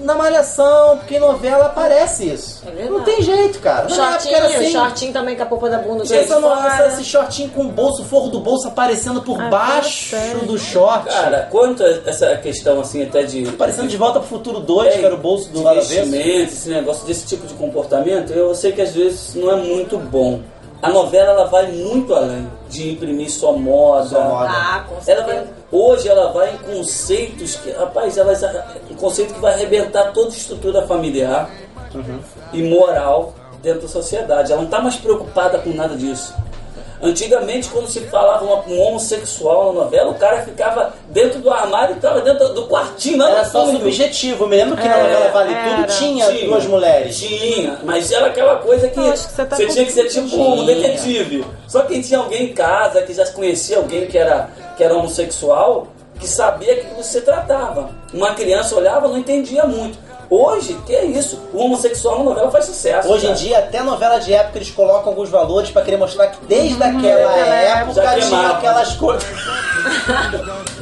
na 0.00 0.14
malhação, 0.14 0.98
porque 0.98 1.16
em 1.16 1.18
novela 1.18 1.66
aparece 1.66 2.24
isso. 2.28 2.62
É 2.66 2.84
não 2.88 3.02
tem 3.02 3.20
jeito, 3.22 3.58
cara. 3.58 3.86
O 3.86 3.90
shortinho, 3.90 4.34
era 4.36 4.46
assim. 4.46 4.70
shortinho 4.70 5.12
também 5.12 5.36
com 5.36 5.42
a 5.42 5.46
polpa 5.46 5.68
da 5.68 5.78
bunda. 5.78 6.02
Essa, 6.04 6.36
de 6.36 6.40
no- 6.40 6.48
fora. 6.48 6.66
essa- 6.66 6.86
esse 6.88 7.04
shortinho 7.04 7.50
com 7.50 7.62
o 7.62 7.68
bolso, 7.68 8.02
o 8.02 8.04
forro 8.04 8.28
do 8.28 8.40
bolso 8.40 8.68
aparecendo 8.68 9.20
por 9.22 9.40
Ah, 9.40 9.48
baixo 9.48 10.10
sério. 10.10 10.40
do 10.46 10.58
short. 10.58 11.06
Cara, 11.08 11.48
quanto 11.50 11.82
a 11.82 11.88
essa 12.06 12.36
questão 12.36 12.80
assim 12.80 13.02
até 13.02 13.22
de. 13.24 13.42
Parecendo 13.52 13.88
de 13.88 13.96
volta 13.96 14.20
pro 14.20 14.28
futuro 14.28 14.60
2, 14.60 14.94
que 14.96 15.04
era 15.04 15.14
o 15.14 15.18
bolso 15.18 15.48
do 15.50 15.62
lado 15.62 15.78
investimento, 15.78 16.52
esse 16.52 16.68
negócio 16.68 17.06
desse 17.06 17.26
tipo 17.26 17.46
de 17.46 17.54
comportamento, 17.54 18.32
eu 18.32 18.54
sei 18.54 18.72
que 18.72 18.80
às 18.80 18.92
vezes 18.94 19.34
não 19.34 19.50
é 19.50 19.56
muito 19.56 19.98
bom. 19.98 20.40
A 20.80 20.90
novela 20.90 21.30
ela 21.32 21.44
vai 21.46 21.72
muito 21.72 22.14
além 22.14 22.48
de 22.68 22.92
imprimir 22.92 23.30
sua 23.30 23.52
moda. 23.52 24.08
Sua 24.08 24.24
moda. 24.24 24.50
Ah, 24.50 24.84
com 24.88 25.10
Ela 25.10 25.24
vai, 25.24 25.46
hoje 25.72 26.08
ela 26.08 26.32
vai 26.32 26.54
em 26.54 26.58
conceitos 26.58 27.56
que, 27.56 27.70
rapaz, 27.72 28.16
ela 28.16 28.32
vai, 28.32 28.64
um 28.90 28.94
conceito 28.94 29.34
que 29.34 29.40
vai 29.40 29.54
arrebentar 29.54 30.12
toda 30.12 30.28
a 30.28 30.36
estrutura 30.36 30.86
familiar 30.86 31.50
e 32.52 32.62
moral 32.62 33.34
dentro 33.60 33.82
da 33.82 33.88
sociedade. 33.88 34.52
Ela 34.52 34.60
não 34.60 34.68
está 34.68 34.80
mais 34.80 34.96
preocupada 34.96 35.58
com 35.58 35.70
nada 35.70 35.96
disso. 35.96 36.32
Antigamente, 37.00 37.68
quando 37.68 37.86
se 37.88 38.00
falava 38.00 38.44
um 38.44 38.80
homossexual 38.80 39.72
na 39.72 39.82
novela, 39.84 40.10
o 40.10 40.14
cara 40.14 40.42
ficava 40.42 40.92
dentro 41.10 41.38
do 41.40 41.50
armário 41.50 41.94
e 41.94 41.96
estava 41.96 42.20
dentro 42.20 42.48
do 42.54 42.66
quartinho 42.66 43.22
Era 43.22 43.44
só 43.44 43.64
fundo. 43.66 43.78
subjetivo. 43.78 44.44
Eu 44.44 44.48
me 44.48 44.56
lembro 44.56 44.76
que 44.76 44.86
na 44.88 44.96
É, 44.96 45.02
novela 45.02 45.30
Vale 45.30 45.54
era. 45.54 45.84
Tudo 45.86 45.98
tinha, 45.98 46.30
duas 46.46 46.66
mulheres. 46.66 47.16
Tinha, 47.18 47.78
mas 47.84 48.10
era 48.10 48.26
aquela 48.26 48.56
coisa 48.56 48.88
que, 48.88 49.00
que 49.00 49.16
você 49.18 49.44
tá 49.44 49.56
você 49.56 49.66
tinha 49.66 49.84
que 49.84 49.92
ser 49.92 50.08
tipo 50.08 50.36
um 50.36 50.64
Tinha. 50.64 50.74
detetive. 50.74 51.44
Só 51.68 51.82
quem 51.82 52.00
tinha 52.00 52.18
alguém 52.18 52.44
em 52.44 52.52
casa, 52.52 53.02
que 53.02 53.14
já 53.14 53.24
conhecia 53.26 53.76
alguém 53.76 54.06
que 54.06 54.18
era, 54.18 54.48
que 54.76 54.82
era 54.82 54.94
homossexual, 54.96 55.86
que 56.18 56.26
sabia 56.26 56.74
que 56.76 56.94
você 56.94 57.20
tratava. 57.20 57.90
Uma 58.12 58.34
criança 58.34 58.74
olhava 58.74 59.06
não 59.06 59.18
entendia 59.18 59.64
muito. 59.64 59.98
Hoje, 60.30 60.74
que 60.86 60.94
é 60.94 61.04
isso? 61.06 61.40
O 61.54 61.58
homossexual 61.64 62.18
na 62.18 62.24
novela 62.24 62.50
faz 62.50 62.66
sucesso. 62.66 63.08
Hoje 63.08 63.24
em 63.24 63.28
cara. 63.28 63.40
dia, 63.40 63.58
até 63.60 63.82
novela 63.82 64.18
de 64.18 64.32
época, 64.34 64.58
eles 64.58 64.70
colocam 64.70 65.08
alguns 65.08 65.30
valores 65.30 65.70
pra 65.70 65.80
querer 65.82 65.96
mostrar 65.96 66.26
que 66.28 66.44
desde 66.46 66.82
aquela 66.82 67.28
daquela 67.28 67.54
época 67.56 67.94
Já 67.94 68.10
tinha 68.12 68.20
queimava. 68.28 68.58
aquelas 68.58 68.92
coisas. 68.98 69.24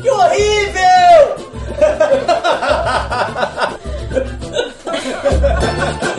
que 0.02 0.10
horrível! 0.10 1.36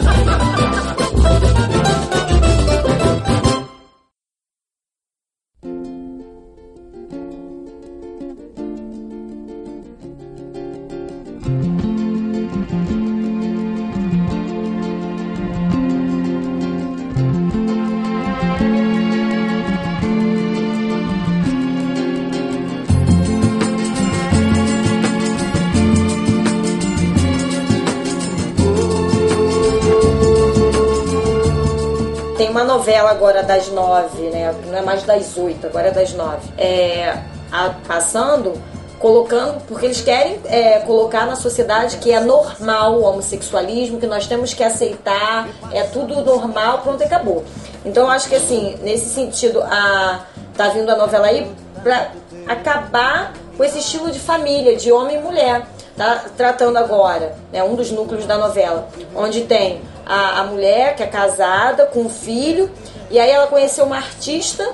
uma 32.58 32.64
novela 32.64 33.12
agora 33.12 33.44
das 33.44 33.70
nove, 33.70 34.24
né? 34.30 34.54
Não 34.66 34.78
é 34.78 34.82
mais 34.82 35.04
das 35.04 35.38
oito, 35.38 35.68
agora 35.68 35.90
é 35.90 35.92
das 35.92 36.14
nove. 36.14 36.50
É, 36.58 37.16
a- 37.52 37.76
passando, 37.88 38.54
colocando, 39.00 39.62
porque 39.68 39.86
eles 39.86 40.02
querem 40.02 40.40
é, 40.46 40.80
colocar 40.80 41.28
na 41.28 41.36
sociedade 41.36 41.98
que 41.98 42.12
é 42.12 42.20
normal 42.20 42.96
o 42.96 43.04
homossexualismo, 43.04 44.00
que 44.00 44.08
nós 44.08 44.26
temos 44.26 44.54
que 44.56 44.64
aceitar, 44.64 45.48
é 45.72 45.84
tudo 45.84 46.20
normal, 46.24 46.80
pronto, 46.80 47.04
acabou. 47.04 47.44
Então 47.86 48.10
acho 48.10 48.28
que 48.28 48.36
assim, 48.36 48.76
nesse 48.82 49.06
sentido, 49.14 49.62
a, 49.62 50.22
tá 50.56 50.70
vindo 50.70 50.90
a 50.90 50.96
novela 50.96 51.28
aí 51.28 51.50
pra 51.84 52.10
acabar 52.48 53.34
com 53.56 53.64
esse 53.64 53.78
estilo 53.80 54.10
de 54.12 54.20
família, 54.20 54.76
de 54.76 54.92
homem 54.92 55.18
e 55.18 55.20
mulher 55.20 55.66
tá 55.96 56.26
tratando 56.36 56.78
agora, 56.78 57.36
né, 57.52 57.64
um 57.64 57.74
dos 57.76 57.90
núcleos 57.92 58.26
da 58.26 58.38
novela, 58.38 58.88
onde 59.16 59.42
tem 59.42 59.82
a, 60.08 60.42
a 60.42 60.44
mulher 60.46 60.96
que 60.96 61.04
é 61.04 61.08
casada 61.08 61.86
com 61.86 62.02
um 62.02 62.10
filho, 62.10 62.72
e 63.10 63.20
aí 63.20 63.30
ela 63.30 63.48
conheceu 63.48 63.86
uma 63.86 63.98
artista 63.98 64.68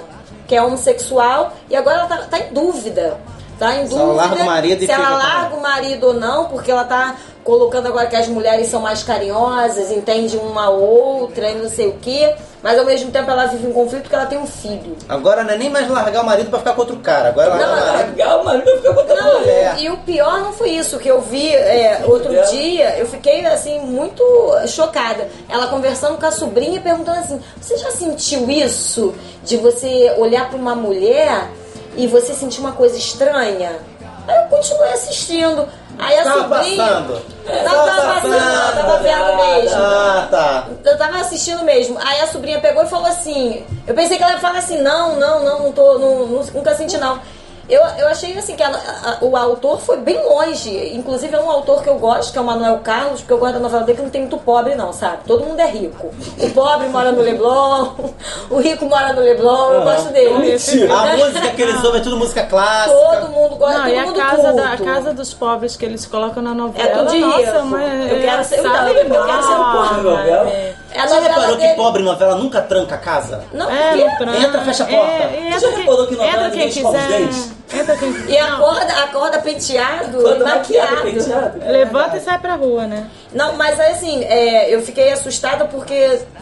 que 0.47 0.55
é 0.55 0.61
homossexual, 0.61 1.53
e 1.69 1.75
agora 1.75 1.99
ela 1.99 2.07
tá, 2.07 2.17
tá 2.17 2.39
em 2.39 2.53
dúvida. 2.53 3.17
Tá 3.57 3.75
em 3.75 3.88
Se 3.88 3.93
ela 3.93 4.05
dúvida 4.05 4.27
larga 4.27 4.43
o 4.43 4.45
marido 4.45 4.86
se 4.86 4.91
ela 4.91 5.09
larga 5.09 5.55
o 5.55 5.61
marido 5.61 6.07
ou 6.07 6.13
não, 6.13 6.45
porque 6.45 6.71
ela 6.71 6.84
tá 6.84 7.15
colocando 7.43 7.87
agora 7.87 8.07
que 8.07 8.15
as 8.15 8.27
mulheres 8.27 8.67
são 8.67 8.79
mais 8.81 9.03
carinhosas, 9.03 9.91
entende 9.91 10.37
uma 10.37 10.69
outra 10.69 11.49
e 11.49 11.55
não 11.55 11.69
sei 11.69 11.87
o 11.87 11.93
quê, 12.01 12.33
mas 12.61 12.79
ao 12.79 12.85
mesmo 12.85 13.11
tempo 13.11 13.29
ela 13.29 13.45
vive 13.47 13.67
um 13.67 13.73
conflito 13.73 14.03
porque 14.03 14.15
ela 14.15 14.25
tem 14.25 14.37
um 14.37 14.47
filho. 14.47 14.95
Agora 15.09 15.43
não 15.43 15.51
é 15.53 15.57
nem 15.57 15.69
mais 15.69 15.89
largar 15.89 16.23
o 16.23 16.25
marido 16.25 16.49
pra 16.49 16.59
ficar 16.59 16.73
com 16.73 16.81
outro 16.81 16.97
cara. 16.99 17.29
Agora 17.29 17.47
ela 17.47 17.57
Não, 17.57 17.85
larga 17.93 18.37
o 18.37 18.45
marido. 18.45 18.65
Vai 18.65 18.77
ficar 18.77 18.93
com 18.93 18.99
outra 19.01 19.15
Não, 19.21 19.39
mulher. 19.39 19.75
e 19.79 19.89
o 19.89 19.97
pior 19.97 20.39
não 20.41 20.53
foi 20.53 20.69
isso. 20.69 20.95
O 20.95 20.99
que 20.99 21.09
eu 21.09 21.19
vi 21.21 21.53
é, 21.53 22.03
outro 22.07 22.31
dela. 22.31 22.47
dia, 22.47 22.97
eu 22.97 23.05
fiquei 23.07 23.45
assim, 23.45 23.79
muito 23.81 24.23
chocada. 24.67 25.27
Ela 25.49 25.67
conversando 25.67 26.17
com 26.17 26.25
a 26.25 26.31
sobrinha 26.31 26.77
e 26.77 26.79
perguntando 26.79 27.19
assim: 27.19 27.41
Você 27.59 27.77
já 27.77 27.91
sentiu 27.91 28.49
isso? 28.49 29.13
De 29.43 29.57
você 29.57 30.13
olhar 30.17 30.49
pra 30.49 30.57
uma 30.57 30.73
mulher 30.75 31.49
e 31.97 32.07
você 32.07 32.33
sentir 32.33 32.61
uma 32.61 32.71
coisa 32.71 32.97
estranha? 32.97 33.73
Aí 34.25 34.37
eu 34.41 34.47
continuei 34.47 34.93
assistindo. 34.93 35.67
Aí 35.99 36.17
a 36.19 36.23
Tava 36.23 36.41
sobrinha. 36.55 36.83
passando. 36.83 37.21
Não 37.45 37.63
tava 37.85 38.13
passando, 38.13 38.31
não, 38.31 38.71
tava 38.73 38.97
vendo 38.99 39.35
mesmo. 39.37 39.77
Ah, 39.77 40.27
tá. 40.31 40.67
Eu 40.85 40.97
tava 40.97 41.17
assistindo 41.19 41.63
mesmo. 41.63 41.97
Aí 42.03 42.21
a 42.21 42.27
sobrinha 42.27 42.59
pegou 42.59 42.83
e 42.83 42.87
falou 42.87 43.07
assim. 43.07 43.65
Eu 43.85 43.93
pensei 43.93 44.17
que 44.17 44.23
ela 44.23 44.33
ia 44.33 44.39
falar 44.39 44.59
assim, 44.59 44.81
não, 44.81 45.15
não, 45.17 45.43
não, 45.43 45.59
não 45.63 45.71
tô. 45.71 45.97
não- 45.99 46.25
nunca 46.53 46.73
senti 46.75 46.97
não. 46.97 47.19
Eu, 47.70 47.82
eu 47.97 48.07
achei 48.09 48.38
assim 48.38 48.55
que 48.57 48.61
a- 48.64 48.68
a- 48.70 49.18
o 49.22 49.38
autor 49.38 49.80
foi 49.80 49.97
bem 49.97 50.22
longe. 50.22 50.93
Inclusive 50.95 51.34
é 51.34 51.39
um 51.39 51.49
autor 51.49 51.82
que 51.82 51.88
eu 51.89 51.95
gosto, 51.95 52.32
que 52.34 52.38
é 52.38 52.41
o 52.41 52.43
Manuel 52.43 52.80
Carlos, 52.84 53.22
porque 53.22 53.32
eu 53.34 53.38
gosto 53.38 53.53
da 53.53 53.59
novela 53.59 53.84
dele 53.84 53.97
que 53.97 54.03
não 54.03 54.09
tem 54.09 54.22
muito 54.22 54.38
pobre, 54.38 54.76
não, 54.76 54.91
sabe? 54.91 55.20
Todo 55.26 55.45
mundo 55.45 55.59
é 55.61 55.68
rico. 55.68 56.07
O 56.39 56.49
pobre 56.51 56.89
mora 56.89 57.11
no 57.14 57.22
Leblon, 57.22 57.93
o 58.49 58.59
rico 58.59 58.86
mora 58.86 59.14
no 59.14 59.22
Leblon, 59.22 59.72
eu 59.74 59.82
gosto 59.84 60.09
dele. 60.11 60.51
A 60.91 61.16
música 61.18 61.49
que 61.51 61.61
eles 61.61 61.84
ouvem 61.84 62.01
é 62.01 62.03
tudo 62.03 62.18
música 62.18 62.43
clássica. 62.43 62.95
Todo 62.95 63.30
mundo 63.32 63.55
gosta, 63.55 63.78
Não, 63.78 63.84
todo 63.86 63.93
e 63.93 63.97
a 63.97 64.05
mundo 64.07 64.20
casa, 64.20 64.53
da, 64.53 64.74
a 64.74 64.78
casa 64.78 65.14
dos 65.14 65.34
pobres 65.34 65.76
que 65.78 65.86
eles 65.86 66.05
colocam 66.05 66.43
na 66.43 66.53
novela. 66.53 66.86
É 66.86 66.91
tudo 66.97 67.16
nossa, 67.18 67.38
rico. 67.38 67.66
mas 67.68 68.11
Eu 68.11 68.22
quero 68.22 68.43
ser- 68.43 68.57
eu 68.59 68.64
também, 68.64 68.97
eu 68.97 69.26
quero 69.26 69.43
ser 69.43 69.53
um 69.53 69.72
pobre. 69.72 70.76
Não, 70.97 70.99
Novela. 70.99 70.99
é. 70.99 70.99
É 70.99 71.01
a 71.01 71.07
Você 71.07 71.19
reparou 71.27 71.55
que 71.57 71.61
dele. 71.63 71.73
pobre 71.75 72.03
novela 72.03 72.35
nunca 72.35 72.61
tranca 72.61 72.95
a 72.95 72.97
casa? 72.97 73.43
Não, 73.53 73.69
É, 73.69 73.89
porque- 73.91 74.03
não 74.05 74.17
tranca. 74.17 74.37
Entra, 74.39 74.61
fecha 74.61 74.83
a 74.83 74.87
porta. 74.87 75.11
É, 75.11 75.39
e 75.39 75.43
Você 75.43 75.49
já 75.49 75.55
entra 75.57 75.69
quem, 75.69 75.79
reparou 75.79 76.07
que 76.07 76.15
novela 76.15 76.29
entra 76.31 76.49
quem 76.49 76.51
ninguém 76.51 76.67
escova 76.69 76.97
os 76.97 77.03
quiser. 77.05 77.17
dentes? 77.19 77.51
Entra 77.73 77.97
quem 77.97 78.15
E 78.27 78.37
acorda, 78.37 78.93
acorda 79.03 79.39
penteado 79.39 80.17
Quando 80.21 80.41
e 80.41 80.43
maquiado, 80.43 80.95
maquiado. 80.95 81.01
penteado. 81.01 81.59
Levanta 81.71 82.17
e 82.17 82.19
sai 82.19 82.37
pra 82.37 82.55
rua, 82.55 82.85
né? 82.85 83.07
Não, 83.33 83.53
mas 83.53 83.79
assim, 83.79 84.23
é, 84.25 84.73
eu 84.73 84.81
fiquei 84.83 85.11
assustada 85.11 85.65
porque 85.65 85.93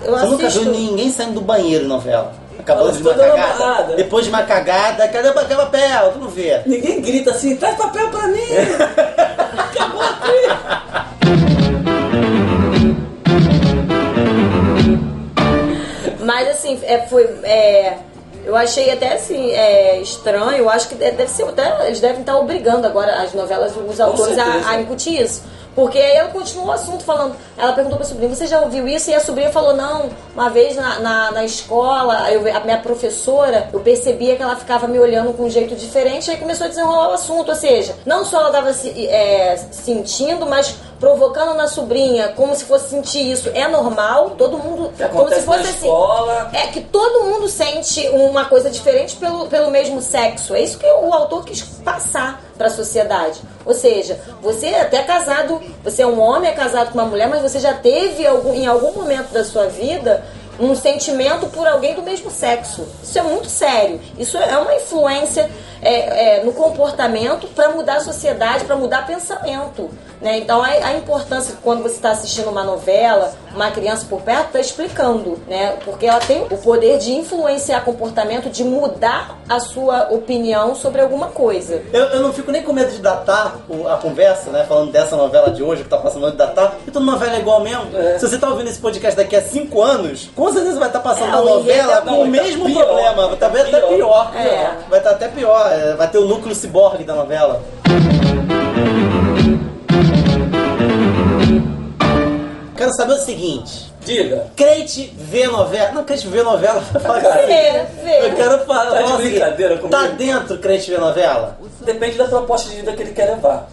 eu 0.03 0.11
Você 0.17 0.25
nunca 0.25 0.47
assisto. 0.47 0.65
viu 0.65 0.73
ninguém 0.73 1.09
saindo 1.11 1.35
do 1.35 1.41
banheiro 1.41 1.87
novela? 1.87 2.33
Acabou 2.59 2.89
Ela 2.89 2.91
de 2.97 3.01
uma 3.01 3.13
cagada. 3.15 3.95
Depois 3.95 4.25
de 4.25 4.29
uma 4.29 4.43
cagada, 4.43 5.07
cadê 5.07 5.29
o 5.29 5.33
cadê 5.33 5.53
o 5.53 5.57
papel? 5.57 6.11
Tu 6.13 6.19
não 6.19 6.27
vê. 6.27 6.61
Ninguém 6.65 7.01
grita 7.01 7.31
assim, 7.31 7.55
traz 7.55 7.75
papel 7.75 8.09
pra 8.09 8.27
mim! 8.27 8.41
Acabou 9.57 10.01
aqui! 10.03 11.60
Mas 16.33 16.47
assim, 16.49 16.79
é, 16.83 16.99
foi. 17.07 17.23
é, 17.43 17.97
eu 18.45 18.55
achei 18.55 18.89
até 18.91 19.13
assim, 19.13 19.51
é, 19.51 19.99
estranho. 19.99 20.57
Eu 20.57 20.69
acho 20.69 20.87
que 20.89 20.95
de- 20.95 21.11
deve 21.11 21.27
ser 21.29 21.43
até. 21.43 21.85
Eles 21.87 21.99
devem 21.99 22.21
estar 22.21 22.37
obrigando 22.37 22.87
agora 22.87 23.21
as 23.21 23.33
novelas, 23.33 23.73
os 23.75 23.99
autores 23.99 24.37
a, 24.37 24.69
a 24.69 24.81
incutir 24.81 25.21
isso. 25.21 25.43
Porque 25.75 25.97
aí 25.97 26.17
ela 26.17 26.29
continuou 26.29 26.67
o 26.67 26.71
assunto 26.71 27.03
falando. 27.03 27.35
Ela 27.57 27.73
perguntou 27.73 27.97
pra 27.97 28.07
sobrinha, 28.07 28.33
você 28.33 28.47
já 28.47 28.59
ouviu 28.59 28.87
isso? 28.87 29.09
E 29.09 29.13
a 29.13 29.19
sobrinha 29.19 29.51
falou, 29.51 29.73
não, 29.73 30.09
uma 30.35 30.49
vez 30.49 30.75
na, 30.75 30.99
na, 30.99 31.31
na 31.31 31.45
escola, 31.45 32.29
eu, 32.31 32.41
a 32.55 32.59
minha 32.61 32.79
professora, 32.79 33.69
eu 33.71 33.79
percebia 33.79 34.35
que 34.35 34.43
ela 34.43 34.55
ficava 34.55 34.87
me 34.87 34.99
olhando 34.99 35.33
com 35.33 35.43
um 35.43 35.49
jeito 35.49 35.75
diferente, 35.75 36.29
aí 36.29 36.37
começou 36.37 36.65
a 36.65 36.69
desenrolar 36.69 37.09
o 37.09 37.13
assunto. 37.13 37.49
Ou 37.49 37.55
seja, 37.55 37.95
não 38.05 38.25
só 38.25 38.39
ela 38.39 38.49
estava 38.49 38.73
se, 38.73 39.07
é, 39.07 39.55
sentindo, 39.71 40.45
mas 40.45 40.75
provocando 41.01 41.55
na 41.55 41.67
sobrinha, 41.67 42.29
como 42.29 42.55
se 42.55 42.63
fosse 42.63 42.89
sentir 42.89 43.31
isso. 43.31 43.49
É 43.55 43.67
normal, 43.67 44.31
todo 44.37 44.57
mundo. 44.59 44.93
Como 45.11 45.29
se 45.29 45.41
fosse 45.41 45.61
assim. 45.61 45.87
escola. 45.87 46.51
É 46.53 46.67
que 46.67 46.81
todo 46.81 47.25
mundo 47.25 47.49
sente 47.49 48.07
uma 48.09 48.45
coisa 48.45 48.69
diferente 48.69 49.15
pelo, 49.15 49.47
pelo 49.47 49.71
mesmo 49.71 49.99
sexo. 49.99 50.53
É 50.53 50.61
isso 50.61 50.77
que 50.77 50.85
o 50.85 51.11
autor 51.11 51.43
quis 51.43 51.63
passar 51.81 52.41
para 52.57 52.67
a 52.67 52.69
sociedade. 52.71 53.41
Ou 53.65 53.73
seja, 53.73 54.19
você 54.41 54.67
é 54.67 54.81
até 54.81 55.03
casado, 55.03 55.61
você 55.83 56.01
é 56.01 56.07
um 56.07 56.19
homem 56.19 56.49
é 56.49 56.53
casado 56.53 56.91
com 56.91 56.99
uma 56.99 57.07
mulher, 57.07 57.27
mas 57.27 57.41
você 57.41 57.59
já 57.59 57.73
teve 57.73 58.25
algum, 58.25 58.53
em 58.53 58.67
algum 58.67 58.93
momento 58.93 59.31
da 59.31 59.43
sua 59.43 59.67
vida 59.67 60.23
um 60.59 60.75
sentimento 60.75 61.47
por 61.47 61.67
alguém 61.67 61.95
do 61.95 62.03
mesmo 62.03 62.29
sexo. 62.29 62.87
Isso 63.01 63.17
é 63.17 63.23
muito 63.23 63.47
sério. 63.47 63.99
Isso 64.17 64.37
é 64.37 64.57
uma 64.57 64.75
influência 64.75 65.49
é, 65.81 66.39
é, 66.39 66.43
no 66.43 66.53
comportamento 66.53 67.47
para 67.47 67.69
mudar 67.69 67.95
a 67.97 67.99
sociedade, 68.01 68.65
para 68.65 68.75
mudar 68.75 69.05
pensamento. 69.07 69.89
Né? 70.21 70.37
Então 70.37 70.61
a, 70.61 70.67
a 70.67 70.93
importância 70.97 71.55
quando 71.63 71.81
você 71.81 71.95
está 71.95 72.11
assistindo 72.11 72.49
uma 72.49 72.63
novela, 72.63 73.33
uma 73.55 73.71
criança 73.71 74.05
por 74.07 74.21
perto 74.21 74.45
está 74.47 74.59
explicando, 74.59 75.39
né? 75.47 75.77
Porque 75.83 76.05
ela 76.05 76.19
tem 76.19 76.43
o 76.43 76.57
poder 76.57 76.99
de 76.99 77.11
influenciar 77.13 77.81
comportamento, 77.81 78.47
de 78.49 78.63
mudar 78.63 79.39
a 79.49 79.59
sua 79.59 80.09
opinião 80.11 80.75
sobre 80.75 81.01
alguma 81.01 81.27
coisa. 81.29 81.81
Eu, 81.91 82.03
eu 82.05 82.21
não 82.21 82.31
fico 82.31 82.51
nem 82.51 82.61
com 82.61 82.71
medo 82.71 82.91
de 82.91 82.99
datar 82.99 83.55
a 83.89 83.95
conversa, 83.97 84.51
né? 84.51 84.63
Falando 84.69 84.91
dessa 84.91 85.15
novela 85.15 85.49
de 85.49 85.63
hoje 85.63 85.83
que 85.83 85.89
tá 85.89 85.97
passando 85.97 86.29
de 86.29 86.37
datar. 86.37 86.75
E 86.87 86.91
toda 86.91 87.03
novela 87.03 87.35
é 87.35 87.39
igual 87.39 87.59
mesmo. 87.61 87.87
Se 88.19 88.27
você 88.29 88.37
tá 88.37 88.47
ouvindo 88.47 88.69
esse 88.69 88.79
podcast 88.79 89.17
daqui 89.17 89.35
a 89.35 89.41
cinco 89.41 89.81
anos, 89.81 90.29
com 90.35 90.53
certeza 90.53 90.77
vai 90.79 90.87
estar 90.89 90.99
passando 90.99 91.35
É, 91.35 91.39
uma 91.39 91.55
o 91.55 91.59
enredo 91.61 91.77
novela 91.87 91.97
é- 91.97 92.01
com 92.01 92.11
o 92.21 92.23
tá 92.25 92.29
mesmo 92.29 92.65
pior. 92.65 92.85
problema. 92.85 93.25
Vai 93.25 93.33
estar 93.33 93.47
até 93.47 93.79
Pior. 93.81 93.87
pior. 93.95 94.31
É. 94.35 94.71
Vai 94.87 94.99
estar 94.99 95.11
até 95.11 95.27
pior. 95.27 95.70
É, 95.71 95.95
Vai 95.95 96.09
ter 96.09 96.17
o 96.17 96.25
núcleo 96.25 96.53
ciborgue 96.55 97.03
da 97.03 97.15
novela. 97.15 97.63
Quero 102.75 102.93
saber 102.93 103.13
o 103.13 103.17
seguinte. 103.17 103.91
Diga. 104.03 104.47
Crente 104.55 105.13
vê 105.15 105.47
novela. 105.47 105.91
Não, 105.91 106.03
crente 106.03 106.27
vê 106.27 106.41
novela. 106.41 106.83
Cara, 106.99 107.35
assim. 107.35 107.45
Vê, 107.47 107.85
vê. 108.03 108.25
Eu 108.27 108.35
quero 108.35 108.65
falar. 108.65 108.91
Tá 108.91 109.01
de 109.01 109.07
seguinte, 109.09 109.31
brincadeira 109.31 109.77
comigo? 109.77 109.89
Tá 109.89 110.07
dentro 110.07 110.57
crente 110.57 110.89
vê 110.89 110.97
novela? 110.97 111.57
Depende 111.81 112.17
da 112.17 112.25
proposta 112.25 112.69
de 112.69 112.77
vida 112.77 112.93
que 112.93 113.03
ele 113.03 113.11
quer 113.11 113.35
levar. 113.35 113.69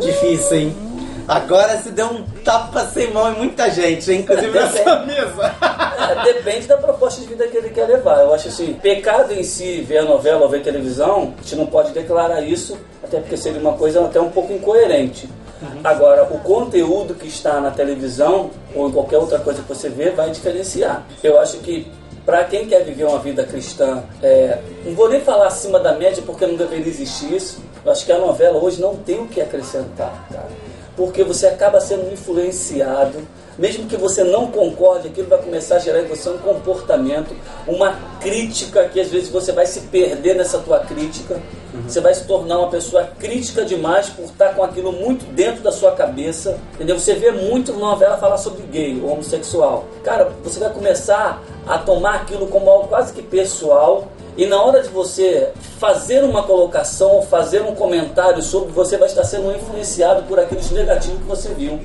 Difícil, 0.00 0.56
hein? 0.56 0.91
Agora 1.32 1.78
se 1.78 1.90
deu 1.90 2.08
um 2.08 2.24
tapa 2.44 2.84
sem 2.88 3.10
mão 3.10 3.32
em 3.32 3.38
muita 3.38 3.70
gente, 3.70 4.12
hein? 4.12 4.20
Inclusive 4.20 4.50
nessa 4.50 4.98
mesa. 5.00 5.54
É, 6.10 6.34
depende 6.34 6.66
da 6.66 6.76
proposta 6.76 7.22
de 7.22 7.26
vida 7.26 7.46
que 7.46 7.56
ele 7.56 7.70
quer 7.70 7.86
levar. 7.86 8.20
Eu 8.20 8.34
acho 8.34 8.48
assim, 8.48 8.74
pecado 8.74 9.32
em 9.32 9.42
si, 9.42 9.80
ver 9.80 9.98
a 9.98 10.04
novela 10.04 10.42
ou 10.42 10.48
ver 10.50 10.62
televisão, 10.62 11.32
a 11.38 11.42
gente 11.42 11.56
não 11.56 11.66
pode 11.66 11.92
declarar 11.92 12.42
isso, 12.42 12.76
até 13.02 13.18
porque 13.18 13.38
seria 13.38 13.58
uma 13.60 13.72
coisa 13.72 14.04
até 14.04 14.20
um 14.20 14.28
pouco 14.28 14.52
incoerente. 14.52 15.26
Agora, 15.82 16.24
o 16.24 16.38
conteúdo 16.40 17.14
que 17.14 17.28
está 17.28 17.60
na 17.60 17.70
televisão 17.70 18.50
ou 18.74 18.88
em 18.88 18.92
qualquer 18.92 19.16
outra 19.16 19.38
coisa 19.38 19.62
que 19.62 19.68
você 19.68 19.88
vê 19.88 20.10
vai 20.10 20.28
diferenciar. 20.30 21.06
Eu 21.22 21.40
acho 21.40 21.58
que 21.58 21.90
para 22.26 22.44
quem 22.44 22.66
quer 22.66 22.84
viver 22.84 23.04
uma 23.04 23.20
vida 23.20 23.42
cristã, 23.44 24.02
é, 24.22 24.58
não 24.84 24.92
vou 24.94 25.08
nem 25.08 25.20
falar 25.20 25.46
acima 25.46 25.80
da 25.80 25.94
média 25.94 26.22
porque 26.26 26.46
não 26.46 26.56
deveria 26.56 26.88
existir 26.88 27.32
isso. 27.32 27.62
Eu 27.84 27.90
acho 27.90 28.04
que 28.04 28.12
a 28.12 28.18
novela 28.18 28.58
hoje 28.58 28.82
não 28.82 28.96
tem 28.96 29.20
o 29.20 29.28
que 29.28 29.40
acrescentar, 29.40 30.12
cara 30.30 30.61
porque 31.02 31.24
você 31.24 31.48
acaba 31.48 31.80
sendo 31.80 32.12
influenciado, 32.12 33.26
mesmo 33.58 33.88
que 33.88 33.96
você 33.96 34.22
não 34.22 34.46
concorde, 34.52 35.08
aquilo 35.08 35.26
vai 35.26 35.42
começar 35.42 35.74
a 35.74 35.78
gerar 35.80 36.00
em 36.00 36.06
você 36.06 36.30
um 36.30 36.38
comportamento, 36.38 37.34
uma 37.66 37.98
crítica 38.20 38.88
que 38.88 39.00
às 39.00 39.08
vezes 39.08 39.28
você 39.28 39.50
vai 39.50 39.66
se 39.66 39.80
perder 39.80 40.36
nessa 40.36 40.60
tua 40.60 40.78
crítica, 40.78 41.42
você 41.82 42.00
vai 42.00 42.14
se 42.14 42.24
tornar 42.24 42.60
uma 42.60 42.70
pessoa 42.70 43.02
crítica 43.18 43.64
demais 43.64 44.10
por 44.10 44.26
estar 44.26 44.54
com 44.54 44.62
aquilo 44.62 44.92
muito 44.92 45.24
dentro 45.34 45.60
da 45.60 45.72
sua 45.72 45.90
cabeça, 45.90 46.56
entendeu? 46.74 46.96
Você 47.00 47.16
vê 47.16 47.32
muito 47.32 47.72
novela 47.72 48.16
falar 48.16 48.38
sobre 48.38 48.62
gay 48.68 49.00
ou 49.02 49.10
homossexual. 49.10 49.86
Cara, 50.04 50.30
você 50.44 50.60
vai 50.60 50.70
começar 50.70 51.42
a 51.66 51.78
tomar 51.78 52.14
aquilo 52.14 52.46
como 52.46 52.70
algo 52.70 52.86
quase 52.86 53.12
que 53.12 53.22
pessoal 53.22 54.06
e 54.36 54.46
na 54.46 54.62
hora 54.62 54.82
de 54.82 54.88
você 54.88 55.50
fazer 55.78 56.24
uma 56.24 56.42
colocação 56.42 57.16
ou 57.16 57.22
fazer 57.22 57.60
um 57.62 57.74
comentário 57.74 58.42
sobre, 58.42 58.72
você 58.72 58.96
vai 58.96 59.08
estar 59.08 59.24
sendo 59.24 59.54
influenciado 59.54 60.22
por 60.22 60.40
aqueles 60.40 60.70
negativos 60.70 61.18
que 61.18 61.26
você 61.26 61.48
viu. 61.50 61.78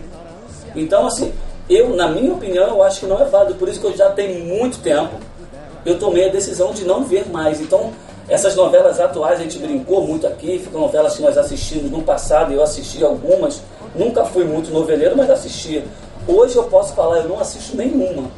Então, 0.74 1.08
assim, 1.08 1.34
eu, 1.70 1.90
na 1.90 2.08
minha 2.08 2.34
opinião, 2.34 2.68
eu 2.68 2.84
acho 2.84 3.02
que 3.02 3.06
não 3.06 3.20
é 3.20 3.26
válido. 3.26 3.56
Por 3.56 3.68
isso 3.68 3.82
que 3.82 3.88
eu 3.88 3.98
já 3.98 4.12
tenho 4.12 4.46
muito 4.46 4.80
tempo, 4.80 5.16
eu 5.86 6.00
tomei 6.00 6.30
a 6.30 6.32
decisão 6.32 6.72
de 6.72 6.86
não 6.86 7.04
ver 7.04 7.28
mais. 7.30 7.60
Então, 7.60 7.92
essas 8.30 8.56
novelas 8.56 8.98
atuais, 9.00 9.40
a 9.40 9.44
gente 9.44 9.60
brincou 9.60 10.08
muito 10.08 10.26
aqui, 10.26 10.60
ficam 10.60 10.80
novelas 10.80 11.18
que 11.18 11.22
nós 11.22 11.38
assistimos 11.38 11.92
no 11.92 12.02
passado, 12.02 12.54
eu 12.54 12.64
assisti 12.64 13.04
algumas. 13.04 13.62
Nunca 13.94 14.24
fui 14.24 14.46
muito 14.46 14.72
noveleiro, 14.72 15.18
mas 15.18 15.30
assistia. 15.30 15.84
Hoje 16.26 16.56
eu 16.56 16.64
posso 16.64 16.94
falar, 16.94 17.20
eu 17.20 17.28
não 17.28 17.40
assisto 17.40 17.76
nenhuma 17.76 18.30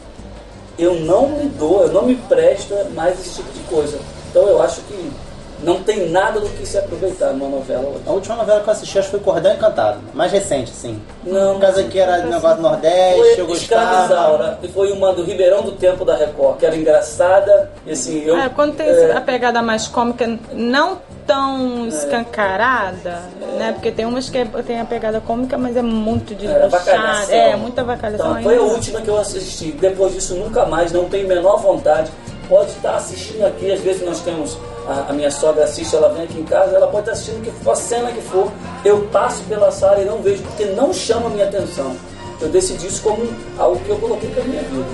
eu 0.80 0.96
não 1.02 1.28
me 1.28 1.46
dou, 1.50 1.84
eu 1.84 1.92
não 1.92 2.06
me 2.06 2.16
presto 2.16 2.74
mais 2.96 3.20
esse 3.20 3.36
tipo 3.36 3.52
de 3.52 3.60
coisa. 3.64 4.00
Então 4.30 4.48
eu 4.48 4.62
acho 4.62 4.82
que 4.82 5.12
não 5.62 5.84
tem 5.84 6.10
nada 6.10 6.40
do 6.40 6.50
que 6.50 6.66
se 6.66 6.78
aproveitar 6.78 7.34
numa 7.34 7.50
novela 7.50 7.90
hoje. 7.90 8.04
A 8.06 8.12
última 8.12 8.36
novela 8.36 8.62
que 8.62 8.68
eu 8.68 8.74
assisti 8.74 9.00
acho 9.00 9.10
que 9.10 9.18
foi 9.18 9.20
Cordão 9.20 9.54
Encantado. 9.54 10.00
Mais 10.14 10.32
recente, 10.32 10.72
sim. 10.72 11.02
Não. 11.24 11.54
Por 11.54 11.62
causa 11.62 11.84
que 11.84 12.00
era 12.00 12.18
negócio 12.26 12.58
do 12.58 12.62
Nordeste, 12.62 13.40
eu 13.40 13.46
Foi 13.46 13.48
gostava. 13.48 14.04
Escravizaura, 14.04 14.60
e 14.64 14.68
foi 14.68 14.92
uma 14.92 15.14
do 15.14 15.24
Ribeirão 15.24 15.62
do 15.62 15.74
Tempo 15.74 16.06
da 16.06 16.16
Record, 16.16 16.58
que 16.58 16.66
era 16.66 16.76
engraçada, 16.76 17.72
e 17.86 17.92
assim, 17.92 18.24
eu... 18.24 18.38
É, 18.38 18.50
quando 18.50 18.76
tem 18.76 18.88
é, 18.88 19.12
a 19.12 19.22
pegada 19.22 19.62
mais 19.62 19.88
cômica, 19.88 20.40
não 20.54 21.00
tão 21.30 21.88
escancarada, 21.88 23.22
né? 23.56 23.72
Porque 23.74 23.92
tem 23.92 24.04
umas 24.04 24.30
que 24.32 24.44
tem 24.66 24.80
a 24.80 24.86
pegada 24.86 25.22
cômica, 25.22 25.60
mas 25.60 25.78
é 25.78 25.82
muito 25.82 26.34
avacalhação. 26.66 27.36
É, 27.36 27.56
muita 27.56 27.82
avacalhação. 27.82 28.32
Então, 28.32 28.44
foi 28.44 28.58
a 28.58 28.62
última 28.62 29.00
que 29.00 29.10
eu 29.10 29.18
assisti. 29.18 29.72
Depois 29.74 30.14
disso, 30.14 30.34
nunca 30.34 30.66
mais, 30.66 30.92
não 30.92 31.06
tenho 31.06 31.26
a 31.26 31.30
menor 31.30 31.58
vontade. 31.58 32.10
Pode 32.50 32.72
estar 32.72 32.96
assistindo 32.96 33.46
aqui, 33.46 33.72
às 33.72 33.80
vezes 33.80 34.04
nós 34.04 34.22
temos. 34.22 34.58
A, 34.88 35.12
a 35.12 35.14
minha 35.14 35.30
sogra 35.30 35.66
assiste, 35.66 35.96
ela 35.96 36.10
vem 36.10 36.24
aqui 36.24 36.40
em 36.40 36.44
casa, 36.44 36.76
ela 36.76 36.88
pode 36.88 37.02
estar 37.02 37.12
assistindo 37.12 37.44
que 37.44 37.70
a 37.70 37.76
cena 37.76 38.12
que 38.12 38.22
for. 38.22 38.52
Eu 38.84 39.04
passo 39.12 39.44
pela 39.44 39.72
sala 39.72 40.02
e 40.02 40.06
não 40.06 40.20
vejo, 40.24 40.42
porque 40.42 40.66
não 40.66 40.92
chama 40.92 41.28
a 41.28 41.30
minha 41.30 41.46
atenção. 41.46 41.96
Eu 42.42 42.50
decidi 42.50 42.88
isso 42.88 43.04
como 43.04 43.24
algo 43.58 43.80
que 43.84 43.90
eu 43.90 43.98
coloquei 43.98 44.32
para 44.32 44.44
minha 44.46 44.64
vida. 44.64 44.88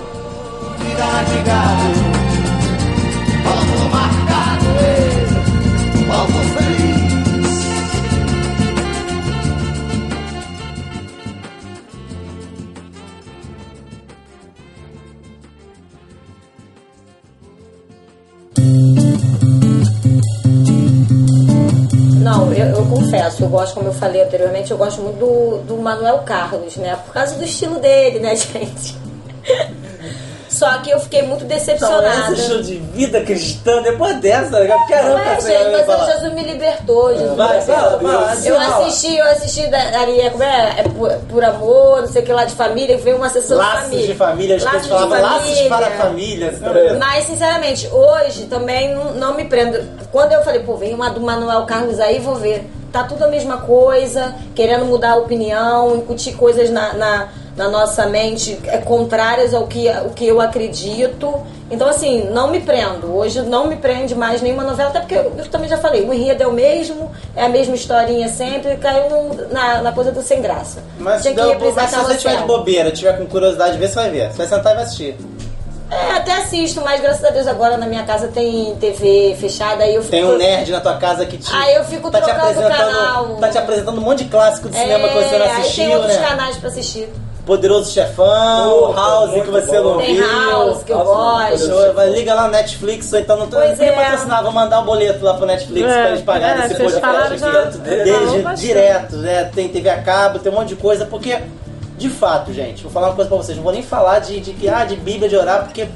Não, 22.26 22.52
eu, 22.52 22.65
eu 22.65 22.85
confesso, 22.88 23.43
eu 23.43 23.49
gosto, 23.49 23.76
como 23.76 23.89
eu 23.89 23.93
falei 23.93 24.23
anteriormente, 24.23 24.72
eu 24.72 24.77
gosto 24.77 24.99
muito 24.99 25.19
do, 25.19 25.57
do 25.60 25.77
Manuel 25.77 26.23
Carlos, 26.26 26.76
né? 26.76 26.97
Por 27.06 27.14
causa 27.14 27.35
do 27.35 27.43
estilo 27.43 27.80
dele, 27.80 28.19
né, 28.19 28.34
gente? 28.35 28.97
Só 30.56 30.77
que 30.77 30.90
eu 30.90 30.99
fiquei 31.02 31.22
muito 31.23 31.44
Então, 31.44 31.57
decepcionada. 31.57 32.32
esse 32.32 32.41
estilo 32.41 32.64
de 32.64 32.76
vida 32.77 33.22
cristã, 33.22 33.82
depois 33.82 34.15
dessa, 34.22 34.52
tá 34.52 34.60
ligado? 34.61 34.88
Caramba, 34.88 35.19
é, 35.19 35.36
você 35.36 35.52
gente, 35.52 35.64
vai 35.64 35.72
mas 35.73 35.86
falar. 35.86 36.11
Jesus 36.14 36.34
me 36.34 36.44
libertou, 36.44 37.18
Jesus. 37.18 37.36
Vai, 37.38 37.48
me 37.48 37.60
libertou. 37.60 37.76
fala, 37.76 37.99
fala, 37.99 38.36
eu 38.45 38.60
assisti, 38.60 39.18
eu 39.18 39.26
assisti 39.26 39.68
da, 39.68 39.77
ali, 40.02 40.30
como 40.30 40.44
é, 40.44 40.76
é 40.80 40.84
por, 40.84 41.11
por 41.30 41.44
amor, 41.44 42.02
não 42.02 42.07
sei 42.07 42.22
o 42.22 42.26
que 42.26 42.32
lá 42.32 42.45
de 42.45 42.56
família, 42.56 42.98
veio 42.98 43.18
uma 43.18 43.30
sessão 43.30 43.57
Laços 43.57 43.82
de 43.84 43.88
família. 43.90 44.07
de 44.07 44.14
família, 44.15 44.64
Laços 44.64 44.82
de 44.84 44.88
falavam 44.90 45.22
laços 45.22 45.61
para 45.68 45.91
família. 45.91 46.53
Mas, 46.99 47.26
sinceramente, 47.26 47.88
hoje 47.91 48.45
também 48.45 48.94
não, 48.95 49.11
não 49.14 49.34
me 49.36 49.44
prendo. 49.45 49.84
Quando 50.11 50.32
eu 50.32 50.41
falei, 50.44 50.61
pô, 50.61 50.76
vem 50.77 50.94
uma 50.94 51.10
do 51.10 51.19
Manuel 51.22 51.65
Carlos 51.65 51.99
aí, 51.99 52.19
vou 52.19 52.36
ver. 52.36 52.65
Tá 52.95 53.03
tudo 53.03 53.26
a 53.26 53.27
mesma 53.27 53.57
coisa, 53.57 54.34
querendo 54.55 54.85
mudar 54.85 55.11
a 55.11 55.15
opinião, 55.17 55.97
incutir 55.97 56.34
coisas 56.38 56.69
na, 56.69 56.93
na, 56.93 57.27
na 57.57 57.67
nossa 57.67 58.05
mente 58.07 58.57
é, 58.67 58.77
contrárias 58.77 59.53
ao 59.53 59.67
que, 59.67 59.89
o 60.05 60.11
que 60.11 60.26
eu 60.26 60.39
acredito. 60.39 61.34
Então, 61.69 61.89
assim, 61.89 62.30
não 62.31 62.49
me 62.49 62.61
prendo. 62.61 63.13
Hoje 63.13 63.41
não 63.41 63.67
me 63.67 63.76
prende 63.76 64.15
mais 64.15 64.41
nenhuma 64.41 64.63
novela, 64.63 64.91
até 64.91 65.01
porque 65.01 65.15
eu, 65.15 65.34
eu 65.38 65.45
também 65.49 65.67
já 65.67 65.76
falei, 65.77 66.05
o 66.07 66.13
enredo 66.13 66.43
é 66.43 66.47
o 66.47 66.53
mesmo, 66.53 67.11
é 67.35 67.43
a 67.43 67.49
mesma 67.49 67.76
historinha 67.76 68.30
sempre, 68.30 68.77
caiu 68.77 69.09
no- 69.09 69.47
na, 69.51 69.81
na 69.81 69.91
coisa 69.91 70.13
do 70.13 70.22
sem 70.22 70.41
graça. 70.41 70.81
Mas, 70.97 71.22
Tinha 71.22 71.34
que 71.34 71.41
não, 71.41 71.47
mas 71.76 71.89
se 71.89 71.95
você 71.97 72.15
tiver 72.15 72.38
de 72.38 72.43
bobeira, 72.47 72.91
tiver 72.91 73.17
com 73.17 73.26
curiosidade 73.26 73.73
de 73.73 73.77
ver, 73.80 73.89
você 73.89 73.95
vai 73.95 74.09
ver. 74.09 74.31
Você 74.31 74.38
vai 74.38 74.47
sentar 74.47 74.72
e 74.72 74.76
vai 74.76 74.84
assistir. 74.85 75.17
É, 75.91 76.12
até 76.18 76.34
assisto, 76.38 76.82
mas 76.82 76.99
graças 76.99 77.24
a 77.24 77.30
Deus 77.30 77.45
agora 77.48 77.78
na 77.78 77.86
minha 77.86 78.03
casa 78.03 78.28
tem 78.28 78.76
TV 78.78 79.36
fechada, 79.40 79.84
aí 79.84 79.94
eu 79.95 80.02
fico... 80.02 80.12
Tem 80.12 80.26
um 80.26 80.36
nerd 80.38 80.72
na 80.72 80.82
tua 80.82 80.98
casa 80.98 81.26
que 81.26 81.38
te. 81.38 81.53
Aí 81.53 81.76
eu 81.76 81.84
fico 81.84 82.10
tá 82.10 82.20
te 82.22 82.26
trocando 82.26 82.45
o 82.48 82.49
apresentando, 82.66 82.91
canal. 82.98 83.26
Tá 83.36 83.49
te 83.49 83.57
apresentando 83.60 83.98
um 83.99 84.02
monte 84.02 84.24
de 84.24 84.30
clássico 84.32 84.68
de 84.70 84.76
cinema 84.78 85.07
que 85.07 85.14
você 85.14 85.38
não 85.38 85.45
É, 85.45 85.49
aí 85.49 85.53
tem 85.53 85.62
assistiu, 85.62 85.91
outros 85.91 86.16
né? 86.18 86.28
canais 86.28 86.57
pra 86.57 86.70
assistir. 86.70 87.10
Poderoso 87.45 87.91
Chefão, 87.94 88.72
Pô, 88.80 88.94
House 88.94 89.32
que 89.34 89.52
você 89.52 89.80
bom. 89.80 89.91
não 89.91 89.98
Tem 89.99 90.16
viu. 90.16 90.49
House, 90.49 90.84
que 90.84 90.91
eu 90.91 90.98
House, 90.98 91.62
gosto. 91.68 92.02
Liga 92.12 92.34
lá 92.34 92.45
no 92.48 92.52
Netflix, 92.52 93.14
ou 93.14 93.20
então 93.20 93.38
não 93.38 93.45
tô 93.48 93.57
Pois 93.57 93.78
queria 93.78 93.94
é. 93.94 93.95
patrocinar, 94.03 94.41
vou 94.41 94.52
mandar 94.52 94.80
um 94.80 94.86
boleto 94.86 95.24
lá 95.24 95.36
pro 95.36 95.45
Netflix 95.45 95.88
É, 95.88 96.02
pra 96.02 96.10
eles 96.10 96.22
pagarem 96.24 96.64
é, 96.64 96.66
esse 96.66 96.76
podcast 96.76 97.38
já- 97.38 97.60
aqui. 97.62 97.78
di- 97.78 98.41
bastante. 98.41 98.62
direto, 98.62 99.16
né? 99.18 99.44
Tem 99.53 99.70
TV 99.70 99.88
a 99.90 100.02
cabo, 100.02 100.40
tem 100.40 100.52
um 100.52 100.56
monte 100.56 100.70
de 100.70 100.76
coisa, 100.78 101.06
porque, 101.06 101.38
de 101.97 102.09
fato, 102.09 102.51
gente, 102.53 102.84
vou 102.84 102.91
falar 102.91 103.07
uma 103.09 103.15
coisa 103.15 103.30
pra 103.30 103.38
vocês, 103.38 103.55
não 103.57 103.63
vou 103.63 103.73
nem 103.73 103.84
falar 103.84 104.19
de, 104.19 104.39
de 104.39 104.51
que, 104.53 104.67
ah, 104.67 104.84
de 104.85 104.95
Bíblia, 104.95 105.30
de 105.30 105.35
orar, 105.35 105.63
porque 105.65 105.88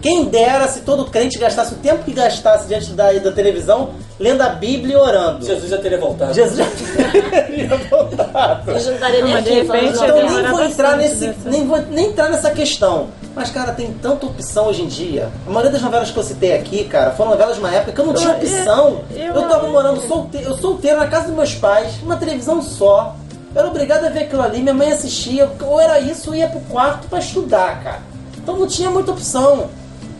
quem 0.00 0.24
dera 0.24 0.66
se 0.66 0.80
todo 0.80 1.04
crente 1.04 1.38
gastasse 1.38 1.74
o 1.74 1.76
tempo 1.76 2.02
que 2.02 2.12
gastasse 2.12 2.66
diante 2.66 2.90
da, 2.92 3.12
da 3.12 3.30
televisão, 3.30 3.90
lendo 4.18 4.40
a 4.40 4.48
Bíblia 4.48 4.94
e 4.94 4.96
orando. 4.96 5.46
Jesus 5.46 5.70
já 5.70 5.78
teria 5.78 5.98
voltado. 5.98 6.34
Jesus 6.34 6.58
já 6.58 6.66
teria 7.30 7.68
voltado. 7.88 8.70
Eu 8.72 8.80
juntaria 8.80 9.22
de 9.42 9.50
repente, 9.50 9.94
Então 10.02 10.16
nem 10.26 10.50
vou 10.50 10.64
entrar 10.64 10.96
nesse, 10.96 11.32
nem 11.44 11.66
vou 11.66 11.80
nem 11.90 12.06
entrar 12.06 12.28
nessa 12.30 12.50
questão. 12.50 13.08
Mas, 13.34 13.50
cara, 13.50 13.72
tem 13.72 13.92
tanta 13.94 14.26
opção 14.26 14.66
hoje 14.66 14.82
em 14.82 14.88
dia. 14.88 15.30
A 15.46 15.50
maioria 15.50 15.70
das 15.70 15.80
novelas 15.80 16.10
que 16.10 16.18
eu 16.18 16.22
citei 16.22 16.54
aqui, 16.54 16.84
cara, 16.84 17.12
foram 17.12 17.30
novelas 17.30 17.54
de 17.54 17.60
uma 17.60 17.72
época 17.72 17.92
que 17.92 18.00
eu 18.00 18.06
não 18.06 18.12
tinha 18.14 18.30
Eu- 18.30 18.36
opção. 18.36 19.00
eu- 19.14 19.34
Eu 19.34 19.48
tava 19.48 19.68
morando 19.68 20.00
solteiro, 20.06 20.50
eu 20.50 20.58
solteiro 20.58 20.98
na 20.98 21.06
casa 21.06 21.28
dos 21.28 21.36
meus 21.36 21.54
pais, 21.54 21.94
uma 22.02 22.16
televisão 22.16 22.60
só. 22.60 23.14
Eu 23.54 23.60
era 23.60 23.68
obrigado 23.68 24.04
a 24.04 24.08
ver 24.08 24.20
aquilo 24.24 24.42
ali, 24.42 24.60
minha 24.62 24.74
mãe 24.74 24.90
assistia, 24.92 25.50
ou 25.62 25.80
era 25.80 26.00
isso, 26.00 26.30
ou 26.30 26.36
ia 26.36 26.48
pro 26.48 26.60
quarto 26.60 27.06
pra 27.08 27.18
estudar, 27.18 27.82
cara. 27.82 28.00
Então 28.36 28.56
não 28.58 28.66
tinha 28.66 28.90
muita 28.90 29.12
opção. 29.12 29.68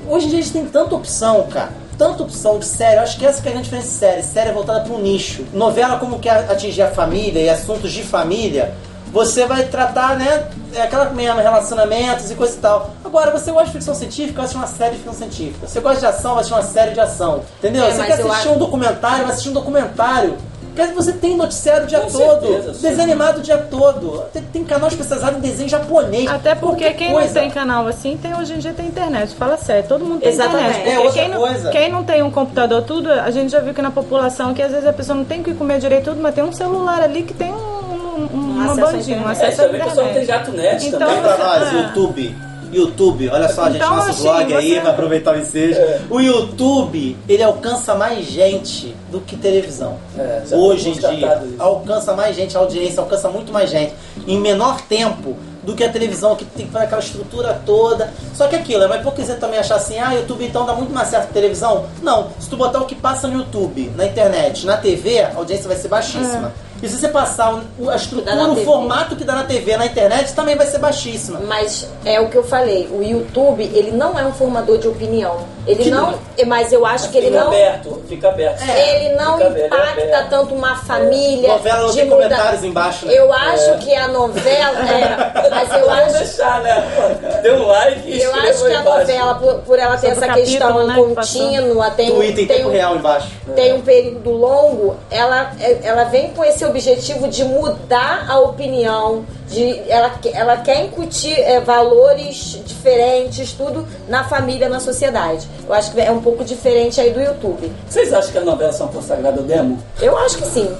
Hoje 0.08 0.26
em 0.26 0.28
dia 0.30 0.38
a 0.38 0.42
gente 0.42 0.52
tem 0.52 0.66
tanta 0.66 0.94
opção, 0.94 1.44
cara. 1.48 1.70
Tanta 1.96 2.22
opção 2.22 2.58
de 2.58 2.64
série. 2.64 2.96
Eu 2.96 3.02
acho 3.02 3.16
que 3.18 3.24
essa 3.24 3.40
que 3.40 3.48
é 3.48 3.50
a 3.50 3.52
grande 3.54 3.64
diferença 3.68 3.88
de 3.88 3.94
série. 3.94 4.22
Série 4.22 4.50
é 4.50 4.52
voltada 4.52 4.80
para 4.80 4.92
um 4.92 4.98
nicho. 5.00 5.44
Novela, 5.52 5.98
como 5.98 6.18
quer 6.18 6.50
atingir 6.50 6.82
a 6.82 6.88
família 6.90 7.40
e 7.40 7.48
assuntos 7.48 7.92
de 7.92 8.02
família, 8.02 8.74
você 9.12 9.46
vai 9.46 9.64
tratar, 9.64 10.16
né? 10.16 10.48
É 10.74 10.82
aquela 10.82 11.06
mesma, 11.10 11.40
relacionamentos 11.40 12.30
e 12.30 12.34
coisa 12.34 12.54
e 12.54 12.58
tal. 12.58 12.90
Agora, 13.04 13.30
você 13.30 13.50
gosta 13.52 13.66
de 13.66 13.72
ficção 13.72 13.94
científica, 13.94 14.36
vai 14.36 14.44
assistir 14.44 14.58
uma 14.58 14.66
série 14.66 14.90
de 14.92 14.96
ficção 14.96 15.14
científica. 15.14 15.66
Você 15.68 15.80
gosta 15.80 16.00
de 16.00 16.06
ação, 16.06 16.32
vai 16.32 16.40
assistir 16.40 16.54
uma 16.58 16.62
série 16.66 16.90
de 16.92 17.00
ação. 17.00 17.42
Entendeu? 17.58 17.84
É, 17.84 17.90
você 17.90 18.04
quer 18.04 18.12
assistir 18.14 18.30
acho- 18.30 18.50
um 18.50 18.58
documentário, 18.58 19.22
vai 19.24 19.32
assistir 19.32 19.48
um 19.50 19.52
documentário. 19.52 20.36
Quer 20.74 20.82
dizer, 20.82 20.94
você 20.94 21.12
tem 21.12 21.36
noticiário 21.36 21.84
o 21.84 21.86
dia 21.86 22.00
Com 22.00 22.10
todo, 22.10 22.40
certeza, 22.46 22.74
sim. 22.74 22.80
desenho 22.82 23.02
animado 23.02 23.38
o 23.38 23.40
dia 23.42 23.58
todo. 23.58 24.24
Tem, 24.32 24.42
tem 24.42 24.64
canal 24.64 24.88
especializado 24.88 25.36
em 25.36 25.40
desenho 25.40 25.68
japonês. 25.68 26.30
Até 26.30 26.54
porque 26.54 26.90
quem 26.94 27.12
coisa. 27.12 27.26
não 27.26 27.34
tem 27.34 27.50
canal 27.50 27.86
assim, 27.86 28.16
tem 28.16 28.34
hoje 28.34 28.54
em 28.54 28.58
dia 28.58 28.72
tem 28.72 28.86
internet. 28.86 29.34
Fala 29.34 29.56
sério, 29.56 29.84
todo 29.88 30.04
mundo 30.04 30.20
tem 30.20 30.30
Exatamente. 30.30 30.70
internet. 30.80 30.90
É 30.94 30.98
outra 30.98 31.12
quem, 31.22 31.28
não, 31.30 31.38
coisa. 31.40 31.70
quem 31.70 31.92
não 31.92 32.04
tem 32.04 32.22
um 32.22 32.30
computador, 32.30 32.82
tudo, 32.82 33.10
a 33.12 33.30
gente 33.30 33.50
já 33.52 33.60
viu 33.60 33.74
que 33.74 33.82
na 33.82 33.90
população 33.90 34.54
que 34.54 34.62
às 34.62 34.70
vezes 34.72 34.86
a 34.86 34.92
pessoa 34.92 35.16
não 35.16 35.24
tem 35.24 35.42
que 35.42 35.52
comer 35.54 35.78
direito 35.78 36.04
tudo, 36.06 36.20
mas 36.22 36.34
tem 36.34 36.42
um 36.42 36.52
celular 36.52 37.02
ali 37.02 37.22
que 37.22 37.34
tem 37.34 37.52
um, 37.52 37.56
um, 37.56 38.26
uma 38.32 38.64
acesso 38.72 38.80
à 38.80 38.92
bandinha, 38.92 39.16
um 39.18 39.20
internet. 39.20 39.42
É, 39.42 39.46
acesso 39.46 39.60
à 39.62 39.64
também 39.66 39.80
o 39.80 39.84
pessoal 39.84 40.06
tem 40.08 40.22
internet. 40.22 40.26
gato 40.46 40.52
net 40.56 40.86
Então, 40.86 40.98
também. 41.00 41.14
Vem 41.14 41.22
pra 41.22 41.38
nós, 41.38 41.72
É. 41.74 41.76
YouTube. 41.82 42.36
YouTube, 42.72 43.28
olha 43.28 43.48
só, 43.48 43.66
gente, 43.66 43.76
Então, 43.76 43.96
nosso 43.96 44.10
assim, 44.10 44.22
blog 44.22 44.54
aí, 44.54 44.68
você- 44.74 44.80
vai 44.80 44.90
aproveitar 44.92 45.34
o 45.34 45.38
ensejo. 45.38 45.80
O 46.10 46.20
YouTube, 46.20 47.16
ele 47.28 47.42
alcança 47.42 47.94
mais 47.94 48.26
gente 48.26 48.94
do 49.10 49.20
que 49.20 49.36
televisão. 49.36 49.96
É, 50.18 50.42
Hoje 50.52 50.88
em 50.90 50.92
dia, 50.92 51.42
isso. 51.44 51.54
alcança 51.58 52.14
mais 52.14 52.34
gente, 52.34 52.56
a 52.56 52.60
audiência 52.60 53.00
alcança 53.00 53.28
muito 53.28 53.52
mais 53.52 53.70
gente, 53.70 53.92
em 54.26 54.38
menor 54.40 54.80
tempo 54.82 55.36
do 55.62 55.74
que 55.74 55.84
a 55.84 55.88
televisão, 55.88 56.34
que 56.34 56.44
tem 56.44 56.66
que 56.66 56.72
fazer 56.72 56.86
aquela 56.86 57.00
estrutura 57.00 57.60
toda. 57.64 58.12
Só 58.34 58.48
que 58.48 58.56
aquilo, 58.56 58.82
é 58.82 58.86
uma 58.86 58.96
hipocrisia 58.96 59.36
também 59.36 59.60
achar 59.60 59.76
assim, 59.76 59.96
ah, 59.98 60.12
YouTube 60.12 60.44
então 60.44 60.66
dá 60.66 60.72
muito 60.74 60.92
mais 60.92 61.06
certo 61.08 61.28
que 61.28 61.34
televisão. 61.34 61.84
Não, 62.02 62.28
se 62.40 62.48
tu 62.48 62.56
botar 62.56 62.80
o 62.80 62.84
que 62.84 62.96
passa 62.96 63.28
no 63.28 63.38
YouTube, 63.38 63.92
na 63.96 64.04
internet, 64.06 64.66
na 64.66 64.76
TV, 64.76 65.20
a 65.20 65.34
audiência 65.36 65.68
vai 65.68 65.76
ser 65.76 65.86
baixíssima. 65.88 66.52
E 66.82 66.88
se 66.88 66.98
você 66.98 67.06
passar 67.08 67.54
o- 67.78 67.88
a 67.88 67.94
estrutura, 67.94 68.34
o 68.48 68.56
formato 68.64 69.14
que 69.14 69.22
dá 69.22 69.34
na 69.36 69.44
TV, 69.44 69.76
na 69.76 69.86
internet, 69.86 70.32
também 70.34 70.56
vai 70.56 70.66
ser 70.66 70.78
baixíssima. 70.78 71.38
Mas 71.46 71.88
é 72.04 72.18
o 72.20 72.28
que 72.28 72.36
eu 72.36 72.42
falei, 72.42 72.88
o 72.90 73.02
YouTube, 73.02 73.62
ele 73.62 73.92
não 73.92 74.18
é 74.18 74.24
um 74.24 74.32
formador 74.32 74.78
de 74.78 74.88
opinião. 74.88 75.46
Ele 75.64 75.84
Que 75.84 75.90
não, 75.90 76.10
não. 76.10 76.18
mas 76.48 76.72
eu 76.72 76.84
acho 76.84 77.08
que 77.10 77.18
ele 77.18 77.28
Fica 77.28 77.38
não 77.40 77.46
aberto, 77.46 78.02
fica 78.08 78.28
aberto. 78.30 78.62
ele 78.68 79.14
não 79.14 79.34
Fica 79.38 79.46
aberto, 79.46 79.66
impacta 79.66 80.00
é 80.00 80.04
aberto. 80.14 80.28
tanto 80.30 80.54
uma 80.56 80.74
família. 80.74 81.48
Novela 81.52 81.78
não 81.82 81.90
de 81.90 81.94
tem 81.96 82.04
mudar- 82.06 82.16
comentários 82.24 82.64
embaixo, 82.64 83.06
né? 83.06 83.12
Eu 83.16 83.32
acho 83.32 83.78
que 83.78 83.94
a 83.94 84.08
novela. 84.08 84.78
É, 84.90 85.50
mas 85.50 85.72
eu 85.72 85.88
acho. 85.88 86.18
deixar, 86.18 86.60
né? 86.62 87.31
Dê 87.42 87.50
um 87.52 87.66
like 87.66 88.08
e 88.10 88.20
Eu 88.22 88.34
acho 88.34 88.64
que 88.64 88.72
a 88.72 88.80
embaixo. 88.80 88.98
novela, 89.00 89.34
por, 89.34 89.54
por 89.62 89.78
ela 89.78 89.96
ter 89.96 90.14
Sobre 90.14 90.24
essa 90.24 90.32
o 90.32 90.34
questão 90.42 90.68
capítulo, 90.68 90.86
né, 90.86 90.94
contínua, 91.14 91.90
tem, 91.90 92.10
um- 92.10 92.14
Twitter 92.14 92.44
em 92.44 92.46
tem, 92.46 92.56
tempo 92.58 92.68
um- 92.68 92.72
real 92.72 92.96
embaixo. 92.96 93.28
tem 93.54 93.72
um 93.74 93.80
período 93.80 94.30
longo, 94.30 94.96
ela, 95.10 95.52
ela 95.82 96.04
vem 96.04 96.30
com 96.30 96.44
esse 96.44 96.64
objetivo 96.64 97.28
de 97.28 97.44
mudar 97.44 98.26
a 98.30 98.38
opinião, 98.38 99.24
de, 99.48 99.82
ela, 99.88 100.10
ela 100.32 100.56
quer 100.58 100.84
incutir 100.84 101.38
é, 101.38 101.60
valores 101.60 102.60
diferentes, 102.64 103.52
tudo 103.52 103.86
na 104.08 104.24
família, 104.24 104.68
na 104.68 104.80
sociedade. 104.80 105.46
Eu 105.66 105.74
acho 105.74 105.92
que 105.92 106.00
é 106.00 106.10
um 106.10 106.20
pouco 106.22 106.44
diferente 106.44 107.00
aí 107.00 107.10
do 107.10 107.20
YouTube. 107.20 107.70
Vocês 107.88 108.12
acham 108.12 108.32
que 108.32 108.38
as 108.38 108.44
novelas 108.44 108.76
são 108.76 108.88
consagradas 108.88 109.40
ao 109.40 109.44
demo? 109.44 109.78
Eu 110.00 110.16
acho 110.18 110.38
que 110.38 110.46
sim. 110.46 110.74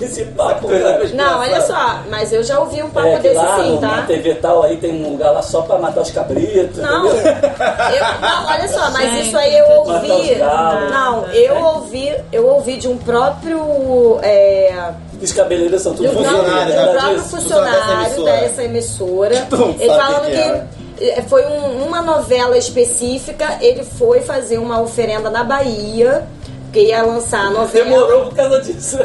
Esse 0.00 0.24
papo, 0.26 0.68
cara. 0.68 1.08
Não, 1.14 1.38
olha 1.40 1.60
só, 1.62 2.00
mas 2.10 2.32
eu 2.32 2.42
já 2.42 2.58
ouvi 2.58 2.82
um 2.82 2.90
papo 2.90 3.06
É, 3.06 3.16
que 3.16 3.22
desse 3.22 3.34
lá 3.36 3.56
sim, 3.62 3.70
no- 3.74 3.80
na 3.80 3.88
tá? 3.88 4.02
TV 4.02 4.34
tal 4.36 4.62
aí 4.64 4.76
tem 4.76 4.92
um 5.04 5.10
lugar 5.10 5.30
lá 5.32 5.42
só 5.42 5.62
pra 5.62 5.78
matar 5.78 6.00
os 6.02 6.10
cabritos. 6.10 6.78
Não, 6.78 7.06
eu- 7.06 7.14
não, 8.20 8.46
olha 8.46 8.68
só, 8.68 8.90
mas 8.90 9.12
Gente, 9.12 9.28
isso 9.28 9.38
aí 9.38 9.56
eu 9.58 9.66
ouvi. 9.70 10.34
Não, 10.90 11.26
eu 11.28 11.54
ouvi, 11.64 12.14
eu 12.32 12.46
ouvi 12.48 12.76
de 12.78 12.88
um 12.88 12.96
próprio. 12.96 14.18
é, 14.22 14.90
Os 15.20 15.32
cabeleireiros 15.32 15.82
são 15.82 15.92
de 15.94 16.06
tudo 16.06 16.18
um, 16.18 16.22
não, 16.22 16.30
funcionário, 16.38 16.66
de 16.72 16.72
né? 16.76 16.82
um 16.82 16.92
próprio 16.92 17.14
Disso, 17.14 17.28
funcionário 17.36 17.94
dessa 17.96 18.22
dessa 18.22 18.64
emissora. 18.64 19.46
Não 19.50 19.70
Ele 19.70 19.86
falando 19.86 20.22
o 20.26 20.30
que 20.30 20.36
é. 20.36 20.64
que 20.98 21.10
é, 21.10 21.22
foi 21.22 21.44
um- 21.46 21.84
uma 21.86 22.02
novela 22.02 22.56
específica, 22.58 23.58
ele 23.60 23.84
foi 23.84 24.20
fazer 24.20 24.58
uma 24.58 24.80
oferenda 24.80 25.30
na 25.30 25.42
Bahia, 25.44 26.26
que 26.72 26.80
ia 26.80 27.02
lançar 27.02 27.46
a 27.46 27.50
novela. 27.50 27.84
Demorou 27.84 28.24
por 28.26 28.34
causa 28.34 28.60
disso. 28.62 28.98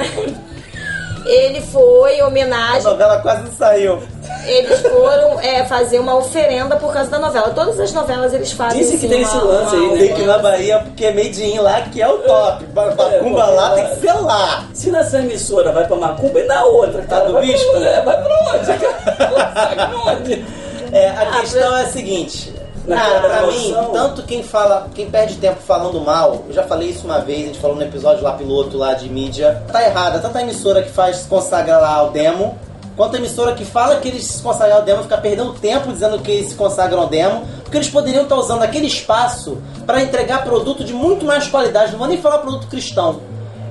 Ele 1.26 1.60
foi 1.61 2.14
em 2.15 2.22
A 2.22 2.27
homenagem 2.27 2.84
novela 2.84 3.19
quase 3.19 3.44
não 3.44 3.52
saiu. 3.52 4.02
eles 4.45 4.80
foram 4.80 5.38
é, 5.41 5.65
fazer 5.65 5.99
uma 5.99 6.15
oferenda 6.15 6.77
por 6.77 6.94
causa 6.94 7.11
da 7.11 7.19
novela. 7.19 7.49
Todas 7.49 7.77
as 7.81 7.91
novelas 7.91 8.34
eles 8.34 8.53
fazem 8.53 8.80
Dizem 8.80 8.98
que 8.98 9.06
assim, 9.07 9.15
tem 9.15 9.26
uma- 9.26 9.27
esse 9.35 9.45
lance 9.45 9.76
aí, 9.76 9.88
né? 9.91 9.98
Tem 9.98 10.15
que 10.15 10.22
ir 10.22 10.26
na 10.26 10.38
Bahia 10.38 10.80
porque 10.80 11.06
é 11.06 11.14
made 11.14 11.44
in 11.44 11.60
lá 11.60 11.81
que 11.81 12.02
é 12.02 12.07
o 12.07 12.19
top. 12.19 12.64
Ba- 12.68 12.95
Macumba 12.95 13.45
lá 13.45 13.72
tem 13.72 13.88
que 13.89 13.95
ser 13.99 14.14
lá. 14.14 14.64
Se 14.73 14.89
nessa 14.89 15.19
emissora 15.19 15.73
vai 15.73 15.85
pra 15.85 15.98
Macumba 15.98 16.39
e 16.39 16.45
na 16.45 16.64
outra, 16.64 17.02
cara, 17.02 17.26
do 17.26 17.34
vai 17.34 17.45
bispo, 17.45 17.72
pra, 17.72 17.80
né? 17.81 17.94
é, 17.94 18.02
vai 18.02 18.23
pra 18.23 18.39
onde? 18.53 18.65
cara? 18.80 19.76
Pra 19.76 20.14
onde? 20.14 20.45
É, 20.94 21.10
a 21.10 21.26
questão 21.41 21.76
é 21.77 21.81
a 21.81 21.88
seguinte. 21.88 22.53
Na 22.88 23.04
Ah, 23.06 23.20
pra 23.20 23.48
mim, 23.48 23.76
tanto 23.92 24.24
quem 24.24 24.42
fala, 24.44 24.88
quem 24.96 25.10
perde 25.10 25.36
tempo 25.36 25.58
falando 25.62 26.00
mal, 26.00 26.44
eu 26.48 26.54
já 26.54 26.64
falei 26.64 26.90
isso 26.90 27.06
uma 27.06 27.20
vez, 27.20 27.44
a 27.44 27.46
gente 27.48 27.60
falou 27.60 27.76
no 27.76 27.84
episódio 27.84 28.24
lá 28.24 28.32
piloto 28.34 28.78
lá 28.78 28.94
de 28.94 29.10
mídia, 29.10 29.62
tá 29.72 29.84
errada. 29.86 30.20
Tanto 30.20 30.38
a 30.38 30.42
emissora 30.42 30.82
que 30.82 30.90
faz 30.90 31.18
se 31.18 31.28
consagra 31.28 31.78
lá 31.80 31.96
ao 31.96 32.12
demo, 32.12 32.58
quanto 32.96 33.16
a 33.16 33.20
emissora 33.20 33.54
que 33.54 33.66
fala 33.66 33.98
que 33.98 34.08
eles 34.08 34.26
se 34.26 34.42
consagram 34.42 34.78
ao 34.78 34.84
demo, 34.84 35.04
fica 35.04 35.18
perdendo 35.18 35.54
tempo 35.54 35.92
dizendo 35.92 36.18
que 36.20 36.32
eles 36.32 36.50
se 36.50 36.56
consagram 36.56 37.02
ao 37.02 37.08
demo, 37.08 37.46
porque 37.64 37.78
eles 37.78 37.90
poderiam 37.90 38.24
estar 38.24 38.36
usando 38.38 38.64
aquele 38.64 38.88
espaço 38.88 39.58
para 39.86 40.02
entregar 40.02 40.44
produto 40.46 40.84
de 40.86 40.94
muito 40.94 41.26
mais 41.26 41.46
qualidade. 41.48 41.92
Não 41.92 42.00
vou 42.00 42.08
nem 42.08 42.22
falar 42.22 42.38
produto 42.38 42.68
cristão. 42.68 43.20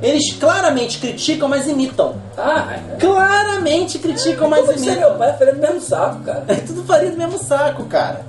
Eles 0.02 0.34
claramente 0.34 0.98
criticam, 0.98 1.48
mas 1.48 1.66
imitam. 1.66 2.16
Ah, 2.36 2.76
Claramente 3.00 3.98
criticam, 3.98 4.46
mas 4.48 4.66
como 4.66 4.72
você 4.78 4.90
é 4.90 4.92
imitam. 4.92 5.08
meu 5.10 5.18
pai, 5.18 5.32
faria 5.38 5.54
do 5.54 5.60
mesmo 5.60 5.80
saco, 5.80 6.20
cara. 6.22 6.44
É 6.48 6.54
tudo 6.56 6.84
faria 6.84 7.10
do 7.10 7.16
mesmo 7.16 7.38
saco, 7.38 7.84
cara. 7.86 8.20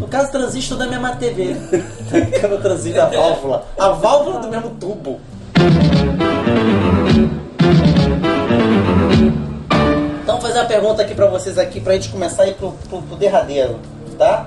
No 0.00 0.06
caso, 0.06 0.30
transistor 0.30 0.78
da 0.78 0.86
mesma 0.86 1.16
TV. 1.16 1.56
Quando 2.40 2.62
transita 2.62 3.04
a 3.04 3.06
válvula. 3.06 3.66
A 3.78 3.88
válvula 3.90 4.40
do 4.40 4.48
mesmo 4.48 4.70
tubo. 4.78 5.20
Então, 10.22 10.36
vou 10.36 10.40
fazer 10.40 10.60
uma 10.60 10.66
pergunta 10.66 11.02
aqui 11.02 11.14
pra 11.14 11.26
vocês 11.26 11.58
aqui, 11.58 11.80
pra 11.80 11.94
gente 11.94 12.10
começar 12.10 12.44
a 12.44 12.48
ir 12.48 12.54
pro, 12.54 12.72
pro, 12.88 13.02
pro 13.02 13.16
derradeiro, 13.16 13.80
tá? 14.16 14.46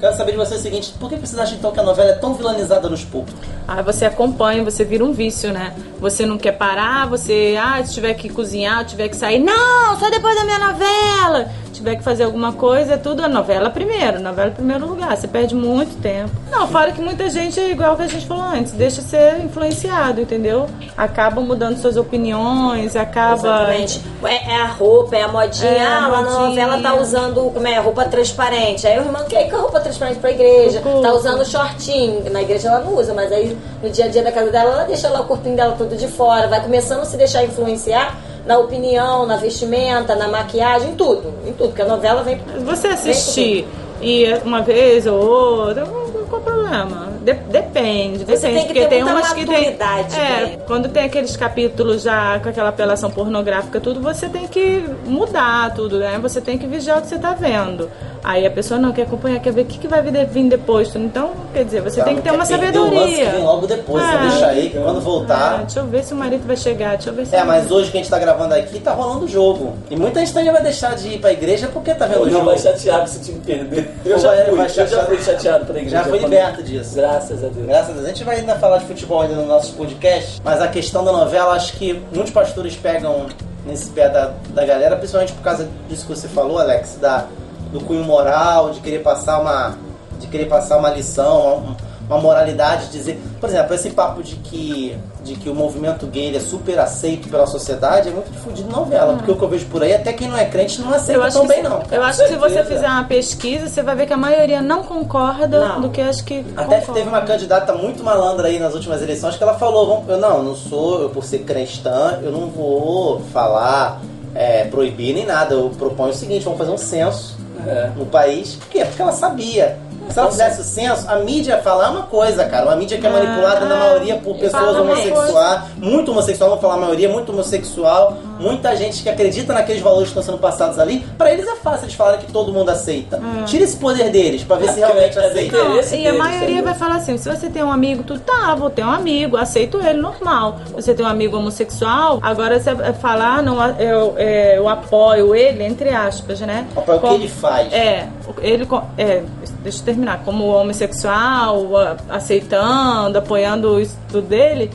Quero 0.00 0.16
saber 0.16 0.30
de 0.30 0.36
vocês 0.36 0.60
o 0.60 0.62
seguinte, 0.62 0.94
por 0.98 1.08
que 1.08 1.16
vocês 1.16 1.36
acham 1.36 1.56
então 1.58 1.72
que 1.72 1.80
a 1.80 1.82
novela 1.82 2.10
é 2.10 2.14
tão 2.14 2.32
vilanizada 2.32 2.88
nos 2.88 3.04
públicos? 3.04 3.40
Aí 3.66 3.82
você 3.82 4.04
acompanha, 4.04 4.62
você 4.62 4.84
vira 4.84 5.04
um 5.04 5.12
vício, 5.12 5.52
né? 5.52 5.74
Você 5.98 6.24
não 6.24 6.38
quer 6.38 6.52
parar, 6.52 7.08
você, 7.08 7.58
ah, 7.60 7.84
se 7.84 7.94
tiver 7.94 8.14
que 8.14 8.28
cozinhar, 8.28 8.84
tiver 8.84 9.08
que 9.08 9.16
sair, 9.16 9.40
não, 9.40 9.98
só 9.98 10.08
depois 10.08 10.36
da 10.36 10.44
minha 10.44 10.58
novela. 10.60 11.50
Tiver 11.78 11.94
que 11.94 12.02
fazer 12.02 12.24
alguma 12.24 12.52
coisa, 12.52 12.94
é 12.94 12.96
tudo 12.96 13.24
a 13.24 13.28
novela 13.28 13.70
primeiro, 13.70 14.18
novela 14.18 14.50
primeiro 14.50 14.84
lugar. 14.84 15.16
Você 15.16 15.28
perde 15.28 15.54
muito 15.54 15.96
tempo. 16.02 16.28
Não, 16.50 16.66
fora 16.66 16.90
que 16.90 17.00
muita 17.00 17.30
gente 17.30 17.60
é 17.60 17.70
igual 17.70 17.94
que 17.94 18.02
a 18.02 18.08
gente 18.08 18.26
falou 18.26 18.42
antes, 18.42 18.72
deixa 18.72 19.00
ser 19.00 19.38
influenciado, 19.44 20.20
entendeu? 20.20 20.66
Acaba 20.96 21.40
mudando 21.40 21.76
suas 21.76 21.96
opiniões, 21.96 22.96
acaba. 22.96 23.36
Exatamente. 23.36 24.02
É, 24.24 24.54
é 24.54 24.56
a 24.56 24.66
roupa, 24.66 25.14
é 25.14 25.22
a 25.22 25.28
modinha. 25.28 25.70
É, 25.70 25.86
ah, 25.86 26.06
a 26.06 26.08
lá 26.08 26.22
na 26.22 26.48
novela 26.48 26.82
tá 26.82 27.00
usando 27.00 27.48
como 27.52 27.68
é, 27.68 27.78
roupa 27.78 28.06
transparente. 28.06 28.84
Aí 28.84 28.98
o 28.98 29.04
irmão 29.04 29.24
quer 29.26 29.46
ir 29.46 29.50
com 29.50 29.56
a 29.56 29.60
roupa 29.60 29.78
transparente 29.78 30.18
pra 30.18 30.32
igreja. 30.32 30.82
Tá 31.00 31.12
usando 31.12 31.46
shortinho. 31.46 32.28
Na 32.32 32.42
igreja 32.42 32.70
ela 32.70 32.80
não 32.80 32.96
usa, 32.96 33.14
mas 33.14 33.30
aí 33.30 33.56
no 33.80 33.88
dia 33.88 34.06
a 34.06 34.08
dia 34.08 34.24
da 34.24 34.32
casa 34.32 34.50
dela, 34.50 34.72
ela 34.72 34.84
deixa 34.84 35.08
lá 35.08 35.20
o 35.20 35.26
corpinho 35.26 35.54
dela 35.54 35.76
todo 35.78 35.96
de 35.96 36.08
fora. 36.08 36.48
Vai 36.48 36.60
começando 36.60 37.02
a 37.02 37.04
se 37.04 37.16
deixar 37.16 37.44
influenciar 37.44 38.18
na 38.48 38.58
opinião, 38.58 39.26
na 39.26 39.36
vestimenta, 39.36 40.16
na 40.16 40.26
maquiagem, 40.26 40.92
em 40.92 40.94
tudo. 40.94 41.34
Em 41.46 41.52
tudo, 41.52 41.68
porque 41.68 41.82
a 41.82 41.86
novela 41.86 42.22
vem. 42.22 42.40
Você 42.64 42.88
assistir 42.88 43.68
e 44.00 44.24
uma 44.42 44.62
vez 44.62 45.06
ou 45.06 45.20
outra, 45.20 45.84
qual 45.84 46.40
o 46.40 46.44
problema? 46.44 47.12
De- 47.28 47.34
depende, 47.50 48.18
Você 48.24 48.24
depende. 48.24 48.42
tem 48.42 48.54
que 48.54 48.66
porque 48.66 48.80
ter 48.80 48.88
tem 48.88 49.04
muita 49.04 49.18
umas 49.18 49.32
que 49.32 49.44
tem. 49.46 49.66
É, 49.66 50.16
né? 50.46 50.58
quando 50.66 50.88
tem 50.88 51.04
aqueles 51.04 51.36
capítulos 51.36 52.02
já 52.02 52.38
com 52.40 52.48
aquela 52.48 52.70
apelação 52.70 53.10
pornográfica, 53.10 53.80
tudo, 53.80 54.00
você 54.00 54.28
tem 54.28 54.46
que 54.46 54.82
mudar 55.04 55.74
tudo, 55.74 55.98
né? 55.98 56.18
Você 56.22 56.40
tem 56.40 56.56
que 56.56 56.66
vigiar 56.66 56.98
o 56.98 57.02
que 57.02 57.08
você 57.08 57.18
tá 57.18 57.34
vendo. 57.34 57.90
Aí 58.24 58.44
a 58.46 58.50
pessoa 58.50 58.80
não 58.80 58.92
quer 58.92 59.02
acompanhar, 59.02 59.38
quer 59.40 59.52
ver 59.52 59.62
o 59.62 59.64
que, 59.66 59.78
que 59.78 59.86
vai 59.86 60.02
vir, 60.02 60.10
de- 60.12 60.24
vir 60.24 60.48
depois. 60.48 60.94
Então, 60.96 61.30
quer 61.52 61.64
dizer, 61.64 61.80
você 61.82 62.00
Ela 62.00 62.08
tem 62.08 62.16
que 62.16 62.22
não 62.26 62.32
ter 62.32 62.36
uma 62.36 62.44
que 62.46 62.52
sabedoria. 62.52 63.30
vem 63.30 63.42
logo 63.44 63.66
depois, 63.66 64.02
você 64.04 64.14
É, 64.14 64.18
deixa 64.18 64.46
aí, 64.46 64.70
que 64.70 64.78
quando 64.78 65.00
voltar. 65.00 65.54
É, 65.54 65.58
deixa 65.64 65.80
eu 65.80 65.86
ver 65.86 66.02
se 66.04 66.14
o 66.14 66.16
marido 66.16 66.46
vai 66.46 66.56
chegar. 66.56 66.90
Deixa 66.96 67.10
eu 67.10 67.14
ver 67.14 67.26
se 67.26 67.36
É, 67.36 67.44
mas 67.44 67.70
hoje 67.70 67.90
que 67.90 67.96
a 67.96 68.00
gente 68.00 68.10
tá 68.10 68.18
gravando 68.18 68.54
aqui, 68.54 68.80
tá 68.80 68.92
rolando 68.92 69.24
o 69.24 69.28
jogo. 69.28 69.74
E 69.90 69.96
muita 69.96 70.20
gente 70.20 70.34
também 70.34 70.50
vai 70.52 70.62
deixar 70.62 70.96
de 70.96 71.08
ir 71.14 71.18
pra 71.20 71.32
igreja 71.32 71.68
porque 71.72 71.94
tá 71.94 72.06
vendo 72.06 72.16
Eu 72.16 72.22
o 72.22 72.26
não 72.26 72.32
jogo. 72.32 72.44
vai 72.46 72.58
chateado 72.58 73.08
se 73.08 73.18
o 73.18 73.22
time 73.22 73.40
perder. 73.40 73.90
Eu 74.04 74.18
já 74.18 74.30
fui, 74.30 74.36
vai 74.56 74.64
eu 74.66 74.68
já 74.68 74.68
chateado. 74.68 75.06
fui 75.06 75.22
chateado 75.22 75.64
pra 75.66 75.76
igreja. 75.76 75.96
Já 75.98 76.04
foi 76.04 76.18
liberto 76.18 76.62
disso. 76.62 76.96
Graças 76.96 77.17
a 77.18 77.48
Deus. 77.48 77.66
Graças 77.66 77.90
a 77.90 77.92
Deus. 77.94 78.04
A 78.04 78.08
gente 78.08 78.24
vai 78.24 78.36
ainda 78.36 78.54
falar 78.56 78.78
de 78.78 78.86
futebol 78.86 79.22
ainda 79.22 79.34
no 79.34 79.46
nosso 79.46 79.74
podcast, 79.74 80.40
mas 80.44 80.60
a 80.60 80.68
questão 80.68 81.04
da 81.04 81.10
novela, 81.10 81.54
acho 81.54 81.72
que 81.72 81.94
muitos 82.14 82.32
pastores 82.32 82.76
pegam 82.76 83.26
nesse 83.66 83.90
pé 83.90 84.08
da, 84.08 84.32
da 84.50 84.64
galera, 84.64 84.96
principalmente 84.96 85.32
por 85.32 85.42
causa 85.42 85.68
disso 85.88 86.06
que 86.06 86.14
você 86.14 86.28
falou, 86.28 86.58
Alex, 86.58 86.96
da, 87.00 87.26
do 87.72 87.80
cunho 87.80 88.04
moral, 88.04 88.70
de 88.70 88.80
querer 88.80 89.00
passar 89.00 89.40
uma, 89.40 89.76
de 90.20 90.28
querer 90.28 90.46
passar 90.46 90.78
uma 90.78 90.90
lição, 90.90 91.56
uma, 91.56 91.76
uma 92.08 92.18
moralidade, 92.18 92.88
dizer, 92.88 93.20
por 93.40 93.48
exemplo, 93.48 93.74
esse 93.74 93.90
papo 93.90 94.22
de 94.22 94.36
que, 94.36 94.96
de 95.22 95.34
que 95.36 95.48
o 95.50 95.54
movimento 95.54 96.06
gay 96.06 96.34
é 96.34 96.40
super 96.40 96.78
aceito 96.78 97.28
pela 97.28 97.46
sociedade 97.46 98.08
é 98.08 98.12
muito 98.12 98.30
difundido 98.32 98.68
em 98.68 98.72
novela, 98.72 99.14
porque 99.14 99.30
o 99.30 99.36
que 99.36 99.42
eu 99.42 99.48
vejo 99.48 99.66
por 99.66 99.82
aí, 99.82 99.94
até 99.94 100.12
quem 100.12 100.26
não 100.28 100.36
é 100.38 100.46
crente 100.46 100.80
não 100.80 100.92
aceita 100.94 101.30
tão 101.30 101.42
que, 101.42 101.48
bem 101.48 101.62
não. 101.62 101.82
eu 101.90 102.02
acho 102.02 102.22
que 102.22 102.28
se 102.28 102.36
você 102.36 102.64
fizer 102.64 102.86
uma 102.88 103.04
pesquisa, 103.04 103.68
você 103.68 103.82
vai 103.82 103.94
ver 103.94 104.06
que 104.06 104.12
a 104.14 104.16
maioria 104.16 104.62
não 104.62 104.82
concorda 104.82 105.74
do 105.80 105.90
que 105.90 106.00
acho 106.00 106.24
que. 106.24 106.44
Até 106.56 106.76
concorda. 106.80 106.92
teve 106.94 107.08
uma 107.08 107.20
candidata 107.20 107.72
muito 107.74 108.02
malandra 108.02 108.48
aí 108.48 108.58
nas 108.58 108.74
últimas 108.74 109.02
eleições 109.02 109.36
que 109.36 109.42
ela 109.42 109.54
falou, 109.58 109.86
vamos- 109.86 110.08
eu 110.08 110.18
não, 110.18 110.42
não 110.42 110.54
sou, 110.54 111.02
eu 111.02 111.10
por 111.10 111.22
ser 111.24 111.40
cristã, 111.40 112.18
eu 112.22 112.32
não 112.32 112.48
vou 112.48 113.20
falar, 113.32 114.00
é, 114.34 114.64
proibir 114.64 115.12
nem 115.14 115.26
nada. 115.26 115.54
Eu 115.54 115.70
proponho 115.76 116.10
o 116.10 116.14
seguinte, 116.14 116.44
vamos 116.44 116.58
fazer 116.58 116.70
um 116.70 116.78
censo 116.78 117.36
É. 117.66 117.90
no 117.96 118.06
país. 118.06 118.54
Por 118.54 118.68
quê? 118.68 118.84
Porque 118.84 119.02
ela 119.02 119.12
sabia. 119.12 119.76
Se 120.10 120.18
ela 120.18 120.30
fizesse 120.30 120.60
o 120.60 120.64
censo, 120.64 121.08
a 121.08 121.16
mídia 121.16 121.58
falar 121.58 121.90
uma 121.90 122.02
coisa, 122.02 122.44
cara. 122.44 122.66
Uma 122.66 122.76
mídia 122.76 122.98
que 122.98 123.06
é 123.06 123.10
manipulada 123.10 123.66
na 123.66 123.76
maioria 123.76 124.16
por 124.16 124.36
pessoas 124.36 124.76
homossexuais, 124.76 125.62
muito 125.76 126.10
homossexual, 126.10 126.50
vou 126.50 126.58
falar 126.58 126.74
a 126.74 126.78
maioria, 126.78 127.08
muito 127.08 127.32
homossexual, 127.32 128.16
muita 128.38 128.74
gente 128.76 129.02
que 129.02 129.08
acredita 129.08 129.52
naqueles 129.52 129.82
valores 129.82 130.04
que 130.10 130.18
estão 130.18 130.22
sendo 130.22 130.38
passados 130.40 130.78
ali. 130.78 131.00
Pra 131.16 131.32
eles 131.32 131.46
é 131.46 131.56
fácil 131.56 131.84
eles 131.86 131.94
falarem 131.94 132.20
que 132.20 132.32
todo 132.32 132.52
mundo 132.52 132.70
aceita. 132.70 133.20
Tira 133.46 133.64
esse 133.64 133.76
poder 133.76 134.10
deles 134.10 134.42
pra 134.44 134.56
ver 134.56 134.70
se 134.72 134.78
realmente 134.78 135.18
é 135.18 135.26
aceita. 135.26 135.56
interesse 135.56 135.96
E 135.96 136.00
a 136.06 136.10
deles, 136.10 136.18
maioria 136.18 136.44
entendeu? 136.46 136.64
vai 136.64 136.74
falar 136.74 136.96
assim: 136.96 137.18
se 137.18 137.28
você 137.28 137.48
tem 137.48 137.62
um 137.62 137.72
amigo, 137.72 138.02
tu 138.02 138.18
tá, 138.18 138.54
vou 138.54 138.70
ter 138.70 138.84
um 138.84 138.90
amigo, 138.90 139.36
aceito 139.36 139.80
ele, 139.84 140.00
normal. 140.00 140.60
Você 140.72 140.94
tem 140.94 141.04
um 141.04 141.08
amigo 141.08 141.36
homossexual, 141.36 142.18
agora 142.22 142.58
você 142.60 142.74
vai 142.74 142.92
falar, 142.92 143.42
não, 143.42 143.56
eu, 143.78 144.14
é, 144.16 144.58
eu 144.58 144.68
apoio 144.68 145.34
ele, 145.34 145.64
entre 145.64 145.90
aspas, 145.90 146.40
né? 146.40 146.66
Apoio 146.76 146.98
o 146.98 147.00
que 147.00 147.14
ele 147.14 147.28
faz. 147.28 147.72
É, 147.72 148.06
ele, 148.40 148.66
é, 148.96 149.22
deixa 149.62 149.80
eu 149.80 149.84
terminar, 149.84 150.22
como 150.24 150.46
homossexual, 150.46 151.76
a- 151.76 151.96
aceitando, 152.10 153.18
apoiando 153.18 153.80
isso 153.80 153.96
tudo 154.08 154.26
dele. 154.28 154.70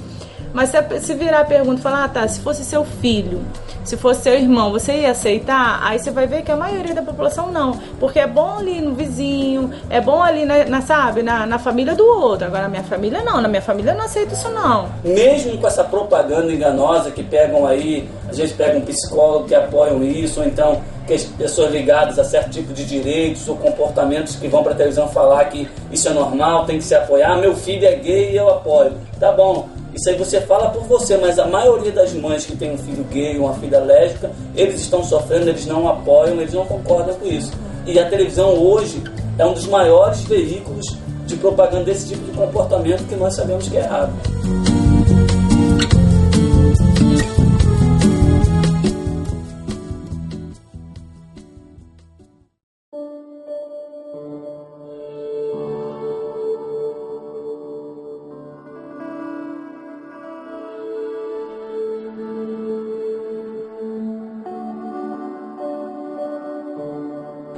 Mas 0.54 0.70
se, 0.70 1.00
se 1.00 1.14
virar 1.16 1.42
a 1.42 1.46
pergunta 1.46 1.80
e 1.80 1.84
falar, 1.84 2.04
ah, 2.04 2.08
tá, 2.08 2.28
se 2.28 2.40
fosse 2.40 2.64
seu 2.64 2.86
filho, 2.86 3.42
se 3.84 3.98
fosse 3.98 4.22
seu 4.22 4.36
irmão, 4.36 4.72
você 4.72 4.94
ia 4.94 5.12
aceitar? 5.12 5.80
Aí 5.84 6.00
você 6.00 6.12
vai 6.12 6.28
ver 6.28 6.44
que 6.44 6.52
a 6.52 6.56
maioria 6.56 6.94
da 6.94 7.02
população 7.02 7.52
não. 7.52 7.78
Porque 8.00 8.20
é 8.20 8.28
bom 8.28 8.58
ali 8.60 8.80
no 8.80 8.94
vizinho, 8.94 9.72
é 9.90 10.00
bom 10.00 10.22
ali, 10.22 10.46
na, 10.46 10.66
na, 10.66 10.82
sabe, 10.82 11.24
na, 11.24 11.46
na 11.46 11.60
família 11.60 11.96
do 11.96 12.06
outro. 12.06 12.48
Agora, 12.48 12.64
na 12.64 12.70
minha 12.70 12.84
família 12.84 13.22
não, 13.24 13.42
na 13.42 13.48
minha 13.48 13.62
família 13.62 13.92
eu 13.92 13.98
não 13.98 14.06
aceito 14.06 14.34
isso 14.34 14.50
não. 14.50 14.88
Mesmo 15.04 15.58
com 15.58 15.68
essa 15.68 15.84
propaganda 15.84 16.52
enganosa 16.54 17.12
que 17.12 17.24
pegam 17.24 17.66
aí, 17.66 18.08
às 18.30 18.38
vezes 18.38 18.56
pegam 18.56 18.78
um 18.78 18.86
psicólogo 18.86 19.48
que 19.48 19.56
apoiam 19.56 20.04
isso, 20.04 20.40
ou 20.40 20.46
então 20.46 20.82
que 21.06 21.14
as 21.14 21.24
pessoas 21.24 21.72
ligadas 21.72 22.18
a 22.18 22.24
certo 22.24 22.52
tipo 22.52 22.74
de 22.74 22.86
direitos 22.86 23.48
ou 23.50 23.58
comportamentos 23.58 24.36
que 24.36 24.48
vão 24.48 24.64
pra 24.64 24.74
televisão 24.74 25.10
falar 25.10 25.44
que 25.46 25.68
isso 25.92 26.08
é 26.08 26.14
normal, 26.14 26.66
tem 26.66 26.78
que 26.78 26.84
se 26.84 26.96
apoiar. 26.96 27.38
Meu 27.38 27.56
filho 27.56 27.86
é 27.86 27.96
gay 27.96 28.32
e 28.32 28.38
eu 28.38 28.50
apoio. 28.50 28.94
Tá 29.20 29.32
bom, 29.32 29.68
isso 29.94 30.10
aí 30.10 30.18
você 30.18 30.42
fala 30.42 30.70
por 30.70 30.84
você, 30.84 31.18
mas 31.18 31.38
a 31.38 31.46
maioria 31.46 31.92
das 31.92 32.14
mães 32.14 32.46
que 32.46 32.56
tem 32.56 32.72
um 32.72 32.78
filho 32.78 33.04
gay 33.06 33.38
uma 33.38 33.54
filha 33.56 33.80
lésbica, 33.80 34.32
eles 34.56 34.82
estão 34.82 35.04
sofrendo, 35.04 35.50
eles 35.50 35.66
não 35.66 35.88
apoiam, 35.88 36.42
eles 36.42 36.54
não 36.54 36.66
concordam 36.66 37.14
com 37.16 37.28
isso. 37.28 37.52
E 37.86 38.00
a 38.00 38.10
televisão 38.10 38.50
hoje 38.56 39.04
é 39.38 39.46
um 39.46 39.54
dos 39.54 39.68
maiores 39.68 40.22
veículos 40.22 40.86
de 41.26 41.36
propaganda 41.36 41.86
desse 41.86 42.10
tipo 42.10 42.26
de 42.26 42.32
comportamento 42.32 43.08
que 43.08 43.16
nós 43.16 43.36
sabemos 43.36 43.68
que 43.68 43.78
é 43.78 43.82
errado. 43.82 44.73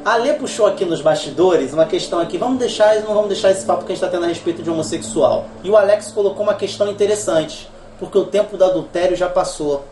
A 0.06 0.18
Lê 0.18 0.34
puxou 0.34 0.68
aqui 0.68 0.86
nos 0.86 1.02
bastidores 1.02 1.74
uma 1.74 1.88
questão 1.88 2.20
aqui, 2.20 2.38
vamos 2.38 2.60
deixar, 2.60 2.94
não 3.00 3.16
vamos 3.16 3.28
deixar 3.28 3.50
esse 3.50 3.66
papo 3.66 3.86
que 3.86 3.92
a 3.92 3.96
gente 3.96 4.04
está 4.04 4.08
tendo 4.08 4.26
a 4.26 4.28
respeito 4.28 4.62
de 4.62 4.70
homossexual. 4.70 5.46
E 5.64 5.70
o 5.72 5.76
Alex 5.76 6.12
colocou 6.12 6.44
uma 6.44 6.54
questão 6.54 6.88
interessante, 6.88 7.68
porque 7.98 8.16
o 8.16 8.24
tempo 8.24 8.56
do 8.56 8.64
adultério 8.64 9.18
já 9.18 9.28
passou. 9.28 9.84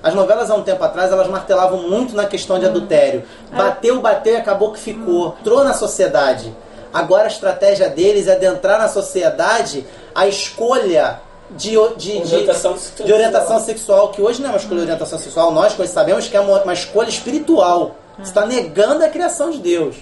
As 0.00 0.14
novelas 0.14 0.52
há 0.52 0.54
um 0.54 0.62
tempo 0.62 0.84
atrás, 0.84 1.10
elas 1.10 1.26
martelavam 1.26 1.82
muito 1.82 2.14
na 2.14 2.26
questão 2.26 2.60
de 2.60 2.66
adultério. 2.66 3.24
Bateu, 3.50 4.00
bateu 4.00 4.34
e 4.34 4.36
acabou 4.36 4.70
que 4.70 4.78
ficou. 4.78 5.34
Entrou 5.40 5.64
na 5.64 5.74
sociedade. 5.74 6.54
Agora 6.94 7.24
a 7.24 7.26
estratégia 7.26 7.88
deles 7.88 8.28
é 8.28 8.36
de 8.36 8.46
entrar 8.46 8.78
na 8.78 8.86
sociedade 8.86 9.84
a 10.14 10.28
escolha 10.28 11.20
de, 11.50 11.70
de, 11.96 12.20
de, 12.20 12.34
Orientação 12.36 12.76
de 13.04 13.12
orientação 13.12 13.58
sexual, 13.58 14.10
que 14.10 14.22
hoje 14.22 14.40
não 14.40 14.50
é 14.50 14.52
uma 14.52 14.58
escolha 14.58 14.76
de 14.76 14.82
orientação 14.82 15.18
sexual, 15.18 15.50
nós 15.50 15.76
sabemos 15.88 16.28
que 16.28 16.36
é 16.36 16.40
uma, 16.40 16.62
uma 16.62 16.72
escolha 16.72 17.08
espiritual. 17.08 17.96
Você 18.16 18.30
está 18.30 18.46
negando 18.46 19.04
a 19.04 19.08
criação 19.08 19.50
de 19.50 19.58
Deus. 19.58 19.96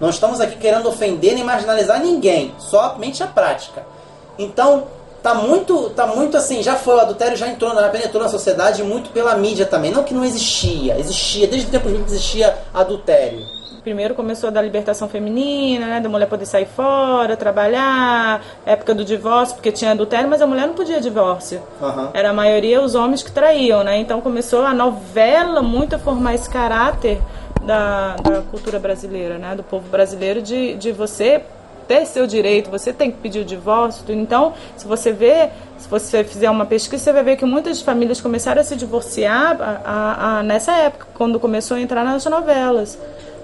Não 0.00 0.10
estamos 0.10 0.40
aqui 0.40 0.56
querendo 0.56 0.88
ofender 0.88 1.34
nem 1.34 1.44
marginalizar 1.44 2.00
ninguém, 2.00 2.54
somente 2.58 3.22
a 3.22 3.26
prática. 3.26 3.84
Então, 4.38 4.84
tá 5.22 5.34
muito, 5.34 5.90
tá 5.90 6.06
muito 6.06 6.36
assim, 6.36 6.62
já 6.62 6.76
foi 6.76 6.94
o 6.94 7.00
adultério, 7.00 7.36
já 7.36 7.48
entrou, 7.48 7.74
já 7.74 7.88
penetrou 7.88 8.22
na 8.22 8.28
sociedade 8.28 8.82
muito 8.84 9.10
pela 9.10 9.36
mídia 9.36 9.66
também. 9.66 9.90
Não 9.90 10.04
que 10.04 10.14
não 10.14 10.24
existia, 10.24 10.98
existia, 10.98 11.48
desde 11.48 11.66
o 11.66 11.70
tempo 11.70 11.88
bíblico 11.88 12.08
existia 12.08 12.56
adultério. 12.72 13.44
Primeiro 13.82 14.14
começou 14.14 14.50
da 14.50 14.60
libertação 14.60 15.08
feminina, 15.08 15.86
né, 15.86 16.00
da 16.00 16.08
mulher 16.08 16.26
poder 16.26 16.46
sair 16.46 16.66
fora, 16.66 17.36
trabalhar, 17.36 18.42
época 18.66 18.94
do 18.94 19.04
divórcio, 19.04 19.54
porque 19.54 19.72
tinha 19.72 19.92
adultério, 19.92 20.28
mas 20.28 20.42
a 20.42 20.46
mulher 20.46 20.66
não 20.66 20.74
podia 20.74 21.00
divórcio. 21.00 21.62
Aham. 21.80 22.10
Era 22.12 22.30
a 22.30 22.32
maioria 22.32 22.82
os 22.82 22.94
homens 22.94 23.22
que 23.22 23.32
traíam, 23.32 23.82
né? 23.82 23.96
Então 23.96 24.20
começou 24.20 24.62
a 24.62 24.74
novela 24.74 25.62
muito 25.62 25.96
a 25.96 25.98
formar 25.98 26.34
esse 26.34 26.50
caráter 26.50 27.20
da, 27.68 28.16
da 28.16 28.40
cultura 28.50 28.78
brasileira, 28.78 29.36
né? 29.38 29.54
Do 29.54 29.62
povo 29.62 29.86
brasileiro 29.90 30.40
de, 30.40 30.74
de 30.76 30.90
você 30.90 31.42
ter 31.86 32.04
seu 32.06 32.26
direito, 32.26 32.70
você 32.70 32.92
tem 32.92 33.10
que 33.10 33.18
pedir 33.18 33.40
o 33.40 33.44
divórcio. 33.44 34.04
Então, 34.08 34.52
se 34.76 34.86
você 34.86 35.12
vê, 35.12 35.48
se 35.78 35.88
você 35.88 36.24
fizer 36.24 36.50
uma 36.50 36.64
pesquisa, 36.66 37.02
você 37.04 37.12
vai 37.12 37.22
ver 37.22 37.36
que 37.36 37.44
muitas 37.44 37.80
famílias 37.80 38.20
começaram 38.20 38.60
a 38.60 38.64
se 38.64 38.74
divorciar 38.76 39.56
a- 39.60 39.80
a- 39.84 40.38
a- 40.38 40.42
nessa 40.42 40.72
época, 40.72 41.06
quando 41.14 41.38
começou 41.40 41.76
a 41.76 41.80
entrar 41.80 42.04
nas 42.04 42.24
novelas. 42.26 42.98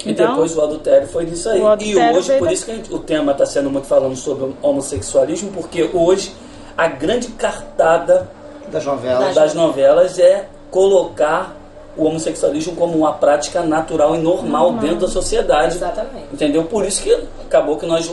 E 0.04 0.10
Então, 0.10 0.28
depois 0.32 0.54
o 0.56 0.60
adultério 0.62 1.06
foi 1.08 1.24
nisso 1.24 1.48
aí. 1.48 1.60
E 1.80 1.96
hoje, 1.96 2.38
por 2.38 2.50
isso 2.52 2.66
que 2.66 2.72
gente- 2.76 2.92
o 2.94 2.98
tema 2.98 3.32
está 3.32 3.46
sendo 3.46 3.70
muito 3.70 3.86
falando 3.86 4.16
sobre 4.16 4.44
o 4.44 4.54
homossexualismo, 4.62 5.50
porque 5.52 5.88
hoje 5.94 6.34
a 6.76 6.86
grande 6.88 7.28
cartada 7.28 8.28
Das 8.70 8.84
novelas. 8.84 9.34
das 9.34 9.54
novelas 9.54 10.18
é 10.18 10.46
colocar 10.70 11.56
o 11.96 12.04
homossexualismo 12.04 12.74
como 12.76 12.96
uma 12.98 13.12
prática 13.12 13.62
natural 13.62 14.14
e 14.14 14.18
normal 14.18 14.64
Normal. 14.72 14.80
dentro 14.82 15.06
da 15.06 15.08
sociedade. 15.08 15.76
Exatamente. 15.76 16.26
Entendeu? 16.32 16.64
Por 16.64 16.84
isso 16.84 17.02
que 17.02 17.12
acabou 17.46 17.76
que 17.76 17.86
nós, 17.86 18.10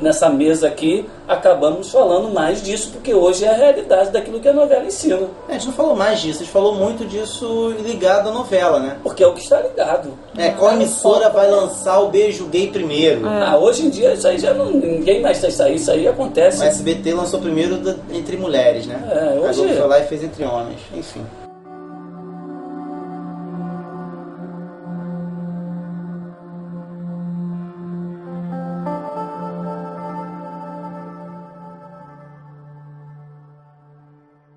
nessa 0.00 0.28
mesa 0.28 0.66
aqui, 0.68 1.08
acabamos 1.26 1.90
falando 1.90 2.28
mais 2.32 2.62
disso, 2.62 2.90
porque 2.92 3.14
hoje 3.14 3.44
é 3.44 3.48
a 3.48 3.54
realidade 3.54 4.10
daquilo 4.10 4.38
que 4.40 4.48
a 4.48 4.52
novela 4.52 4.84
ensina. 4.84 5.20
A 5.48 5.52
gente 5.52 5.66
não 5.66 5.72
falou 5.72 5.94
mais 5.96 6.20
disso, 6.20 6.40
a 6.40 6.44
gente 6.44 6.52
falou 6.52 6.74
muito 6.74 7.04
disso 7.06 7.74
ligado 7.80 8.28
à 8.28 8.32
novela, 8.32 8.78
né? 8.78 8.96
Porque 9.02 9.22
é 9.22 9.26
o 9.26 9.32
que 9.32 9.40
está 9.40 9.60
ligado. 9.60 10.10
É, 10.36 10.50
qual 10.50 10.72
emissora 10.72 11.28
vai 11.30 11.48
lançar 11.50 12.00
o 12.00 12.08
beijo 12.08 12.46
gay 12.46 12.68
primeiro? 12.68 13.26
Ah, 13.26 13.56
hoje 13.56 13.86
em 13.86 13.90
dia 13.90 14.14
isso 14.14 14.26
aí 14.28 14.38
já 14.38 14.52
não. 14.52 14.66
Ninguém 14.70 15.20
mais 15.22 15.36
está 15.38 15.48
isso 15.48 15.62
aí, 15.62 15.74
isso 15.76 15.90
aí 15.90 16.06
acontece. 16.08 16.60
O 16.60 16.64
SBT 16.64 17.14
lançou 17.14 17.40
primeiro 17.40 17.78
da- 17.78 17.94
entre 18.12 18.36
mulheres, 18.36 18.86
né? 18.86 19.00
É, 19.10 19.38
A 19.38 19.48
hoje- 19.48 19.60
Globo 19.60 19.74
foi 19.76 19.86
lá 19.88 19.98
e 20.00 20.06
fez 20.06 20.22
entre 20.24 20.44
homens, 20.44 20.80
enfim. 20.94 21.24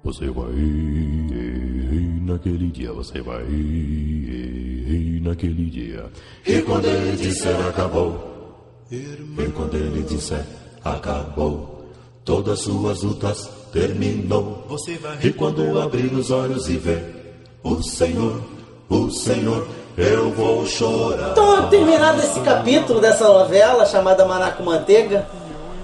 Você 0.08 0.30
vai 0.30 0.52
e 0.54 2.22
naquele 2.22 2.68
dia, 2.72 2.94
você 2.94 3.22
vai 3.22 3.44
e 3.44 5.20
naquele 5.22 5.70
dia. 5.70 6.06
E 6.46 6.62
quando 6.62 6.86
ele 6.86 7.18
disser 7.18 7.68
acabou, 7.68 8.88
e 8.90 9.52
quando 9.54 9.76
ele 9.76 10.04
disser 10.04 10.46
acabou, 10.82 11.90
todas 12.24 12.62
suas 12.62 13.04
lutas 13.04 13.50
terminou. 13.74 14.64
Você 14.70 14.94
vai 14.98 15.18
rir 15.18 15.34
quando 15.34 15.78
abrir 15.78 16.14
os 16.14 16.32
olhos 16.32 16.70
e 16.70 16.78
ver 16.78 17.44
o 17.62 17.84
Senhor, 17.84 18.42
o 18.88 19.12
Senhor. 19.12 19.68
Eu 19.98 20.32
vou 20.32 20.66
chorar. 20.66 21.32
Então, 21.32 21.68
terminado 21.70 22.22
esse 22.22 22.40
capítulo 22.40 23.02
dessa 23.02 23.28
novela 23.28 23.86
chamada 23.86 24.26
Maná 24.26 24.52
com 24.52 24.64
Manteiga, 24.64 25.28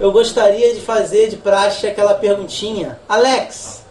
eu 0.00 0.10
gostaria 0.10 0.72
de 0.72 0.80
fazer 0.80 1.28
de 1.28 1.36
praxe 1.36 1.86
aquela 1.86 2.14
perguntinha. 2.14 2.98
Alex, 3.06 3.83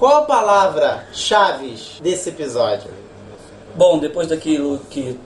qual 0.00 0.16
a 0.16 0.22
palavra 0.22 1.04
chaves 1.12 2.00
desse 2.02 2.30
episódio? 2.30 2.90
Bom, 3.76 3.98
depois 3.98 4.26
daquilo 4.26 4.80
que 4.90 5.16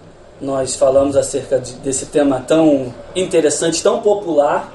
nós 0.40 0.74
falamos 0.74 1.16
acerca 1.16 1.58
de- 1.58 1.72
desse 1.74 2.06
tema 2.06 2.44
tão 2.46 2.92
interessante, 3.16 3.82
tão 3.82 4.00
popular, 4.02 4.70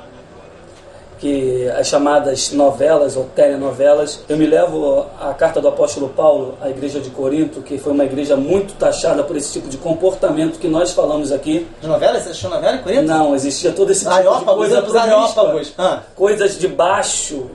que 1.20 1.68
as 1.72 1.86
chamadas 1.88 2.54
novelas 2.54 3.18
ou 3.18 3.26
telenovelas, 3.36 4.22
eu 4.30 4.38
me 4.38 4.48
levo 4.48 5.06
à 5.20 5.34
carta 5.34 5.60
do 5.60 5.68
apóstolo 5.68 6.08
Paulo 6.08 6.58
à 6.62 6.70
igreja 6.70 7.02
de 7.02 7.10
Corinto, 7.10 7.62
que 7.62 7.78
foi 7.78 7.92
uma 7.92 8.06
igreja 8.06 8.38
muito 8.38 8.74
taxada 8.76 9.22
por 9.22 9.36
esse 9.36 9.52
tipo 9.52 9.68
de 9.68 9.76
comportamento 9.78 10.58
que 10.58 10.70
nós 10.70 10.94
falamos 10.94 11.34
aqui. 11.34 11.68
De 11.82 11.88
novela? 11.88 12.14
Você 12.22 12.30
assistiu 12.30 12.50
novela 12.50 12.78
em 12.78 12.82
Corinto? 12.82 13.04
Não, 13.04 13.36
existia 13.36 13.74
todo 13.74 13.92
esse 13.92 14.06
tipo 14.06 14.16
de 14.18 14.46
coisa 14.46 14.78
promíscua, 14.82 15.02
areópagos. 15.02 15.74
Ah. 15.78 16.00
coisas 16.16 16.58
de 16.58 16.70
baixo 16.70 17.48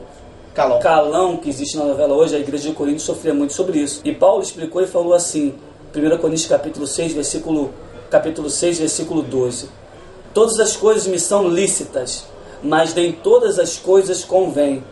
calão. 0.54 0.78
calão 0.78 1.36
que 1.36 1.50
existe 1.50 1.76
na 1.76 1.84
novela 1.84 2.14
hoje, 2.14 2.36
a 2.36 2.38
igreja 2.38 2.68
de 2.68 2.74
Corinto 2.74 3.02
sofria 3.02 3.34
muito 3.34 3.52
sobre 3.52 3.80
isso. 3.80 4.00
E 4.04 4.12
Paulo 4.12 4.42
explicou 4.42 4.80
e 4.80 4.86
falou 4.86 5.12
assim, 5.12 5.54
1 5.94 6.18
Coríntios 6.18 6.46
capítulo 6.46 6.86
6, 6.86 7.12
versículo, 7.12 7.72
capítulo 8.10 8.48
6, 8.48 8.78
versículo 8.78 9.22
12. 9.22 9.68
Todas 10.32 10.58
as 10.60 10.76
coisas 10.76 11.06
me 11.06 11.18
são 11.18 11.48
lícitas, 11.48 12.24
mas 12.62 12.94
nem 12.94 13.12
todas 13.12 13.58
as 13.58 13.76
coisas 13.76 14.24
convêm. 14.24 14.82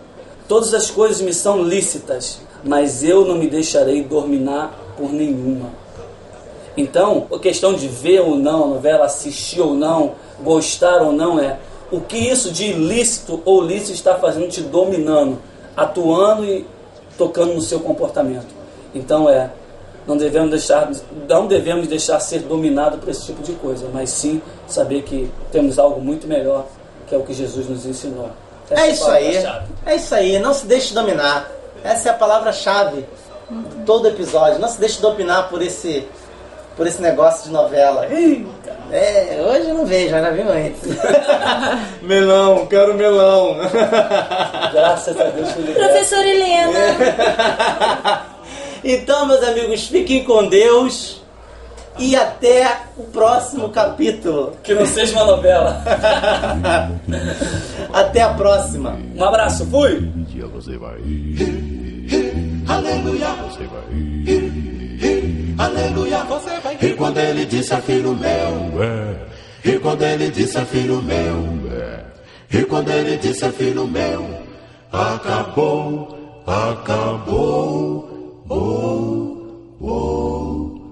Todas 0.48 0.74
as 0.74 0.90
coisas 0.90 1.20
me 1.20 1.32
são 1.32 1.62
lícitas, 1.62 2.40
mas 2.64 3.02
eu 3.02 3.24
não 3.24 3.36
me 3.36 3.46
deixarei 3.46 4.02
dominar 4.02 4.78
por 4.96 5.12
nenhuma. 5.12 5.70
Então, 6.76 7.26
a 7.32 7.38
questão 7.38 7.74
de 7.74 7.86
ver 7.86 8.20
ou 8.20 8.36
não 8.36 8.64
a 8.64 8.66
novela, 8.68 9.04
assistir 9.04 9.60
ou 9.60 9.74
não, 9.74 10.12
gostar 10.42 11.02
ou 11.02 11.12
não 11.12 11.38
é 11.38 11.58
o 11.92 12.00
que 12.00 12.16
isso 12.16 12.50
de 12.50 12.64
ilícito 12.64 13.42
ou 13.44 13.60
lícito 13.60 13.92
está 13.92 14.14
fazendo 14.14 14.48
te 14.48 14.62
dominando, 14.62 15.38
atuando 15.76 16.44
e 16.44 16.66
tocando 17.16 17.54
no 17.54 17.60
seu 17.60 17.80
comportamento. 17.80 18.46
Então 18.94 19.28
é, 19.28 19.50
não 20.06 20.16
devemos 20.16 20.50
deixar, 20.50 20.90
não 21.28 21.46
devemos 21.46 21.86
deixar 21.88 22.18
ser 22.20 22.40
dominado 22.40 22.98
por 22.98 23.08
esse 23.08 23.24
tipo 23.26 23.42
de 23.42 23.52
coisa, 23.52 23.88
mas 23.92 24.10
sim 24.10 24.40
saber 24.66 25.02
que 25.02 25.30
temos 25.50 25.78
algo 25.78 26.00
muito 26.00 26.26
melhor, 26.26 26.66
que 27.08 27.14
é 27.14 27.18
o 27.18 27.22
que 27.22 27.32
Jesus 27.32 27.68
nos 27.68 27.86
ensinou. 27.86 28.30
Essa 28.70 28.80
É 28.82 28.90
isso 28.90 29.10
aí. 29.10 29.24
palavra-chave. 29.34 29.66
É 29.86 29.96
isso 29.96 30.14
aí. 30.14 30.38
Não 30.38 30.54
se 30.54 30.66
deixe 30.66 30.94
dominar. 30.94 31.50
Essa 31.84 32.08
é 32.08 32.12
a 32.12 32.14
palavra-chave 32.14 33.04
de 33.50 33.84
todo 33.84 34.08
episódio. 34.08 34.58
Não 34.58 34.68
se 34.68 34.78
deixe 34.80 35.00
dominar 35.00 35.48
por 35.48 35.60
esse, 35.62 36.06
por 36.76 36.86
esse 36.86 37.00
negócio 37.00 37.44
de 37.44 37.50
novela. 37.50 38.06
É, 38.90 39.40
hoje 39.40 39.68
eu 39.68 39.74
não 39.74 39.86
vejo, 39.86 40.14
ainda 40.14 40.30
vi 40.32 40.42
antes. 40.42 40.82
melão, 42.02 42.66
quero 42.66 42.94
melão. 42.94 43.56
Graças 44.72 45.18
a 45.20 45.24
Deus, 45.24 45.50
fui 45.52 45.62
liberto. 45.62 45.88
Professora 45.88 46.28
Helena. 46.28 46.78
Então, 48.84 49.26
meus 49.26 49.40
amigos, 49.44 49.86
fiquem 49.86 50.24
com 50.24 50.48
Deus. 50.48 51.22
E 52.00 52.16
até 52.16 52.78
o 52.96 53.04
próximo 53.04 53.68
capítulo. 53.68 54.56
Que 54.60 54.74
não 54.74 54.84
seja 54.84 55.12
uma 55.12 55.24
novela. 55.24 55.84
até 57.92 58.22
a 58.22 58.30
próxima. 58.30 58.98
Um 59.14 59.22
abraço, 59.22 59.64
fui! 59.66 60.00
dia 60.26 60.46
você 60.48 60.76
vai. 60.76 60.98
Aleluia. 62.66 63.28
Você 63.28 63.64
vai. 63.66 64.51
Aleluia. 65.62 66.24
Você 66.24 66.58
vai 66.60 66.76
E 66.80 66.94
quando 66.94 67.18
ele 67.18 67.44
disse 67.46 67.76
filho 67.82 68.14
meu, 68.16 68.82
é. 68.82 69.16
E 69.64 69.78
quando 69.78 70.02
ele 70.02 70.28
disse 70.30 70.60
filho 70.64 71.00
meu, 71.00 71.70
é. 71.70 72.04
E 72.50 72.64
quando 72.64 72.90
ele 72.90 73.16
disse 73.16 73.48
filho 73.52 73.86
meu, 73.86 74.26
acabou, 74.90 76.42
acabou. 76.46 78.10
Oh, 78.48 79.36
oh, 79.80 80.82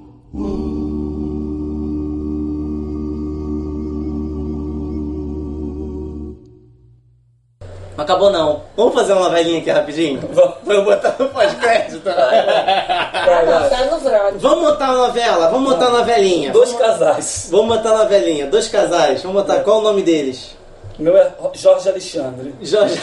Não 8.01 8.05
acabou 8.05 8.31
não. 8.31 8.63
Vamos 8.75 8.95
fazer 8.95 9.13
uma 9.13 9.29
novelinha 9.29 9.61
aqui 9.61 9.71
rapidinho? 9.71 10.23
Vamos 10.33 10.85
botar 10.85 11.15
no 11.19 11.29
pós-crédito. 11.29 12.01
Tá. 12.01 12.17
Vamos 14.41 14.63
montar 14.63 14.87
uma 14.87 15.09
novela, 15.09 15.51
vamos 15.51 15.71
montar 15.71 15.91
uma 15.91 15.99
novelinha. 15.99 16.51
Dois 16.51 16.73
casais. 16.73 17.49
Vamos 17.51 17.77
montar 17.77 17.91
uma 17.91 18.05
novelinha, 18.05 18.47
dois 18.47 18.69
casais. 18.69 19.23
Vamos 19.23 19.43
botar 19.43 19.61
qual 19.61 19.81
o 19.81 19.83
nome 19.83 20.03
deles? 20.03 20.57
Meu 20.99 21.15
é 21.15 21.31
Jorge 21.53 21.91
Alexandre. 21.91 22.55
Jorge. 22.63 22.99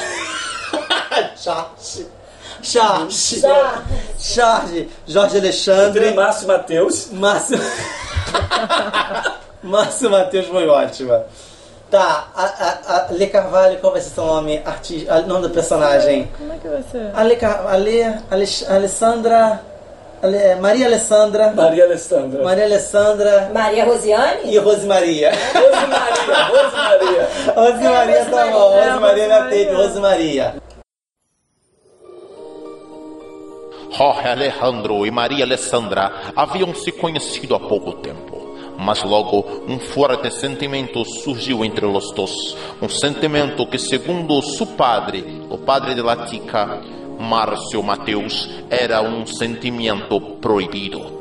Charge. 1.35 2.07
Charge. 2.63 3.41
Charge. 4.17 4.89
Jorge 5.07 5.37
Alexandre. 5.37 6.11
Márcio 6.15 6.47
Matheus. 6.47 7.11
Márcio. 7.11 7.59
Márcio 9.61 10.09
Matheus 10.09 10.47
foi 10.47 10.67
ótima. 10.67 11.23
Tá, 11.89 12.27
a, 12.35 12.43
a, 12.43 13.07
a 13.07 13.07
Lê 13.11 13.27
Carvalho, 13.27 13.79
qual 13.79 13.93
vai 13.93 14.01
ser 14.01 14.09
seu 14.09 14.25
nome? 14.25 14.61
Arti... 14.65 15.07
O 15.09 15.27
nome 15.27 15.43
do 15.47 15.49
personagem? 15.51 16.29
Como 16.37 16.51
é 16.51 16.57
que 16.57 16.67
vai 16.67 16.83
ser? 16.91 17.11
Ale, 17.13 17.35
Car- 17.37 17.65
Ale, 17.67 18.03
Alex- 18.29 18.69
Alessandra. 18.69 19.61
Ale- 20.21 20.55
Maria 20.55 20.85
Alessandra. 20.87 21.53
Maria 21.55 21.85
Alessandra. 21.85 22.43
Maria 22.43 22.65
Alessandra. 22.65 23.49
Maria 23.53 23.85
Rosiane? 23.85 24.51
E 24.53 24.57
Rosemaria. 24.57 25.31
Rosemaria, 25.53 26.43
Rosemaria. 26.49 27.29
Rosemaria 27.55 28.25
tá 28.25 28.45
bom, 28.51 28.73
É, 28.73 28.89
Rosemaria 28.89 29.27
já 29.29 29.47
teve. 29.47 29.73
Rosemaria. 29.73 30.55
Jorge 33.97 34.27
Alejandro 34.27 35.05
e 35.07 35.11
Maria 35.11 35.45
Alessandra 35.45 36.11
haviam 36.35 36.75
se 36.75 36.91
conhecido 36.91 37.55
há 37.55 37.59
pouco 37.59 37.93
tempo. 37.93 38.36
Mas 38.77 39.01
logo 39.03 39.43
um 39.67 39.79
forte 39.79 40.29
sentimento 40.31 41.03
surgiu 41.03 41.65
entre 41.65 41.85
os 41.85 42.11
dois. 42.11 42.55
Um 42.81 42.87
sentimento 42.87 43.65
que, 43.65 43.79
segundo 43.79 44.41
seu 44.41 44.67
padre, 44.67 45.43
o 45.49 45.57
padre 45.57 45.95
de 45.95 46.01
Latica, 46.01 46.79
Márcio 47.19 47.81
Mateus, 47.81 48.47
era 48.69 49.01
um 49.01 49.25
sentimento 49.25 50.21
proibido. 50.39 51.17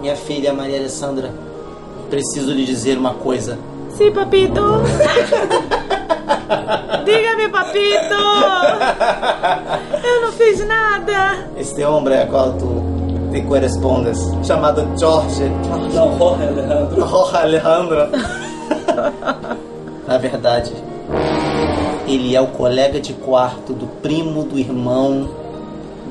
Minha 0.00 0.14
filha 0.14 0.52
Maria 0.52 0.78
Alessandra, 0.78 1.34
preciso 2.10 2.52
lhe 2.52 2.66
dizer 2.66 2.98
uma 2.98 3.14
coisa. 3.14 3.58
Sim, 3.90 4.12
papito. 4.12 4.60
Diga-me, 7.04 7.48
papito. 7.48 8.14
Eu 10.04 10.22
não 10.22 10.32
fiz 10.32 10.64
nada. 10.66 11.48
Este 11.56 11.82
homem 11.82 12.18
a 12.18 12.26
qual 12.26 12.52
tu 12.52 12.97
te 13.30 13.42
correspondes, 13.42 14.18
chamado 14.44 14.86
Jorge. 14.98 15.48
Não, 15.94 16.18
Jorge 16.18 16.44
Alejandro. 16.44 17.08
Jorge 17.08 17.36
Alejandro. 17.36 17.98
Na 20.06 20.18
verdade, 20.18 20.72
ele 22.06 22.34
é 22.34 22.40
o 22.40 22.46
colega 22.48 23.00
de 23.00 23.12
quarto 23.12 23.72
do 23.72 23.86
primo 23.86 24.44
do 24.44 24.58
irmão 24.58 25.28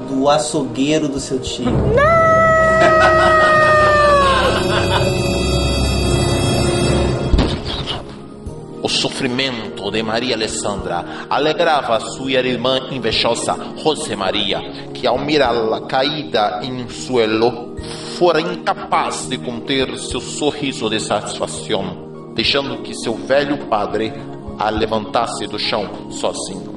do 0.09 0.29
açougueiro 0.29 1.07
do 1.07 1.19
seu 1.19 1.39
tio. 1.39 1.65
O 8.87 8.89
sofrimento 8.89 9.91
de 9.91 10.01
Maria 10.01 10.33
Alessandra 10.33 11.27
alegrava 11.29 11.99
sua 11.99 12.31
irmã 12.31 12.87
invejosa, 12.89 13.53
José 13.83 14.15
Maria, 14.15 14.61
que 14.93 15.05
ao 15.05 15.19
mirá-la 15.19 15.81
caída 15.81 16.61
em 16.63 16.87
suelo, 16.87 17.75
fora 18.17 18.39
incapaz 18.39 19.27
de 19.27 19.39
conter 19.39 19.93
seu 19.99 20.21
sorriso 20.21 20.89
de 20.89 21.01
satisfação, 21.01 22.31
deixando 22.33 22.81
que 22.81 22.93
seu 22.93 23.13
velho 23.13 23.57
padre 23.65 24.13
a 24.57 24.69
levantasse 24.69 25.45
do 25.47 25.59
chão 25.59 26.09
sozinho. 26.09 26.76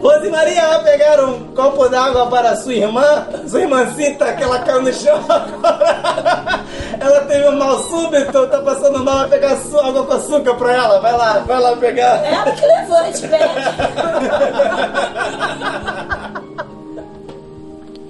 Rose 0.00 0.30
Maria 0.30 0.68
vai 0.68 0.84
pegar 0.84 1.24
um 1.24 1.52
copo 1.54 1.88
d'água 1.88 2.26
para 2.26 2.54
sua 2.56 2.74
irmã. 2.74 3.26
Sua 3.48 3.60
irmãcita, 3.60 4.32
que 4.34 4.42
ela 4.42 4.60
caiu 4.60 4.82
no 4.82 4.92
chão 4.92 5.20
agora. 5.28 6.60
Ela 7.00 7.20
teve 7.22 7.48
um 7.48 7.56
mal 7.56 7.78
súbito, 7.82 8.46
tá 8.46 8.60
passando 8.60 9.04
mal, 9.04 9.18
vai 9.20 9.30
pegar 9.30 9.52
água 9.52 10.04
com 10.04 10.12
açúcar 10.12 10.54
pra 10.54 10.72
ela. 10.72 11.00
Vai 11.00 11.12
lá, 11.12 11.38
vai 11.40 11.60
lá 11.60 11.76
pegar. 11.76 12.24
Ela 12.24 12.52
que 12.52 12.66
levante, 12.66 13.28
pede. 13.28 13.44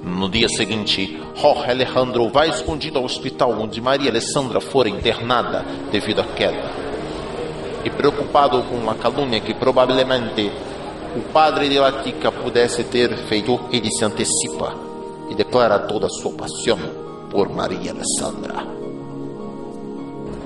No 0.03 0.29
dia 0.29 0.49
seguinte, 0.49 1.23
Jorge 1.37 1.71
Alejandro 1.71 2.29
vai 2.29 2.51
escondido 2.51 2.99
ao 2.99 3.05
hospital 3.05 3.53
onde 3.53 3.81
Maria 3.81 4.11
Alessandra 4.11 4.61
fora 4.61 4.89
internada 4.89 5.65
devido 5.93 6.21
à 6.21 6.25
queda. 6.25 6.71
E 7.85 7.91
preocupado 7.91 8.63
com 8.65 8.75
uma 8.75 8.95
calúnia 8.97 9.41
que 9.41 9.55
provavelmente 9.55 10.51
o 11.17 11.21
padre 11.33 11.69
de 11.69 11.79
Latica 11.79 12.31
pudesse 12.31 12.85
ter 12.85 13.17
feito, 13.27 13.59
ele 13.73 13.91
se 13.91 14.05
antecipa 14.05 14.75
e 15.29 15.35
declara 15.35 15.79
toda 15.81 16.07
a 16.07 16.11
sua 16.11 16.33
paixão 16.33 16.79
por 17.31 17.49
Maria 17.49 17.93
Alessandra. 17.93 18.55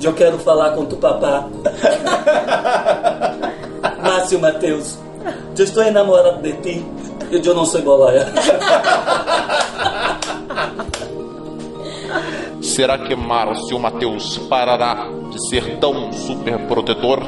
Eu 0.03 0.13
quero 0.13 0.39
falar 0.39 0.73
com 0.73 0.85
tu 0.85 0.97
papá. 0.97 1.49
Márcio 4.03 4.41
Mateus, 4.41 4.99
eu 5.57 5.65
estou 5.65 5.85
enamorado 5.85 6.43
de 6.43 6.53
ti 6.55 6.85
e 7.31 7.47
eu 7.47 7.55
não 7.55 7.65
sou 7.65 7.81
bolaya. 7.83 8.27
Será 12.61 12.99
que 12.99 13.15
Márcio 13.15 13.79
Mateus 13.79 14.39
parará 14.49 15.07
de 15.31 15.49
ser 15.49 15.79
tão 15.79 16.13
superprotetor? 16.13 17.21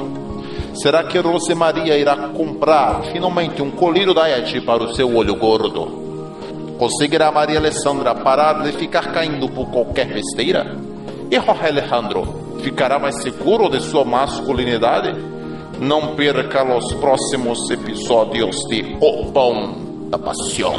Será 0.74 1.04
que 1.04 1.18
Rosemaria 1.18 1.96
irá 1.96 2.16
comprar 2.28 3.04
finalmente 3.12 3.62
um 3.62 3.70
colírio 3.70 4.12
da 4.12 4.28
Eti 4.28 4.60
para 4.60 4.82
o 4.82 4.92
seu 4.94 5.14
olho 5.16 5.36
gordo? 5.36 6.04
Conseguirá 6.76 7.30
Maria 7.30 7.58
Alessandra 7.58 8.14
parar 8.14 8.62
de 8.64 8.72
ficar 8.72 9.12
caindo 9.12 9.48
por 9.48 9.70
qualquer 9.70 10.12
besteira? 10.12 10.76
E 11.30 11.36
Jorge 11.40 11.66
Alejandro 11.66 12.58
ficará 12.60 12.98
mais 12.98 13.22
seguro 13.22 13.68
de 13.68 13.80
sua 13.80 14.04
masculinidade? 14.04 15.14
Não 15.80 16.16
perca 16.16 16.64
os 16.76 16.92
próximos 16.94 17.70
episódios 17.70 18.56
de 18.68 18.96
O 19.00 19.30
Pão 19.30 19.76
da 20.10 20.18
Paixão. 20.18 20.74